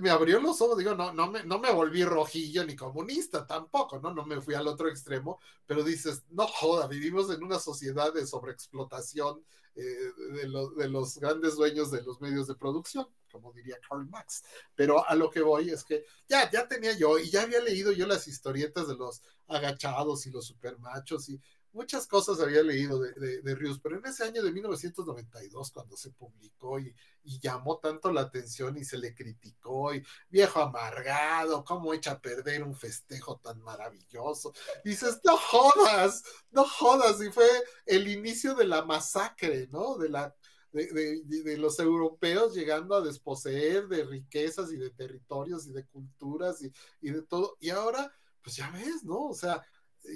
[0.00, 3.98] me abrió los ojos, digo, no, no me, no me volví rojillo ni comunista tampoco,
[3.98, 4.12] ¿no?
[4.14, 8.26] No me fui al otro extremo, pero dices, no joda, vivimos en una sociedad de
[8.26, 9.44] sobreexplotación
[9.74, 14.44] eh, de, de los grandes dueños de los medios de producción como diría Karl Marx.
[14.76, 17.90] Pero a lo que voy es que ya, ya tenía yo y ya había leído
[17.90, 21.40] yo las historietas de los agachados y los supermachos y
[21.72, 26.10] muchas cosas había leído de, de, Rius, pero en ese año de 1992, cuando se
[26.10, 26.94] publicó y,
[27.40, 32.62] llamó tanto la atención y se le criticó, y viejo amargado, cómo echa a perder
[32.62, 34.52] un festejo tan maravilloso,
[34.84, 37.48] dices, no jodas, no jodas, y fue
[37.86, 39.96] el inicio de la masacre, ¿no?
[39.96, 40.34] De la
[40.72, 46.62] de, de, los europeos llegando a desposeer de riquezas y de territorios y de culturas
[46.62, 47.58] y, y, de todo.
[47.60, 48.10] Y ahora,
[48.42, 49.28] pues ya ves, ¿no?
[49.28, 49.62] O sea,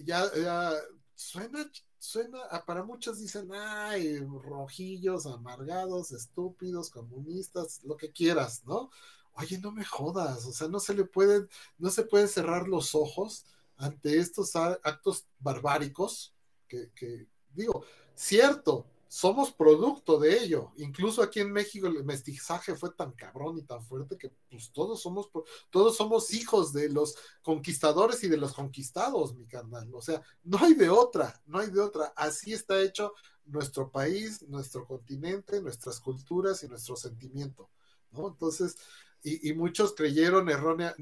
[0.05, 0.73] ya, ya
[1.17, 8.91] suena, suena, para muchos dicen, ay, rojillos, amargados, estúpidos, comunistas, lo que quieras, ¿no?
[9.33, 12.95] Oye, no me jodas, o sea, no se le pueden, no se puede cerrar los
[12.95, 13.45] ojos
[13.77, 16.35] ante estos actos barbáricos
[16.69, 20.73] que digo, cierto, somos producto de ello.
[20.76, 25.01] Incluso aquí en México el mestizaje fue tan cabrón y tan fuerte que pues todos
[25.01, 25.31] somos,
[25.70, 29.94] todos somos hijos de los conquistadores y de los conquistados, mi carnal.
[29.94, 32.12] O sea, no hay de otra, no hay de otra.
[32.17, 37.70] Así está hecho nuestro país, nuestro continente, nuestras culturas y nuestro sentimiento.
[38.12, 38.76] Entonces,
[39.23, 40.94] y, y muchos creyeron errónea,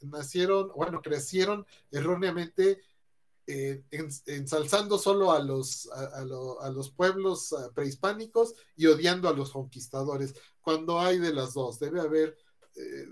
[0.00, 2.80] nacieron, bueno, crecieron erróneamente
[3.50, 3.82] eh,
[4.26, 6.22] ensalzando solo a los, a,
[6.70, 12.02] los pueblos ah, prehispánicos y odiando a los conquistadores, cuando hay de las dos, debe
[12.02, 12.36] haber,
[12.76, 13.06] eh,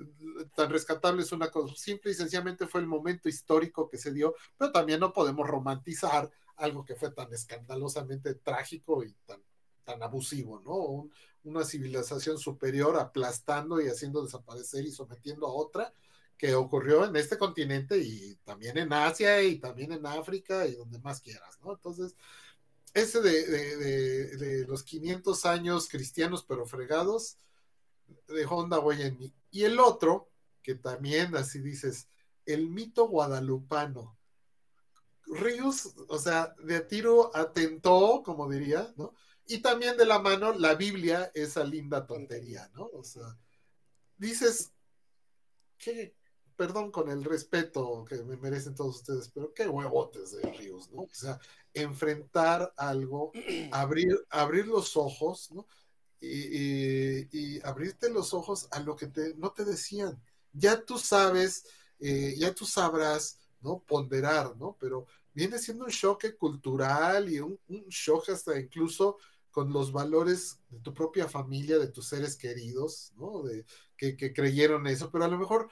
[0.54, 4.34] tan rescatable es una cosa, simple y sencillamente fue el momento histórico que se dio,
[4.58, 9.42] pero también no podemos romantizar algo que fue tan escandalosamente trágico y tan,
[9.84, 11.08] tan abusivo, ¿no?
[11.44, 15.94] una civilización superior aplastando y haciendo desaparecer y sometiendo a otra,
[16.36, 20.98] que ocurrió en este continente y también en Asia y también en África y donde
[20.98, 21.72] más quieras, ¿no?
[21.72, 22.14] Entonces,
[22.92, 27.38] ese de, los 500 años cristianos pero fregados
[28.28, 29.34] dejó onda huella en mí.
[29.50, 30.30] Y el otro,
[30.62, 32.08] que también así dices,
[32.44, 34.18] el mito guadalupano.
[35.26, 39.12] Ríos, o sea, de tiro atentó, como diría, ¿no?
[39.46, 42.86] Y también de la mano la Biblia, esa linda tontería, ¿no?
[42.92, 43.36] O sea,
[44.16, 44.72] dices,
[45.78, 46.14] ¿qué,
[46.56, 51.02] perdón con el respeto que me merecen todos ustedes, pero qué huevotes de Ríos, ¿no?
[51.02, 51.38] O sea,
[51.74, 53.32] enfrentar algo,
[53.72, 55.66] abrir, abrir los ojos, ¿no?
[56.20, 60.20] Y, abrirte los ojos a lo que te, no te decían.
[60.52, 61.66] Ya tú sabes,
[62.00, 63.80] eh, ya tú sabrás, ¿no?
[63.80, 64.76] Ponderar, ¿no?
[64.80, 69.18] Pero viene siendo un choque cultural y un, un shock hasta incluso
[69.50, 73.42] con los valores de tu propia familia, de tus seres queridos, ¿no?
[73.42, 73.64] De,
[73.96, 75.70] que, que creyeron eso, pero a lo mejor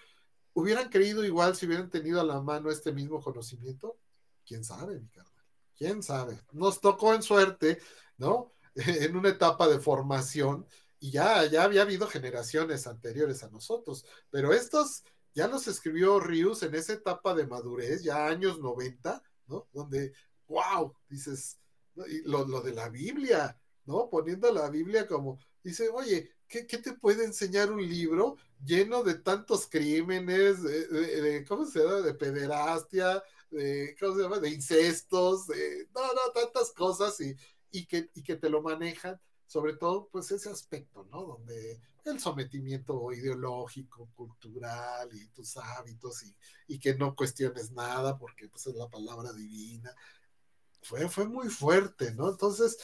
[0.55, 3.99] ¿Hubieran creído igual si hubieran tenido a la mano este mismo conocimiento?
[4.47, 5.44] ¿Quién sabe, mi carnal?
[5.76, 6.41] ¿Quién sabe?
[6.52, 7.81] Nos tocó en suerte,
[8.16, 8.52] ¿no?
[8.74, 10.66] en una etapa de formación
[11.00, 16.62] y ya, ya había habido generaciones anteriores a nosotros, pero estos ya los escribió Rius
[16.62, 19.68] en esa etapa de madurez, ya años 90, ¿no?
[19.73, 20.15] Donde,
[20.47, 21.58] wow, dices,
[21.94, 24.08] lo, lo de la Biblia, ¿no?
[24.08, 26.31] Poniendo la Biblia como, dice, oye,
[26.62, 32.00] ¿qué, te puede enseñar un libro lleno de tantos crímenes, de, ¿cómo se llama?
[32.00, 34.39] De pederastia, de, ¿cómo se llama?
[34.39, 37.36] De incestos, de, no, no, tantas cosas y,
[37.70, 41.24] y, que, y que te lo manejan, sobre todo, pues ese aspecto, ¿no?
[41.24, 46.36] Donde el sometimiento ideológico, cultural y tus hábitos y,
[46.68, 49.94] y que no cuestiones nada porque pues es la palabra divina.
[50.83, 52.31] Fue, fue muy fuerte, ¿no?
[52.31, 52.76] Entonces,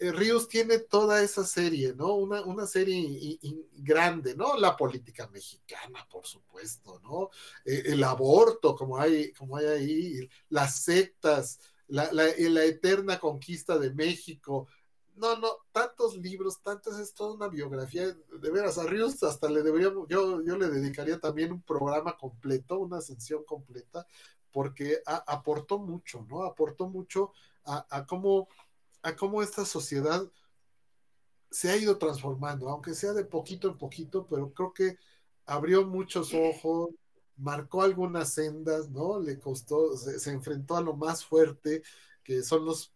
[0.00, 2.14] Ríos tiene toda esa serie, ¿no?
[2.14, 3.38] Una, una serie
[3.72, 4.56] grande, ¿no?
[4.56, 7.30] La política mexicana, por supuesto, ¿no?
[7.64, 13.92] Eh, el aborto, como hay, como hay ahí, las sectas, la, la, eterna conquista de
[13.92, 14.68] México.
[15.16, 19.62] No, no, tantos libros, tantas, es toda una biografía, de veras, a Ríos hasta le
[19.62, 24.06] debería, yo, yo le dedicaría también un programa completo, una ascensión completa,
[24.52, 26.44] porque aportó mucho, ¿no?
[26.44, 27.32] Aportó mucho
[27.64, 28.48] a cómo
[29.02, 30.30] a cómo esta sociedad
[31.50, 34.98] se ha ido transformando, aunque sea de poquito en poquito, pero creo que
[35.46, 36.90] abrió muchos ojos,
[37.36, 39.18] marcó algunas sendas, ¿no?
[39.18, 41.82] Le costó, se, enfrentó a lo más fuerte,
[42.22, 42.92] que son los,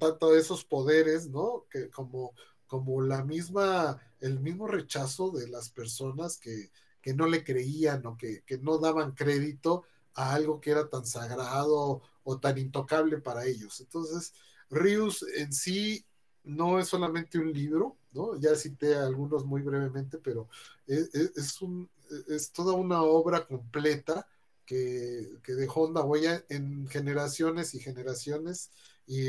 [0.00, 1.66] tanto esos poderes, ¿no?
[1.70, 2.32] Que como,
[2.66, 6.70] como la misma, el mismo rechazo de las personas que,
[7.02, 11.04] que no le creían o que, que no daban crédito a algo que era tan
[11.04, 13.80] sagrado o tan intocable para ellos.
[13.80, 14.32] Entonces,
[14.72, 16.04] Rius en sí
[16.44, 18.36] no es solamente un libro, ¿no?
[18.36, 20.48] Ya cité algunos muy brevemente, pero
[20.86, 21.88] es, un,
[22.28, 24.26] es toda una obra completa
[24.66, 28.70] que, dejó una huella en generaciones y generaciones
[29.06, 29.28] y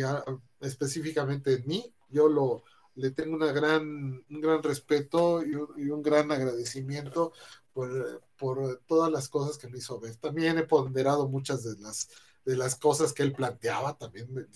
[0.62, 1.94] específicamente en mí.
[2.10, 2.64] Yo lo,
[2.96, 7.34] le tengo una gran, un gran respeto y un, gran agradecimiento
[7.74, 10.16] por, por, todas las cosas que me hizo ver.
[10.16, 12.08] También he ponderado muchas de las
[12.46, 14.48] de las cosas que él planteaba, también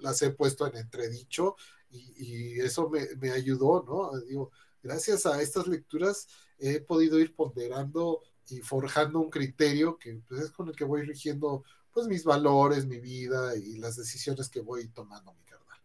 [0.00, 1.56] las he puesto en entredicho
[1.90, 4.18] y, eso me, ayudó, ¿no?
[4.20, 4.50] Digo,
[4.82, 10.50] gracias a estas lecturas he podido ir ponderando y forjando un criterio que pues, es
[10.50, 14.88] con el que voy rigiendo pues mis valores, mi vida y las decisiones que voy
[14.88, 15.80] tomando, mi carnal.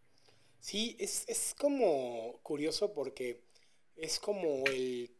[0.60, 3.42] Sí, es, es como curioso porque
[3.96, 5.10] es como el,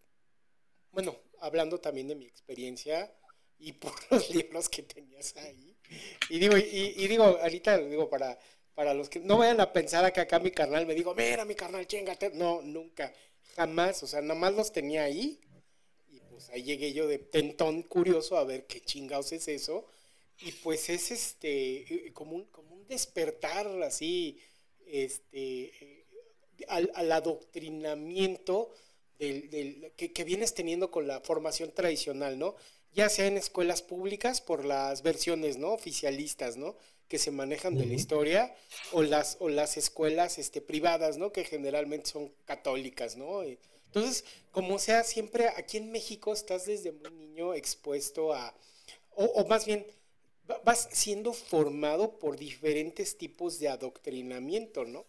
[0.92, 3.12] bueno, hablando también de mi experiencia
[3.58, 5.75] y por los libros que tenías ahí,
[6.28, 8.39] y digo, y, digo, ahorita digo para,
[8.74, 11.55] para los que no vayan a pensar acá, acá mi carnal me digo, mira mi
[11.55, 12.31] carnal, chingate.
[12.31, 13.12] No, nunca,
[13.55, 15.40] jamás, o sea, nada más los tenía ahí.
[16.10, 19.86] Y pues ahí llegué yo de tentón curioso a ver qué chingados es eso.
[20.40, 24.39] Y pues es este, como un, como un despertar así,
[24.86, 26.05] este,
[26.68, 28.70] al, al adoctrinamiento
[29.18, 32.55] del, que, que, vienes teniendo con la formación tradicional, ¿no?
[32.97, 35.73] Ya sea en escuelas públicas por las versiones, ¿no?
[35.73, 36.76] Oficialistas, ¿no?
[37.07, 38.52] Que se manejan de la historia,
[38.91, 41.31] o las, o las escuelas este, privadas, ¿no?
[41.31, 43.44] Que generalmente son católicas, ¿no?
[43.44, 48.52] Entonces, como sea, siempre aquí en México estás desde muy niño expuesto a,
[49.15, 49.86] o, o más bien,
[50.65, 55.05] vas siendo formado por diferentes tipos de adoctrinamiento, ¿no?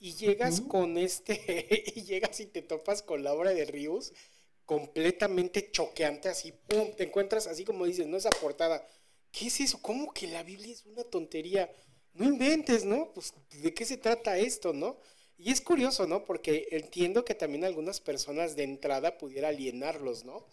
[0.00, 4.12] y llegas con este, y llegas y te topas con la obra de Rius
[4.70, 8.86] completamente choqueante, así, pum, te encuentras así como dices, no esa portada.
[9.32, 9.82] ¿Qué es eso?
[9.82, 11.68] ¿Cómo que la Biblia es una tontería?
[12.14, 13.12] No inventes, ¿no?
[13.12, 14.96] Pues, ¿de qué se trata esto, no?
[15.38, 16.24] Y es curioso, ¿no?
[16.24, 20.46] Porque entiendo que también algunas personas de entrada pudiera alienarlos, ¿no?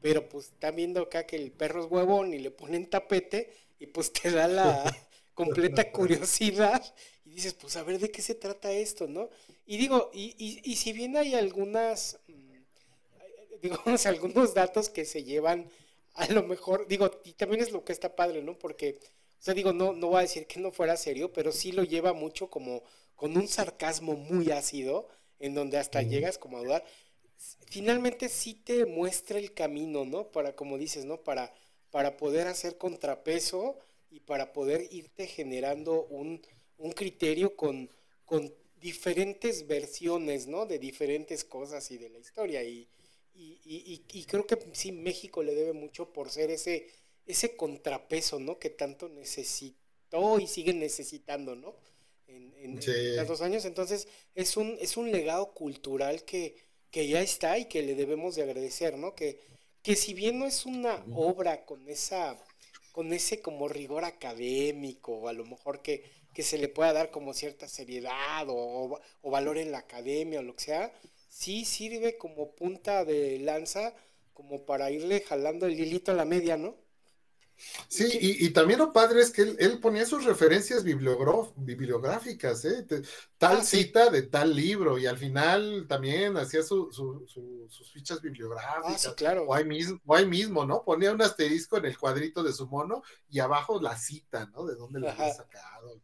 [0.00, 3.86] Pero pues están viendo acá que el perro es huevón y le ponen tapete y
[3.86, 4.82] pues te da la
[5.34, 6.82] completa curiosidad
[7.24, 9.30] y dices, pues a ver de qué se trata esto, ¿no?
[9.64, 10.34] Y digo, y,
[10.64, 12.18] y, si bien hay algunas,
[13.62, 15.70] digamos, algunos datos que se llevan
[16.14, 18.58] a lo mejor, digo, y también es lo que está padre, ¿no?
[18.58, 21.72] Porque, o sea, digo, no, no voy a decir que no fuera serio, pero sí
[21.72, 22.82] lo lleva mucho como
[23.14, 25.08] con un sarcasmo muy ácido,
[25.38, 26.84] en donde hasta llegas como a dudar.
[27.70, 30.30] Finalmente sí te muestra el camino, ¿no?
[30.30, 31.18] Para, como dices, ¿no?
[31.22, 31.52] Para,
[31.90, 33.78] para poder hacer contrapeso
[34.10, 36.42] y para poder irte generando un,
[36.76, 37.88] un criterio con,
[38.26, 40.66] con diferentes versiones, ¿no?
[40.66, 42.62] De diferentes cosas y de la historia.
[42.62, 42.88] Y,
[43.42, 46.88] y, y, creo que sí, México le debe mucho por ser ese,
[47.26, 48.58] ese contrapeso, ¿no?
[48.58, 51.74] Que tanto necesitó y sigue necesitando, ¿no?
[52.28, 53.64] En, en, años.
[53.64, 56.56] Entonces, es un, es un legado cultural que,
[56.90, 59.14] que ya está y que le debemos de agradecer, ¿no?
[59.14, 59.40] Que,
[59.82, 62.38] que si bien no es una obra con esa
[62.92, 66.04] con ese como rigor académico, o a lo mejor que,
[66.34, 70.54] que se le pueda dar como cierta seriedad o, valor en la academia o lo
[70.56, 70.92] que sea,
[71.30, 73.94] sí sirve como punta de lanza
[74.34, 76.76] como para irle jalando el hilito a la media, ¿no?
[77.88, 82.86] Sí, y, también lo padre es que él, ponía sus referencias bibliográficas, ¿eh?
[83.36, 86.96] tal ah, cita de tal libro, y al final también hacía sus
[87.92, 89.06] fichas bibliográficas.
[89.06, 89.44] Ah, claro.
[89.44, 90.82] O ahí, mismo, o ahí mismo, ¿no?
[90.84, 94.64] Ponía un asterisco en el cuadrito de su mono y abajo la cita, ¿no?
[94.64, 96.00] De dónde lo había sacado,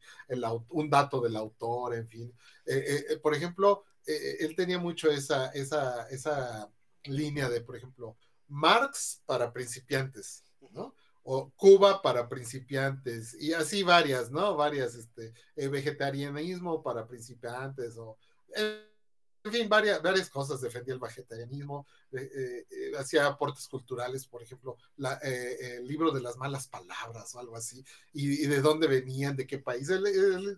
[0.69, 2.35] un dato del autor, en fin.
[2.67, 6.71] Eh, eh, eh, por ejemplo, él tenía mucho esa, esa, esa
[7.05, 8.17] línea de, por ejemplo,
[8.49, 10.95] Marx para principiantes, ¿no?
[11.29, 14.55] o Cuba para principiantes, y así varias, ¿no?
[14.55, 18.17] Varias, este, eh, vegetarianismo para principiantes, o
[19.47, 25.15] en fin, varias, cosas, defendía el vegetarianismo, eh, eh, hacía aportes culturales, por ejemplo, la,
[25.15, 29.59] el libro de las malas palabras o algo así, y, de dónde venían, de qué
[29.59, 29.89] país,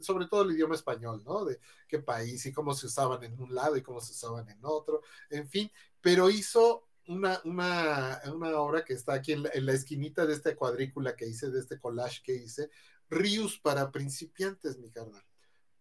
[0.00, 1.44] sobre todo el idioma español, ¿no?
[1.44, 4.58] De qué país y cómo se usaban en un lado y cómo se usaban en
[4.62, 8.20] otro, en fin, pero hizo una,
[8.56, 12.22] obra que está aquí en la, esquinita de esta cuadrícula que hice, de este collage
[12.22, 12.70] que hice,
[13.10, 15.24] Ríos para principiantes, mi carnal.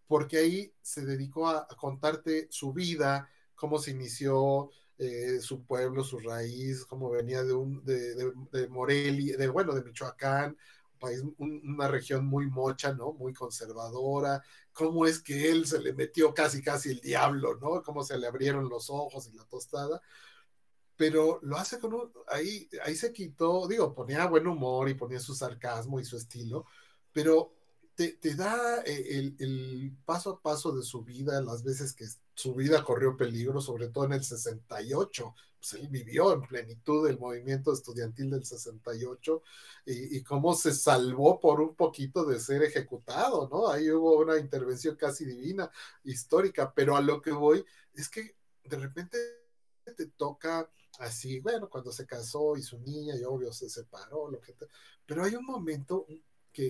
[0.07, 6.19] Porque ahí se dedicó a, contarte su vida, cómo se inició, eh, su pueblo, su
[6.19, 10.57] raíz, cómo venía de, un, de, de, Morelia, de, bueno, de Michoacán,
[10.99, 13.13] país, una región muy mocha, ¿no?
[13.13, 14.41] Muy conservadora,
[14.73, 17.83] cómo es que él se le metió casi, casi el diablo, ¿no?
[17.83, 20.01] Cómo se le abrieron los ojos y la tostada
[20.97, 25.19] pero lo hace con un, ahí, ahí se quitó, digo, ponía buen humor y ponía
[25.19, 26.65] su sarcasmo y su estilo,
[27.13, 27.53] pero
[27.97, 32.05] te, te da eh, el, el, paso a paso de su vida, las veces que
[32.35, 37.17] su vida corrió peligro, sobre todo en el 68, pues él vivió en plenitud del
[37.17, 39.41] movimiento estudiantil del 68
[39.87, 43.67] y, y cómo se salvó por un poquito de ser ejecutado, ¿no?
[43.67, 45.71] Ahí hubo una intervención casi divina,
[46.03, 49.17] histórica, pero a lo que voy es que de repente
[49.97, 50.69] te toca
[50.99, 54.53] así, bueno, cuando se casó y su niña, y obvio se separó, lo que
[55.07, 56.05] pero hay un momento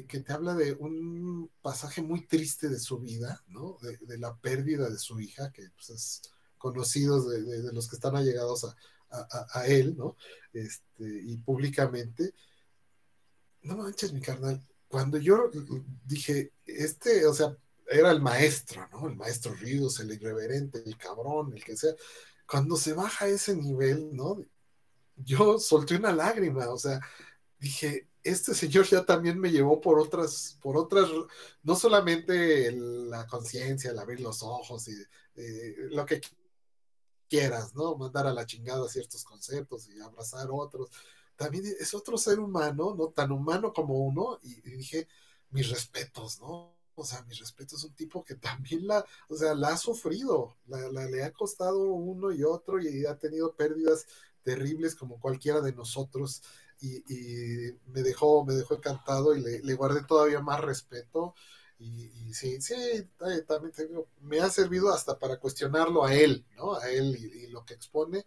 [0.08, 3.78] que, te habla de un pasaje muy triste de su vida, ¿no?
[3.82, 6.22] De, la pérdida de su hija, que pues, es
[6.58, 8.66] conocido de, los que están allegados
[9.10, 10.18] a, él, ¿no?
[10.52, 12.34] Este, y públicamente.
[13.62, 14.62] No manches, mi carnal.
[14.90, 15.50] Cuando yo
[16.06, 17.56] dije, este, o sea,
[17.90, 19.08] era el maestro, ¿no?
[19.08, 21.94] El maestro Ríos, el irreverente, el cabrón, el que sea
[22.46, 24.38] cuando se baja a ese nivel, ¿no?
[25.16, 27.00] Yo solté una lágrima, o sea,
[27.60, 31.10] dije, este señor ya también me llevó por otras, por otras,
[31.64, 34.94] no solamente la conciencia, el abrir los ojos y
[35.36, 36.22] eh, lo que
[37.30, 37.96] quieras, ¿no?
[37.96, 40.90] Mandar a la chingada ciertos conceptos y abrazar otros.
[41.36, 43.10] También es otro ser humano, ¿no?
[43.10, 45.08] Tan humano como uno, y, dije,
[45.52, 46.76] mis respetos, ¿no?
[46.96, 50.58] O sea, mis respetos es un tipo que también la, o sea, la ha sufrido,
[50.66, 54.08] la, le ha costado uno y otro y ha tenido pérdidas
[54.42, 56.42] terribles como cualquiera de nosotros
[56.82, 61.36] y, me dejó, me dejó encantado y le, guardé todavía más respeto.
[61.80, 62.76] Y, sí, sí,
[63.48, 63.74] también
[64.22, 66.76] me ha servido hasta para cuestionarlo a él, ¿no?
[66.76, 68.26] A él y, lo que expone,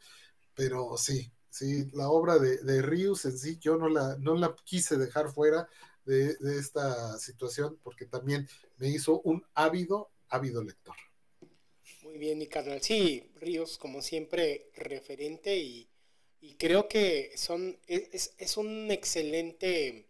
[0.54, 4.54] pero sí, sí, la obra de, de Rius en sí, yo no la, no la
[4.64, 5.68] quise dejar fuera
[6.04, 8.48] de, de esta situación porque también
[8.78, 10.96] me hizo un ávido, ávido lector.
[12.02, 12.80] Muy bien, mi carnal.
[12.80, 15.89] Sí, Ríos, como siempre, referente y,
[16.40, 20.06] y creo que son, es, es un excelente, eh,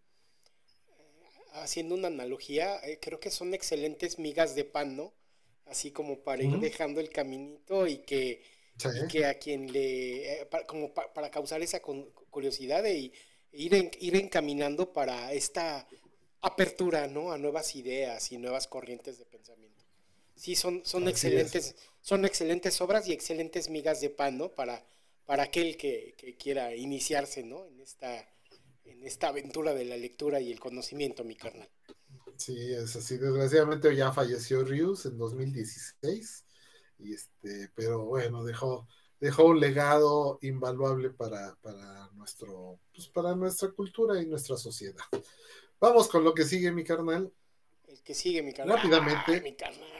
[1.52, 5.12] haciendo una analogía, eh, creo que son excelentes migas de pan, ¿no?
[5.67, 8.42] Así como para ir dejando el caminito y que,
[9.10, 13.12] que a quien le, eh, como para causar esa curiosidad de ir,
[13.52, 15.86] ir encaminando para esta
[16.41, 17.33] apertura, ¿no?
[17.33, 19.84] A nuevas ideas y nuevas corrientes de pensamiento.
[20.34, 24.49] Sí, son, son excelentes, son excelentes obras y excelentes migas de pan, ¿no?
[24.49, 24.83] Para
[25.31, 27.65] para aquel que, quiera iniciarse ¿no?
[27.65, 28.18] en, esta,
[28.84, 31.70] en esta aventura de la lectura y el conocimiento, mi carnal.
[32.36, 33.17] Sí, es así.
[33.17, 36.44] Desgraciadamente ya falleció Rius en 2016,
[36.99, 38.89] y este, pero bueno, dejó,
[39.20, 41.57] dejó un legado invaluable para,
[42.15, 45.05] nuestro, pues para nuestra cultura y nuestra sociedad.
[45.78, 47.33] Vamos con lo que sigue, mi carnal.
[47.86, 48.78] El que sigue, mi carnal.
[48.78, 49.41] Rápidamente.
[49.42, 49.99] mi carnal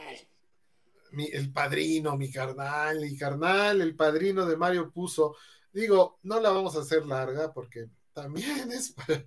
[1.11, 5.35] el padrino, mi carnal, mi carnal, el padrino de Mario Puso.
[5.71, 9.25] Digo, no la vamos a hacer larga porque también es para,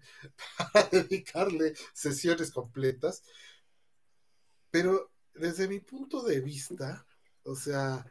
[0.91, 3.23] dedicarle sesiones completas.
[4.71, 7.07] Pero desde mi punto de vista,
[7.45, 8.05] o sea,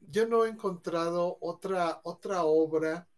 [0.00, 3.08] yo no he encontrado otra, otra obra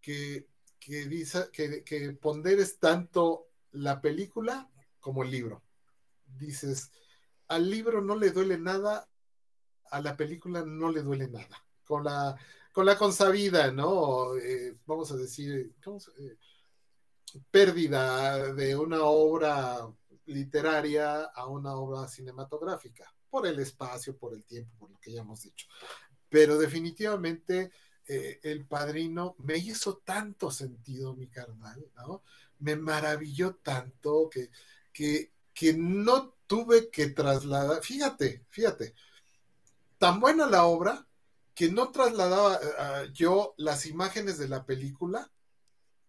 [0.00, 5.62] que, que, dice, que, que ponderes tanto la película como el libro.
[6.26, 6.90] Dices,
[7.48, 9.08] al libro no le duele nada,
[9.90, 11.64] a la película no le duele nada.
[11.84, 12.36] Con la,
[12.72, 14.36] con la consabida, ¿no?
[14.36, 15.72] Eh, vamos a decir,
[16.18, 16.36] eh,
[17.50, 19.88] pérdida de una obra
[20.26, 25.22] literaria a una obra cinematográfica, por el espacio, por el tiempo, por lo que ya
[25.22, 25.66] hemos dicho.
[26.28, 27.72] Pero definitivamente
[28.06, 32.22] eh, El Padrino me hizo tanto sentido, mi carnal, ¿no?
[32.60, 34.50] Me maravilló tanto que,
[34.92, 38.94] que, que no tuve que trasladar, fíjate, fíjate,
[39.98, 41.06] tan buena la obra
[41.54, 45.30] que no trasladaba eh, yo las imágenes de la película,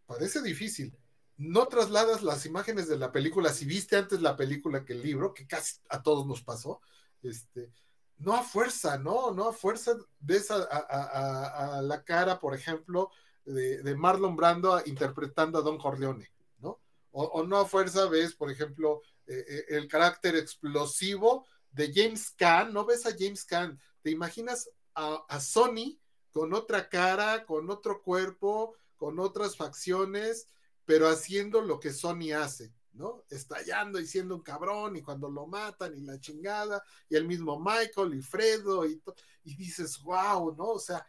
[0.08, 0.96] parece difícil.
[1.38, 5.34] No trasladas las imágenes de la película, si viste antes la película que el libro,
[5.34, 6.82] que casi a todos nos pasó,
[7.24, 7.72] este,
[8.18, 13.10] no a fuerza, no, no a fuerza ves a, la cara, por ejemplo,
[13.46, 16.80] de, Marlon Brando interpretando a Don Corleone, ¿no?
[17.12, 22.32] O, o, no a fuerza ves, por ejemplo, eh, eh, el carácter explosivo de James
[22.32, 26.00] Caan, no ves a James Caan, te imaginas a, Sony
[26.32, 30.48] con otra cara, con otro cuerpo, con otras facciones,
[30.84, 33.24] pero haciendo lo que Sony hace, ¿no?
[33.30, 37.60] Estallando y siendo un cabrón y cuando lo matan y la chingada, y el mismo
[37.60, 39.02] Michael y Fredo y,
[39.44, 40.70] y dices, wow, ¿no?
[40.70, 41.06] O sea,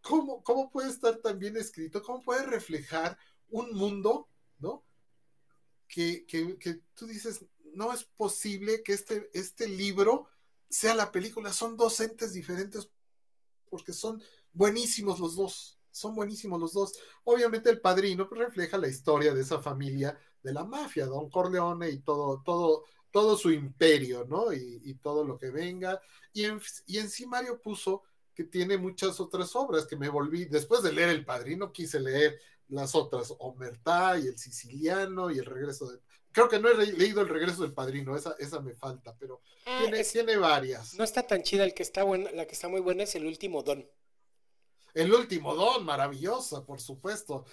[0.00, 2.02] ¿cómo, ¿cómo puede estar tan bien escrito?
[2.02, 3.18] ¿Cómo puede reflejar
[3.48, 4.28] un mundo,
[4.58, 4.84] ¿no?
[5.88, 7.44] Que, que, que tú dices,
[7.74, 10.28] no es posible que este, este libro
[10.68, 11.52] sea la película.
[11.52, 12.88] Son dos entes diferentes
[13.68, 14.22] porque son
[14.52, 15.78] buenísimos los dos.
[15.90, 16.92] Son buenísimos los dos.
[17.24, 22.00] Obviamente el padrino refleja la historia de esa familia de la mafia, Don Corleone y
[22.00, 24.52] todo, todo, todo su imperio, ¿no?
[24.52, 26.00] Y, todo lo que venga.
[26.32, 28.02] Y, en, y Mario puso
[28.34, 32.38] que tiene muchas otras obras que me volví, después de leer El Padrino, quise leer
[32.68, 36.00] las otras, Omertá y El Siciliano y El Regreso de,
[36.34, 39.78] creo que no he leído El regreso del padrino, esa, esa me falta, pero ah,
[39.80, 40.94] tiene, tiene, varias.
[40.94, 43.24] No está tan chida, el que está buena, la que está muy buena es El
[43.24, 43.88] último don.
[44.92, 47.44] El último don, maravillosa, por supuesto.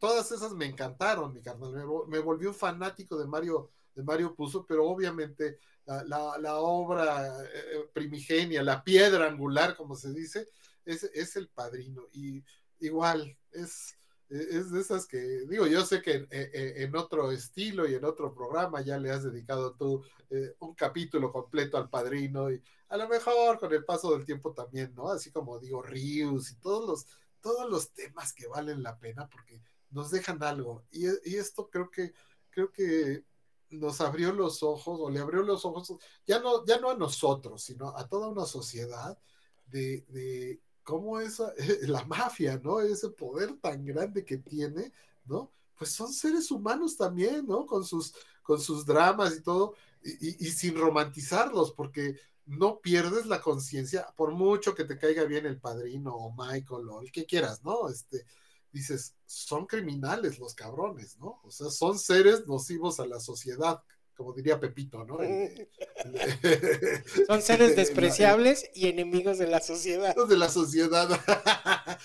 [0.00, 1.72] todas esas me encantaron, mi carnal.
[2.08, 7.90] Me, volvió un fanático de Mario, de Mario Puzo, pero obviamente la, obra eh, eh,
[7.92, 10.48] primigenia, la piedra angular, como se dice,
[10.84, 12.08] es, es el padrino.
[12.12, 12.42] Y
[12.80, 13.96] igual, es,
[14.28, 18.04] es de esas que, digo, yo sé que e-, e-, en, otro estilo y en
[18.04, 22.96] otro programa ya le has dedicado tú eh, un capítulo completo al padrino y a
[22.96, 25.10] lo mejor con el paso del tiempo también, ¿no?
[25.10, 27.06] Así como digo, Rius y todos los,
[27.40, 30.84] todos los temas que valen la pena porque nos dejan algo.
[30.90, 32.12] Y, y esto creo que,
[32.50, 33.24] creo que
[33.70, 35.94] nos abrió los ojos, o le abrió los ojos,
[36.26, 39.18] ya no, ya no a nosotros, sino a toda una sociedad
[39.66, 41.52] de, de cómo esa,
[41.82, 42.80] la mafia, ¿no?
[42.80, 44.90] Ese poder tan grande que tiene,
[45.26, 45.52] ¿no?
[45.76, 47.66] Pues son seres humanos también, ¿no?
[47.66, 53.42] Con sus, con sus dramas y todo, y, y, sin romantizarlos, porque no pierdes la
[53.42, 57.62] conciencia, por mucho que te caiga bien el padrino o Michael o el que quieras,
[57.62, 57.90] ¿no?
[57.90, 58.24] Este,
[58.72, 61.38] dices, son criminales los cabrones, ¿no?
[61.44, 63.82] O sea, son seres nocivos a la sociedad,
[64.18, 65.18] como diría Pepito, ¿no?
[67.28, 70.16] son seres despreciables y enemigos de la sociedad.
[70.28, 71.08] De la sociedad.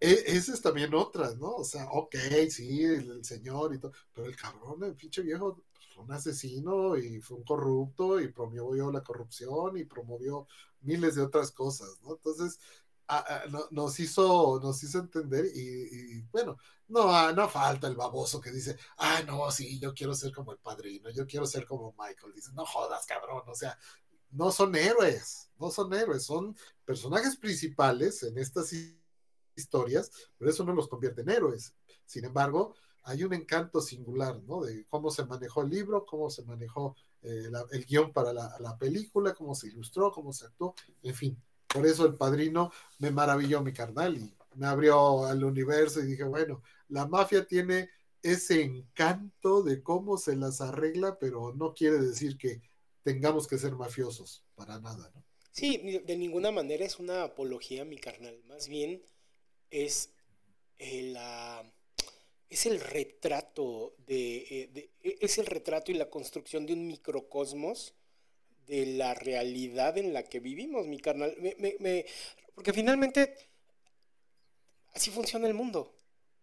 [0.00, 1.54] E, esa es también otra, ¿no?
[1.54, 2.14] O sea, ok,
[2.50, 6.98] sí, el, señor y todo, pero el cabrón, el pinche viejo, pues, fue un asesino
[6.98, 10.46] y fue un corrupto y promovió la corrupción y promovió
[10.82, 12.16] miles de otras cosas, ¿no?
[12.16, 12.58] Entonces,
[13.70, 16.56] nos, hizo, nos hizo entender y, bueno,
[16.88, 20.58] no, no falta el baboso que dice, ah, no, sí, yo quiero ser como el
[20.58, 22.32] padrino, yo quiero ser como Michael.
[22.34, 23.78] Dice, no jodas, cabrón, o sea,
[24.30, 28.72] no son héroes, no son héroes, son personajes principales en estas
[29.54, 31.74] historias, pero eso no los convierte en héroes.
[32.04, 34.62] Sin embargo, hay un encanto singular, ¿no?
[34.62, 38.78] De cómo se manejó el libro, cómo se manejó eh, el guion para la, la
[38.78, 41.42] película, cómo se ilustró, cómo se actuó, en fin,
[41.74, 42.70] por eso el padrino
[43.00, 47.90] me maravilló mi carnal y me abrió al universo y dije, bueno, la mafia tiene
[48.22, 52.62] ese encanto de cómo se las arregla, pero no quiere decir que
[53.02, 55.24] tengamos que ser mafiosos, para nada, ¿no?
[55.50, 58.40] Sí, de ninguna manera es una apología, mi carnal.
[58.46, 59.02] Más bien
[59.70, 60.10] es
[60.78, 61.16] el,
[62.48, 67.94] es el retrato de, de, es el retrato y la construcción de un microcosmos
[68.66, 71.36] de la realidad en la que vivimos, mi carnal.
[72.54, 73.34] porque finalmente
[74.94, 75.94] así funciona el mundo.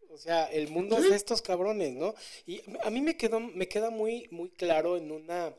[0.10, 2.14] O sea, el mundo es de estos cabrones, ¿no?
[2.46, 5.56] Y a mí me quedó, me queda muy, muy claro en una,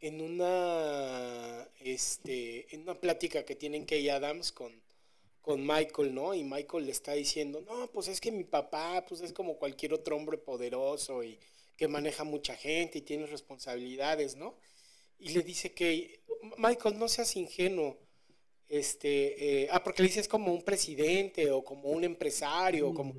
[0.00, 4.72] en una, este, en una plática que tienen Kay Adams con,
[5.40, 6.34] con Michael, ¿no?
[6.34, 9.94] Y Michael le está diciendo, no, pues es que mi papá, pues es como cualquier
[9.94, 11.38] otro hombre poderoso y
[11.74, 14.54] que maneja mucha gente y tiene responsabilidades, ¿no?
[15.18, 16.20] Y le dice que,
[16.56, 17.96] Michael, no seas ingenuo.
[18.68, 23.14] Este, eh, ah, porque le dice es como un presidente o como un empresario, como,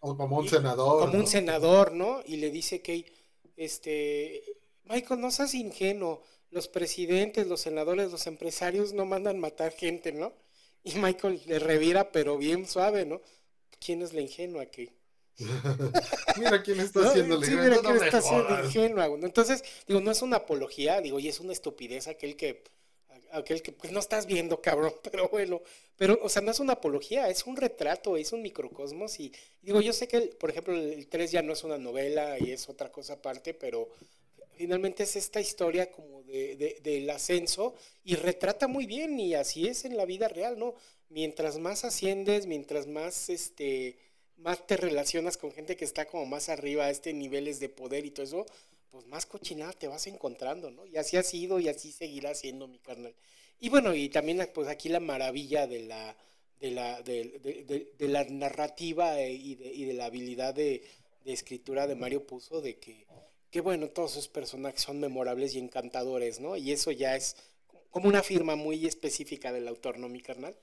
[0.00, 1.06] o como un senador.
[1.06, 2.22] Como un senador, ¿no?
[2.26, 3.12] Y le dice que,
[3.56, 4.42] este,
[4.84, 6.22] Michael, no seas ingenuo.
[6.50, 10.32] Los presidentes, los senadores, los empresarios no mandan matar gente, ¿no?
[10.84, 13.20] Y Michael le revira, pero bien suave, ¿no?
[13.80, 14.92] ¿Quién es la ingenua que?
[16.36, 21.00] Mira quién está haciendo sí, mira quién está haciendo Entonces, digo, no es una apología,
[21.00, 22.62] digo, y es una estupidez aquel que,
[23.32, 25.60] aquel que, pues no estás viendo, cabrón, pero bueno,
[25.96, 29.80] pero, o sea, no es una apología, es un retrato, es un microcosmos, y digo,
[29.80, 32.92] yo sé que, por ejemplo, el 3 ya no es una novela y es otra
[32.92, 33.88] cosa aparte, pero
[34.52, 39.66] finalmente es esta historia como de, de, del ascenso y retrata muy bien, y así
[39.66, 40.74] es en la vida real, ¿no?
[41.08, 43.96] Mientras más asciendes, mientras más, este
[44.36, 48.04] más te relacionas con gente que está como más arriba a este niveles de poder
[48.04, 48.46] y todo eso,
[48.90, 50.86] pues más cochinada te vas encontrando, ¿no?
[50.86, 53.14] Y así ha sido y así seguirá siendo mi carnal.
[53.60, 56.16] Y bueno, y también pues aquí la maravilla de la,
[56.60, 60.82] de la, de, de, la narrativa e, y de, y de la habilidad de,
[61.24, 63.06] escritura de Mario Puzo, de que,
[63.50, 66.56] que bueno, todos sus personajes son memorables y encantadores, ¿no?
[66.56, 67.36] Y eso ya es
[67.90, 70.54] como una firma muy específica del autor, ¿no, mi carnal?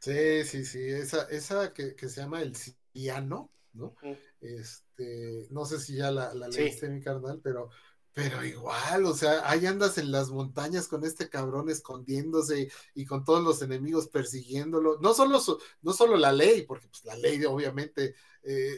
[0.00, 3.96] Sí, sí, sí, esa, esa que, que se llama El Ciano, ¿no?
[4.40, 7.70] Este, no sé si ya la, la leíste, mi carnal, pero,
[8.12, 13.24] pero igual, o sea, ahí andas en las montañas con este cabrón escondiéndose y con
[13.24, 14.98] todos los enemigos persiguiéndolo.
[15.00, 15.40] No solo,
[15.82, 18.76] no solo la ley, porque pues la ley obviamente, eh,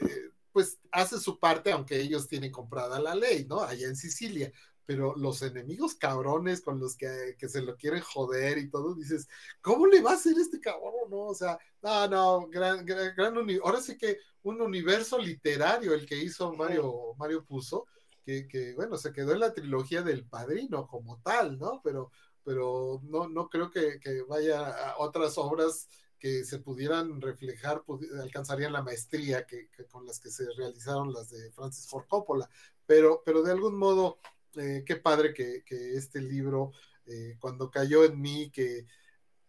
[0.52, 3.60] pues hace su parte, aunque ellos tienen comprada la ley, ¿no?
[3.60, 4.50] Allá en Sicilia,
[4.90, 9.28] pero los enemigos cabrones con los que, se lo quieren joder y todo, dices,
[9.60, 11.08] ¿cómo le va a hacer este cabrón?
[11.08, 16.04] No, o sea, no, no, gran, gran, gran ahora sí que un universo literario el
[16.06, 17.86] que hizo Mario, Mario Puzo,
[18.24, 21.80] que, que, bueno, se quedó en la trilogía del padrino como tal, ¿no?
[21.84, 22.10] Pero,
[22.42, 25.86] pero no, no creo que, que vaya a otras obras
[26.18, 27.84] que se pudieran reflejar,
[28.20, 32.50] alcanzarían la maestría que, que, con las que se realizaron las de Francis Ford Coppola,
[32.86, 34.18] pero, pero de algún modo
[34.56, 35.62] eh, qué padre que,
[35.94, 36.72] este libro,
[37.06, 38.86] eh, cuando cayó en mí, que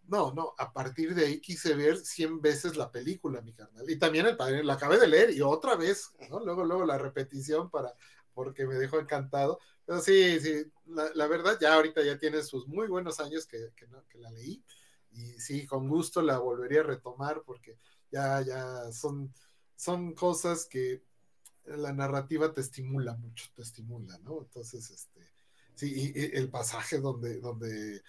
[0.08, 3.90] no, no, a partir de ahí quise ver 100 veces la película, mi carnal.
[3.90, 6.40] Y también el padre, la acabé de leer y otra vez, ¿no?
[6.40, 7.94] Luego, luego la repetición para,
[8.34, 9.60] porque me dejó encantado.
[9.86, 14.18] Pero sí, sí, la, verdad ya ahorita ya tiene sus muy buenos años que, que,
[14.20, 14.64] la leí.
[15.12, 17.78] Y sí, con gusto la volvería a retomar porque
[18.12, 19.34] ya, ya son
[19.82, 21.02] son cosas que
[21.66, 24.42] la narrativa te estimula mucho, te estimula, ¿no?
[24.42, 25.22] Entonces, este,
[25.76, 28.02] sí, y, el pasaje donde, donde,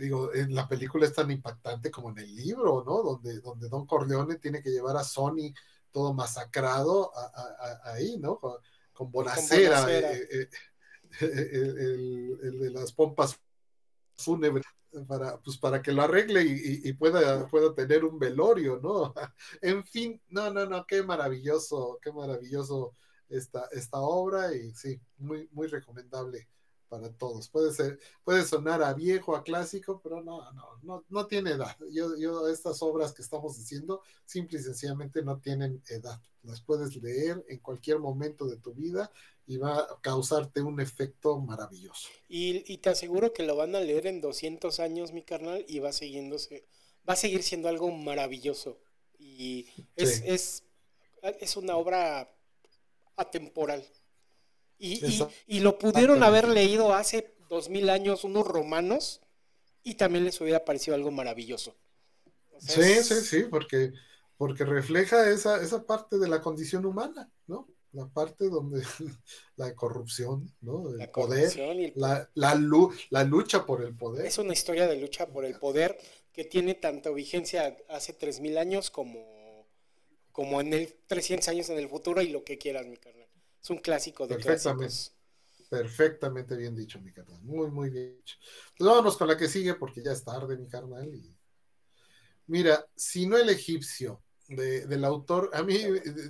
[0.00, 3.02] digo, en la película es tan impactante como en el libro, ¿no?
[3.02, 5.52] Donde, donde Don Corleone tiene que llevar a Sony
[5.90, 7.12] todo masacrado
[7.84, 8.38] ahí, ¿no?
[8.38, 8.54] Con,
[8.92, 10.48] con Bonacera, eh, eh,
[11.20, 13.38] el, el, de las pompas
[14.18, 14.66] fúnebres
[15.06, 19.14] para, pues para que lo arregle y, pueda, pueda tener un velorio, ¿no?
[19.62, 22.94] En fin, no, no, no, qué maravilloso, qué maravilloso
[23.28, 26.48] esta, esta obra y sí, muy, muy recomendable
[26.88, 27.48] para todos.
[27.50, 31.76] Puede ser, puede sonar a viejo, a clásico, pero no, no, no, no tiene edad.
[31.92, 36.20] Yo, yo, estas obras que estamos diciendo, simple y sencillamente no tienen edad.
[36.42, 39.12] Las puedes leer en cualquier momento de tu vida
[39.48, 42.10] y va a causarte un efecto maravilloso.
[42.28, 45.78] Y, y te aseguro que lo van a leer en 200 años, mi carnal, y
[45.78, 46.66] va siguiéndose,
[47.08, 48.78] va a seguir siendo algo maravilloso.
[49.18, 50.64] Y es, es,
[51.40, 52.30] es una obra
[53.16, 53.84] atemporal.
[54.78, 59.22] Y, lo pudieron haber leído hace dos mil años unos romanos
[59.82, 61.74] y también les hubiera parecido algo maravilloso.
[62.58, 63.94] sí, sí, sí, porque,
[64.36, 67.66] porque refleja esa, esa parte de la condición humana, ¿no?
[67.98, 68.80] La parte donde
[69.56, 70.88] la corrupción, ¿no?
[70.94, 71.52] El poder,
[71.96, 72.54] la, la,
[73.10, 74.24] la, lucha por el poder.
[74.24, 75.98] Es una historia de lucha por el poder
[76.32, 79.66] que tiene tanta vigencia hace tres mil años como,
[80.30, 83.26] como en el 300 años en el futuro y lo que quieras, mi carnal.
[83.60, 84.94] Es un clásico de Perfectamente.
[85.68, 87.42] Perfectamente bien dicho, mi carnal.
[87.42, 88.36] Muy, muy bien dicho.
[88.76, 91.10] Pues vámonos con la que sigue porque ya es tarde, mi carnal.
[92.46, 95.78] Mira, si no el egipcio del autor, a mí,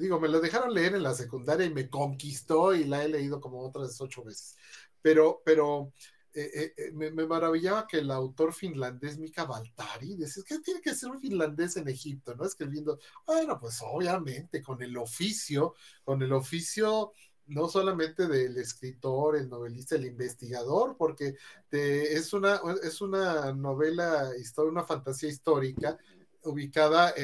[0.00, 3.40] digo, me lo dejaron leer en la secundaria y me conquistó y la he leído
[3.40, 4.56] como otras ocho veces.
[5.00, 5.92] Pero, pero
[6.34, 10.94] eh, eh, eh, me, maravillaba que el autor finlandés Mika Baltari decía, que tiene que
[10.94, 12.44] ser un finlandés en Egipto, ¿no?
[12.44, 15.74] Escribiendo, bueno, pues obviamente con el oficio,
[16.04, 17.12] con el oficio
[17.46, 21.34] no solamente del escritor, el novelista, el investigador, porque
[21.70, 25.96] es, una, es una novela, una fantasía histórica
[26.44, 27.14] ubicada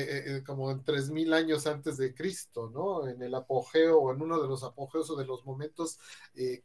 [0.44, 3.06] como en 3.000 años antes de Cristo, ¿no?
[3.08, 5.98] En el apogeo o en uno de los apogeos o de los momentos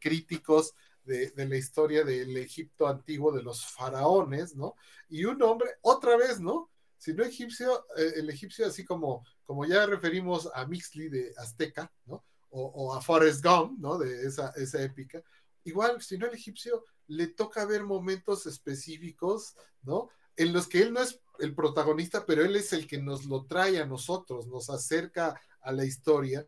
[0.00, 4.76] críticos de, la historia del Egipto antiguo de los faraones, ¿no?
[5.08, 6.70] Y un hombre, otra vez, ¿no?
[6.98, 11.90] Si no egipcio, eh, el egipcio así como, como ya referimos a Mixley de Azteca,
[12.06, 12.24] ¿no?
[12.52, 13.96] O, a Forrest Gump, ¿no?
[13.96, 15.22] De esa, esa épica.
[15.64, 20.08] Igual, si no el egipcio, le toca ver momentos específicos, ¿no?
[20.36, 23.46] En los que él no es el protagonista, pero él es el que nos lo
[23.46, 26.46] trae a nosotros, nos acerca a la historia,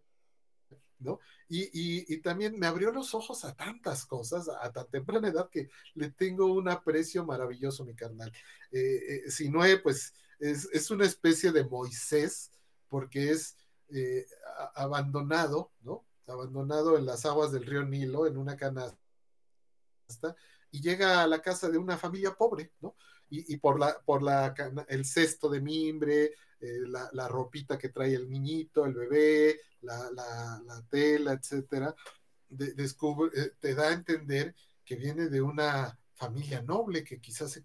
[0.98, 1.20] ¿no?
[1.48, 6.10] Y, también me abrió los ojos a tantas cosas a tan temprana edad que le
[6.10, 8.32] tengo un aprecio maravilloso, mi carnal.
[8.70, 12.50] Eh, eh no pues es, una especie de Moisés,
[12.88, 13.56] porque es
[13.90, 14.26] eh,
[14.74, 16.06] abandonado, ¿no?
[16.26, 18.96] Abandonado en las aguas del río Nilo, en una canasta,
[20.70, 22.96] y llega a la casa de una familia pobre, ¿no?
[23.34, 24.54] Y, por, la, por la,
[24.88, 31.32] el cesto de mimbre, eh, la, ropita que trae el niñito, el bebé, la, tela,
[31.32, 31.94] etcétera,
[32.50, 34.54] descubre, eh, te da a entender
[34.84, 37.62] que viene de una familia noble que quizás se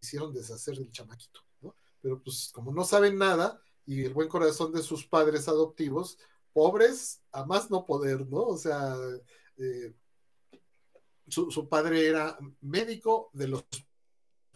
[0.00, 1.74] quisieron deshacer del chamaquito, ¿no?
[2.00, 6.18] Pero pues como no saben nada y el buen corazón de sus padres adoptivos,
[6.52, 8.42] pobres a más no poder, ¿no?
[8.42, 8.96] O sea,
[9.56, 9.92] eh,
[11.26, 13.64] su, su, padre era médico de los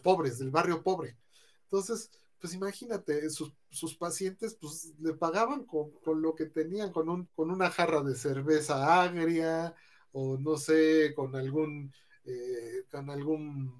[0.03, 1.17] pobres, del barrio pobre.
[1.63, 2.11] Entonces,
[2.43, 7.71] pues imagínate, sus, pacientes pues le pagaban con, lo que tenían, con, un, con una
[7.71, 9.73] jarra de cerveza agria
[10.11, 11.93] o no sé, con algún,
[12.25, 13.73] eh, con algún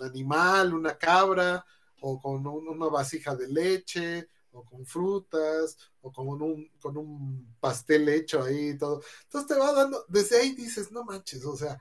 [0.00, 1.64] animal, una cabra
[2.00, 8.10] o con una vasija de leche o con frutas o con un, con un pastel
[8.10, 9.00] hecho ahí y todo.
[9.22, 11.80] Entonces te va dando, desde ahí dices, no manches, o sea,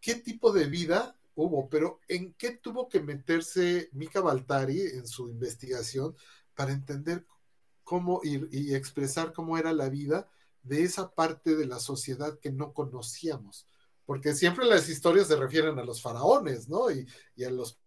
[0.00, 5.28] ¿qué tipo de vida hubo, pero ¿en qué tuvo que meterse Mika Baltari en su
[5.28, 6.16] investigación
[6.54, 7.24] para entender
[7.84, 10.28] cómo ir y expresar cómo era la vida
[10.62, 13.66] de esa parte de la sociedad que no conocíamos?
[14.06, 16.90] Porque siempre las historias se refieren a los faraones, ¿no?
[16.90, 17.06] Y,
[17.44, 17.78] a los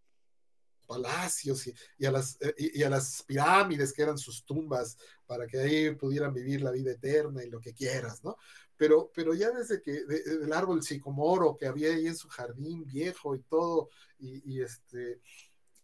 [0.85, 5.95] palacios y, a las, y, a las pirámides que eran sus tumbas para que ahí
[5.95, 8.37] pudieran vivir la vida eterna y lo que quieras, ¿no?
[8.79, 13.35] Pero, pero ya desde que el árbol sicomoro que había ahí en su jardín viejo
[13.35, 15.21] y todo, y, este,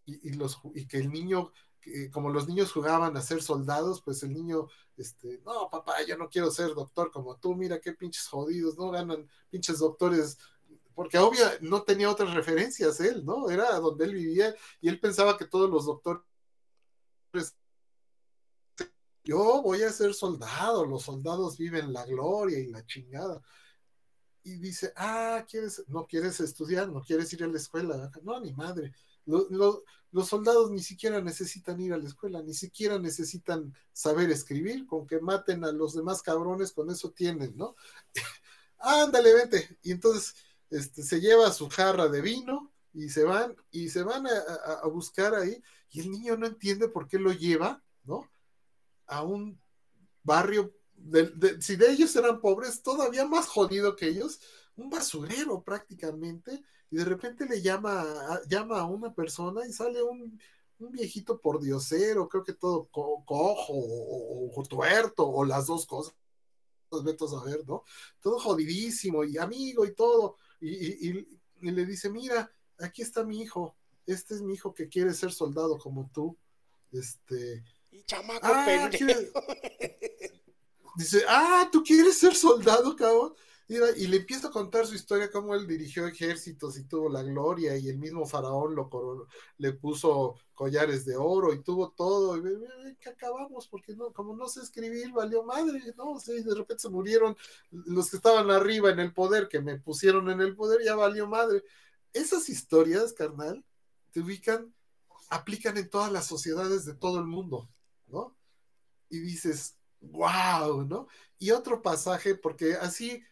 [0.06, 1.52] y, los, y que el niño,
[2.14, 6.30] como los niños jugaban a ser soldados, pues el niño, este, no, papá, yo no
[6.30, 10.38] quiero ser doctor como tú, mira qué pinches jodidos, no ganan pinches doctores
[10.94, 13.50] porque obvio no tenía otras referencias él, ¿no?
[13.50, 16.24] Era donde él vivía y él pensaba que todos los doctores
[19.26, 23.42] yo voy a ser soldado, los soldados viven la gloria y la chingada.
[24.44, 28.12] Y dice, ah, ¿quieres, no quieres estudiar, no quieres ir a la escuela.
[28.22, 28.94] No, ni madre.
[29.26, 35.08] los soldados ni siquiera necesitan ir a la escuela, ni siquiera necesitan saber escribir, con
[35.08, 37.76] que maten a los demás cabrones, con eso tienen, ¿no?
[38.78, 39.80] Ándale, vente.
[39.82, 40.36] Y entonces
[40.70, 45.34] este, se lleva su jarra de vino y se van, y se van a buscar
[45.34, 48.30] ahí, y el niño no entiende por qué lo lleva, ¿no?
[49.08, 49.59] A un
[50.24, 50.74] barrio,
[51.59, 54.40] si de ellos eran pobres, todavía más jodido que ellos,
[54.75, 60.01] un basurero prácticamente, y de repente le llama, a, llama a una persona y sale
[60.01, 60.40] un,
[60.77, 66.14] viejito por diosero, creo que todo cojo o, tuerto, o las dos cosas,
[67.03, 67.84] vetos a ver, ¿no?
[68.22, 71.08] Todo jodidísimo y amigo y todo, y,
[71.61, 73.75] y le dice, mira, aquí está mi hijo,
[74.06, 76.38] este es mi hijo que quiere ser soldado como tú,
[76.92, 77.64] este,
[78.04, 78.90] chamaco ah,
[80.98, 83.34] Dice, ah, ¿tú quieres ser soldado, cabrón?
[83.68, 87.76] y le empieza a contar su historia, cómo él dirigió ejércitos y tuvo la gloria,
[87.76, 92.38] y el mismo faraón lo le puso collares de oro y tuvo todo.
[92.38, 96.16] Y que acabamos, porque no, como no sé escribir, valió madre, ¿no?
[96.28, 97.36] y de repente se murieron
[97.72, 101.28] los que estaban arriba en el poder, que me pusieron en el poder, ya valió
[101.28, 101.64] madre.
[102.14, 103.66] Esas historias, carnal,
[104.12, 104.76] te ubican,
[105.30, 107.68] aplican en todas las sociedades de todo el mundo.
[109.09, 111.08] Y dices, wow, ¿no?
[111.40, 113.24] Y otro pasaje, porque así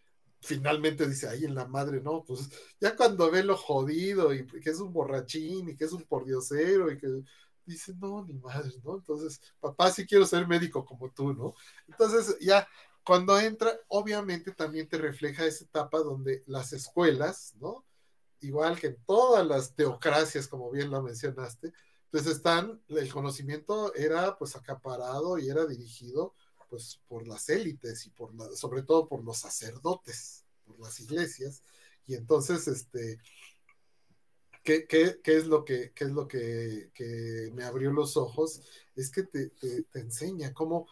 [0.41, 4.69] finalmente dice, ahí en la madre, no, pues ya cuando ve lo jodido y que
[4.69, 7.07] es un borrachín y que es un pordiosero y que
[7.65, 8.95] dice, no, ni madre, ¿no?
[8.95, 11.55] Entonces, papá, sí quiero ser médico como tú, ¿no?
[11.87, 12.67] Entonces, ya
[13.05, 17.85] cuando entra, obviamente también te refleja esa etapa donde las escuelas, ¿no?
[18.41, 21.71] Igual que en todas las teocracias, como bien lo mencionaste,
[22.14, 26.35] entonces están, el conocimiento era pues acaparado y era dirigido
[26.69, 31.64] pues por las élites y por sobre todo por los sacerdotes, por las iglesias.
[32.06, 33.17] Y entonces, este,
[34.64, 34.85] ¿qué,
[35.24, 36.92] es lo, que, es lo que,
[37.51, 38.61] me abrió los ojos?
[38.95, 39.51] Es que te,
[39.95, 40.88] enseña cómo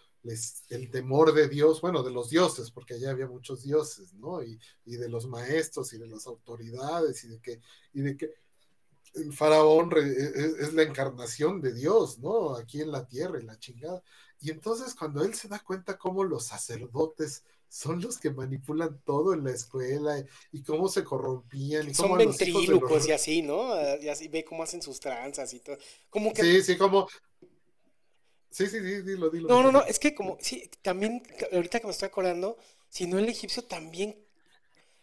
[0.69, 4.41] el temor de Dios, bueno, de los dioses, porque allá había muchos dioses, ¿no?
[4.41, 7.61] Y, y de los maestros y de las autoridades y de que,
[7.93, 8.40] y de que
[9.15, 12.55] el faraón e, e, es, la encarnación de Dios, ¿no?
[12.55, 14.01] Aquí en la tierra, en la chingada.
[14.39, 19.33] Y entonces cuando él se da cuenta cómo los sacerdotes son los que manipulan todo
[19.33, 21.89] en la escuela y cómo se corrompían.
[21.89, 23.73] Y son ventrílocos y así, ¿no?
[24.01, 25.77] Y así ve cómo hacen sus tranzas y todo.
[26.09, 26.41] Como que...
[26.41, 27.07] Sí, sí, como...
[28.49, 29.47] Sí, sí, sí, dilo, dilo.
[29.47, 31.23] No, no, no, es que como, sí, también,
[31.53, 32.57] ahorita que me estoy acordando,
[32.89, 34.17] si no el egipcio también,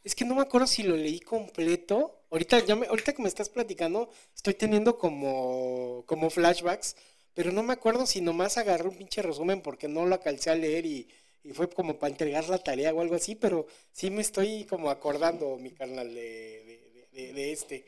[0.04, 3.28] es que no me acuerdo si lo leí completo Ahorita, ya me, ahorita que me
[3.28, 6.94] estás platicando, estoy teniendo como, como flashbacks,
[7.32, 10.54] pero no me acuerdo si nomás agarré un pinche resumen porque no lo alcancé a
[10.54, 11.08] leer y,
[11.54, 15.56] fue como para entregar la tarea o algo así, pero sí me estoy como acordando,
[15.56, 17.86] mi carnal, de, de, este.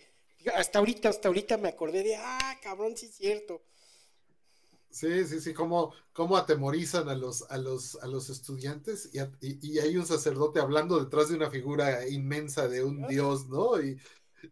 [0.54, 3.60] Hasta ahorita, hasta ahorita me acordé de, ah, cabrón, sí es cierto.
[4.90, 9.78] Sí, sí, sí, cómo, cómo atemorizan a los, a los, a los estudiantes y, y,
[9.78, 13.80] hay un sacerdote hablando detrás de una figura inmensa de un dios, ¿no?
[13.80, 14.00] Y,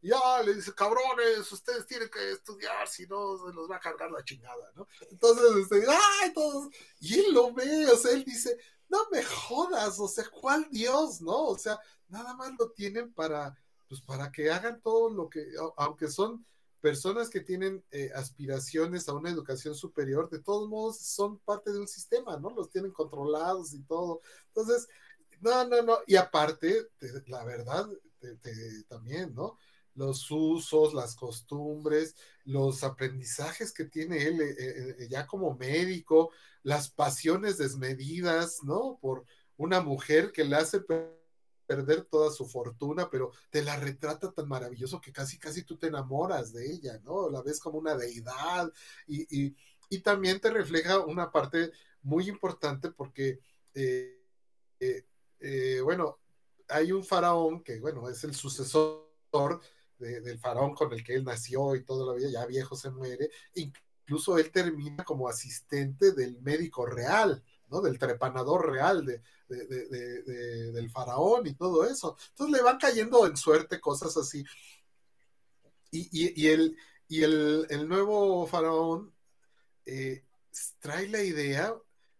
[0.02, 4.10] ya le dice, cabrones, ustedes tienen que estudiar, si no se los va a cargar
[4.10, 4.86] la chingada, ¿no?
[5.10, 6.32] Entonces, este, ¡ay!
[6.32, 6.68] Todos,
[7.00, 8.58] y él lo ve, o sea, él dice,
[8.88, 11.46] no me jodas, o sea, ¿cuál Dios, no?
[11.46, 13.56] O sea, nada más lo tienen para,
[13.88, 16.44] pues para que hagan todo lo que, aunque son
[16.80, 21.80] personas que tienen eh, aspiraciones a una educación superior, de todos modos son parte de
[21.80, 22.50] un sistema, ¿no?
[22.50, 24.20] Los tienen controlados y todo.
[24.48, 24.88] Entonces,
[25.40, 26.88] no, no, no, y aparte,
[27.26, 27.88] la verdad,
[28.88, 29.58] también, ¿no?
[29.98, 36.30] los usos, las costumbres, los aprendizajes que tiene él eh, eh, ya como médico,
[36.62, 38.98] las pasiones desmedidas, ¿no?
[39.00, 39.24] Por
[39.56, 40.80] una mujer que le hace
[41.68, 45.88] perder toda su fortuna, pero te la retrata tan maravilloso que casi, casi tú te
[45.88, 47.28] enamoras de ella, ¿no?
[47.28, 48.72] La ves como una deidad
[49.06, 49.54] y,
[50.02, 51.70] también te refleja una parte
[52.02, 53.38] muy importante porque,
[55.84, 56.18] bueno,
[56.68, 59.60] hay un faraón que, bueno, es el sucesor
[59.98, 63.30] del faraón con el que él nació y toda la vida, ya viejo se muere,
[63.54, 67.80] incluso él termina como asistente del médico real, ¿no?
[67.80, 69.22] Del trepanador real de,
[70.72, 72.16] del faraón y todo eso.
[72.30, 74.44] Entonces le van cayendo en suerte cosas así.
[75.90, 76.76] Y, el,
[77.08, 79.14] y el, nuevo faraón
[79.86, 80.24] eh,
[80.80, 81.74] trae la idea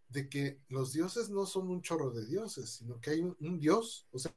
[0.08, 3.60] de que los dioses no son un chorro de dioses, sino que hay un, un
[3.60, 4.32] dios, o sea,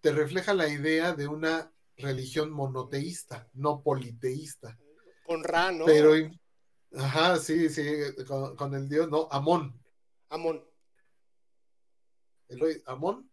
[0.00, 4.78] te refleja la idea de una religión monoteísta, no politeísta.
[5.24, 5.84] Con Ra, ¿no?
[5.84, 6.12] Pero,
[6.96, 7.84] ajá, sí, sí,
[8.56, 9.80] con, el dios, no, Amón.
[10.32, 10.64] Amón.
[12.48, 13.30] El rey Amón,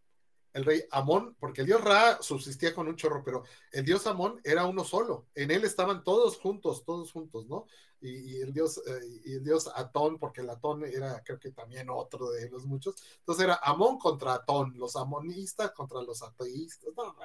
[0.53, 4.39] el rey Amón, porque el dios Ra subsistía con un chorro, pero el dios Amón
[4.43, 5.27] era uno solo.
[5.35, 7.65] En él estaban todos juntos, todos juntos, ¿no?
[8.01, 11.89] Y, el dios eh, y el dios Atón, porque el Atón era, creo que también
[11.89, 12.95] otro de los muchos.
[13.19, 17.15] Entonces era Amón contra Atón, los amonistas contra los ateístas, no,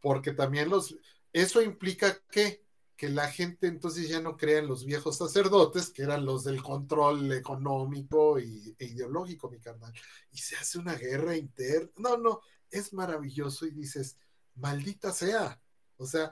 [0.00, 0.94] porque también los,
[1.32, 2.61] eso implica que
[3.02, 6.62] que la gente entonces ya no crea en los viejos sacerdotes, que eran los del
[6.62, 9.92] control económico y, e ideológico, mi carnal.
[10.30, 11.90] Y se hace una guerra interna.
[11.96, 12.40] No, no,
[12.70, 14.18] es maravilloso y dices,
[14.54, 15.60] maldita sea.
[15.96, 16.30] O sea,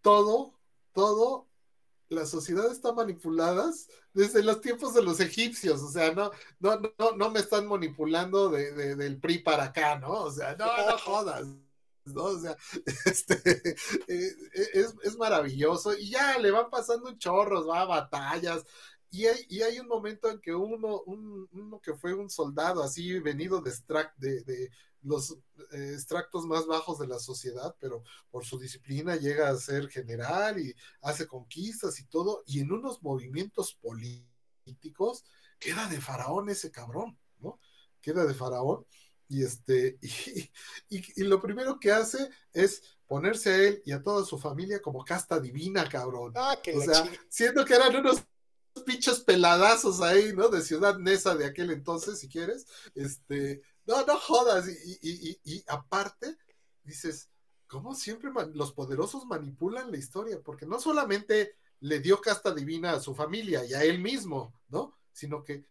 [0.00, 0.58] todo,
[0.94, 1.46] todo,
[2.08, 3.70] la sociedad está manipulada
[4.14, 5.82] desde los tiempos de los egipcios.
[5.82, 10.22] O sea, no, no, no, no me están manipulando de, del PRI para acá, ¿no?
[10.22, 11.46] O sea, no, no jodas.
[12.14, 12.24] ¿no?
[12.24, 12.56] O sea,
[13.06, 13.34] este,
[14.08, 14.32] eh,
[14.74, 18.64] es, es, maravilloso y ya le van pasando un chorros, va a batallas.
[19.10, 23.18] Y hay, y hay un momento en que uno, uno que fue un soldado así
[23.20, 23.72] venido de,
[24.18, 24.70] de
[25.02, 25.32] los
[25.72, 30.58] eh, extractos más bajos de la sociedad, pero por su disciplina llega a ser general
[30.60, 35.24] y hace conquistas y todo, y en unos movimientos políticos
[35.58, 37.58] queda de faraón ese cabrón, ¿no?
[38.00, 38.86] Queda de faraón
[39.28, 39.98] y este,
[40.88, 45.04] y, lo primero que hace es ponerse a él y a toda su familia como
[45.04, 46.32] casta divina, cabrón.
[46.36, 48.22] Ah, o sea, siento que eran unos
[48.84, 50.48] pinches peladazos ahí, ¿no?
[50.48, 52.66] De Ciudad Nesa de aquel entonces, si quieres.
[52.94, 54.66] Este, no, no jodas.
[54.68, 56.36] Y, y aparte,
[56.84, 57.28] dices,
[57.66, 60.40] ¿cómo siempre los poderosos manipulan la historia?
[60.42, 64.96] Porque no solamente le dio casta divina a su familia y a él mismo, ¿no?
[65.12, 65.64] Sino que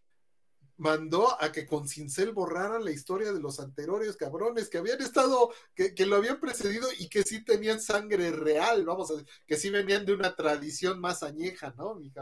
[0.78, 5.52] mandó a que con cincel borraran la historia de los anteriores cabrones que habían estado,
[5.74, 9.70] que, lo habían precedido y que sí tenían sangre real, vamos a decir, que sí
[9.70, 11.96] venían de una tradición más añeja, ¿no?
[11.96, 12.12] Mi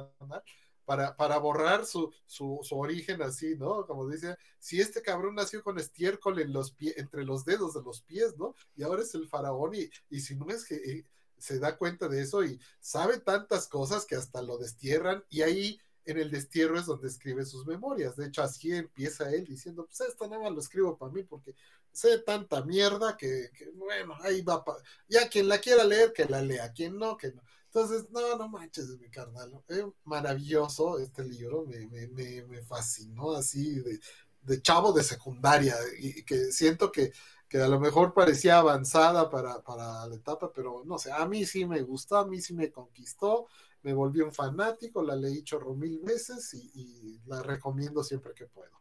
[0.84, 3.86] Para, para borrar su, su, origen así, ¿no?
[3.86, 7.82] Como dice, si este cabrón nació con estiércol en los pies, entre los dedos de
[7.82, 8.54] los pies, ¿no?
[8.74, 11.04] Y ahora es el faraón y, y si no es que eh,
[11.38, 15.80] se da cuenta de eso y sabe tantas cosas que hasta lo destierran y ahí
[16.06, 18.16] en el destierro es donde escribe sus memorias.
[18.16, 21.54] De hecho, así empieza él diciendo, pues esto nada más lo escribo para mí porque
[21.92, 24.64] sé tanta mierda que, bueno, ahí va.
[25.08, 27.42] Ya quien la quiera leer, que la lea, quien no, que no.
[27.66, 29.60] Entonces, no, no manches, mi carnal.
[29.68, 33.98] Es maravilloso este libro, me, me, me, fascinó así de,
[34.42, 37.12] de, chavo de secundaria y que siento que,
[37.48, 41.44] que a lo mejor parecía avanzada para, para la etapa, pero no sé, a mí
[41.44, 43.46] sí me gustó, a mí sí me conquistó
[43.82, 48.80] me volví un fanático, la leí chorro mil veces y, la recomiendo siempre que puedo.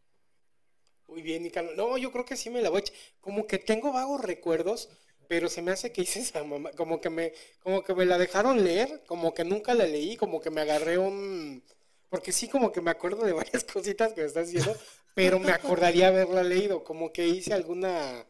[1.07, 1.72] Muy bien, Nicano.
[1.75, 2.95] No, yo creo que sí me la voy a echar.
[3.22, 4.90] Como que tengo vagos recuerdos,
[5.27, 8.17] pero se me hace que hice esa mamá, como que me, como que me la
[8.17, 11.64] dejaron leer, como que nunca la leí, como que me agarré un,
[12.09, 14.80] porque sí como que me acuerdo de varias cositas que me estás diciendo,
[15.14, 18.25] pero me acordaría haberla leído, como que hice alguna,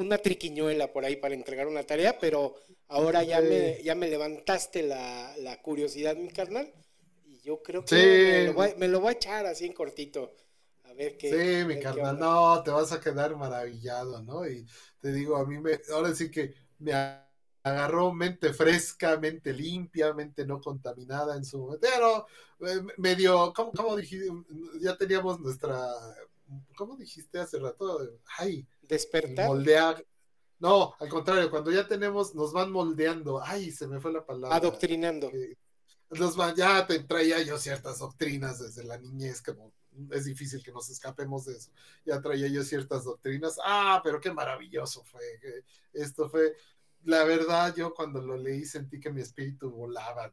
[0.00, 2.54] una triquiñuela por ahí para entregar una tarea, pero
[2.88, 6.72] ahora ya me, ya me levantaste la, curiosidad, mi carnal,
[7.24, 10.34] y yo creo que me, lo voy, a echar así en cortito.
[10.84, 11.30] A ver qué.
[11.30, 14.46] Sí, mi carnal, no, te vas a quedar maravillado, ¿no?
[14.46, 14.66] Y
[15.00, 16.92] te digo, a mí me, ahora sí que me
[17.62, 22.26] agarró mente fresca, mente limpia, mente no contaminada en su momento, pero
[22.68, 24.26] eh, medio, ¿cómo, cómo dijiste?
[24.80, 25.86] Ya teníamos nuestra,
[26.76, 28.00] ¿cómo dijiste hace rato?
[28.38, 29.46] Ay, despertar.
[29.46, 30.04] Moldear.
[30.58, 33.42] No, al contrario, cuando ya tenemos, nos van moldeando.
[33.42, 34.56] Ay, se me fue la palabra.
[34.56, 35.30] Adoctrinando.
[36.10, 39.72] nos van, ya te traía yo ciertas doctrinas desde la niñez, como
[40.10, 41.70] es difícil que nos escapemos de eso.
[42.04, 43.56] Ya traía yo ciertas doctrinas.
[43.64, 45.22] Ah, pero qué maravilloso fue.
[45.92, 46.54] Esto fue,
[47.04, 50.32] la verdad, yo cuando lo leí sentí que mi espíritu volaba.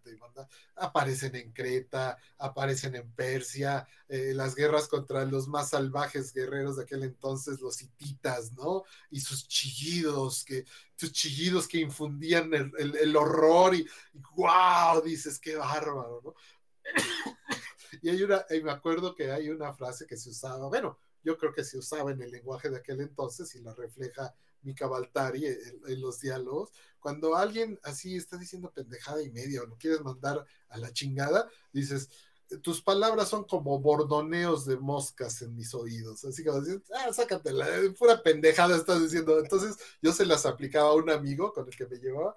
[0.75, 6.83] Aparecen en Creta, aparecen en Persia, eh, las guerras contra los más salvajes guerreros de
[6.83, 8.83] aquel entonces, los hititas, ¿no?
[9.09, 10.65] Y sus chillidos, que,
[10.95, 13.87] sus chillidos que infundían el, horror y,
[14.35, 15.01] ¡guau!
[15.01, 16.33] Dices, qué bárbaro, ¿no?
[18.01, 21.37] y hay una, y me acuerdo que hay una frase que se usaba, bueno, yo
[21.37, 24.33] creo que se usaba en el lenguaje de aquel entonces y la refleja
[24.67, 29.77] Mika Baltari en, los diálogos, cuando alguien así está diciendo pendejada y media o lo
[29.77, 32.09] quieres mandar a la chingada, dices,
[32.61, 36.25] tus palabras son como bordoneos de moscas en mis oídos.
[36.25, 37.65] Así como dices, ah, sácatela,
[37.97, 39.39] pura pendejada estás diciendo.
[39.39, 42.35] Entonces yo se las aplicaba a un amigo con el que me llevaba.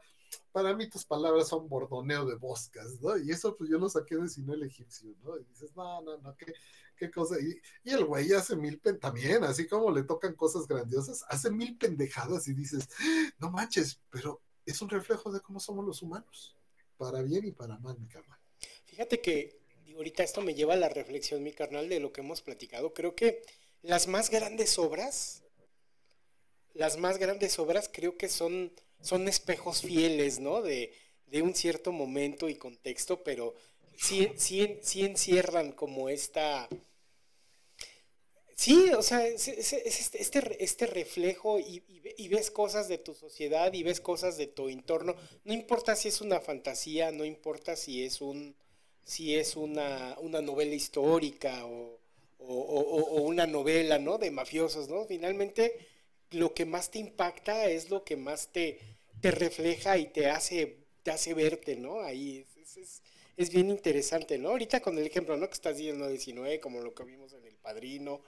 [0.53, 3.17] Para mí tus palabras son bordoneo de moscas, ¿no?
[3.19, 5.37] Y eso pues yo lo saqué de Sino el Egipcio, ¿no?
[5.37, 6.55] Y dices, no, no, no, qué,
[7.01, 7.37] qué cosa.
[7.41, 7.59] Y,
[7.91, 12.47] el güey hace mil pen también, así como le tocan cosas grandiosas, hace mil pendejadas
[12.47, 12.89] y dices,
[13.39, 16.55] no manches, pero es un reflejo de cómo somos los humanos,
[16.99, 18.39] para bien y para mal, mi cama.
[18.85, 19.59] Fíjate que
[19.97, 22.93] ahorita esto me lleva a la reflexión, mi carnal, de lo que hemos platicado.
[22.93, 23.43] Creo que
[23.83, 25.43] las más grandes obras,
[26.75, 30.61] las más grandes obras creo que son, son espejos fieles, ¿no?
[30.61, 30.93] De,
[31.27, 33.55] de un cierto momento y contexto, pero
[33.97, 36.69] sí, sí, sí encierran como esta...
[38.61, 41.83] Sí, o sea, es, este, este, este, reflejo y,
[42.19, 45.17] y, ves cosas de tu sociedad y ves cosas de tu entorno.
[45.45, 48.55] No importa si es una fantasía, no importa si es un
[49.03, 51.99] si es una, una novela histórica o,
[52.39, 54.19] o, una novela, ¿no?
[54.19, 55.07] De mafiosos, ¿no?
[55.07, 55.79] Finalmente,
[56.33, 58.79] lo que más te impacta es lo que más te,
[59.23, 62.03] te refleja y te hace, te hace verte, ¿no?
[62.03, 63.01] Ahí es,
[63.39, 64.51] es, bien interesante, ¿no?
[64.51, 65.47] Ahorita con el ejemplo, ¿no?
[65.47, 68.21] Que estás diciendo 19, como lo que vimos en El Padrino,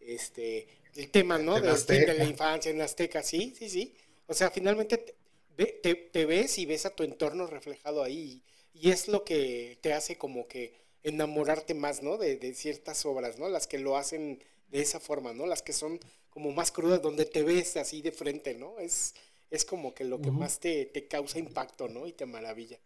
[0.00, 1.60] este, el tema, ¿no?
[1.60, 3.94] De, de, la infancia en Azteca, sí, sí, sí.
[4.26, 5.16] O sea, finalmente
[5.56, 8.42] te, te, ves y ves a tu entorno reflejado ahí
[8.74, 12.16] y, es lo que te hace como que enamorarte más, ¿no?
[12.16, 13.48] De, de, ciertas obras, ¿no?
[13.48, 15.46] Las que lo hacen de esa forma, ¿no?
[15.46, 15.98] Las que son
[16.30, 18.78] como más crudas, donde te ves así de frente, ¿no?
[18.78, 19.14] Es,
[19.50, 22.06] es como que lo que más te, te, causa impacto, ¿no?
[22.06, 22.78] Y te maravilla.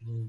[0.00, 0.26] Mm.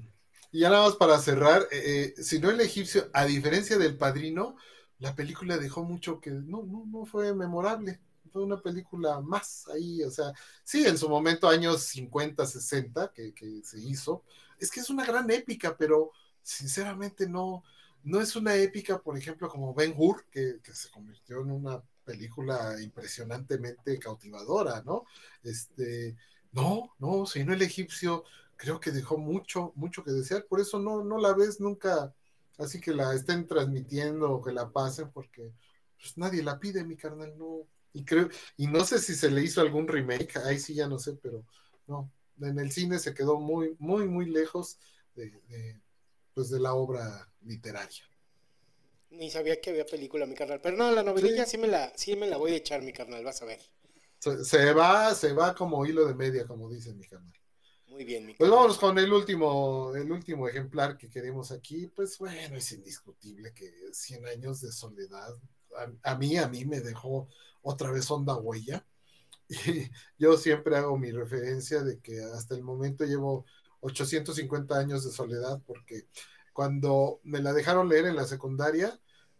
[0.52, 3.96] Y ya nada más para cerrar, eh, eh, si no el egipcio, a diferencia del
[3.96, 4.56] padrino,
[4.98, 8.00] la película dejó mucho que no, no, no fue memorable.
[8.32, 13.32] Fue una película más ahí, o sea, sí, en su momento, años 50, 60, que,
[13.32, 14.22] que se hizo.
[14.58, 16.12] Es que es una gran épica, pero
[16.42, 17.62] sinceramente no,
[18.04, 22.80] no es una épica, por ejemplo, como Ben Hur, que, se convirtió en una película
[22.80, 25.04] impresionantemente cautivadora, ¿no?
[25.42, 26.16] Este,
[26.52, 28.24] no, no, si no el egipcio,
[28.56, 32.14] creo que dejó mucho, mucho que desear, por eso no, no la ves nunca,
[32.58, 35.52] así que la estén transmitiendo o que la pasen, porque
[35.98, 39.42] pues, nadie la pide, mi carnal, no, y creo, y no sé si se le
[39.42, 41.44] hizo algún remake, ahí sí ya no sé, pero
[41.86, 44.78] no, en el cine se quedó muy, muy, muy lejos
[45.14, 45.80] de, de
[46.34, 48.04] pues de la obra literaria.
[49.10, 50.60] Ni sabía que había película, mi carnal.
[50.60, 53.24] Pero no, la novelilla sí, me, la, sí me la voy a echar, mi carnal,
[53.24, 53.58] vas a ver.
[54.18, 57.32] Se, va, se va como hilo de media, como dice mi carnal.
[57.98, 61.88] Muy bien, mi Pues vámonos con el último, el último ejemplar que queremos aquí.
[61.88, 65.34] Pues bueno, es indiscutible que 100 años de soledad,
[66.04, 67.26] a, mí, a mí me dejó
[67.60, 68.86] otra vez onda huella.
[69.66, 73.46] Y yo siempre hago mi referencia de que hasta el momento llevo
[73.80, 76.06] 850 años de soledad porque
[76.52, 78.96] cuando me la dejaron leer en la secundaria,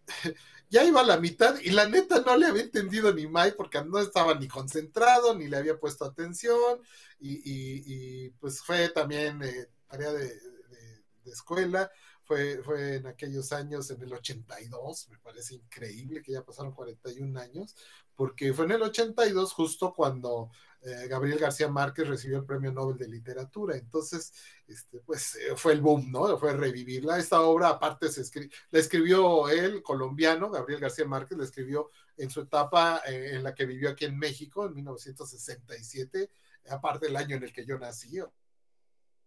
[0.71, 3.83] ya iba a la mitad y la neta no le había entendido ni Mike porque
[3.85, 6.81] no estaba ni concentrado, ni le había puesto atención
[7.21, 11.91] y, pues fue también eh, tarea de, de, escuela,
[12.25, 17.39] fue, fue en aquellos años, en el 82, me parece increíble que ya pasaron 41
[17.39, 17.77] años,
[18.15, 20.51] porque fue en el 82 justo cuando
[20.83, 23.77] eh, Gabriel García Márquez recibió el Premio Nobel de Literatura.
[23.77, 24.33] Entonces,
[24.67, 26.39] este, pues eh, fue el boom, ¿no?
[26.39, 27.19] Fue revivirla.
[27.19, 28.23] Esta obra, aparte, se
[28.71, 33.55] la escribió él, colombiano, Gabriel García Márquez, la escribió en su etapa eh, en la
[33.55, 36.31] que vivió aquí en México, en 1967,
[36.71, 38.21] aparte del año en el que yo nací.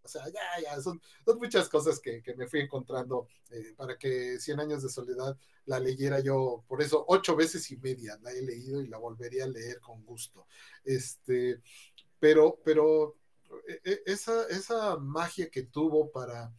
[0.03, 3.97] O sea, ya, ya, son, son muchas cosas que, que me fui encontrando eh, para
[3.97, 8.31] que Cien años de soledad la leyera yo, por eso ocho veces y media la
[8.31, 10.47] he leído y la volvería a leer con gusto.
[10.83, 11.61] Este,
[12.19, 13.15] pero, pero
[13.67, 16.53] e, e, esa, esa magia que tuvo para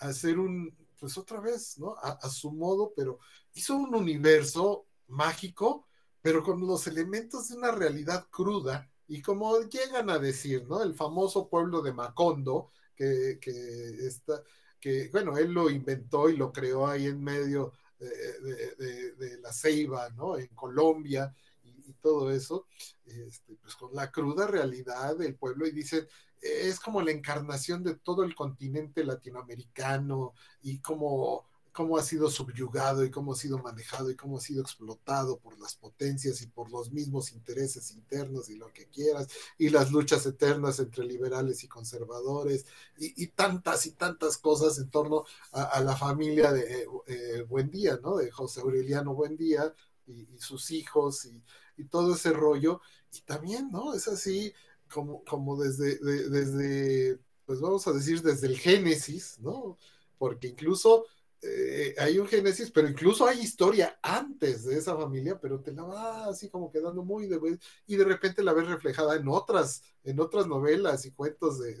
[0.00, 1.94] hacer un, pues otra vez, ¿no?
[2.02, 3.20] A, a su modo, pero
[3.54, 5.86] hizo un universo mágico,
[6.20, 10.82] pero con los elementos de una realidad cruda y como llegan a decir, ¿no?
[10.82, 14.42] El famoso pueblo de Macondo, que, está,
[14.80, 20.36] que, bueno, él lo inventó y lo creó ahí en medio de, la ceiba, ¿no?
[20.36, 22.66] En Colombia y, y todo eso,
[23.04, 26.06] este, pues con la cruda realidad del pueblo y dicen,
[26.40, 31.48] es como la encarnación de todo el continente latinoamericano y como
[31.78, 35.56] cómo ha sido subyugado y cómo ha sido manejado y cómo ha sido explotado por
[35.60, 40.26] las potencias y por los mismos intereses internos y lo que quieras, y las luchas
[40.26, 42.66] eternas entre liberales y conservadores,
[42.98, 48.16] y, tantas y tantas cosas en torno a, la familia de eh, Buendía, ¿no?
[48.16, 49.72] De José Aureliano Buendía
[50.04, 51.44] y, y sus hijos y,
[51.76, 52.80] y, todo ese rollo,
[53.12, 53.94] y también, ¿no?
[53.94, 54.52] Es así
[54.92, 59.78] como, como desde, de, desde, pues vamos a decir, desde el Génesis, ¿no?
[60.18, 61.04] Porque incluso
[61.40, 65.84] eh, hay un génesis, pero incluso hay historia antes de esa familia, pero te la
[65.84, 70.18] va así como quedando muy de y de repente la ves reflejada en otras, en
[70.18, 71.76] otras novelas y cuentos de,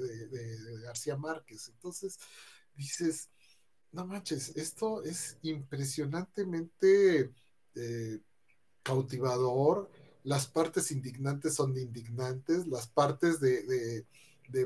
[0.82, 1.68] García Márquez.
[1.68, 2.18] Entonces
[2.76, 3.30] dices,
[3.90, 7.32] no manches, esto es impresionantemente
[7.74, 8.20] eh,
[8.84, 9.90] cautivador.
[10.22, 14.04] Las partes indignantes son indignantes, las partes de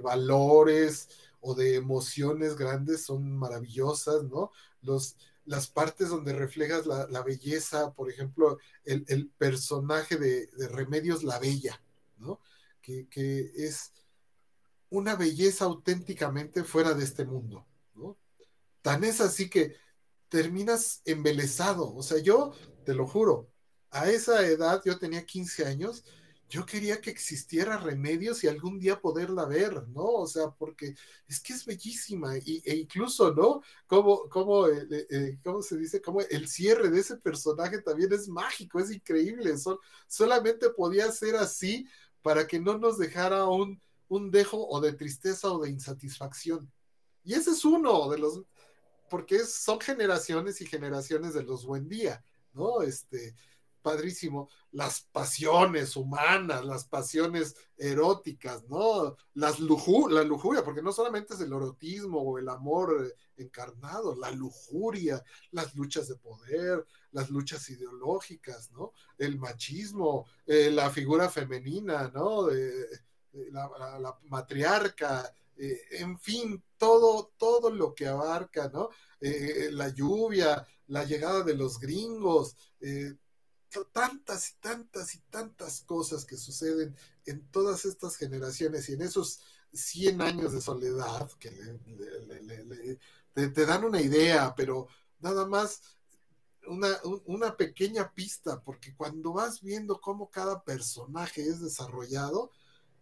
[0.03, 1.09] valores
[1.43, 4.53] o de emociones grandes son maravillosas, ¿no?
[4.81, 10.69] Los, las partes donde reflejas la, la belleza, por ejemplo, el, el personaje de, de,
[10.69, 11.83] Remedios la Bella,
[12.17, 12.41] ¿no?
[12.81, 13.93] Que, que, es
[14.89, 18.17] una belleza auténticamente fuera de este mundo, ¿no?
[18.81, 19.75] Tan es así que
[20.29, 22.53] terminas embelesado, o sea, yo
[22.85, 23.51] te lo juro,
[23.91, 26.05] a esa edad yo tenía 15 años
[26.53, 30.05] yo quería que existiera remedios y algún día poderla ver, ¿no?
[30.05, 30.95] O sea, porque
[31.27, 33.63] es que es bellísima y, e incluso, ¿no?
[33.87, 36.03] Como, como, eh, eh, ¿cómo se dice?
[36.03, 39.57] Como el cierre de ese personaje también es mágico, es increíble.
[39.57, 41.87] Sol, solamente podía ser así
[42.21, 46.71] para que no nos dejara un, un dejo o de tristeza o de insatisfacción.
[47.25, 48.43] Y ese es uno de los,
[49.09, 52.23] porque son generaciones y generaciones de los buen día,
[52.53, 52.83] ¿no?
[52.83, 53.35] Este,
[53.83, 59.17] padrísimo, las pasiones humanas, las pasiones eróticas, ¿no?
[59.35, 64.17] Las luju la lujuria, porque no solamente es el erotismo o el amor eh, encarnado,
[64.17, 68.93] la lujuria, las luchas de poder, las luchas ideológicas, ¿no?
[69.19, 72.49] El machismo, eh, la figura femenina, ¿no?
[73.51, 78.91] La, matriarca, eh, en fin, todo, todo lo que abarca, ¿no?
[79.21, 82.57] la lluvia, la llegada de los gringos,
[83.93, 86.95] tantas y tantas y tantas cosas que suceden
[87.27, 89.41] en todas estas generaciones y en esos
[89.73, 92.99] 100 años de soledad que le, le, le,
[93.33, 94.87] te, te, dan una idea, pero
[95.21, 95.81] nada más
[96.67, 102.51] una, una pequeña pista, porque cuando vas viendo cómo cada personaje es desarrollado,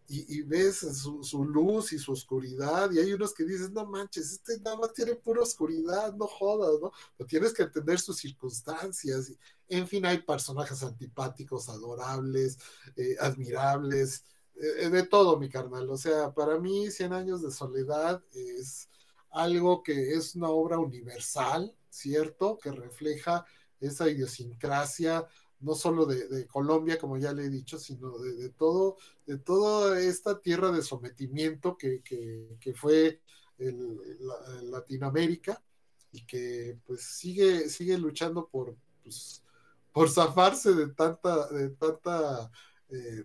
[0.09, 3.87] y, y, ves su, su, luz y su oscuridad, y hay unos que dices, no
[3.87, 6.91] manches, este nada más tiene pura oscuridad, no jodas, ¿no?
[7.17, 9.39] Pero tienes que entender sus circunstancias, y,
[9.71, 12.59] en fin, hay personajes antipáticos, adorables,
[12.97, 14.25] eh, admirables,
[14.57, 18.89] eh, de todo, mi carnal, o sea, para mí, Cien años de soledad es
[19.31, 22.59] algo que es una obra universal, ¿cierto?
[22.59, 23.45] Que refleja
[23.81, 25.27] esa idiosincrasia
[25.61, 30.41] no solo de, Colombia, como ya le he dicho, sino de, todo, de toda esta
[30.41, 33.21] tierra de sometimiento que, que, que fue
[33.59, 35.63] la, Latinoamérica
[36.13, 39.43] y que pues sigue, sigue luchando por, pues,
[39.93, 42.51] por zafarse de tanta, de tanta
[42.89, 43.25] eh,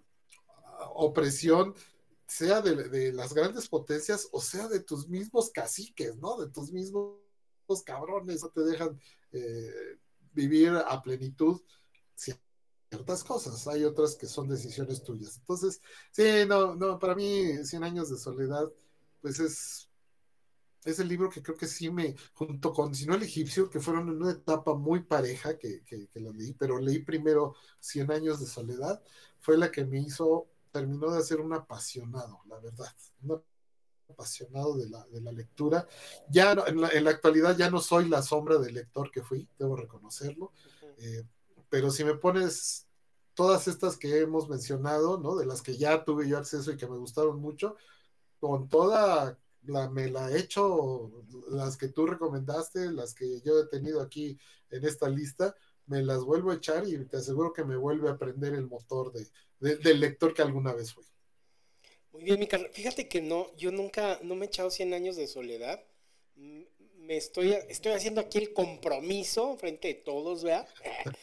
[0.93, 1.73] opresión,
[2.27, 6.37] sea de, de, las grandes potencias o sea de tus mismos caciques, ¿no?
[6.37, 7.15] De tus mismos
[7.85, 8.99] cabrones, no te dejan
[9.31, 9.99] eh,
[10.33, 11.61] vivir a plenitud
[12.15, 15.37] ciertas cosas, hay otras que son decisiones tuyas.
[15.37, 18.71] Entonces, sí, no, no, para mí, Cien años de soledad,
[19.21, 19.89] pues es,
[20.85, 23.79] es el libro que creo que sí me, junto con, si no el egipcio, que
[23.79, 28.11] fueron en una etapa muy pareja que, que, que lo leí, pero leí primero Cien
[28.11, 29.01] años de soledad,
[29.39, 33.41] fue la que me hizo, terminó de ser un apasionado, la verdad, un
[34.09, 35.87] apasionado de la, de la lectura.
[36.29, 39.47] Ya en la, en la, actualidad ya no soy la sombra del lector que fui,
[39.57, 40.51] debo reconocerlo.
[40.97, 41.23] Eh,
[41.69, 42.87] pero si me pones
[43.33, 45.35] todas estas que hemos mencionado, ¿no?
[45.35, 47.75] De las que ya tuve yo acceso y que me gustaron mucho,
[48.39, 51.11] con toda la, me la he hecho,
[51.49, 54.37] las que tú recomendaste, las que yo he tenido aquí
[54.69, 55.55] en esta lista,
[55.87, 59.11] me las vuelvo a echar y te aseguro que me vuelve a aprender el motor
[59.11, 59.27] de,
[59.59, 61.05] de, del lector que alguna vez fui.
[62.11, 62.71] Muy bien, mi Carlos.
[62.73, 65.83] Fíjate que no, yo nunca, no me he echado 100 años de soledad.
[66.35, 70.67] Me estoy, estoy haciendo aquí el compromiso frente de todos, ¿verdad?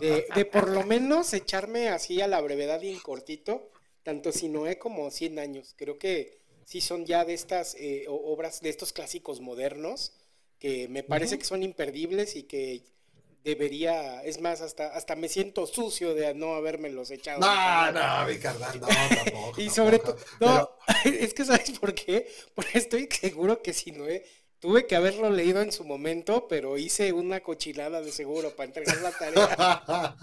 [0.00, 3.70] De, de, por lo menos echarme así a la brevedad bien cortito,
[4.02, 5.74] tanto Sinoé como 100 años.
[5.76, 10.12] Creo que sí son ya de estas eh, obras, de estos clásicos modernos,
[10.58, 11.40] que me parece uh -huh.
[11.40, 12.82] que son imperdibles y que
[13.44, 17.40] debería, es más, hasta, hasta me siento sucio de no haberme los echado.
[17.40, 19.60] No, no, mi carnal, no, tampoco.
[19.60, 20.70] y sobre todo, no,
[21.02, 21.16] pero...
[21.20, 22.26] es que ¿sabes por qué?
[22.54, 24.24] Porque estoy seguro que Sinoé
[24.64, 28.98] Tuve que haberlo leído en su momento, pero hice una cochinada de seguro para entregar
[29.02, 30.16] la tarea.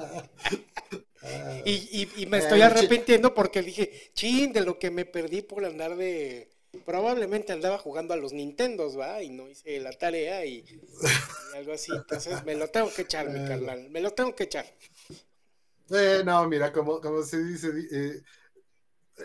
[1.64, 5.64] y, y, y, me estoy arrepintiendo porque dije, chin, de lo que me perdí por
[5.64, 6.50] andar de...
[6.88, 9.22] Probablemente andaba jugando a los Nintendos, ¿va?
[9.22, 11.92] Y no hice la tarea y, y algo así.
[11.94, 13.92] Entonces me lo tengo que echar, mi carnal.
[13.92, 14.66] Me lo tengo que echar.
[15.92, 18.24] Eh, no, mira, como, como se dice, eh,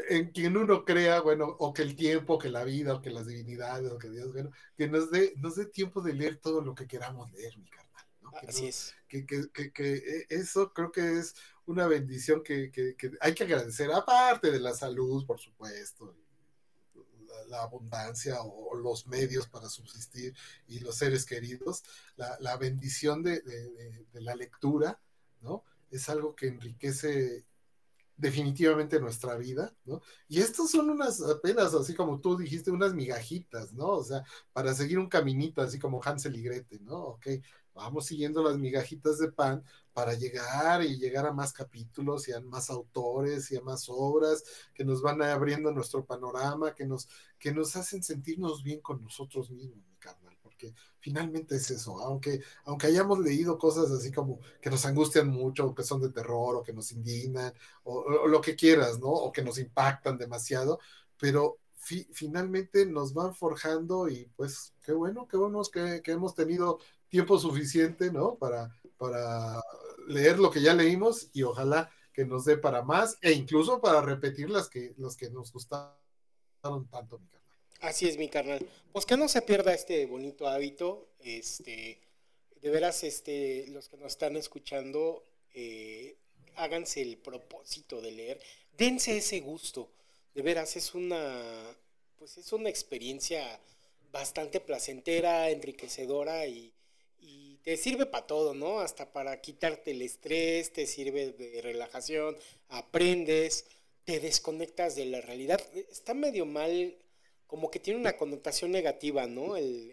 [0.09, 3.27] en quien uno crea, bueno, o que el tiempo, que la vida, o que las
[3.27, 6.75] divinidades, o que Dios, bueno, que nos dé, nos dé tiempo de leer todo lo
[6.75, 8.07] que queramos leer, mi carnal.
[8.23, 8.31] ¿no?
[8.33, 8.95] Que Así no, es.
[9.09, 11.35] Que, que, que, que, eso creo que es
[11.67, 12.71] una bendición que,
[13.21, 16.15] hay que agradecer, aparte de la salud, por supuesto,
[16.95, 20.35] la, la abundancia o, o, los medios para subsistir
[20.69, 21.83] y los seres queridos,
[22.17, 25.01] la, la bendición de, de, de, de la lectura,
[25.43, 25.65] ¿no?
[25.91, 27.45] Es algo que enriquece
[28.17, 30.01] definitivamente nuestra vida, ¿no?
[30.29, 33.89] Y estos son unas apenas, así como tú dijiste, unas migajitas, ¿no?
[33.89, 36.97] O sea, para seguir un caminito, así como Hansel y Gretel, ¿no?
[36.99, 37.27] Ok,
[37.75, 39.63] vamos siguiendo las migajitas de pan
[39.93, 44.45] para llegar y llegar a más capítulos y a más autores y a más obras
[44.75, 49.51] que nos van abriendo nuestro panorama, que nos, que nos hacen sentirnos bien con nosotros
[49.51, 49.85] mismos,
[50.57, 55.67] porque finalmente es eso, aunque, aunque hayamos leído cosas así como que nos angustian mucho,
[55.67, 57.53] o que son de terror, o que nos indignan,
[57.85, 59.09] o, lo que quieras, ¿no?
[59.09, 60.81] O que nos impactan demasiado,
[61.19, 61.59] pero
[62.13, 67.39] finalmente nos van forjando y pues qué bueno, qué bueno que, que hemos tenido tiempo
[67.39, 68.37] suficiente, ¿no?
[68.37, 69.61] Para, para
[70.09, 74.01] leer lo que ya leímos y ojalá que nos dé para más e incluso para
[74.01, 75.93] repetir las que, los que nos gustaron
[76.91, 77.36] tanto, mi.
[77.81, 78.67] Así es, mi carnal.
[78.93, 81.09] Pues que no se pierda este bonito hábito.
[81.23, 81.99] Este,
[82.63, 85.23] de veras, este, los que nos están escuchando,
[85.55, 86.17] eh,
[86.57, 88.41] háganse el propósito de leer.
[88.77, 89.89] Dense ese gusto.
[90.35, 91.43] De veras, es una,
[92.19, 93.59] pues es una experiencia
[94.13, 96.73] bastante placentera, enriquecedora y,
[97.63, 98.79] te sirve para todo, ¿no?
[98.79, 102.37] Hasta para quitarte el estrés, te sirve de relajación,
[102.69, 103.65] aprendes,
[104.05, 105.61] te desconectas de la realidad.
[105.91, 106.97] Está medio mal,
[107.47, 109.57] como que tiene una connotación negativa, ¿no?
[109.57, 109.93] El,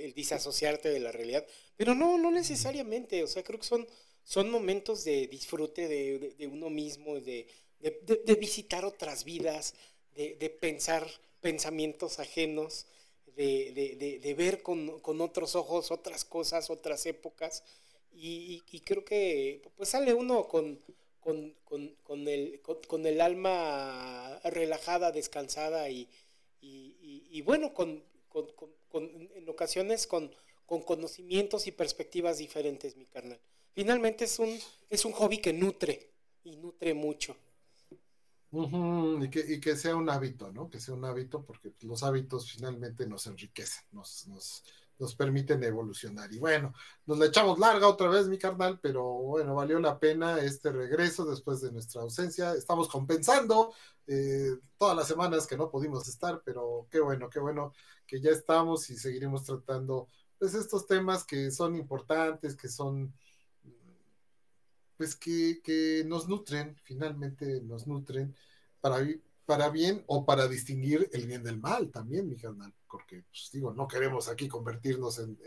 [0.00, 1.46] el, disasociarte de la realidad.
[1.76, 3.22] Pero no, no necesariamente.
[3.22, 3.86] O sea, creo que son,
[4.24, 7.46] son momentos de disfrute de, de, uno mismo, de,
[7.80, 9.74] de, visitar otras vidas,
[10.14, 11.06] de, pensar
[11.40, 12.86] pensamientos ajenos
[13.36, 17.62] de, ver con, otros ojos otras cosas, otras épocas.
[18.12, 20.80] Y, creo que pues sale uno con,
[21.20, 26.08] con, el, con, el alma relajada, descansada y,
[27.36, 28.02] y bueno, con,
[28.34, 30.30] en ocasiones con,
[30.64, 33.38] conocimientos y perspectivas diferentes, mi carnal.
[33.72, 34.58] Finalmente es un,
[34.88, 36.12] es un hobby que nutre
[36.44, 37.36] y nutre mucho
[38.50, 40.70] y, que, y, que, sea un hábito, ¿no?
[40.70, 44.64] Que sea un hábito porque los hábitos finalmente nos enriquecen, nos, nos,
[44.98, 46.32] nos permiten evolucionar.
[46.32, 46.72] Y bueno,
[47.06, 51.24] nos la echamos larga otra vez, mi carnal, pero bueno, valió la pena este regreso
[51.24, 52.54] después de nuestra ausencia.
[52.54, 53.72] Estamos compensando
[54.06, 57.72] eh, todas las semanas que no pudimos estar, pero qué bueno, qué bueno
[58.06, 60.08] que ya estamos y seguiremos tratando
[60.38, 63.12] pues estos temas que son importantes, que son
[64.96, 68.34] pues que, nos nutren, finalmente nos nutren
[68.80, 68.98] para,
[69.46, 73.72] para bien o para distinguir el bien del mal también, mi carnal, porque pues, digo,
[73.72, 75.38] no queremos aquí convertirnos en,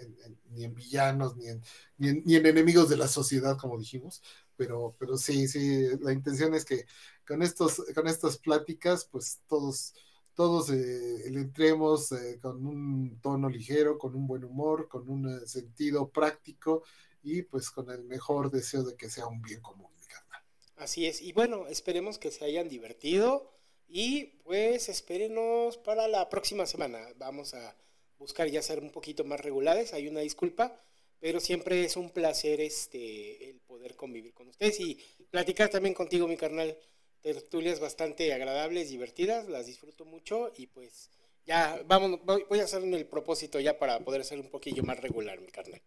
[0.52, 1.62] ni en villanos, ni en,
[1.98, 4.24] ni en, enemigos de la sociedad, como dijimos,
[4.56, 6.86] pero, pero sí, sí, la intención es que
[7.28, 9.94] con, estos, con estas pláticas, pues todos
[10.34, 15.28] todos eh, le entremos eh, con un tono ligero, con un buen humor, con un
[15.28, 16.84] eh, sentido práctico
[17.22, 20.42] y pues con el mejor deseo de que sea un bien común, mi carnal.
[20.78, 23.52] Así es, y bueno, esperemos que se hayan divertido
[23.90, 27.00] y pues espérenos para la próxima semana.
[27.18, 27.76] Vamos a
[28.18, 30.80] buscar ya ser un poquito más regulares, hay una disculpa,
[31.20, 35.00] pero siempre es un placer este el poder convivir con ustedes y
[35.32, 36.78] platicar también contigo, mi carnal.
[37.22, 41.10] Tertulias bastante agradables, divertidas, las disfruto mucho y pues
[41.46, 45.42] ya, vamos, voy a hacer el propósito ya para poder ser un poquillo más regular,
[45.42, 45.82] mi carnal.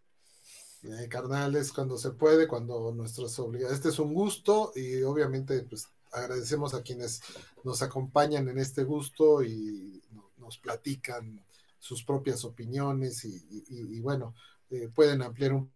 [0.83, 3.77] Eh, carnales, cuando se puede, cuando nuestras obligaciones.
[3.77, 7.21] Este es un gusto y obviamente pues agradecemos a quienes
[7.63, 10.01] nos acompañan en este gusto y
[10.37, 11.43] nos platican
[11.79, 14.35] sus propias opiniones y, bueno,
[14.69, 15.71] eh, pueden ampliar un,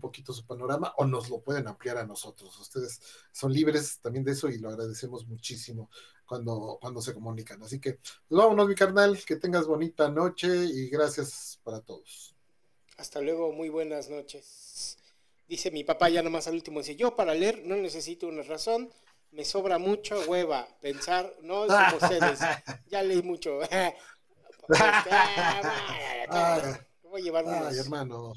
[0.00, 2.58] poquito su panorama o nos lo pueden ampliar a nosotros.
[2.58, 2.98] Ustedes
[3.30, 5.90] son libres también de eso y lo agradecemos muchísimo
[6.24, 7.62] cuando, cuando se comunican.
[7.62, 7.94] Así que,
[8.26, 12.34] pues vámonos, mi carnal, que tengas bonita noche y gracias para todos.
[12.96, 14.96] Hasta luego, muy buenas noches.
[15.48, 18.90] Dice mi papá ya nomás al último, dice, yo para leer no necesito una razón,
[19.32, 22.38] me sobra mucho hueva, pensar, no como ustedes,
[22.86, 23.60] ya leí mucho.
[27.02, 28.32] Voy a llevar Ay, hermano.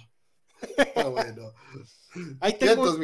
[1.12, 1.54] bueno.
[2.40, 2.98] Ahí tengo,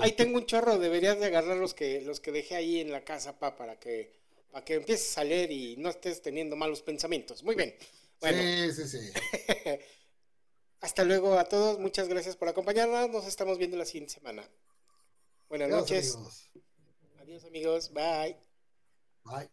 [0.00, 3.02] ahí tengo un chorro, deberías de agarrar los que, los que dejé ahí en la
[3.04, 4.12] casa, pa, para que,
[4.50, 7.42] para que empieces a leer y no estés teniendo malos pensamientos.
[7.42, 7.74] Muy bien.
[8.20, 9.10] Sí, sí, sí.
[10.80, 14.48] Hasta luego a todos, muchas gracias por acompañarnos, nos estamos viendo la siguiente semana.
[15.48, 16.16] Buenas noches.
[17.28, 18.34] Adiós amigos, bye.
[19.22, 19.50] Bye.